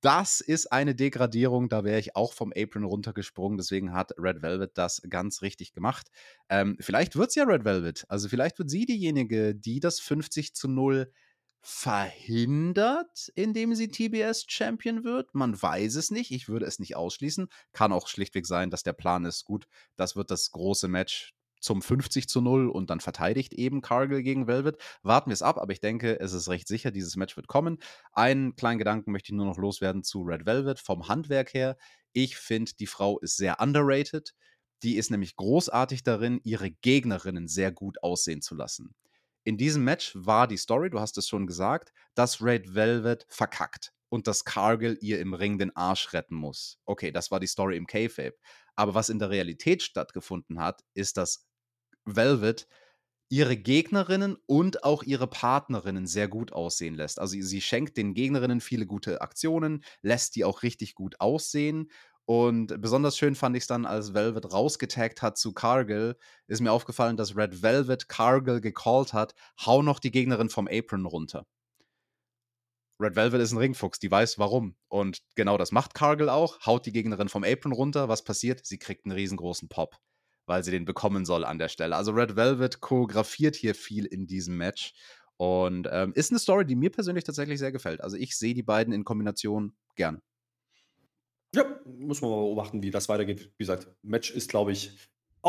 das 0.00 0.40
ist 0.40 0.70
eine 0.70 0.94
Degradierung, 0.94 1.68
da 1.68 1.84
wäre 1.84 1.98
ich 1.98 2.14
auch 2.14 2.32
vom 2.32 2.52
Apron 2.56 2.84
runtergesprungen. 2.84 3.58
Deswegen 3.58 3.92
hat 3.92 4.12
Red 4.16 4.42
Velvet 4.42 4.78
das 4.78 5.02
ganz 5.08 5.42
richtig 5.42 5.72
gemacht. 5.72 6.08
Ähm, 6.48 6.76
vielleicht 6.80 7.16
wird 7.16 7.30
es 7.30 7.34
ja 7.34 7.44
Red 7.44 7.64
Velvet. 7.64 8.04
Also 8.08 8.28
vielleicht 8.28 8.58
wird 8.58 8.70
sie 8.70 8.86
diejenige, 8.86 9.54
die 9.54 9.80
das 9.80 10.00
50 10.00 10.54
zu 10.54 10.68
0 10.68 11.12
verhindert, 11.60 13.30
indem 13.34 13.74
sie 13.74 13.88
TBS 13.88 14.44
Champion 14.48 15.04
wird. 15.04 15.34
Man 15.34 15.60
weiß 15.60 15.96
es 15.96 16.10
nicht. 16.10 16.30
Ich 16.30 16.48
würde 16.48 16.66
es 16.66 16.78
nicht 16.78 16.96
ausschließen. 16.96 17.48
Kann 17.72 17.92
auch 17.92 18.06
schlichtweg 18.06 18.46
sein, 18.46 18.70
dass 18.70 18.84
der 18.84 18.92
Plan 18.92 19.24
ist, 19.24 19.44
gut, 19.44 19.66
das 19.96 20.14
wird 20.14 20.30
das 20.30 20.50
große 20.52 20.88
Match 20.88 21.34
zum 21.60 21.82
50 21.82 22.28
zu 22.28 22.40
0 22.40 22.68
und 22.68 22.90
dann 22.90 23.00
verteidigt 23.00 23.52
eben 23.52 23.80
Cargill 23.80 24.22
gegen 24.22 24.46
Velvet. 24.46 24.80
Warten 25.02 25.30
wir 25.30 25.34
es 25.34 25.42
ab, 25.42 25.58
aber 25.58 25.72
ich 25.72 25.80
denke, 25.80 26.18
es 26.20 26.32
ist 26.32 26.48
recht 26.48 26.68
sicher, 26.68 26.90
dieses 26.90 27.16
Match 27.16 27.36
wird 27.36 27.48
kommen. 27.48 27.78
Einen 28.12 28.56
kleinen 28.56 28.78
Gedanken 28.78 29.12
möchte 29.12 29.32
ich 29.32 29.36
nur 29.36 29.46
noch 29.46 29.58
loswerden 29.58 30.02
zu 30.02 30.22
Red 30.22 30.46
Velvet 30.46 30.78
vom 30.78 31.08
Handwerk 31.08 31.54
her. 31.54 31.76
Ich 32.12 32.36
finde, 32.36 32.72
die 32.78 32.86
Frau 32.86 33.18
ist 33.18 33.36
sehr 33.36 33.60
underrated. 33.60 34.34
Die 34.82 34.96
ist 34.96 35.10
nämlich 35.10 35.36
großartig 35.36 36.04
darin, 36.04 36.40
ihre 36.44 36.70
Gegnerinnen 36.70 37.48
sehr 37.48 37.72
gut 37.72 38.02
aussehen 38.02 38.42
zu 38.42 38.54
lassen. 38.54 38.94
In 39.44 39.56
diesem 39.56 39.82
Match 39.82 40.12
war 40.14 40.46
die 40.46 40.56
Story, 40.56 40.90
du 40.90 41.00
hast 41.00 41.18
es 41.18 41.26
schon 41.26 41.46
gesagt, 41.46 41.92
dass 42.14 42.42
Red 42.42 42.74
Velvet 42.74 43.26
verkackt 43.28 43.92
und 44.08 44.26
dass 44.26 44.44
Cargill 44.44 44.98
ihr 45.00 45.20
im 45.20 45.34
Ring 45.34 45.58
den 45.58 45.74
Arsch 45.74 46.12
retten 46.12 46.34
muss. 46.34 46.78
Okay, 46.84 47.10
das 47.10 47.30
war 47.30 47.40
die 47.40 47.46
Story 47.46 47.76
im 47.76 47.86
K-Fape. 47.86 48.36
Aber 48.76 48.94
was 48.94 49.08
in 49.08 49.18
der 49.18 49.30
Realität 49.30 49.82
stattgefunden 49.82 50.60
hat, 50.60 50.82
ist, 50.94 51.16
dass 51.16 51.47
Velvet 52.16 52.66
ihre 53.30 53.56
Gegnerinnen 53.56 54.36
und 54.46 54.84
auch 54.84 55.02
ihre 55.02 55.26
Partnerinnen 55.26 56.06
sehr 56.06 56.28
gut 56.28 56.52
aussehen 56.52 56.94
lässt. 56.94 57.20
Also 57.20 57.36
sie 57.40 57.60
schenkt 57.60 57.96
den 57.96 58.14
Gegnerinnen 58.14 58.60
viele 58.60 58.86
gute 58.86 59.20
Aktionen, 59.20 59.84
lässt 60.02 60.36
die 60.36 60.44
auch 60.44 60.62
richtig 60.62 60.94
gut 60.94 61.20
aussehen. 61.20 61.90
Und 62.24 62.80
besonders 62.80 63.16
schön 63.16 63.34
fand 63.34 63.56
ich 63.56 63.62
es 63.62 63.66
dann, 63.66 63.86
als 63.86 64.12
Velvet 64.14 64.52
rausgetaggt 64.52 65.22
hat 65.22 65.38
zu 65.38 65.52
Cargill, 65.52 66.16
ist 66.46 66.60
mir 66.60 66.72
aufgefallen, 66.72 67.16
dass 67.16 67.36
Red 67.36 67.62
Velvet 67.62 68.08
Cargill 68.08 68.60
gecallt 68.60 69.12
hat, 69.14 69.34
hau 69.64 69.82
noch 69.82 69.98
die 69.98 70.10
Gegnerin 70.10 70.50
vom 70.50 70.68
Apron 70.68 71.06
runter. 71.06 71.46
Red 73.00 73.16
Velvet 73.16 73.40
ist 73.40 73.52
ein 73.52 73.58
Ringfuchs, 73.58 73.98
die 73.98 74.10
weiß 74.10 74.38
warum. 74.38 74.76
Und 74.88 75.22
genau 75.36 75.56
das 75.56 75.72
macht 75.72 75.94
Cargill 75.94 76.28
auch, 76.28 76.60
haut 76.66 76.84
die 76.84 76.92
Gegnerin 76.92 77.28
vom 77.28 77.44
Apron 77.44 77.72
runter. 77.72 78.08
Was 78.08 78.24
passiert? 78.24 78.66
Sie 78.66 78.78
kriegt 78.78 79.06
einen 79.06 79.12
riesengroßen 79.12 79.68
Pop 79.68 79.98
weil 80.48 80.64
sie 80.64 80.70
den 80.70 80.84
bekommen 80.84 81.24
soll 81.24 81.44
an 81.44 81.58
der 81.58 81.68
Stelle. 81.68 81.94
Also 81.94 82.12
Red 82.12 82.34
Velvet 82.34 82.80
choreografiert 82.80 83.54
hier 83.54 83.74
viel 83.74 84.06
in 84.06 84.26
diesem 84.26 84.56
Match 84.56 84.94
und 85.36 85.88
ähm, 85.90 86.12
ist 86.14 86.32
eine 86.32 86.38
Story, 86.38 86.64
die 86.64 86.74
mir 86.74 86.90
persönlich 86.90 87.24
tatsächlich 87.24 87.58
sehr 87.58 87.70
gefällt. 87.70 88.00
Also 88.00 88.16
ich 88.16 88.36
sehe 88.36 88.54
die 88.54 88.62
beiden 88.62 88.92
in 88.92 89.04
Kombination 89.04 89.76
gern. 89.94 90.20
Ja, 91.54 91.64
muss 91.84 92.20
man 92.20 92.30
mal 92.30 92.38
beobachten, 92.38 92.82
wie 92.82 92.90
das 92.90 93.08
weitergeht. 93.08 93.52
Wie 93.56 93.64
gesagt, 93.64 93.88
Match 94.02 94.30
ist, 94.30 94.50
glaube 94.50 94.72
ich, 94.72 94.98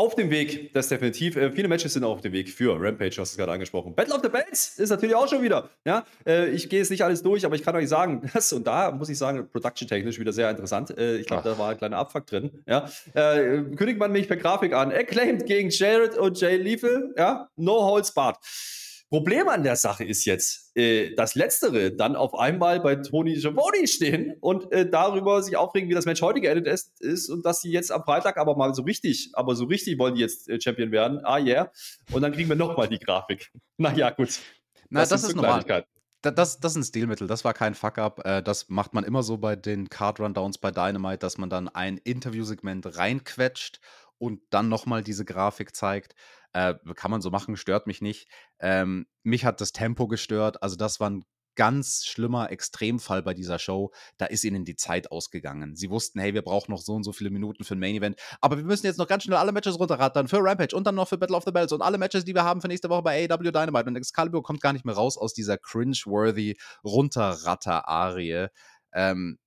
auf 0.00 0.14
dem 0.14 0.30
Weg, 0.30 0.72
das 0.72 0.88
definitiv. 0.88 1.36
Äh, 1.36 1.52
viele 1.52 1.68
Matches 1.68 1.92
sind 1.92 2.04
auch 2.04 2.12
auf 2.12 2.20
dem 2.22 2.32
Weg 2.32 2.48
für 2.48 2.74
Rampage, 2.80 3.10
hast 3.10 3.16
du 3.16 3.22
es 3.22 3.36
gerade 3.36 3.52
angesprochen. 3.52 3.94
Battle 3.94 4.14
of 4.14 4.22
the 4.22 4.30
Belts 4.30 4.78
ist 4.78 4.88
natürlich 4.88 5.14
auch 5.14 5.28
schon 5.28 5.42
wieder. 5.42 5.68
Ja, 5.84 6.06
äh, 6.26 6.48
ich 6.48 6.70
gehe 6.70 6.78
jetzt 6.78 6.90
nicht 6.90 7.04
alles 7.04 7.22
durch, 7.22 7.44
aber 7.44 7.54
ich 7.54 7.62
kann 7.62 7.76
euch 7.76 7.90
sagen, 7.90 8.22
das 8.32 8.50
und 8.54 8.66
da 8.66 8.92
muss 8.92 9.10
ich 9.10 9.18
sagen, 9.18 9.46
production-technisch 9.52 10.18
wieder 10.18 10.32
sehr 10.32 10.48
interessant. 10.48 10.96
Äh, 10.96 11.18
ich 11.18 11.26
glaube, 11.26 11.42
da 11.42 11.58
war 11.58 11.72
ein 11.72 11.76
kleiner 11.76 11.98
Abfuck 11.98 12.26
drin. 12.26 12.50
Ja, 12.66 12.90
äh, 13.12 13.62
kündigt 13.76 13.98
man 13.98 14.10
mich 14.10 14.26
per 14.26 14.38
Grafik 14.38 14.72
an. 14.72 14.90
Acclaimed 14.90 15.44
gegen 15.44 15.68
Jared 15.68 16.16
und 16.16 16.40
Jay 16.40 16.56
Lethal. 16.56 17.12
Ja, 17.18 17.50
no 17.56 17.84
holds 17.84 18.14
barred. 18.14 18.38
Problem 19.10 19.48
an 19.48 19.64
der 19.64 19.76
Sache 19.76 20.04
ist 20.04 20.24
jetzt, 20.24 20.69
äh, 20.80 21.14
dass 21.14 21.34
Letztere 21.34 21.92
dann 21.92 22.16
auf 22.16 22.34
einmal 22.34 22.80
bei 22.80 22.96
Tony 22.96 23.34
Giovanni 23.34 23.86
stehen 23.86 24.36
und 24.40 24.72
äh, 24.72 24.88
darüber 24.88 25.42
sich 25.42 25.56
aufregen, 25.56 25.90
wie 25.90 25.94
das 25.94 26.06
Match 26.06 26.22
heute 26.22 26.40
geendet 26.40 26.66
ist, 26.66 27.00
ist 27.00 27.28
und 27.28 27.44
dass 27.44 27.60
sie 27.60 27.70
jetzt 27.70 27.92
am 27.92 28.02
Freitag 28.02 28.38
aber 28.38 28.56
mal 28.56 28.74
so 28.74 28.82
richtig, 28.82 29.30
aber 29.34 29.54
so 29.54 29.64
richtig 29.66 29.98
wollen 29.98 30.14
die 30.14 30.22
jetzt 30.22 30.48
äh, 30.48 30.58
Champion 30.60 30.90
werden. 30.90 31.20
Ah, 31.22 31.38
yeah. 31.38 31.70
Und 32.12 32.22
dann 32.22 32.32
kriegen 32.32 32.48
wir 32.48 32.56
nochmal 32.56 32.88
die 32.88 32.98
Grafik. 32.98 33.50
Naja, 33.76 34.10
gut. 34.10 34.40
Na, 34.90 35.00
das, 35.00 35.08
das 35.08 35.22
ist 35.22 35.30
so 35.30 35.36
normal. 35.36 35.64
Das, 36.20 36.60
das 36.60 36.72
ist 36.72 36.76
ein 36.76 36.82
Stilmittel, 36.82 37.26
das 37.26 37.46
war 37.46 37.54
kein 37.54 37.74
Fuck-up. 37.74 38.26
Äh, 38.26 38.42
das 38.42 38.68
macht 38.68 38.92
man 38.92 39.04
immer 39.04 39.22
so 39.22 39.38
bei 39.38 39.56
den 39.56 39.88
Card-Rundowns 39.88 40.58
bei 40.58 40.70
Dynamite, 40.70 41.18
dass 41.18 41.38
man 41.38 41.48
dann 41.48 41.68
ein 41.68 41.96
Interviewsegment 41.96 42.98
reinquetscht 42.98 43.80
und 44.18 44.42
dann 44.50 44.68
nochmal 44.68 45.02
diese 45.02 45.24
Grafik 45.24 45.74
zeigt. 45.74 46.14
Äh, 46.52 46.74
kann 46.94 47.10
man 47.10 47.20
so 47.20 47.30
machen, 47.30 47.56
stört 47.56 47.86
mich 47.86 48.00
nicht. 48.00 48.28
Ähm, 48.58 49.06
mich 49.22 49.44
hat 49.44 49.60
das 49.60 49.72
Tempo 49.72 50.08
gestört. 50.08 50.62
Also, 50.62 50.76
das 50.76 51.00
war 51.00 51.10
ein 51.10 51.24
ganz 51.56 52.04
schlimmer 52.06 52.50
Extremfall 52.50 53.22
bei 53.22 53.34
dieser 53.34 53.58
Show. 53.58 53.92
Da 54.18 54.26
ist 54.26 54.44
ihnen 54.44 54.64
die 54.64 54.76
Zeit 54.76 55.10
ausgegangen. 55.10 55.76
Sie 55.76 55.90
wussten, 55.90 56.18
hey, 56.18 56.32
wir 56.32 56.42
brauchen 56.42 56.70
noch 56.70 56.80
so 56.80 56.94
und 56.94 57.04
so 57.04 57.12
viele 57.12 57.30
Minuten 57.30 57.64
für 57.64 57.74
ein 57.74 57.80
Main 57.80 57.96
Event. 57.96 58.18
Aber 58.40 58.56
wir 58.56 58.64
müssen 58.64 58.86
jetzt 58.86 58.98
noch 58.98 59.08
ganz 59.08 59.24
schnell 59.24 59.36
alle 59.36 59.52
Matches 59.52 59.78
runterrattern 59.78 60.28
für 60.28 60.38
Rampage 60.40 60.74
und 60.74 60.86
dann 60.86 60.94
noch 60.94 61.08
für 61.08 61.18
Battle 61.18 61.36
of 61.36 61.44
the 61.44 61.50
Bells 61.50 61.72
und 61.72 61.82
alle 61.82 61.98
Matches, 61.98 62.24
die 62.24 62.34
wir 62.34 62.44
haben 62.44 62.60
für 62.60 62.68
nächste 62.68 62.88
Woche 62.88 63.02
bei 63.02 63.28
AEW 63.28 63.50
Dynamite. 63.50 63.88
Und 63.88 63.96
Excalibur 63.96 64.42
kommt 64.42 64.60
gar 64.60 64.72
nicht 64.72 64.84
mehr 64.84 64.94
raus 64.94 65.18
aus 65.18 65.34
dieser 65.34 65.58
cringe-worthy 65.58 66.56
Runterratter-Arie. 66.84 68.48
Ähm, 68.92 69.38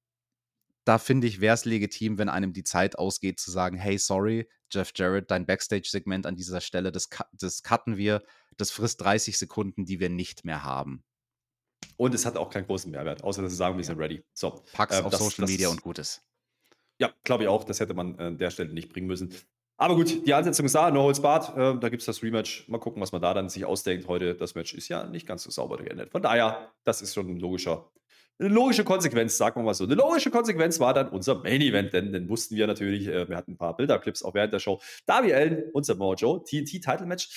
da 0.85 0.97
finde 0.97 1.27
ich, 1.27 1.41
wäre 1.41 1.53
es 1.53 1.65
legitim, 1.65 2.17
wenn 2.17 2.29
einem 2.29 2.53
die 2.53 2.63
Zeit 2.63 2.97
ausgeht, 2.97 3.39
zu 3.39 3.51
sagen, 3.51 3.77
hey, 3.77 3.97
sorry, 3.97 4.49
Jeff 4.71 4.91
Jarrett, 4.95 5.31
dein 5.31 5.45
Backstage-Segment 5.45 6.25
an 6.25 6.35
dieser 6.35 6.61
Stelle, 6.61 6.91
das, 6.91 7.09
das 7.33 7.63
cutten 7.63 7.97
wir, 7.97 8.23
das 8.57 8.71
frisst 8.71 9.01
30 9.01 9.37
Sekunden, 9.37 9.85
die 9.85 9.99
wir 9.99 10.09
nicht 10.09 10.45
mehr 10.45 10.63
haben. 10.63 11.03
Und 11.97 12.13
es 12.13 12.25
hat 12.25 12.37
auch 12.37 12.49
keinen 12.49 12.65
großen 12.65 12.91
Mehrwert, 12.91 13.23
außer 13.23 13.41
dass 13.41 13.51
sie 13.51 13.57
sagen, 13.57 13.77
wir 13.77 13.83
sind 13.83 13.99
ready. 13.99 14.23
So, 14.33 14.63
Packs 14.73 14.99
äh, 14.99 15.03
auf 15.03 15.11
das, 15.11 15.19
Social 15.19 15.41
das, 15.41 15.51
Media 15.51 15.69
und 15.69 15.81
Gutes. 15.81 16.21
Ja, 16.99 17.13
glaube 17.23 17.43
ich 17.43 17.49
auch. 17.49 17.63
Das 17.63 17.79
hätte 17.79 17.93
man 17.93 18.17
an 18.19 18.37
der 18.37 18.49
Stelle 18.51 18.73
nicht 18.73 18.89
bringen 18.89 19.07
müssen. 19.07 19.33
Aber 19.77 19.95
gut, 19.95 20.25
die 20.25 20.33
Ansetzung 20.33 20.65
ist 20.65 20.75
da, 20.75 20.91
No 20.91 21.03
Holds 21.03 21.21
Barred. 21.21 21.49
Äh, 21.57 21.79
da 21.79 21.89
gibt 21.89 22.01
es 22.01 22.05
das 22.05 22.21
Rematch. 22.23 22.67
Mal 22.69 22.77
gucken, 22.77 23.01
was 23.01 23.11
man 23.11 23.21
da 23.21 23.33
dann 23.33 23.49
sich 23.49 23.65
ausdenkt. 23.65 24.07
Heute, 24.07 24.35
das 24.35 24.55
Match 24.55 24.73
ist 24.73 24.87
ja 24.87 25.05
nicht 25.05 25.27
ganz 25.27 25.43
so 25.43 25.49
sauber 25.49 25.77
geendet. 25.77 26.11
Von 26.11 26.21
daher, 26.21 26.71
das 26.83 27.01
ist 27.01 27.13
schon 27.13 27.27
ein 27.27 27.39
logischer 27.39 27.91
eine 28.39 28.49
logische 28.49 28.83
Konsequenz, 28.83 29.37
sagen 29.37 29.59
wir 29.59 29.63
mal 29.63 29.73
so. 29.73 29.83
Eine 29.83 29.95
logische 29.95 30.31
Konsequenz 30.31 30.79
war 30.79 30.93
dann 30.93 31.09
unser 31.09 31.35
Main 31.35 31.61
Event, 31.61 31.93
denn 31.93 32.11
den 32.11 32.29
wussten 32.29 32.55
wir 32.55 32.67
natürlich, 32.67 33.07
äh, 33.07 33.29
wir 33.29 33.37
hatten 33.37 33.51
ein 33.53 33.57
paar 33.57 33.75
Bilderclips 33.75 34.23
auch 34.23 34.33
während 34.33 34.53
der 34.53 34.59
Show. 34.59 34.81
Darby 35.05 35.33
Allen 35.33 35.63
und 35.73 35.85
Samoa 35.85 36.15
Joe, 36.15 36.43
TNT-Title 36.43 37.05
Match. 37.05 37.29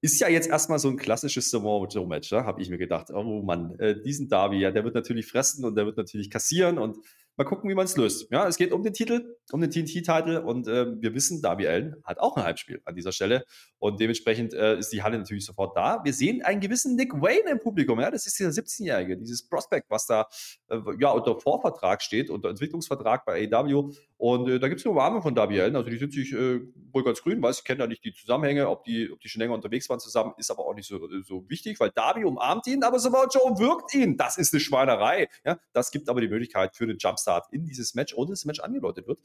Ist 0.00 0.20
ja 0.20 0.28
jetzt 0.28 0.48
erstmal 0.48 0.78
so 0.78 0.88
ein 0.88 0.96
klassisches 0.96 1.50
Samoa 1.50 1.88
Joe 1.88 2.06
Match, 2.06 2.30
ne? 2.30 2.44
habe 2.44 2.62
ich 2.62 2.70
mir 2.70 2.78
gedacht. 2.78 3.10
Oh 3.10 3.42
Mann, 3.42 3.78
äh, 3.80 4.00
diesen 4.00 4.28
Darby, 4.28 4.60
ja, 4.60 4.70
der 4.70 4.84
wird 4.84 4.94
natürlich 4.94 5.26
fressen 5.26 5.64
und 5.64 5.76
der 5.76 5.86
wird 5.86 5.96
natürlich 5.96 6.30
kassieren 6.30 6.78
und 6.78 6.98
Mal 7.38 7.44
gucken, 7.44 7.70
wie 7.70 7.74
man 7.76 7.84
es 7.84 7.96
löst. 7.96 8.32
Ja, 8.32 8.48
es 8.48 8.56
geht 8.56 8.72
um 8.72 8.82
den 8.82 8.92
Titel, 8.92 9.36
um 9.52 9.60
den 9.60 9.70
TNT-Titel 9.70 10.42
und 10.44 10.66
äh, 10.66 11.00
wir 11.00 11.14
wissen, 11.14 11.40
Darby 11.40 11.68
Allen 11.68 11.94
hat 12.02 12.18
auch 12.18 12.36
ein 12.36 12.42
Halbspiel 12.42 12.82
an 12.84 12.96
dieser 12.96 13.12
Stelle 13.12 13.44
und 13.78 14.00
dementsprechend 14.00 14.54
äh, 14.54 14.76
ist 14.76 14.92
die 14.92 15.04
Halle 15.04 15.18
natürlich 15.18 15.44
sofort 15.44 15.76
da. 15.76 16.00
Wir 16.02 16.12
sehen 16.12 16.42
einen 16.42 16.60
gewissen 16.60 16.96
Nick 16.96 17.12
Wayne 17.14 17.48
im 17.48 17.60
Publikum. 17.60 18.00
Ja, 18.00 18.10
das 18.10 18.26
ist 18.26 18.40
dieser 18.40 18.50
17-Jährige, 18.50 19.16
dieses 19.16 19.48
Prospect, 19.48 19.88
was 19.88 20.06
da 20.06 20.26
äh, 20.68 20.80
ja 20.98 21.12
unter 21.12 21.38
Vorvertrag 21.38 22.02
steht, 22.02 22.28
unter 22.28 22.48
Entwicklungsvertrag 22.48 23.24
bei 23.24 23.48
AW 23.48 23.92
und 24.16 24.48
äh, 24.48 24.58
da 24.58 24.66
gibt 24.66 24.80
es 24.80 24.86
eine 24.86 24.90
Umarmung 24.94 25.22
von 25.22 25.36
Darby 25.36 25.60
Allen. 25.60 25.76
Also 25.76 25.90
die 25.90 25.98
sind 25.98 26.12
sich 26.12 26.32
äh, 26.32 26.60
wohl 26.90 27.04
ganz 27.04 27.22
grün, 27.22 27.40
weiß 27.40 27.58
ich 27.58 27.64
kenne 27.64 27.78
da 27.78 27.86
nicht 27.86 28.02
die 28.02 28.12
Zusammenhänge, 28.12 28.68
ob 28.68 28.82
die, 28.82 29.12
ob 29.12 29.20
die 29.20 29.28
schon 29.28 29.38
länger 29.38 29.54
unterwegs 29.54 29.88
waren 29.88 30.00
zusammen, 30.00 30.34
ist 30.38 30.50
aber 30.50 30.66
auch 30.66 30.74
nicht 30.74 30.88
so, 30.88 31.08
so 31.22 31.48
wichtig, 31.48 31.78
weil 31.78 31.90
Darby 31.90 32.24
umarmt 32.24 32.66
ihn, 32.66 32.82
aber 32.82 32.98
Samoa 32.98 33.28
Joe 33.32 33.56
wirkt 33.60 33.94
ihn. 33.94 34.16
Das 34.16 34.38
ist 34.38 34.52
eine 34.52 34.58
Schweinerei. 34.58 35.28
Ja, 35.44 35.56
das 35.72 35.92
gibt 35.92 36.08
aber 36.08 36.20
die 36.20 36.26
Möglichkeit 36.26 36.74
für 36.74 36.88
den 36.88 36.98
Jumpstart 36.98 37.27
in 37.50 37.64
dieses 37.64 37.94
Match, 37.94 38.14
ohne 38.14 38.30
dass 38.30 38.40
das 38.40 38.46
Match 38.46 38.60
angedeutet 38.60 39.06
wird. 39.06 39.18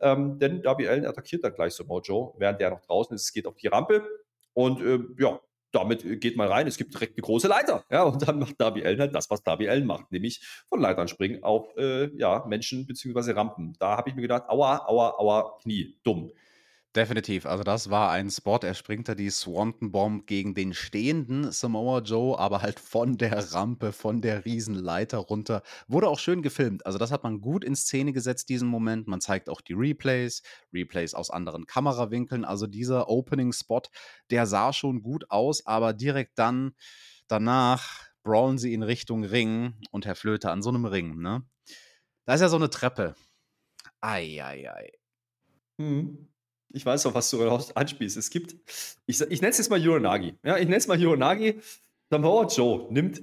Ähm, 0.00 0.38
denn 0.38 0.62
Darby 0.62 0.88
Allen 0.88 1.06
attackiert 1.06 1.44
dann 1.44 1.54
gleich 1.54 1.74
Samoa 1.74 2.00
Joe, 2.02 2.32
während 2.38 2.60
der 2.60 2.70
noch 2.70 2.80
draußen 2.80 3.14
ist. 3.14 3.22
Es 3.22 3.32
geht 3.32 3.46
auf 3.46 3.56
die 3.56 3.68
Rampe 3.68 4.02
und 4.52 4.80
äh, 4.80 4.98
ja, 5.18 5.40
damit 5.72 6.20
geht 6.20 6.36
man 6.36 6.48
rein, 6.48 6.66
es 6.66 6.76
gibt 6.76 6.94
direkt 6.94 7.16
eine 7.16 7.22
große 7.22 7.48
Leiter. 7.48 7.84
Ja, 7.90 8.02
und 8.02 8.26
dann 8.26 8.38
macht 8.38 8.60
Darby 8.60 8.84
Allen 8.84 9.00
halt 9.00 9.14
das, 9.14 9.30
was 9.30 9.42
Darby 9.42 9.68
Allen 9.68 9.86
macht, 9.86 10.10
nämlich 10.10 10.40
von 10.68 10.80
Leitern 10.80 11.08
springen 11.08 11.42
auf 11.42 11.76
äh, 11.76 12.10
ja, 12.16 12.44
Menschen 12.46 12.86
bzw. 12.86 13.32
Rampen. 13.32 13.76
Da 13.78 13.96
habe 13.96 14.08
ich 14.10 14.16
mir 14.16 14.22
gedacht, 14.22 14.48
aua, 14.48 14.86
aua, 14.86 15.14
aua, 15.18 15.58
Knie, 15.62 15.96
dumm. 16.02 16.32
Definitiv. 16.96 17.46
Also 17.46 17.62
das 17.62 17.88
war 17.88 18.10
ein 18.10 18.30
Spot. 18.30 18.58
Er 18.62 18.74
springt 18.74 19.08
da 19.08 19.14
die 19.14 19.30
Swanton 19.30 19.92
Bomb 19.92 20.26
gegen 20.26 20.54
den 20.54 20.74
stehenden 20.74 21.52
Samoa 21.52 22.00
Joe, 22.00 22.36
aber 22.36 22.62
halt 22.62 22.80
von 22.80 23.16
der 23.16 23.52
Rampe, 23.52 23.92
von 23.92 24.20
der 24.20 24.44
Riesenleiter 24.44 25.18
runter. 25.18 25.62
Wurde 25.86 26.08
auch 26.08 26.18
schön 26.18 26.42
gefilmt. 26.42 26.84
Also 26.84 26.98
das 26.98 27.12
hat 27.12 27.22
man 27.22 27.40
gut 27.40 27.62
in 27.62 27.76
Szene 27.76 28.12
gesetzt, 28.12 28.48
diesen 28.48 28.66
Moment. 28.66 29.06
Man 29.06 29.20
zeigt 29.20 29.48
auch 29.48 29.60
die 29.60 29.74
Replays, 29.74 30.42
Replays 30.74 31.14
aus 31.14 31.30
anderen 31.30 31.64
Kamerawinkeln. 31.64 32.44
Also 32.44 32.66
dieser 32.66 33.08
Opening-Spot, 33.08 33.82
der 34.30 34.46
sah 34.46 34.72
schon 34.72 35.00
gut 35.00 35.30
aus, 35.30 35.64
aber 35.66 35.92
direkt 35.92 36.40
dann 36.40 36.72
danach 37.28 38.08
brawlen 38.24 38.58
sie 38.58 38.74
in 38.74 38.82
Richtung 38.82 39.22
Ring 39.22 39.74
und 39.92 40.06
Herr 40.06 40.16
Flöte 40.16 40.50
an 40.50 40.60
so 40.60 40.70
einem 40.70 40.86
Ring, 40.86 41.20
ne? 41.20 41.48
Da 42.26 42.34
ist 42.34 42.40
ja 42.40 42.48
so 42.48 42.56
eine 42.56 42.68
Treppe. 42.68 43.14
Eieiei. 44.00 44.68
Ei, 44.68 44.70
ei. 44.70 44.90
Hm. 45.78 46.29
Ich 46.72 46.86
weiß 46.86 47.06
auch, 47.06 47.14
was 47.14 47.30
du 47.30 47.42
anspielst. 47.74 48.16
Es 48.16 48.30
gibt, 48.30 48.54
ich, 49.06 49.20
ich 49.20 49.40
nenne 49.40 49.50
es 49.50 49.58
jetzt 49.58 49.70
mal 49.70 49.80
Yuronagi. 49.80 50.34
Ja, 50.44 50.56
ich 50.56 50.64
nenne 50.64 50.76
es 50.76 50.86
mal 50.86 51.00
Yuronagi. 51.00 51.60
Samoa 52.10 52.46
Joe 52.46 52.92
nimmt 52.92 53.22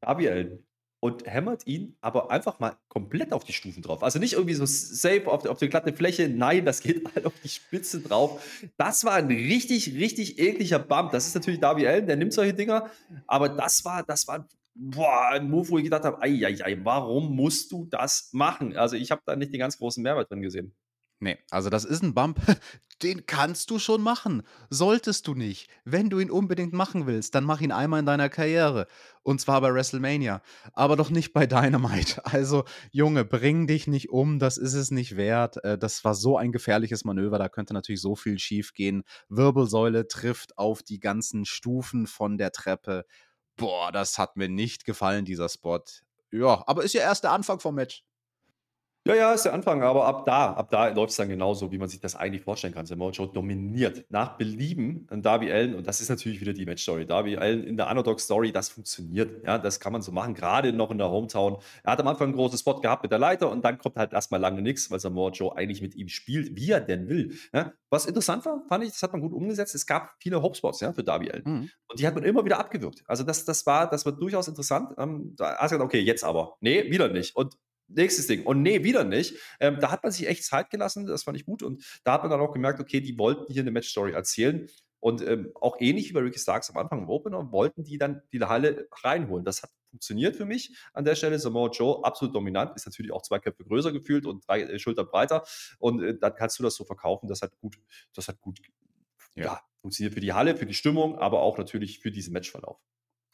Allen 0.00 0.64
und 1.00 1.26
hämmert 1.26 1.66
ihn 1.66 1.96
aber 2.00 2.30
einfach 2.30 2.58
mal 2.58 2.76
komplett 2.88 3.32
auf 3.32 3.44
die 3.44 3.52
Stufen 3.52 3.82
drauf. 3.82 4.02
Also 4.02 4.18
nicht 4.18 4.34
irgendwie 4.34 4.54
so 4.54 4.66
safe 4.66 5.26
auf, 5.26 5.46
auf 5.46 5.58
die 5.58 5.68
glatte 5.68 5.92
Fläche. 5.92 6.28
Nein, 6.28 6.64
das 6.64 6.82
geht 6.82 7.14
halt 7.14 7.26
auf 7.26 7.32
die 7.42 7.48
Spitze 7.48 8.00
drauf. 8.00 8.42
Das 8.76 9.04
war 9.04 9.14
ein 9.14 9.28
richtig, 9.28 9.94
richtig 9.94 10.38
ekliger 10.38 10.78
Bump. 10.78 11.12
Das 11.12 11.26
ist 11.26 11.34
natürlich 11.34 11.60
Darby 11.60 11.86
Allen, 11.86 12.06
der 12.06 12.16
nimmt 12.16 12.32
solche 12.32 12.54
Dinger. 12.54 12.90
Aber 13.26 13.48
das 13.48 13.84
war, 13.84 14.02
das 14.02 14.28
war 14.28 14.46
boah, 14.74 15.30
ein 15.30 15.50
Move, 15.50 15.68
wo 15.70 15.78
ich 15.78 15.84
gedacht 15.84 16.04
habe, 16.04 16.20
ei, 16.22 16.46
ei, 16.46 16.56
ei, 16.64 16.78
warum 16.82 17.34
musst 17.34 17.72
du 17.72 17.86
das 17.86 18.30
machen? 18.32 18.76
Also 18.76 18.96
ich 18.96 19.10
habe 19.10 19.22
da 19.24 19.36
nicht 19.36 19.52
den 19.52 19.60
ganz 19.60 19.78
großen 19.78 20.02
Mehrwert 20.02 20.30
drin 20.30 20.42
gesehen. 20.42 20.74
Nee, 21.22 21.38
also 21.50 21.68
das 21.68 21.84
ist 21.84 22.02
ein 22.02 22.14
Bump, 22.14 22.40
den 23.02 23.26
kannst 23.26 23.70
du 23.70 23.78
schon 23.78 24.02
machen. 24.02 24.42
Solltest 24.70 25.26
du 25.26 25.34
nicht. 25.34 25.68
Wenn 25.84 26.08
du 26.08 26.18
ihn 26.18 26.30
unbedingt 26.30 26.72
machen 26.72 27.06
willst, 27.06 27.34
dann 27.34 27.44
mach 27.44 27.60
ihn 27.60 27.72
einmal 27.72 28.00
in 28.00 28.06
deiner 28.06 28.30
Karriere. 28.30 28.86
Und 29.22 29.38
zwar 29.38 29.60
bei 29.60 29.72
WrestleMania. 29.72 30.42
Aber 30.72 30.96
doch 30.96 31.10
nicht 31.10 31.34
bei 31.34 31.46
Dynamite. 31.46 32.22
Also, 32.30 32.64
Junge, 32.90 33.24
bring 33.24 33.66
dich 33.66 33.86
nicht 33.86 34.08
um, 34.08 34.38
das 34.38 34.56
ist 34.56 34.72
es 34.72 34.90
nicht 34.90 35.16
wert. 35.16 35.62
Äh, 35.62 35.76
das 35.76 36.04
war 36.04 36.14
so 36.14 36.38
ein 36.38 36.52
gefährliches 36.52 37.04
Manöver, 37.04 37.38
da 37.38 37.50
könnte 37.50 37.74
natürlich 37.74 38.00
so 38.00 38.16
viel 38.16 38.38
schief 38.38 38.72
gehen. 38.72 39.02
Wirbelsäule 39.28 40.08
trifft 40.08 40.56
auf 40.56 40.82
die 40.82 41.00
ganzen 41.00 41.44
Stufen 41.44 42.06
von 42.06 42.38
der 42.38 42.50
Treppe. 42.50 43.04
Boah, 43.56 43.92
das 43.92 44.16
hat 44.16 44.36
mir 44.36 44.48
nicht 44.48 44.86
gefallen, 44.86 45.26
dieser 45.26 45.50
Spot. 45.50 45.82
Ja, 46.32 46.62
aber 46.66 46.82
ist 46.82 46.94
ja 46.94 47.02
erst 47.02 47.24
der 47.24 47.32
Anfang 47.32 47.60
vom 47.60 47.74
Match. 47.74 48.04
Ja, 49.06 49.14
ja, 49.14 49.32
ist 49.32 49.46
der 49.46 49.54
Anfang, 49.54 49.82
aber 49.82 50.04
ab 50.04 50.26
da, 50.26 50.52
ab 50.52 50.70
da 50.70 50.88
läuft 50.88 51.12
es 51.12 51.16
dann 51.16 51.30
genauso, 51.30 51.72
wie 51.72 51.78
man 51.78 51.88
sich 51.88 52.00
das 52.00 52.16
eigentlich 52.16 52.42
vorstellen 52.42 52.74
kann. 52.74 52.84
Samoa 52.84 53.12
Joe 53.12 53.28
dominiert 53.32 54.04
nach 54.10 54.36
Belieben 54.36 55.06
an 55.08 55.22
Darby 55.22 55.50
Allen 55.50 55.74
und 55.74 55.86
das 55.86 56.02
ist 56.02 56.10
natürlich 56.10 56.38
wieder 56.42 56.52
die 56.52 56.66
Match-Story. 56.66 57.06
Darby 57.06 57.38
Allen 57.38 57.64
in 57.64 57.78
der 57.78 57.88
Underdog-Story, 57.88 58.52
das 58.52 58.68
funktioniert. 58.68 59.42
Ja, 59.46 59.56
das 59.56 59.80
kann 59.80 59.94
man 59.94 60.02
so 60.02 60.12
machen, 60.12 60.34
gerade 60.34 60.74
noch 60.74 60.90
in 60.90 60.98
der 60.98 61.08
Hometown. 61.08 61.56
Er 61.82 61.92
hat 61.92 62.00
am 62.00 62.08
Anfang 62.08 62.28
einen 62.28 62.36
großen 62.36 62.58
Spot 62.58 62.78
gehabt 62.78 63.02
mit 63.02 63.10
der 63.10 63.18
Leiter 63.18 63.50
und 63.50 63.64
dann 63.64 63.78
kommt 63.78 63.96
halt 63.96 64.12
erstmal 64.12 64.38
lange 64.38 64.60
nichts, 64.60 64.90
weil 64.90 65.00
Samoa 65.00 65.30
Joe 65.30 65.56
eigentlich 65.56 65.80
mit 65.80 65.94
ihm 65.94 66.08
spielt, 66.08 66.54
wie 66.54 66.70
er 66.70 66.80
denn 66.80 67.08
will. 67.08 67.34
Ja, 67.54 67.72
was 67.88 68.04
interessant 68.04 68.44
war, 68.44 68.62
fand 68.68 68.84
ich, 68.84 68.90
das 68.90 69.02
hat 69.02 69.12
man 69.12 69.22
gut 69.22 69.32
umgesetzt. 69.32 69.74
Es 69.74 69.86
gab 69.86 70.14
viele 70.18 70.42
Hope-Spots 70.42 70.80
ja, 70.80 70.92
für 70.92 71.04
Darby 71.04 71.30
Allen 71.30 71.44
mhm. 71.46 71.70
und 71.88 71.98
die 71.98 72.06
hat 72.06 72.14
man 72.14 72.24
immer 72.24 72.44
wieder 72.44 72.58
abgewürgt. 72.58 73.02
Also 73.06 73.24
das, 73.24 73.46
das, 73.46 73.64
war, 73.64 73.88
das 73.88 74.04
war 74.04 74.12
durchaus 74.12 74.46
interessant. 74.46 74.92
Ähm, 74.98 75.34
da 75.38 75.56
hast 75.56 75.70
du 75.72 75.76
gesagt, 75.76 75.84
okay, 75.84 76.00
jetzt 76.00 76.22
aber. 76.22 76.58
Nee, 76.60 76.90
wieder 76.90 77.08
nicht. 77.08 77.34
Und 77.34 77.56
nächstes 77.94 78.26
Ding. 78.26 78.44
Und 78.44 78.62
nee, 78.62 78.84
wieder 78.84 79.04
nicht. 79.04 79.36
Ähm, 79.60 79.78
da 79.80 79.90
hat 79.90 80.02
man 80.02 80.12
sich 80.12 80.26
echt 80.26 80.44
Zeit 80.44 80.70
gelassen, 80.70 81.06
das 81.06 81.24
fand 81.24 81.36
ich 81.36 81.44
gut. 81.44 81.62
Und 81.62 81.84
da 82.04 82.14
hat 82.14 82.22
man 82.22 82.30
dann 82.30 82.40
auch 82.40 82.52
gemerkt, 82.52 82.80
okay, 82.80 83.00
die 83.00 83.18
wollten 83.18 83.52
hier 83.52 83.62
eine 83.62 83.70
Match-Story 83.70 84.12
erzählen. 84.12 84.68
Und 85.00 85.22
ähm, 85.22 85.50
auch 85.54 85.76
ähnlich 85.80 86.10
wie 86.10 86.12
bei 86.12 86.20
Ricky 86.20 86.38
Starks 86.38 86.70
am 86.70 86.76
Anfang 86.76 87.02
im 87.02 87.08
Opener, 87.08 87.50
wollten 87.52 87.84
die 87.84 87.96
dann 87.96 88.22
die 88.32 88.40
Halle 88.40 88.86
reinholen. 89.02 89.44
Das 89.44 89.62
hat 89.62 89.70
funktioniert 89.90 90.36
für 90.36 90.46
mich 90.46 90.76
an 90.92 91.04
der 91.04 91.14
Stelle. 91.14 91.38
Samoa 91.38 91.70
Joe 91.70 92.04
absolut 92.04 92.34
dominant, 92.34 92.72
ist 92.76 92.86
natürlich 92.86 93.12
auch 93.12 93.22
zwei 93.22 93.38
Köpfe 93.38 93.64
größer 93.64 93.92
gefühlt 93.92 94.24
und 94.24 94.46
drei 94.46 94.62
äh, 94.62 94.78
Schulter 94.78 95.04
breiter. 95.04 95.44
Und 95.78 96.02
äh, 96.02 96.18
dann 96.18 96.34
kannst 96.34 96.58
du 96.58 96.62
das 96.62 96.74
so 96.76 96.84
verkaufen. 96.84 97.28
Das 97.28 97.42
hat 97.42 97.56
gut, 97.58 97.78
das 98.14 98.28
hat 98.28 98.40
gut, 98.40 98.60
ja. 99.34 99.44
ja, 99.44 99.60
funktioniert 99.80 100.14
für 100.14 100.20
die 100.20 100.32
Halle, 100.32 100.56
für 100.56 100.66
die 100.66 100.74
Stimmung, 100.74 101.18
aber 101.18 101.40
auch 101.40 101.58
natürlich 101.58 101.98
für 101.98 102.10
diesen 102.10 102.32
Matchverlauf. 102.32 102.80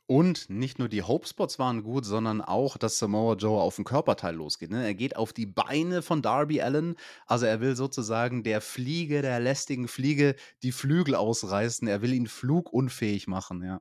Und 0.09 0.49
nicht 0.49 0.79
nur 0.79 0.89
die 0.89 1.03
Hope-Spots 1.03 1.59
waren 1.59 1.83
gut, 1.83 2.05
sondern 2.05 2.41
auch, 2.41 2.77
dass 2.79 2.99
Samoa 2.99 3.35
Joe 3.35 3.61
auf 3.61 3.77
den 3.77 3.85
Körperteil 3.85 4.37
losgeht. 4.37 4.71
Ne? 4.71 4.85
Er 4.85 4.95
geht 4.95 5.17
auf 5.17 5.33
die 5.33 5.47
Beine 5.47 6.01
von 6.01 6.23
Darby 6.23 6.61
Allen. 6.61 6.95
Also 7.27 7.47
er 7.47 7.61
will 7.61 7.75
sozusagen 7.75 8.45
der 8.45 8.61
Fliege, 8.61 9.21
der 9.23 9.41
lästigen 9.41 9.89
Fliege, 9.89 10.37
die 10.63 10.71
Flügel 10.71 11.17
ausreißen. 11.17 11.89
Er 11.89 12.03
will 12.03 12.13
ihn 12.13 12.29
flugunfähig 12.29 13.27
machen, 13.27 13.65
ja 13.65 13.81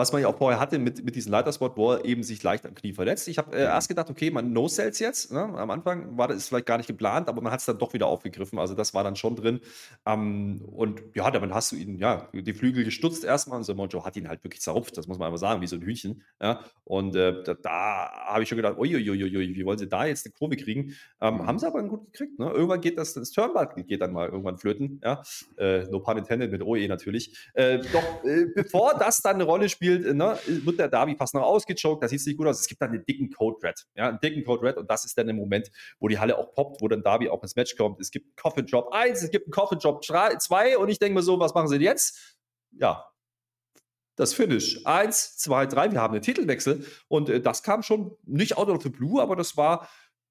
was 0.00 0.12
man 0.12 0.22
ja 0.22 0.28
auch 0.28 0.38
vorher 0.38 0.58
hatte 0.58 0.78
mit, 0.78 1.04
mit 1.04 1.14
diesem 1.14 1.30
Leiterspot, 1.32 1.76
wo 1.76 1.92
er 1.92 2.04
eben 2.06 2.22
sich 2.22 2.42
leicht 2.42 2.64
am 2.64 2.74
Knie 2.74 2.94
verletzt. 2.94 3.28
Ich 3.28 3.36
habe 3.36 3.54
äh, 3.54 3.64
erst 3.64 3.88
gedacht, 3.88 4.08
okay, 4.08 4.30
man 4.30 4.52
no-sells 4.52 4.98
jetzt. 4.98 5.30
Ne? 5.30 5.40
Am 5.40 5.70
Anfang 5.70 6.16
war 6.16 6.26
das 6.26 6.48
vielleicht 6.48 6.64
gar 6.64 6.78
nicht 6.78 6.86
geplant, 6.86 7.28
aber 7.28 7.42
man 7.42 7.52
hat 7.52 7.60
es 7.60 7.66
dann 7.66 7.78
doch 7.78 7.92
wieder 7.92 8.06
aufgegriffen. 8.06 8.58
Also 8.58 8.74
das 8.74 8.94
war 8.94 9.04
dann 9.04 9.14
schon 9.14 9.36
drin. 9.36 9.60
Ähm, 10.06 10.62
und 10.72 11.02
ja, 11.14 11.30
damit 11.30 11.52
hast 11.52 11.72
du 11.72 11.76
ihn, 11.76 11.98
ja, 11.98 12.28
die 12.32 12.54
Flügel 12.54 12.84
gestutzt 12.84 13.24
erstmal 13.24 13.58
und 13.58 13.64
Samoa 13.64 13.88
Joe 13.88 14.02
hat 14.02 14.16
ihn 14.16 14.26
halt 14.26 14.42
wirklich 14.42 14.62
zerrupft, 14.62 14.96
das 14.96 15.06
muss 15.06 15.18
man 15.18 15.26
einfach 15.26 15.38
sagen, 15.38 15.60
wie 15.60 15.66
so 15.66 15.76
ein 15.76 15.82
Hühnchen. 15.82 16.22
Ja? 16.40 16.64
Und 16.84 17.14
äh, 17.14 17.42
da, 17.44 17.54
da 17.54 18.10
habe 18.26 18.42
ich 18.42 18.48
schon 18.48 18.56
gedacht, 18.56 18.78
uiuiuiui, 18.78 19.54
wie 19.54 19.64
wollen 19.66 19.78
sie 19.78 19.88
da 19.88 20.06
jetzt 20.06 20.24
eine 20.24 20.32
Kurve 20.32 20.56
kriegen? 20.56 20.94
Ähm, 21.20 21.34
mhm. 21.34 21.46
Haben 21.46 21.58
sie 21.58 21.66
aber 21.66 21.82
gut 21.82 22.10
gekriegt. 22.12 22.38
Ne? 22.38 22.50
Irgendwann 22.50 22.80
geht 22.80 22.96
das, 22.96 23.12
das 23.12 23.32
Turnbuckle 23.32 23.84
geht 23.84 24.00
dann 24.00 24.12
mal 24.12 24.30
irgendwann 24.30 24.56
flöten. 24.56 24.98
Ja? 25.04 25.22
Äh, 25.58 25.84
no 25.90 26.00
pun 26.00 26.16
intended 26.16 26.50
mit 26.50 26.62
OE 26.62 26.88
natürlich. 26.88 27.36
Äh, 27.52 27.80
doch 27.92 28.24
äh, 28.24 28.46
bevor 28.54 28.94
das 28.98 29.20
dann 29.20 29.34
eine 29.34 29.44
Rolle 29.44 29.68
spielt, 29.68 29.89
ne, 29.98 30.38
wird 30.46 30.78
der 30.78 30.88
Darby 30.88 31.16
fast 31.16 31.34
noch 31.34 31.42
ausgechoked, 31.42 32.02
das 32.02 32.10
sieht 32.10 32.24
nicht 32.26 32.36
gut 32.36 32.46
aus. 32.46 32.60
Es 32.60 32.66
gibt 32.66 32.80
dann 32.80 32.90
einen 32.90 33.04
dicken 33.04 33.30
Code 33.30 33.58
Red, 33.62 33.86
ja, 33.94 34.08
einen 34.08 34.20
dicken 34.20 34.44
Code 34.44 34.62
Red 34.62 34.76
und 34.76 34.90
das 34.90 35.04
ist 35.04 35.16
dann 35.18 35.26
der 35.26 35.34
Moment, 35.34 35.70
wo 35.98 36.08
die 36.08 36.18
Halle 36.18 36.36
auch 36.38 36.52
poppt, 36.52 36.80
wo 36.80 36.88
dann 36.88 37.02
Darby 37.02 37.28
auch 37.28 37.42
ins 37.42 37.56
Match 37.56 37.76
kommt. 37.76 38.00
Es 38.00 38.10
gibt 38.10 38.26
einen 38.26 38.36
Coffin 38.36 38.66
Drop 38.66 38.92
1, 38.92 39.22
es 39.22 39.30
gibt 39.30 39.46
einen 39.46 39.52
Coffin 39.52 39.78
Drop 39.78 40.04
2 40.04 40.78
und 40.78 40.88
ich 40.88 40.98
denke 40.98 41.14
mir 41.14 41.22
so, 41.22 41.38
was 41.38 41.54
machen 41.54 41.68
sie 41.68 41.76
jetzt? 41.76 42.38
Ja, 42.72 43.10
das 44.20 44.34
Finish. 44.34 44.84
Eins, 44.84 45.38
zwei, 45.38 45.64
drei, 45.64 45.90
wir 45.90 46.00
haben 46.00 46.12
einen 46.12 46.22
Titelwechsel 46.22 46.84
und 47.08 47.30
äh, 47.30 47.40
das 47.40 47.62
kam 47.62 47.82
schon 47.82 48.16
nicht 48.26 48.58
out 48.58 48.68
of 48.68 48.82
the 48.82 48.90
blue, 48.90 49.20
aber 49.20 49.34
das 49.34 49.56
war 49.56 49.88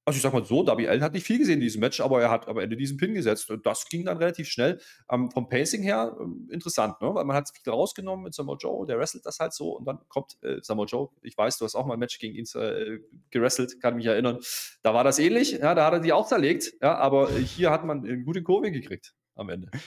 also 0.10 0.18
ich 0.18 0.24
sag 0.24 0.34
mal 0.34 0.44
so, 0.44 0.64
Darby 0.64 0.88
Allen 0.88 1.04
hat 1.04 1.14
nicht 1.14 1.26
viel 1.26 1.38
gesehen 1.38 1.56
in 1.56 1.60
diesem 1.62 1.82
Match, 1.82 2.02
aber 2.02 2.22
er 2.22 2.32
hat 2.32 2.48
am 2.48 2.58
Ende 2.58 2.76
diesen 2.76 2.98
Pin 2.98 3.14
gesetzt. 3.14 3.50
Und 3.50 3.66
das 3.66 3.88
ging 3.88 4.06
dann 4.06 4.18
relativ 4.18 4.48
schnell. 4.48 4.80
Ähm, 5.12 5.30
vom 5.32 5.50
Pacing 5.50 5.84
her 5.84 6.18
äh, 6.20 6.54
interessant, 6.54 7.00
ne? 7.02 7.14
weil 7.14 7.26
man 7.26 7.36
hat 7.36 7.50
viel 7.50 7.72
rausgenommen 7.72 8.24
mit 8.24 8.34
Samoa 8.34 8.58
Joe, 8.60 8.86
der 8.86 8.98
wrestelt 8.98 9.26
das 9.26 9.40
halt 9.40 9.54
so 9.54 9.78
und 9.78 9.86
dann 9.86 10.00
kommt 10.08 10.38
äh, 10.42 10.58
Samoa 10.62 10.86
Joe. 10.86 11.10
Ich 11.22 11.38
weiß, 11.38 11.58
du 11.58 11.66
hast 11.66 11.76
auch 11.76 11.86
mal 11.86 11.94
ein 11.94 12.00
Match 12.00 12.20
gegen 12.20 12.36
ihn 12.36 12.46
äh, 12.56 13.00
gerestelt, 13.30 13.80
kann 13.82 13.96
mich 13.96 14.08
erinnern. 14.08 14.40
Da 14.82 14.94
war 14.94 15.04
das 15.04 15.20
ähnlich, 15.20 15.52
ja, 15.52 15.76
da 15.76 15.86
hat 15.86 15.94
er 15.94 16.00
die 16.00 16.14
auch 16.14 16.28
zerlegt, 16.28 16.74
ja, 16.82 16.96
aber 16.98 17.30
hier 17.32 17.72
hat 17.72 17.86
man 17.86 18.04
eine 18.04 18.24
gute 18.24 18.44
Kurve 18.44 18.72
gekriegt 18.72 19.14
am 19.36 19.50
Ende. 19.50 19.70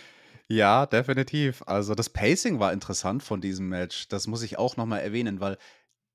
Ja, 0.49 0.85
definitiv. 0.85 1.63
Also 1.65 1.95
das 1.95 2.11
Pacing 2.11 2.61
war 2.61 2.75
interessant 2.75 3.23
von 3.23 3.41
diesem 3.41 3.71
Match. 3.71 4.09
Das 4.09 4.27
muss 4.27 4.43
ich 4.43 4.59
auch 4.59 4.77
nochmal 4.77 5.01
erwähnen, 5.01 5.41
weil 5.41 5.57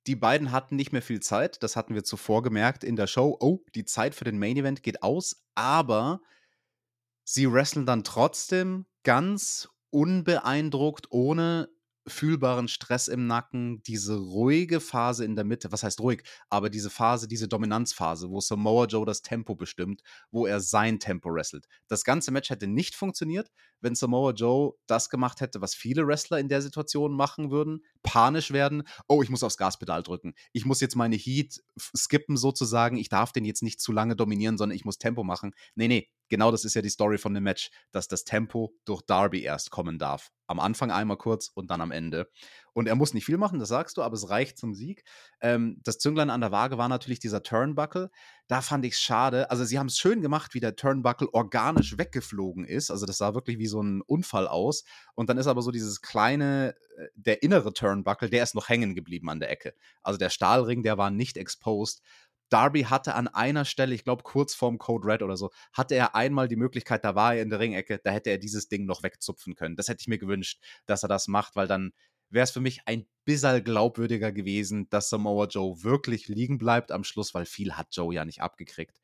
die 0.07 0.15
beiden 0.15 0.51
hatten 0.51 0.75
nicht 0.75 0.93
mehr 0.93 1.01
viel 1.01 1.19
Zeit. 1.19 1.61
Das 1.61 1.75
hatten 1.75 1.93
wir 1.93 2.03
zuvor 2.03 2.41
gemerkt 2.41 2.83
in 2.83 2.95
der 2.95 3.07
Show. 3.07 3.37
Oh, 3.39 3.59
die 3.75 3.85
Zeit 3.85 4.15
für 4.15 4.23
den 4.23 4.39
Main 4.39 4.57
Event 4.57 4.81
geht 4.81 5.03
aus. 5.03 5.43
Aber 5.53 6.21
sie 7.25 7.51
wresteln 7.51 7.85
dann 7.85 8.03
trotzdem 8.03 8.85
ganz 9.03 9.69
unbeeindruckt, 9.89 11.07
ohne 11.11 11.69
fühlbaren 12.07 12.67
Stress 12.69 13.09
im 13.09 13.27
Nacken, 13.27 13.83
diese 13.83 14.17
ruhige 14.17 14.79
Phase 14.79 15.25
in 15.25 15.35
der 15.35 15.43
Mitte, 15.43 15.71
was 15.71 15.83
heißt 15.83 15.99
ruhig, 15.99 16.23
aber 16.49 16.69
diese 16.69 16.89
Phase, 16.89 17.27
diese 17.27 17.49
Dominanzphase, 17.49 18.29
wo 18.29 18.39
Samoa 18.39 18.85
Joe 18.85 19.05
das 19.05 19.21
Tempo 19.21 19.55
bestimmt, 19.55 20.01
wo 20.31 20.45
er 20.45 20.61
sein 20.61 20.99
Tempo 20.99 21.29
wrestelt. 21.29 21.65
Das 21.87 22.05
ganze 22.05 22.31
Match 22.31 22.49
hätte 22.49 22.67
nicht 22.67 22.95
funktioniert, 22.95 23.51
wenn 23.81 23.95
Samoa 23.95 24.31
Joe 24.31 24.73
das 24.87 25.09
gemacht 25.09 25.41
hätte, 25.41 25.61
was 25.61 25.75
viele 25.75 26.07
Wrestler 26.07 26.39
in 26.39 26.49
der 26.49 26.61
Situation 26.61 27.13
machen 27.13 27.51
würden, 27.51 27.83
panisch 28.03 28.51
werden, 28.51 28.83
oh, 29.07 29.21
ich 29.21 29.29
muss 29.29 29.43
aufs 29.43 29.57
Gaspedal 29.57 30.03
drücken, 30.03 30.33
ich 30.53 30.65
muss 30.65 30.81
jetzt 30.81 30.95
meine 30.95 31.15
Heat 31.15 31.61
skippen 31.77 32.37
sozusagen, 32.37 32.97
ich 32.97 33.09
darf 33.09 33.31
den 33.31 33.45
jetzt 33.45 33.63
nicht 33.63 33.79
zu 33.79 33.91
lange 33.91 34.15
dominieren, 34.15 34.57
sondern 34.57 34.75
ich 34.75 34.85
muss 34.85 34.97
Tempo 34.97 35.23
machen. 35.23 35.53
Nee, 35.75 35.87
nee, 35.87 36.09
genau 36.29 36.51
das 36.51 36.65
ist 36.65 36.73
ja 36.73 36.81
die 36.81 36.89
Story 36.89 37.17
von 37.17 37.33
dem 37.33 37.43
Match, 37.43 37.69
dass 37.91 38.07
das 38.07 38.23
Tempo 38.23 38.73
durch 38.85 39.01
Darby 39.01 39.41
erst 39.41 39.71
kommen 39.71 39.99
darf. 39.99 40.31
Am 40.47 40.59
Anfang 40.59 40.91
einmal 40.91 41.17
kurz 41.17 41.49
und 41.53 41.69
dann 41.69 41.81
am 41.81 41.91
Ende. 41.91 42.29
Und 42.77 42.85
er 42.87 42.93
muss 42.93 43.15
nicht 43.15 43.25
viel 43.25 43.39
machen, 43.39 43.57
das 43.57 43.69
sagst 43.69 43.97
du, 43.97 44.03
aber 44.03 44.13
es 44.13 44.29
reicht 44.29 44.59
zum 44.59 44.75
Sieg. 44.75 45.03
Ähm, 45.41 45.81
das 45.83 45.97
Zünglein 45.97 46.29
an 46.29 46.41
der 46.41 46.51
Waage 46.51 46.77
war 46.77 46.87
natürlich 46.87 47.17
dieser 47.17 47.41
Turnbuckle. 47.41 48.11
Da 48.47 48.61
fand 48.61 48.85
ich 48.85 48.93
es 48.93 49.01
schade. 49.01 49.49
Also, 49.49 49.65
sie 49.65 49.79
haben 49.79 49.87
es 49.87 49.97
schön 49.97 50.21
gemacht, 50.21 50.53
wie 50.53 50.59
der 50.59 50.75
Turnbuckle 50.75 51.33
organisch 51.33 51.97
weggeflogen 51.97 52.65
ist. 52.65 52.91
Also, 52.91 53.07
das 53.07 53.17
sah 53.17 53.33
wirklich 53.33 53.57
wie 53.57 53.65
so 53.65 53.81
ein 53.81 54.03
Unfall 54.03 54.47
aus. 54.47 54.83
Und 55.15 55.27
dann 55.27 55.39
ist 55.39 55.47
aber 55.47 55.63
so 55.63 55.71
dieses 55.71 56.03
kleine, 56.03 56.75
äh, 56.97 57.07
der 57.15 57.41
innere 57.41 57.73
Turnbuckle, 57.73 58.29
der 58.29 58.43
ist 58.43 58.53
noch 58.53 58.69
hängen 58.69 58.93
geblieben 58.93 59.31
an 59.31 59.39
der 59.39 59.49
Ecke. 59.49 59.73
Also, 60.03 60.19
der 60.19 60.29
Stahlring, 60.29 60.83
der 60.83 60.99
war 60.99 61.09
nicht 61.09 61.37
exposed. 61.37 62.03
Darby 62.49 62.83
hatte 62.83 63.15
an 63.15 63.27
einer 63.27 63.65
Stelle, 63.65 63.95
ich 63.95 64.03
glaube 64.03 64.21
kurz 64.21 64.53
vorm 64.53 64.77
Code 64.77 65.07
Red 65.07 65.23
oder 65.23 65.35
so, 65.35 65.49
hatte 65.73 65.95
er 65.95 66.15
einmal 66.15 66.47
die 66.47 66.55
Möglichkeit, 66.55 67.03
da 67.03 67.15
war 67.15 67.33
er 67.33 67.41
in 67.41 67.49
der 67.49 67.59
Ringecke, 67.59 67.99
da 68.03 68.11
hätte 68.11 68.29
er 68.29 68.37
dieses 68.37 68.69
Ding 68.69 68.85
noch 68.85 69.01
wegzupfen 69.03 69.55
können. 69.55 69.75
Das 69.75 69.87
hätte 69.87 70.01
ich 70.01 70.07
mir 70.07 70.19
gewünscht, 70.19 70.61
dass 70.85 71.03
er 71.03 71.09
das 71.09 71.27
macht, 71.27 71.55
weil 71.55 71.67
dann 71.67 71.91
wäre 72.29 72.43
es 72.43 72.51
für 72.51 72.59
mich 72.59 72.81
ein 72.85 73.05
bisschen 73.25 73.63
glaubwürdiger 73.63 74.31
gewesen, 74.31 74.89
dass 74.89 75.09
Samoa 75.09 75.47
Joe 75.47 75.83
wirklich 75.83 76.27
liegen 76.27 76.57
bleibt 76.57 76.91
am 76.91 77.03
Schluss, 77.03 77.33
weil 77.33 77.45
viel 77.45 77.73
hat 77.73 77.87
Joe 77.91 78.13
ja 78.13 78.25
nicht 78.25 78.41
abgekriegt. 78.41 78.99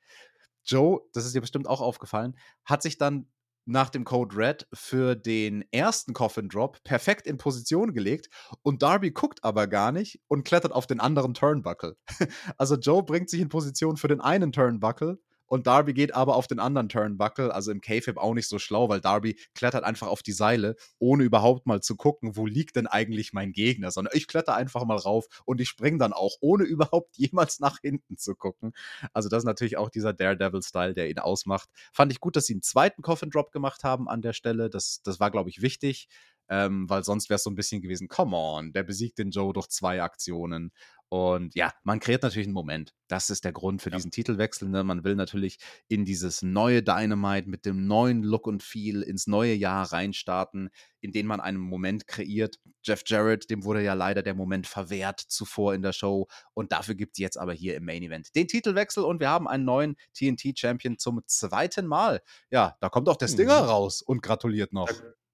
Joe, 0.64 1.02
das 1.14 1.26
ist 1.26 1.36
dir 1.36 1.42
bestimmt 1.42 1.68
auch 1.68 1.82
aufgefallen, 1.82 2.38
hat 2.64 2.82
sich 2.82 2.98
dann 2.98 3.28
nach 3.66 3.90
dem 3.90 4.04
Code 4.04 4.36
Red 4.36 4.68
für 4.74 5.16
den 5.16 5.64
ersten 5.72 6.14
Coffin 6.14 6.50
Drop 6.50 6.84
perfekt 6.84 7.28
in 7.28 7.38
Position 7.38 7.94
gelegt 7.94 8.30
und 8.62 8.82
Darby 8.82 9.12
guckt 9.12 9.44
aber 9.44 9.68
gar 9.68 9.92
nicht 9.92 10.22
und 10.28 10.44
klettert 10.44 10.74
auf 10.74 10.88
den 10.88 11.00
anderen 11.00 11.34
Turnbuckle. 11.34 11.96
Also 12.58 12.76
Joe 12.76 13.04
bringt 13.04 13.30
sich 13.30 13.42
in 13.42 13.50
Position 13.50 13.98
für 13.98 14.08
den 14.08 14.22
einen 14.22 14.52
Turnbuckle 14.52 15.20
und 15.48 15.68
Darby 15.68 15.94
geht 15.94 16.14
aber 16.16 16.36
auf 16.36 16.48
den 16.48 16.60
anderen 16.60 16.90
Turnbuckle, 16.90 17.54
also 17.54 17.72
im 17.72 17.82
K-Fib 17.82 18.18
auch 18.18 18.34
nicht 18.34 18.48
so 18.48 18.60
schlau, 18.60 18.90
weil 18.90 19.02
Darby 19.02 19.38
klettert 19.54 19.84
einfach 19.84 20.08
auf 20.08 20.24
die 20.24 20.32
Seile, 20.32 20.76
ohne 21.00 21.24
überhaupt 21.24 21.66
mal 21.68 21.82
zu 21.82 21.96
gucken, 21.96 22.36
wo 22.36 22.46
liegt 22.46 22.76
denn 22.76 22.88
eigentlich 22.88 23.34
mein 23.34 23.52
Gegner, 23.52 23.92
sondern 23.92 24.14
ich 24.16 24.28
kletter 24.28 24.56
einfach 24.56 24.86
mal 24.86 24.98
rauf 24.98 25.26
und 25.46 25.62
ich 25.62 25.70
springe 25.70 25.98
dann 25.98 26.14
auch, 26.14 26.38
ohne 26.42 26.64
überhaupt 26.64 27.18
jemals 27.18 27.60
nach 27.60 27.80
hinten 27.82 28.18
zu 28.18 28.36
gucken. 28.36 28.74
Also 29.14 29.30
das 29.30 29.40
ist 29.40 29.46
natürlich 29.46 29.78
auch 29.78 29.90
dieser 29.90 30.14
Daredevil-Style, 30.14 30.94
der 30.94 31.10
ihn 31.10 31.20
ausmacht. 31.20 31.70
Fand 31.92 32.12
ich 32.12 32.20
gut, 32.20 32.36
dass 32.36 32.46
sie 32.46 32.54
einen 32.54 32.62
zweiten 32.62 33.02
Coffin 33.02 33.30
Drop 33.30 33.52
gemacht 33.52 33.84
haben 33.84 34.08
an 34.10 34.22
der 34.22 34.34
Stelle. 34.34 34.70
Das, 34.70 35.02
das 35.04 35.20
war, 35.20 35.32
glaube 35.32 35.50
ich, 35.50 35.62
wichtig. 35.62 36.08
Ähm, 36.50 36.90
weil 36.90 37.04
sonst 37.04 37.30
wäre 37.30 37.38
es 37.38 37.44
so 37.44 37.50
ein 37.50 37.56
bisschen 37.56 37.82
gewesen, 37.82 38.08
come 38.08 38.36
on, 38.36 38.74
der 38.74 38.84
besiegt 38.84 39.18
den 39.18 39.32
Joe 39.32 39.54
durch 39.54 39.68
zwei 39.70 40.02
Aktionen. 40.02 40.72
Und 41.14 41.54
ja, 41.54 41.72
man 41.84 42.00
kreiert 42.00 42.24
natürlich 42.24 42.48
einen 42.48 42.56
Moment. 42.56 42.96
Das 43.08 43.30
ist 43.30 43.46
der 43.46 43.52
Grund 43.52 43.84
für 43.84 43.92
ja. 43.92 43.98
diesen 43.98 44.10
Titelwechsel. 44.10 44.68
Ne? 44.68 44.84
Man 44.84 45.04
will 45.04 45.14
natürlich 45.14 45.60
in 45.88 46.06
dieses 46.06 46.42
neue 46.42 46.82
Dynamite 46.82 47.48
mit 47.48 47.68
dem 47.68 47.86
neuen 47.86 48.24
Look 48.24 48.48
und 48.48 48.64
Feel 48.64 49.04
ins 49.04 49.28
neue 49.28 49.54
Jahr 49.54 49.94
reinstarten, 49.94 50.72
in 51.02 51.12
den 51.12 51.28
man 51.28 51.40
einen 51.40 51.60
Moment 51.60 52.08
kreiert. 52.08 52.58
Jeff 52.84 53.04
Jarrett, 53.06 53.52
dem 53.52 53.64
wurde 53.64 53.84
ja 53.84 53.94
leider 53.94 54.24
der 54.24 54.34
Moment 54.34 54.66
verwehrt 54.66 55.20
zuvor 55.20 55.76
in 55.76 55.84
der 55.84 55.94
Show. 55.94 56.26
Und 56.56 56.72
dafür 56.72 56.96
gibt 56.96 57.12
es 57.14 57.20
jetzt 57.20 57.38
aber 57.38 57.54
hier 57.54 57.76
im 57.76 57.86
Main 57.86 58.02
Event 58.02 58.36
den 58.36 58.48
Titelwechsel 58.48 59.04
und 59.04 59.20
wir 59.20 59.30
haben 59.30 59.48
einen 59.48 59.66
neuen 59.66 59.98
TNT-Champion 60.18 60.98
zum 60.98 61.22
zweiten 61.28 61.86
Mal. 61.86 62.24
Ja, 62.50 62.76
da 62.82 62.90
kommt 62.90 63.08
auch 63.08 63.18
der 63.18 63.28
Stinger 63.28 63.62
mhm. 63.62 63.70
raus 63.70 64.02
und 64.02 64.24
gratuliert 64.24 64.74
noch 64.74 64.90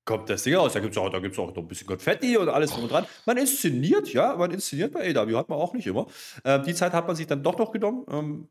kommt 0.10 0.28
das 0.28 0.41
Ding 0.41 0.55
aus. 0.55 0.74
Da 0.74 0.80
gibt 0.80 0.93
es 0.93 0.97
auch, 0.97 1.05
auch 1.05 1.55
noch 1.55 1.57
ein 1.57 1.68
bisschen 1.68 1.86
Konfetti 1.86 2.36
und 2.36 2.49
alles 2.49 2.72
drum 2.72 2.84
und 2.84 2.91
dran. 2.91 3.05
Man 3.28 3.38
inszeniert, 3.38 4.12
ja, 4.12 4.36
man 4.36 4.49
inszeniert 4.49 4.91
bei 4.91 5.16
AW, 5.16 5.36
hat 5.36 5.49
man 5.49 5.60
auch 5.60 5.74
nicht 5.74 5.86
immer. 5.86 6.07
Ähm, 6.43 6.64
die 6.64 6.74
Zeit 6.74 6.93
hat 6.93 7.05
man 7.05 7.16
sich 7.16 7.28
dann 7.28 7.43
doch 7.43 7.60
noch 7.60 7.72
genommen. 7.72 8.05
Ähm, 8.12 8.47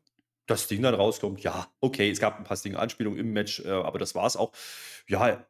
das 0.47 0.67
Ding 0.67 0.81
dann 0.81 0.93
rauskommt, 0.95 1.41
ja, 1.41 1.67
okay, 1.81 2.09
es 2.09 2.21
gab 2.21 2.37
ein 2.37 2.45
paar 2.45 2.55
Dinge-Anspielungen 2.55 3.19
im 3.19 3.33
Match, 3.33 3.59
äh, 3.59 3.69
aber 3.69 3.99
das 3.99 4.15
war 4.15 4.25
es 4.25 4.37
auch. 4.37 4.53
Ja, 5.09 5.45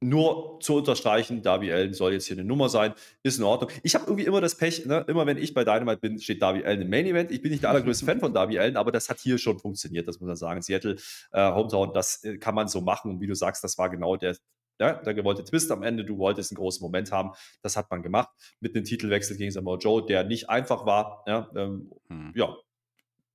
nur 0.00 0.58
zu 0.60 0.76
unterstreichen, 0.76 1.42
Darby 1.42 1.70
Allen 1.70 1.92
soll 1.92 2.12
jetzt 2.12 2.26
hier 2.26 2.36
eine 2.36 2.44
Nummer 2.44 2.70
sein, 2.70 2.94
ist 3.22 3.38
in 3.38 3.44
Ordnung. 3.44 3.70
Ich 3.82 3.94
habe 3.94 4.06
irgendwie 4.06 4.24
immer 4.24 4.40
das 4.40 4.54
Pech, 4.54 4.86
ne? 4.86 5.04
immer 5.06 5.26
wenn 5.26 5.36
ich 5.36 5.52
bei 5.52 5.64
Dynamite 5.64 5.98
bin, 5.98 6.18
steht 6.18 6.40
Darby 6.40 6.64
Allen 6.64 6.80
im 6.80 6.88
Main 6.88 7.06
Event. 7.06 7.30
Ich 7.30 7.42
bin 7.42 7.50
nicht 7.50 7.62
der 7.62 7.70
allergrößte 7.70 8.06
Fan 8.06 8.20
von 8.20 8.32
Darby 8.32 8.58
Allen, 8.58 8.76
aber 8.76 8.90
das 8.90 9.10
hat 9.10 9.20
hier 9.20 9.36
schon 9.36 9.58
funktioniert, 9.58 10.08
das 10.08 10.18
muss 10.18 10.28
man 10.28 10.36
sagen. 10.36 10.62
Seattle, 10.62 10.96
äh, 11.32 11.50
Hometown, 11.52 11.92
das 11.92 12.24
äh, 12.24 12.38
kann 12.38 12.54
man 12.54 12.68
so 12.68 12.80
machen 12.80 13.10
und 13.10 13.20
wie 13.20 13.26
du 13.26 13.34
sagst, 13.34 13.62
das 13.64 13.76
war 13.76 13.90
genau 13.90 14.16
der, 14.16 14.36
ja, 14.78 14.94
der 14.94 15.14
gewollte 15.14 15.44
Twist 15.44 15.70
am 15.70 15.82
Ende, 15.82 16.04
du 16.04 16.18
wolltest 16.18 16.52
einen 16.52 16.56
großen 16.56 16.82
Moment 16.82 17.12
haben. 17.12 17.32
Das 17.62 17.76
hat 17.76 17.90
man 17.90 18.02
gemacht 18.02 18.28
mit 18.60 18.74
einem 18.74 18.84
Titelwechsel 18.84 19.36
gegen 19.36 19.50
Samoa 19.50 19.78
Joe, 19.78 20.04
der 20.04 20.24
nicht 20.24 20.50
einfach 20.50 20.86
war. 20.86 21.22
Ja, 21.26 21.50
ähm, 21.56 21.90
hm. 22.08 22.32
ja 22.34 22.54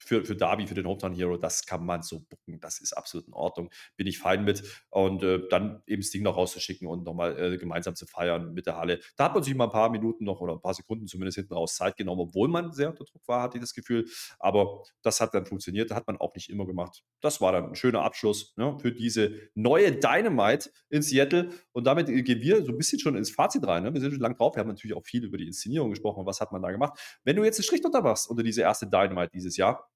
für, 0.03 0.25
für 0.25 0.35
Darby, 0.35 0.67
für 0.67 0.73
den 0.73 0.87
Hometown 0.87 1.13
Hero, 1.13 1.37
das 1.37 1.65
kann 1.65 1.85
man 1.85 2.01
so 2.01 2.19
bucken. 2.21 2.59
Das 2.59 2.79
ist 2.79 2.93
absolut 2.93 3.27
in 3.27 3.33
Ordnung. 3.33 3.69
Bin 3.95 4.07
ich 4.07 4.17
fein 4.19 4.43
mit. 4.43 4.63
Und 4.89 5.23
äh, 5.23 5.47
dann 5.49 5.81
eben 5.85 6.01
das 6.01 6.09
Ding 6.09 6.23
noch 6.23 6.37
rauszuschicken 6.37 6.87
und 6.87 7.03
nochmal 7.03 7.37
äh, 7.37 7.57
gemeinsam 7.57 7.95
zu 7.95 8.05
feiern 8.05 8.53
mit 8.53 8.65
der 8.65 8.77
Halle. 8.77 8.99
Da 9.15 9.25
hat 9.25 9.33
man 9.33 9.43
sich 9.43 9.53
mal 9.53 9.65
ein 9.65 9.71
paar 9.71 9.89
Minuten 9.89 10.25
noch 10.25 10.41
oder 10.41 10.53
ein 10.53 10.61
paar 10.61 10.73
Sekunden 10.73 11.07
zumindest 11.07 11.35
hinten 11.35 11.53
raus 11.53 11.75
Zeit 11.75 11.97
genommen, 11.97 12.21
obwohl 12.21 12.47
man 12.47 12.71
sehr 12.71 12.89
unter 12.89 13.05
Druck 13.05 13.21
war, 13.27 13.43
hatte 13.43 13.57
ich 13.57 13.61
das 13.61 13.73
Gefühl. 13.73 14.07
Aber 14.39 14.83
das 15.03 15.21
hat 15.21 15.33
dann 15.33 15.45
funktioniert. 15.45 15.91
Das 15.91 15.97
hat 15.97 16.07
man 16.07 16.17
auch 16.17 16.33
nicht 16.33 16.49
immer 16.49 16.65
gemacht. 16.65 17.03
Das 17.21 17.39
war 17.39 17.51
dann 17.51 17.69
ein 17.69 17.75
schöner 17.75 18.01
Abschluss 18.01 18.53
ne, 18.57 18.77
für 18.79 18.91
diese 18.91 19.37
neue 19.53 19.91
Dynamite 19.91 20.71
in 20.89 21.01
Seattle. 21.01 21.49
Und 21.73 21.85
damit 21.85 22.07
gehen 22.07 22.41
wir 22.41 22.65
so 22.65 22.71
ein 22.71 22.77
bisschen 22.77 22.99
schon 22.99 23.15
ins 23.15 23.29
Fazit 23.29 23.65
rein. 23.67 23.83
Ne? 23.83 23.93
Wir 23.93 24.01
sind 24.01 24.11
schon 24.11 24.21
lang 24.21 24.35
drauf. 24.35 24.55
Wir 24.55 24.61
haben 24.61 24.69
natürlich 24.69 24.95
auch 24.95 25.05
viel 25.05 25.23
über 25.23 25.37
die 25.37 25.45
Inszenierung 25.45 25.91
gesprochen. 25.91 26.25
Was 26.25 26.41
hat 26.41 26.51
man 26.51 26.61
da 26.61 26.71
gemacht? 26.71 26.99
Wenn 27.23 27.35
du 27.35 27.43
jetzt 27.43 27.59
einen 27.59 27.65
Strich 27.65 27.81
drunter 27.81 28.01
machst 28.01 28.29
unter 28.29 28.43
diese 28.43 28.61
erste 28.61 28.87
Dynamite 28.87 29.31
dieses 29.33 29.57
Jahr, 29.57 29.90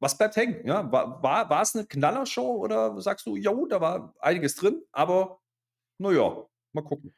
was 0.00 0.16
bleibt 0.18 0.36
hängen? 0.36 0.66
Ja, 0.66 0.90
war, 0.90 1.22
war, 1.22 1.50
war 1.50 1.62
es 1.62 1.74
eine 1.76 1.86
Knallershow 1.86 2.56
oder 2.56 3.00
sagst 3.00 3.26
du, 3.26 3.36
ja, 3.36 3.52
da 3.68 3.80
war 3.80 4.14
einiges 4.20 4.56
drin, 4.56 4.82
aber 4.92 5.40
naja, 5.98 6.46
mal 6.72 6.82
gucken. 6.84 7.14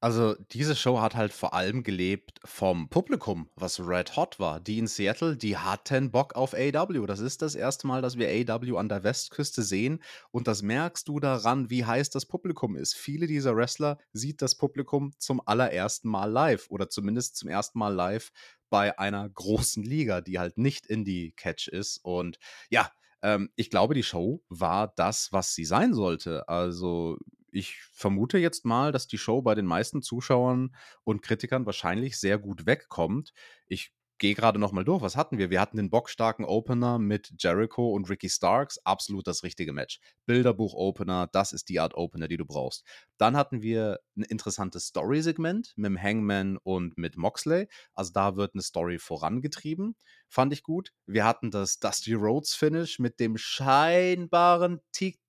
Also, 0.00 0.34
diese 0.52 0.76
Show 0.76 1.00
hat 1.00 1.14
halt 1.14 1.32
vor 1.32 1.54
allem 1.54 1.82
gelebt 1.82 2.38
vom 2.44 2.90
Publikum, 2.90 3.48
was 3.56 3.80
red 3.80 4.14
hot 4.14 4.38
war. 4.38 4.60
Die 4.60 4.78
in 4.78 4.86
Seattle, 4.86 5.38
die 5.38 5.56
hatten 5.56 6.10
Bock 6.10 6.36
auf 6.36 6.52
AW. 6.52 7.06
Das 7.06 7.20
ist 7.20 7.40
das 7.40 7.54
erste 7.54 7.86
Mal, 7.86 8.02
dass 8.02 8.18
wir 8.18 8.28
AW 8.28 8.76
an 8.76 8.90
der 8.90 9.04
Westküste 9.04 9.62
sehen. 9.62 10.02
Und 10.30 10.48
das 10.48 10.60
merkst 10.60 11.08
du 11.08 11.18
daran, 11.18 11.70
wie 11.70 11.86
heiß 11.86 12.10
das 12.10 12.26
Publikum 12.26 12.76
ist. 12.76 12.94
Viele 12.94 13.26
dieser 13.26 13.56
Wrestler 13.56 13.98
sieht 14.12 14.42
das 14.42 14.54
Publikum 14.54 15.12
zum 15.18 15.40
allerersten 15.46 16.10
Mal 16.10 16.30
live 16.30 16.66
oder 16.68 16.90
zumindest 16.90 17.36
zum 17.36 17.48
ersten 17.48 17.78
Mal 17.78 17.94
live 17.94 18.32
bei 18.68 18.98
einer 18.98 19.28
großen 19.34 19.82
Liga, 19.82 20.20
die 20.20 20.38
halt 20.38 20.58
nicht 20.58 20.86
Indie-Catch 20.86 21.68
ist. 21.68 22.04
Und 22.04 22.38
ja, 22.68 22.90
ähm, 23.22 23.50
ich 23.56 23.70
glaube, 23.70 23.94
die 23.94 24.02
Show 24.02 24.42
war 24.50 24.92
das, 24.94 25.32
was 25.32 25.54
sie 25.54 25.64
sein 25.64 25.94
sollte. 25.94 26.48
Also 26.50 27.18
ich 27.56 27.80
vermute 27.92 28.38
jetzt 28.38 28.64
mal, 28.64 28.92
dass 28.92 29.06
die 29.06 29.18
Show 29.18 29.42
bei 29.42 29.54
den 29.54 29.66
meisten 29.66 30.02
Zuschauern 30.02 30.74
und 31.04 31.22
Kritikern 31.22 31.66
wahrscheinlich 31.66 32.18
sehr 32.18 32.38
gut 32.38 32.66
wegkommt. 32.66 33.32
Ich 33.66 33.92
gehe 34.18 34.34
gerade 34.34 34.58
nochmal 34.58 34.84
durch. 34.84 35.02
Was 35.02 35.16
hatten 35.16 35.38
wir? 35.38 35.50
Wir 35.50 35.60
hatten 35.60 35.76
den 35.76 35.90
bockstarken 35.90 36.44
Opener 36.44 36.98
mit 36.98 37.32
Jericho 37.38 37.90
und 37.90 38.08
Ricky 38.08 38.28
Starks. 38.28 38.78
Absolut 38.84 39.26
das 39.26 39.42
richtige 39.42 39.72
Match. 39.72 40.00
Bilderbuch-Opener, 40.26 41.28
das 41.32 41.52
ist 41.52 41.68
die 41.68 41.80
Art 41.80 41.94
Opener, 41.94 42.28
die 42.28 42.36
du 42.36 42.46
brauchst. 42.46 42.84
Dann 43.18 43.36
hatten 43.36 43.62
wir 43.62 44.00
ein 44.16 44.22
interessantes 44.22 44.86
Story-Segment 44.86 45.74
mit 45.76 45.86
dem 45.86 46.02
Hangman 46.02 46.58
und 46.58 46.96
mit 46.96 47.16
Moxley. 47.16 47.68
Also 47.94 48.12
da 48.12 48.36
wird 48.36 48.54
eine 48.54 48.62
Story 48.62 48.98
vorangetrieben. 48.98 49.96
Fand 50.28 50.52
ich 50.52 50.62
gut. 50.62 50.92
Wir 51.06 51.24
hatten 51.24 51.50
das 51.50 51.78
Dusty 51.78 52.14
Rhodes-Finish 52.14 52.98
mit 52.98 53.20
dem 53.20 53.36
scheinbaren 53.36 54.80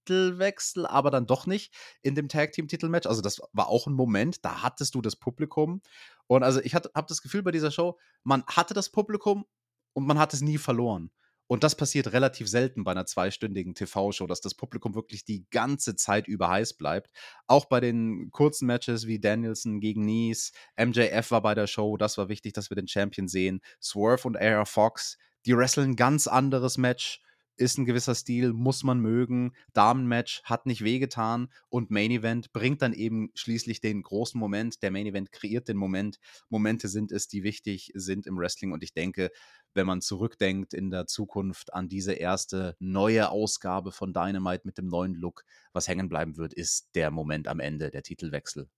Titelwechsel, 0.07 0.85
aber 0.85 1.11
dann 1.11 1.27
doch 1.27 1.45
nicht 1.45 1.73
in 2.01 2.15
dem 2.15 2.29
Tag-Team-Titelmatch. 2.29 3.07
Also 3.07 3.21
das 3.21 3.41
war 3.53 3.67
auch 3.67 3.87
ein 3.87 3.93
Moment, 3.93 4.43
da 4.43 4.61
hattest 4.63 4.95
du 4.95 5.01
das 5.01 5.15
Publikum 5.15 5.81
und 6.27 6.43
also 6.43 6.61
ich 6.61 6.75
habe 6.75 6.89
das 7.07 7.21
Gefühl 7.21 7.43
bei 7.43 7.51
dieser 7.51 7.71
Show, 7.71 7.97
man 8.23 8.43
hatte 8.47 8.73
das 8.73 8.89
Publikum 8.89 9.45
und 9.93 10.05
man 10.05 10.19
hat 10.19 10.33
es 10.33 10.41
nie 10.41 10.57
verloren. 10.57 11.11
Und 11.49 11.63
das 11.63 11.75
passiert 11.75 12.11
relativ 12.11 12.49
selten 12.49 12.83
bei 12.83 12.91
einer 12.91 13.05
zweistündigen 13.05 13.73
TV-Show, 13.73 14.27
dass 14.27 14.41
das 14.41 14.53
Publikum 14.53 14.95
wirklich 14.95 15.23
die 15.23 15.45
ganze 15.49 15.95
Zeit 15.95 16.27
über 16.27 16.49
heiß 16.49 16.73
bleibt. 16.73 17.09
Auch 17.47 17.65
bei 17.65 17.79
den 17.79 18.31
kurzen 18.31 18.65
Matches 18.65 19.07
wie 19.07 19.17
Danielson 19.17 19.79
gegen 19.79 20.05
Nice, 20.05 20.51
MJF 20.77 21.31
war 21.31 21.41
bei 21.41 21.55
der 21.55 21.67
Show, 21.67 21.95
das 21.95 22.17
war 22.17 22.27
wichtig, 22.27 22.51
dass 22.51 22.69
wir 22.69 22.75
den 22.75 22.89
Champion 22.89 23.29
sehen. 23.29 23.61
Swerve 23.81 24.27
und 24.27 24.37
AR 24.37 24.65
Fox, 24.65 25.17
die 25.45 25.55
wresteln 25.55 25.95
ganz 25.95 26.27
anderes 26.27 26.77
Match 26.77 27.21
ist 27.57 27.77
ein 27.77 27.85
gewisser 27.85 28.15
Stil, 28.15 28.53
muss 28.53 28.83
man 28.83 28.99
mögen. 28.99 29.53
Damenmatch 29.73 30.43
hat 30.43 30.65
nicht 30.65 30.83
wehgetan 30.83 31.49
und 31.69 31.91
Main 31.91 32.11
Event 32.11 32.53
bringt 32.53 32.81
dann 32.81 32.93
eben 32.93 33.31
schließlich 33.33 33.81
den 33.81 34.01
großen 34.01 34.39
Moment. 34.39 34.81
Der 34.83 34.91
Main 34.91 35.07
Event 35.07 35.31
kreiert 35.31 35.67
den 35.67 35.77
Moment. 35.77 36.19
Momente 36.49 36.87
sind 36.87 37.11
es, 37.11 37.27
die 37.27 37.43
wichtig 37.43 37.91
sind 37.95 38.27
im 38.27 38.37
Wrestling 38.37 38.71
und 38.71 38.83
ich 38.83 38.93
denke, 38.93 39.31
wenn 39.73 39.87
man 39.87 40.01
zurückdenkt 40.01 40.73
in 40.73 40.89
der 40.89 41.07
Zukunft 41.07 41.73
an 41.73 41.89
diese 41.89 42.13
erste 42.13 42.75
neue 42.79 43.29
Ausgabe 43.29 43.91
von 43.91 44.13
Dynamite 44.13 44.61
mit 44.65 44.77
dem 44.77 44.87
neuen 44.87 45.13
Look, 45.13 45.43
was 45.73 45.87
hängen 45.87 46.09
bleiben 46.09 46.37
wird, 46.37 46.53
ist 46.53 46.89
der 46.95 47.11
Moment 47.11 47.47
am 47.47 47.59
Ende, 47.59 47.91
der 47.91 48.03
Titelwechsel. 48.03 48.69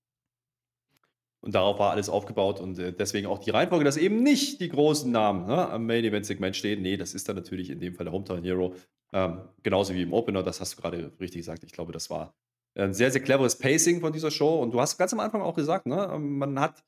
Und 1.42 1.56
darauf 1.56 1.80
war 1.80 1.92
alles 1.92 2.10
aufgebaut 2.10 2.60
und 2.60 2.78
äh, 2.80 2.92
deswegen 2.92 3.28
auch 3.28 3.40
die 3.40 3.52
Reihenfolge, 3.52 3.86
dass 3.86 3.96
eben 3.96 4.24
nicht 4.24 4.60
die 4.60 4.70
großen 4.70 5.10
Namen 5.10 5.46
ne, 5.48 5.70
am 5.70 5.86
Main 5.86 6.04
Event 6.04 6.26
Segment 6.26 6.56
stehen. 6.56 6.82
Nee, 6.82 6.98
das 6.98 7.14
ist 7.14 7.30
dann 7.30 7.38
natürlich 7.38 7.70
in 7.70 7.80
dem 7.80 7.96
Fall 7.96 8.06
der 8.06 8.14
Hometown 8.14 8.44
Hero. 8.44 8.76
Ähm, 9.14 9.42
genauso 9.64 9.94
wie 9.94 10.02
im 10.02 10.14
Opener, 10.14 10.44
das 10.44 10.60
hast 10.60 10.78
du 10.78 10.82
gerade 10.82 11.14
richtig 11.20 11.40
gesagt. 11.40 11.64
Ich 11.64 11.72
glaube, 11.72 11.94
das 11.94 12.10
war 12.10 12.36
ein 12.76 12.94
sehr, 12.94 13.12
sehr 13.12 13.22
cleveres 13.22 13.58
Pacing 13.58 14.02
von 14.02 14.12
dieser 14.12 14.32
Show. 14.32 14.62
Und 14.62 14.74
du 14.74 14.82
hast 14.82 14.98
ganz 14.98 15.14
am 15.14 15.20
Anfang 15.22 15.42
auch 15.42 15.56
gesagt, 15.56 15.86
ne, 15.86 16.18
man 16.20 16.60
hat 16.60 16.84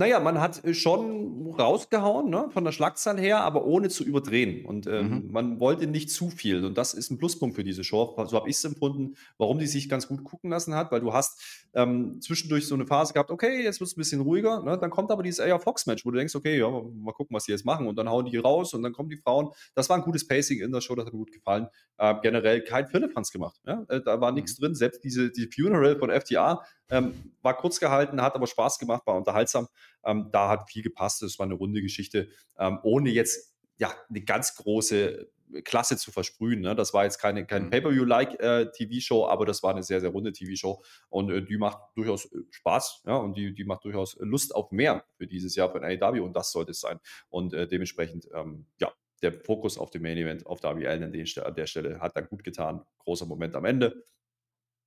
naja, 0.00 0.18
man 0.18 0.40
hat 0.40 0.64
äh, 0.64 0.72
schon 0.72 1.54
rausgehauen, 1.58 2.30
ne, 2.30 2.48
von 2.50 2.64
der 2.64 2.72
Schlagzahl 2.72 3.20
her, 3.20 3.42
aber 3.42 3.66
ohne 3.66 3.90
zu 3.90 4.02
überdrehen. 4.02 4.64
Und 4.64 4.86
ähm, 4.86 5.10
mhm. 5.10 5.30
man 5.30 5.60
wollte 5.60 5.86
nicht 5.86 6.10
zu 6.10 6.30
viel. 6.30 6.64
Und 6.64 6.78
das 6.78 6.94
ist 6.94 7.10
ein 7.10 7.18
Pluspunkt 7.18 7.54
für 7.54 7.64
diese 7.64 7.84
Show. 7.84 8.16
So 8.26 8.38
habe 8.38 8.48
ich 8.48 8.56
es 8.56 8.64
empfunden, 8.64 9.16
warum 9.36 9.58
die 9.58 9.66
sich 9.66 9.90
ganz 9.90 10.08
gut 10.08 10.24
gucken 10.24 10.48
lassen 10.48 10.74
hat, 10.74 10.90
weil 10.90 11.00
du 11.00 11.12
hast 11.12 11.42
ähm, 11.74 12.18
zwischendurch 12.22 12.66
so 12.66 12.74
eine 12.74 12.86
Phase 12.86 13.12
gehabt, 13.12 13.30
okay, 13.30 13.62
jetzt 13.62 13.80
wird 13.80 13.88
es 13.88 13.96
ein 13.96 14.00
bisschen 14.00 14.22
ruhiger. 14.22 14.62
Ne? 14.62 14.78
Dann 14.78 14.88
kommt 14.88 15.10
aber 15.10 15.22
dieses 15.22 15.38
AR 15.38 15.60
Fox-Match, 15.60 16.06
wo 16.06 16.10
du 16.10 16.16
denkst, 16.16 16.34
okay, 16.34 16.58
ja, 16.58 16.70
mal 16.70 17.12
gucken, 17.12 17.36
was 17.36 17.44
die 17.44 17.52
jetzt 17.52 17.66
machen. 17.66 17.86
Und 17.86 17.96
dann 17.96 18.08
hauen 18.08 18.24
die 18.24 18.38
raus 18.38 18.72
und 18.72 18.82
dann 18.82 18.94
kommen 18.94 19.10
die 19.10 19.18
Frauen. 19.18 19.50
Das 19.74 19.90
war 19.90 19.98
ein 19.98 20.02
gutes 20.02 20.26
Pacing 20.26 20.60
in 20.60 20.72
der 20.72 20.80
Show, 20.80 20.94
das 20.94 21.04
hat 21.04 21.12
mir 21.12 21.18
gut 21.18 21.32
gefallen. 21.32 21.66
Äh, 21.98 22.14
generell 22.22 22.64
kein 22.64 22.86
Philipp-Hans 22.86 23.32
gemacht. 23.32 23.60
Ja? 23.66 23.84
Äh, 23.90 24.00
da 24.02 24.18
war 24.22 24.32
nichts 24.32 24.58
mhm. 24.58 24.64
drin. 24.64 24.74
Selbst 24.76 25.04
diese 25.04 25.30
die 25.30 25.46
Funeral 25.46 25.98
von 25.98 26.10
FTA 26.10 26.62
ähm, 26.90 27.32
war 27.42 27.56
kurz 27.56 27.80
gehalten, 27.80 28.20
hat 28.22 28.34
aber 28.34 28.46
Spaß 28.46 28.78
gemacht, 28.78 29.06
war 29.06 29.16
unterhaltsam. 29.16 29.68
Ähm, 30.04 30.28
da 30.30 30.48
hat 30.48 30.70
viel 30.70 30.82
gepasst. 30.82 31.22
Es 31.22 31.38
war 31.38 31.46
eine 31.46 31.54
runde 31.54 31.82
Geschichte, 31.82 32.28
ähm, 32.58 32.78
ohne 32.82 33.10
jetzt 33.10 33.54
ja 33.78 33.92
eine 34.08 34.20
ganz 34.20 34.54
große 34.56 35.30
Klasse 35.64 35.96
zu 35.96 36.12
versprühen. 36.12 36.60
Ne? 36.60 36.74
Das 36.74 36.94
war 36.94 37.04
jetzt 37.04 37.18
keine, 37.18 37.46
kein 37.46 37.64
mhm. 37.64 37.70
Pay-Per-View-like 37.70 38.40
äh, 38.40 38.70
TV-Show, 38.70 39.26
aber 39.26 39.46
das 39.46 39.62
war 39.62 39.72
eine 39.72 39.82
sehr, 39.82 40.00
sehr 40.00 40.10
runde 40.10 40.32
TV-Show 40.32 40.82
und 41.08 41.30
äh, 41.30 41.42
die 41.42 41.56
macht 41.56 41.78
durchaus 41.96 42.26
äh, 42.26 42.38
Spaß 42.50 43.02
ja? 43.06 43.16
und 43.16 43.36
die, 43.36 43.54
die 43.54 43.64
macht 43.64 43.84
durchaus 43.84 44.16
Lust 44.20 44.54
auf 44.54 44.70
mehr 44.70 45.04
für 45.16 45.26
dieses 45.26 45.56
Jahr 45.56 45.70
von 45.70 45.84
AEW 45.84 46.22
und 46.22 46.34
das 46.34 46.52
sollte 46.52 46.70
es 46.72 46.80
sein. 46.80 47.00
Und 47.28 47.54
äh, 47.54 47.66
dementsprechend, 47.66 48.28
ähm, 48.34 48.66
ja, 48.78 48.92
der 49.22 49.32
Fokus 49.32 49.76
auf 49.76 49.90
dem 49.90 50.02
Main 50.02 50.16
Event, 50.16 50.46
auf 50.46 50.60
Darby 50.60 50.86
Allen 50.86 51.02
an, 51.02 51.12
den, 51.12 51.26
an 51.44 51.54
der 51.54 51.66
Stelle 51.66 52.00
hat 52.00 52.16
dann 52.16 52.26
gut 52.28 52.42
getan. 52.42 52.82
Großer 53.00 53.26
Moment 53.26 53.54
am 53.54 53.66
Ende. 53.66 54.04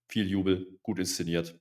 Viel 0.08 0.28
Jubel, 0.28 0.80
gut 0.82 1.00
inszeniert. 1.00 1.60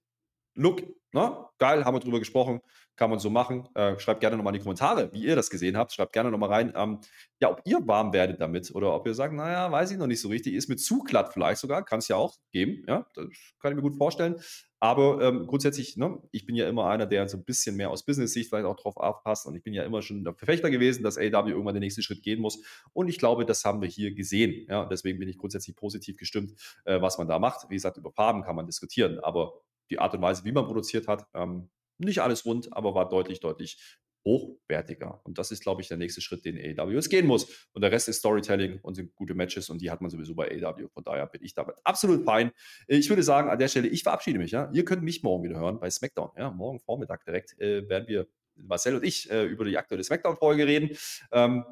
Look, 0.54 0.82
ne? 1.12 1.36
geil, 1.58 1.84
haben 1.84 1.94
wir 1.94 2.00
drüber 2.00 2.18
gesprochen, 2.18 2.60
kann 2.96 3.08
man 3.08 3.18
so 3.18 3.30
machen. 3.30 3.68
Äh, 3.74 3.98
schreibt 3.98 4.20
gerne 4.20 4.36
nochmal 4.36 4.52
in 4.52 4.58
die 4.58 4.64
Kommentare, 4.64 5.12
wie 5.12 5.24
ihr 5.24 5.36
das 5.36 5.48
gesehen 5.48 5.76
habt. 5.76 5.92
Schreibt 5.92 6.12
gerne 6.12 6.30
nochmal 6.30 6.50
rein, 6.50 6.72
ähm, 6.76 6.98
ja, 7.40 7.50
ob 7.50 7.62
ihr 7.64 7.78
warm 7.86 8.12
werdet 8.12 8.40
damit 8.40 8.74
oder 8.74 8.94
ob 8.94 9.06
ihr 9.06 9.14
sagt, 9.14 9.32
naja, 9.32 9.70
weiß 9.70 9.92
ich 9.92 9.98
noch 9.98 10.06
nicht 10.06 10.20
so 10.20 10.28
richtig, 10.28 10.54
ist 10.54 10.68
mir 10.68 10.76
zu 10.76 11.00
glatt 11.04 11.32
vielleicht 11.32 11.60
sogar, 11.60 11.84
kann 11.84 12.00
es 12.00 12.08
ja 12.08 12.16
auch 12.16 12.34
geben, 12.52 12.84
ja, 12.88 13.06
das 13.14 13.26
kann 13.60 13.72
ich 13.72 13.76
mir 13.76 13.82
gut 13.82 13.96
vorstellen. 13.96 14.36
Aber 14.80 15.22
ähm, 15.22 15.46
grundsätzlich, 15.46 15.96
ne, 15.96 16.18
ich 16.32 16.44
bin 16.44 16.56
ja 16.56 16.68
immer 16.68 16.86
einer, 16.86 17.06
der 17.06 17.28
so 17.28 17.36
ein 17.36 17.44
bisschen 17.44 17.76
mehr 17.76 17.90
aus 17.90 18.04
Business-Sicht 18.04 18.48
vielleicht 18.48 18.66
auch 18.66 18.76
drauf 18.76 18.96
aufpasst 18.96 19.46
und 19.46 19.54
ich 19.54 19.62
bin 19.62 19.72
ja 19.72 19.84
immer 19.84 20.02
schon 20.02 20.24
der 20.24 20.34
Verfechter 20.34 20.70
gewesen, 20.70 21.04
dass 21.04 21.18
AW 21.18 21.50
irgendwann 21.50 21.74
den 21.74 21.82
nächsten 21.82 22.02
Schritt 22.02 22.24
gehen 22.24 22.40
muss 22.40 22.58
und 22.92 23.08
ich 23.08 23.18
glaube, 23.18 23.46
das 23.46 23.64
haben 23.64 23.80
wir 23.80 23.88
hier 23.88 24.12
gesehen, 24.12 24.66
ja, 24.68 24.84
deswegen 24.86 25.20
bin 25.20 25.28
ich 25.28 25.38
grundsätzlich 25.38 25.76
positiv 25.76 26.16
gestimmt, 26.16 26.54
äh, 26.84 27.00
was 27.00 27.16
man 27.16 27.28
da 27.28 27.38
macht. 27.38 27.70
Wie 27.70 27.74
gesagt, 27.74 27.96
über 27.96 28.10
Farben 28.10 28.42
kann 28.42 28.56
man 28.56 28.66
diskutieren, 28.66 29.20
aber 29.20 29.52
die 29.92 29.98
Art 29.98 30.14
und 30.14 30.22
Weise, 30.22 30.44
wie 30.44 30.52
man 30.52 30.64
produziert 30.64 31.06
hat. 31.06 31.26
Ähm, 31.34 31.68
nicht 31.98 32.20
alles 32.20 32.44
rund, 32.44 32.72
aber 32.72 32.94
war 32.94 33.08
deutlich, 33.08 33.40
deutlich 33.40 33.98
hochwertiger. 34.24 35.20
Und 35.24 35.38
das 35.38 35.50
ist, 35.50 35.62
glaube 35.62 35.82
ich, 35.82 35.88
der 35.88 35.96
nächste 35.96 36.20
Schritt, 36.20 36.44
den 36.44 36.56
AEW 36.56 36.92
jetzt 36.92 37.10
gehen 37.10 37.26
muss. 37.26 37.68
Und 37.72 37.82
der 37.82 37.90
Rest 37.90 38.08
ist 38.08 38.18
Storytelling 38.18 38.78
und 38.82 38.94
sind 38.94 39.14
gute 39.14 39.34
Matches 39.34 39.68
und 39.68 39.82
die 39.82 39.90
hat 39.90 40.00
man 40.00 40.10
sowieso 40.10 40.34
bei 40.34 40.48
AEW. 40.48 40.88
Von 40.88 41.04
daher 41.04 41.26
bin 41.26 41.42
ich 41.42 41.54
damit 41.54 41.74
absolut 41.84 42.24
fein. 42.24 42.52
Ich 42.86 43.08
würde 43.08 43.22
sagen, 43.22 43.50
an 43.50 43.58
der 43.58 43.68
Stelle, 43.68 43.88
ich 43.88 44.02
verabschiede 44.02 44.38
mich. 44.38 44.52
Ja? 44.52 44.70
Ihr 44.72 44.84
könnt 44.84 45.02
mich 45.02 45.22
morgen 45.22 45.44
wieder 45.44 45.58
hören 45.58 45.80
bei 45.80 45.90
SmackDown. 45.90 46.30
Ja? 46.36 46.50
Morgen 46.50 46.78
Vormittag 46.80 47.24
direkt 47.24 47.58
äh, 47.60 47.88
werden 47.88 48.06
wir, 48.06 48.28
Marcel 48.54 48.96
und 48.96 49.04
ich, 49.04 49.30
äh, 49.30 49.44
über 49.44 49.64
die 49.64 49.76
aktuelle 49.76 50.04
SmackDown-Folge 50.04 50.66
reden. 50.66 50.96
Ähm, 51.32 51.64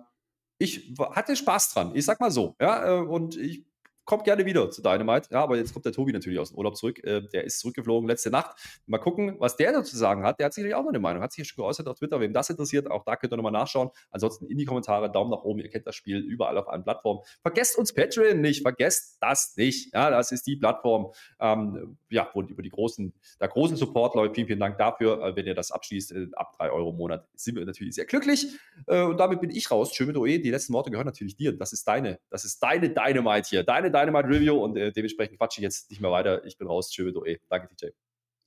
ich 0.58 0.92
hatte 0.98 1.36
Spaß 1.36 1.72
dran. 1.72 1.92
Ich 1.94 2.04
sag 2.04 2.20
mal 2.20 2.30
so. 2.30 2.56
Ja? 2.60 2.98
Äh, 2.98 3.00
und 3.00 3.36
ich 3.36 3.64
kommt 4.04 4.24
gerne 4.24 4.44
wieder 4.44 4.70
zu 4.70 4.82
Dynamite. 4.82 5.28
Ja, 5.30 5.42
aber 5.42 5.56
jetzt 5.56 5.72
kommt 5.72 5.84
der 5.84 5.92
Tobi 5.92 6.12
natürlich 6.12 6.38
aus 6.38 6.50
dem 6.50 6.58
Urlaub 6.58 6.76
zurück. 6.76 7.02
Äh, 7.04 7.22
der 7.32 7.44
ist 7.44 7.60
zurückgeflogen 7.60 8.08
letzte 8.08 8.30
Nacht. 8.30 8.56
Mal 8.86 8.98
gucken, 8.98 9.36
was 9.38 9.56
der 9.56 9.72
dazu 9.72 9.96
sagen 9.96 10.24
hat. 10.24 10.38
Der 10.38 10.46
hat 10.46 10.54
sicherlich 10.54 10.74
auch 10.74 10.82
noch 10.82 10.90
eine 10.90 10.98
Meinung. 10.98 11.22
Hat 11.22 11.32
sich 11.32 11.46
schon 11.46 11.62
geäußert 11.62 11.86
auf 11.86 11.98
Twitter. 11.98 12.20
Wem 12.20 12.32
das 12.32 12.50
interessiert, 12.50 12.90
auch 12.90 13.04
da 13.04 13.16
könnt 13.16 13.32
ihr 13.32 13.36
nochmal 13.36 13.52
nachschauen. 13.52 13.90
Ansonsten 14.10 14.46
in 14.46 14.58
die 14.58 14.64
Kommentare, 14.64 15.10
Daumen 15.10 15.30
nach 15.30 15.42
oben. 15.42 15.60
Ihr 15.60 15.68
kennt 15.68 15.86
das 15.86 15.94
Spiel 15.94 16.18
überall 16.18 16.58
auf 16.58 16.68
allen 16.68 16.82
Plattformen. 16.82 17.20
Vergesst 17.42 17.78
uns 17.78 17.92
Patreon 17.92 18.40
nicht. 18.40 18.62
Vergesst 18.62 19.18
das 19.20 19.56
nicht. 19.56 19.94
Ja, 19.94 20.10
das 20.10 20.32
ist 20.32 20.46
die 20.46 20.56
Plattform, 20.56 21.12
ähm, 21.38 21.96
ja, 22.08 22.28
wo 22.34 22.42
über 22.42 22.62
die 22.62 22.70
großen, 22.70 23.12
der 23.40 23.48
großen 23.48 23.76
Support 23.76 24.14
läuft. 24.14 24.34
Vielen, 24.34 24.46
vielen 24.46 24.60
Dank 24.60 24.78
dafür. 24.78 25.22
Äh, 25.22 25.36
wenn 25.36 25.46
ihr 25.46 25.54
das 25.54 25.70
abschließt, 25.70 26.12
äh, 26.12 26.26
ab 26.32 26.56
3 26.56 26.70
Euro 26.70 26.90
im 26.90 26.96
Monat, 26.96 27.28
sind 27.34 27.56
wir 27.56 27.64
natürlich 27.64 27.94
sehr 27.94 28.06
glücklich. 28.06 28.46
Äh, 28.86 29.02
und 29.02 29.18
damit 29.18 29.40
bin 29.40 29.50
ich 29.50 29.70
raus. 29.70 29.94
Schön 29.94 30.08
mit 30.08 30.16
OE. 30.16 30.38
Die 30.38 30.50
letzten 30.50 30.72
Worte 30.72 30.90
gehören 30.90 31.06
natürlich 31.06 31.36
dir. 31.36 31.56
Das 31.56 31.72
ist 31.72 31.86
deine, 31.86 32.18
das 32.30 32.44
ist 32.44 32.60
deine 32.62 32.90
Dynamite 32.90 33.48
hier. 33.48 33.62
Deine 33.62 33.89
Dynamite 33.92 34.28
Review 34.28 34.56
und 34.56 34.76
äh, 34.76 34.92
dementsprechend 34.92 35.38
quatsche 35.38 35.60
ich 35.60 35.64
jetzt 35.64 35.90
nicht 35.90 36.00
mehr 36.00 36.10
weiter. 36.10 36.44
Ich 36.44 36.58
bin 36.58 36.66
raus. 36.66 36.90
Tschö, 36.90 37.12
eh. 37.26 37.38
Danke, 37.48 37.68
DJ. 37.74 37.88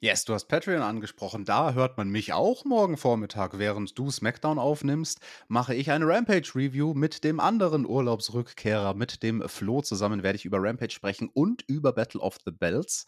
Yes, 0.04 0.26
du 0.26 0.34
hast 0.34 0.50
Patreon 0.50 0.82
angesprochen. 0.82 1.46
Da 1.46 1.72
hört 1.72 1.96
man 1.96 2.10
mich 2.10 2.34
auch 2.34 2.66
morgen 2.66 2.98
Vormittag. 2.98 3.58
Während 3.58 3.98
du 3.98 4.12
SmackDown 4.12 4.60
aufnimmst, 4.60 5.22
mache 5.48 5.76
ich 5.76 5.92
eine 5.92 6.06
Rampage-Review 6.06 6.94
mit 6.94 7.24
dem 7.24 7.40
anderen 7.40 7.86
Urlaubsrückkehrer, 7.86 8.96
mit 8.96 9.24
dem 9.24 9.48
Flo 9.48 9.82
zusammen 9.82 10.22
werde 10.22 10.36
ich 10.36 10.44
über 10.44 10.58
Rampage 10.60 10.92
sprechen 10.92 11.30
und 11.34 11.62
über 11.70 11.94
Battle 11.94 12.20
of 12.20 12.38
the 12.44 12.52
Bells. 12.52 13.06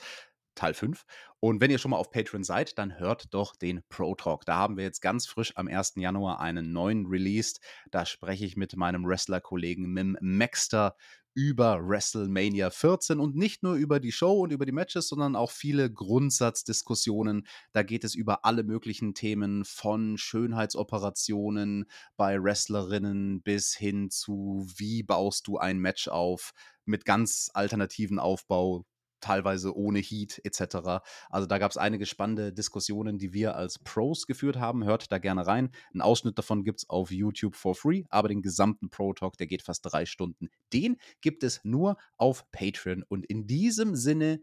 Teil 0.56 0.74
5. 0.74 1.03
Und 1.41 1.60
wenn 1.60 1.70
ihr 1.70 1.80
schon 1.80 1.91
mal 1.91 1.98
auf 1.98 2.12
Patreon 2.12 2.45
seid, 2.45 2.78
dann 2.80 2.98
hört 2.98 3.34
doch 3.34 3.57
den 3.57 3.84
Pro 3.90 4.16
Talk. 4.16 4.45
Da 4.45 4.56
haben 4.56 4.78
wir 4.78 4.86
jetzt 4.86 5.02
ganz 5.02 5.28
frisch 5.28 5.52
am 5.57 5.68
1. 5.68 5.95
Januar 5.98 6.40
einen 6.40 6.72
neuen 6.72 7.07
released. 7.07 7.60
Da 7.91 8.06
spreche 8.06 8.45
ich 8.45 8.56
mit 8.56 8.76
meinem 8.78 9.06
Wrestler-Kollegen 9.06 9.91
Mim 9.91 10.18
Maxter 10.22 10.95
über 11.36 11.86
WrestleMania 11.86 12.70
14 12.70 13.20
und 13.20 13.36
nicht 13.36 13.62
nur 13.62 13.76
über 13.76 13.99
die 13.99 14.14
Show 14.14 14.41
und 14.41 14.52
über 14.52 14.66
die 14.66 14.72
Matches, 14.72 15.10
sondern 15.10 15.36
auch 15.36 15.52
viele 15.52 15.91
Grundsatzdiskussionen. 15.91 17.45
Da 17.74 17.84
geht 17.84 18.06
es 18.06 18.16
über 18.16 18.45
alle 18.45 18.64
möglichen 18.64 19.14
Themen 19.14 19.66
von 19.66 20.18
Schönheitsoperationen 20.18 21.86
bei 22.16 22.41
Wrestlerinnen 22.41 23.41
bis 23.41 23.76
hin 23.76 24.10
zu, 24.10 24.66
wie 24.78 25.03
baust 25.03 25.48
du 25.48 25.57
ein 25.57 25.80
Match 25.80 26.07
auf 26.07 26.53
mit 26.86 27.03
ganz 27.03 27.52
alternativen 27.53 28.18
Aufbau, 28.18 28.86
teilweise 29.26 29.76
ohne 29.76 30.00
Heat 30.00 30.40
etc. 30.44 31.04
Also 31.30 31.48
da 31.48 31.58
gab 31.58 31.72
es 31.72 31.78
einige 31.78 32.06
spannende 32.06 32.54
Diskussionen, 32.54 33.18
die 33.18 33.34
wir 33.34 33.56
als 33.56 33.80
Pros 33.80 34.28
geführt 34.28 34.58
haben. 34.58 34.84
Hört 34.84 35.12
da 35.12 35.18
gerne 35.18 35.48
rein. 35.48 35.72
Ein 35.94 36.02
Ausschnitt 36.02 36.38
davon 36.38 36.64
gibt 36.64 36.82
es 36.82 36.90
auf 36.90 37.12
YouTube 37.12 37.56
for 37.56 37.74
free, 37.74 38.04
aber 38.10 38.28
den 38.28 38.44
gesamten 38.44 38.90
Pro 38.90 39.14
Talk, 39.14 39.38
der 39.38 39.48
geht 39.48 39.64
fast 39.64 39.82
drei 39.84 40.06
Stunden. 40.06 40.50
Den 40.72 40.98
gibt 41.22 41.44
es 41.44 41.62
nur 41.64 41.98
auf 42.18 42.50
Patreon. 42.52 43.04
Und 43.08 43.26
in 43.26 43.48
diesem 43.48 43.96
Sinne, 43.96 44.42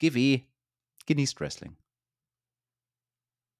GW, 0.00 0.48
genießt 1.06 1.40
Wrestling. 1.40 1.76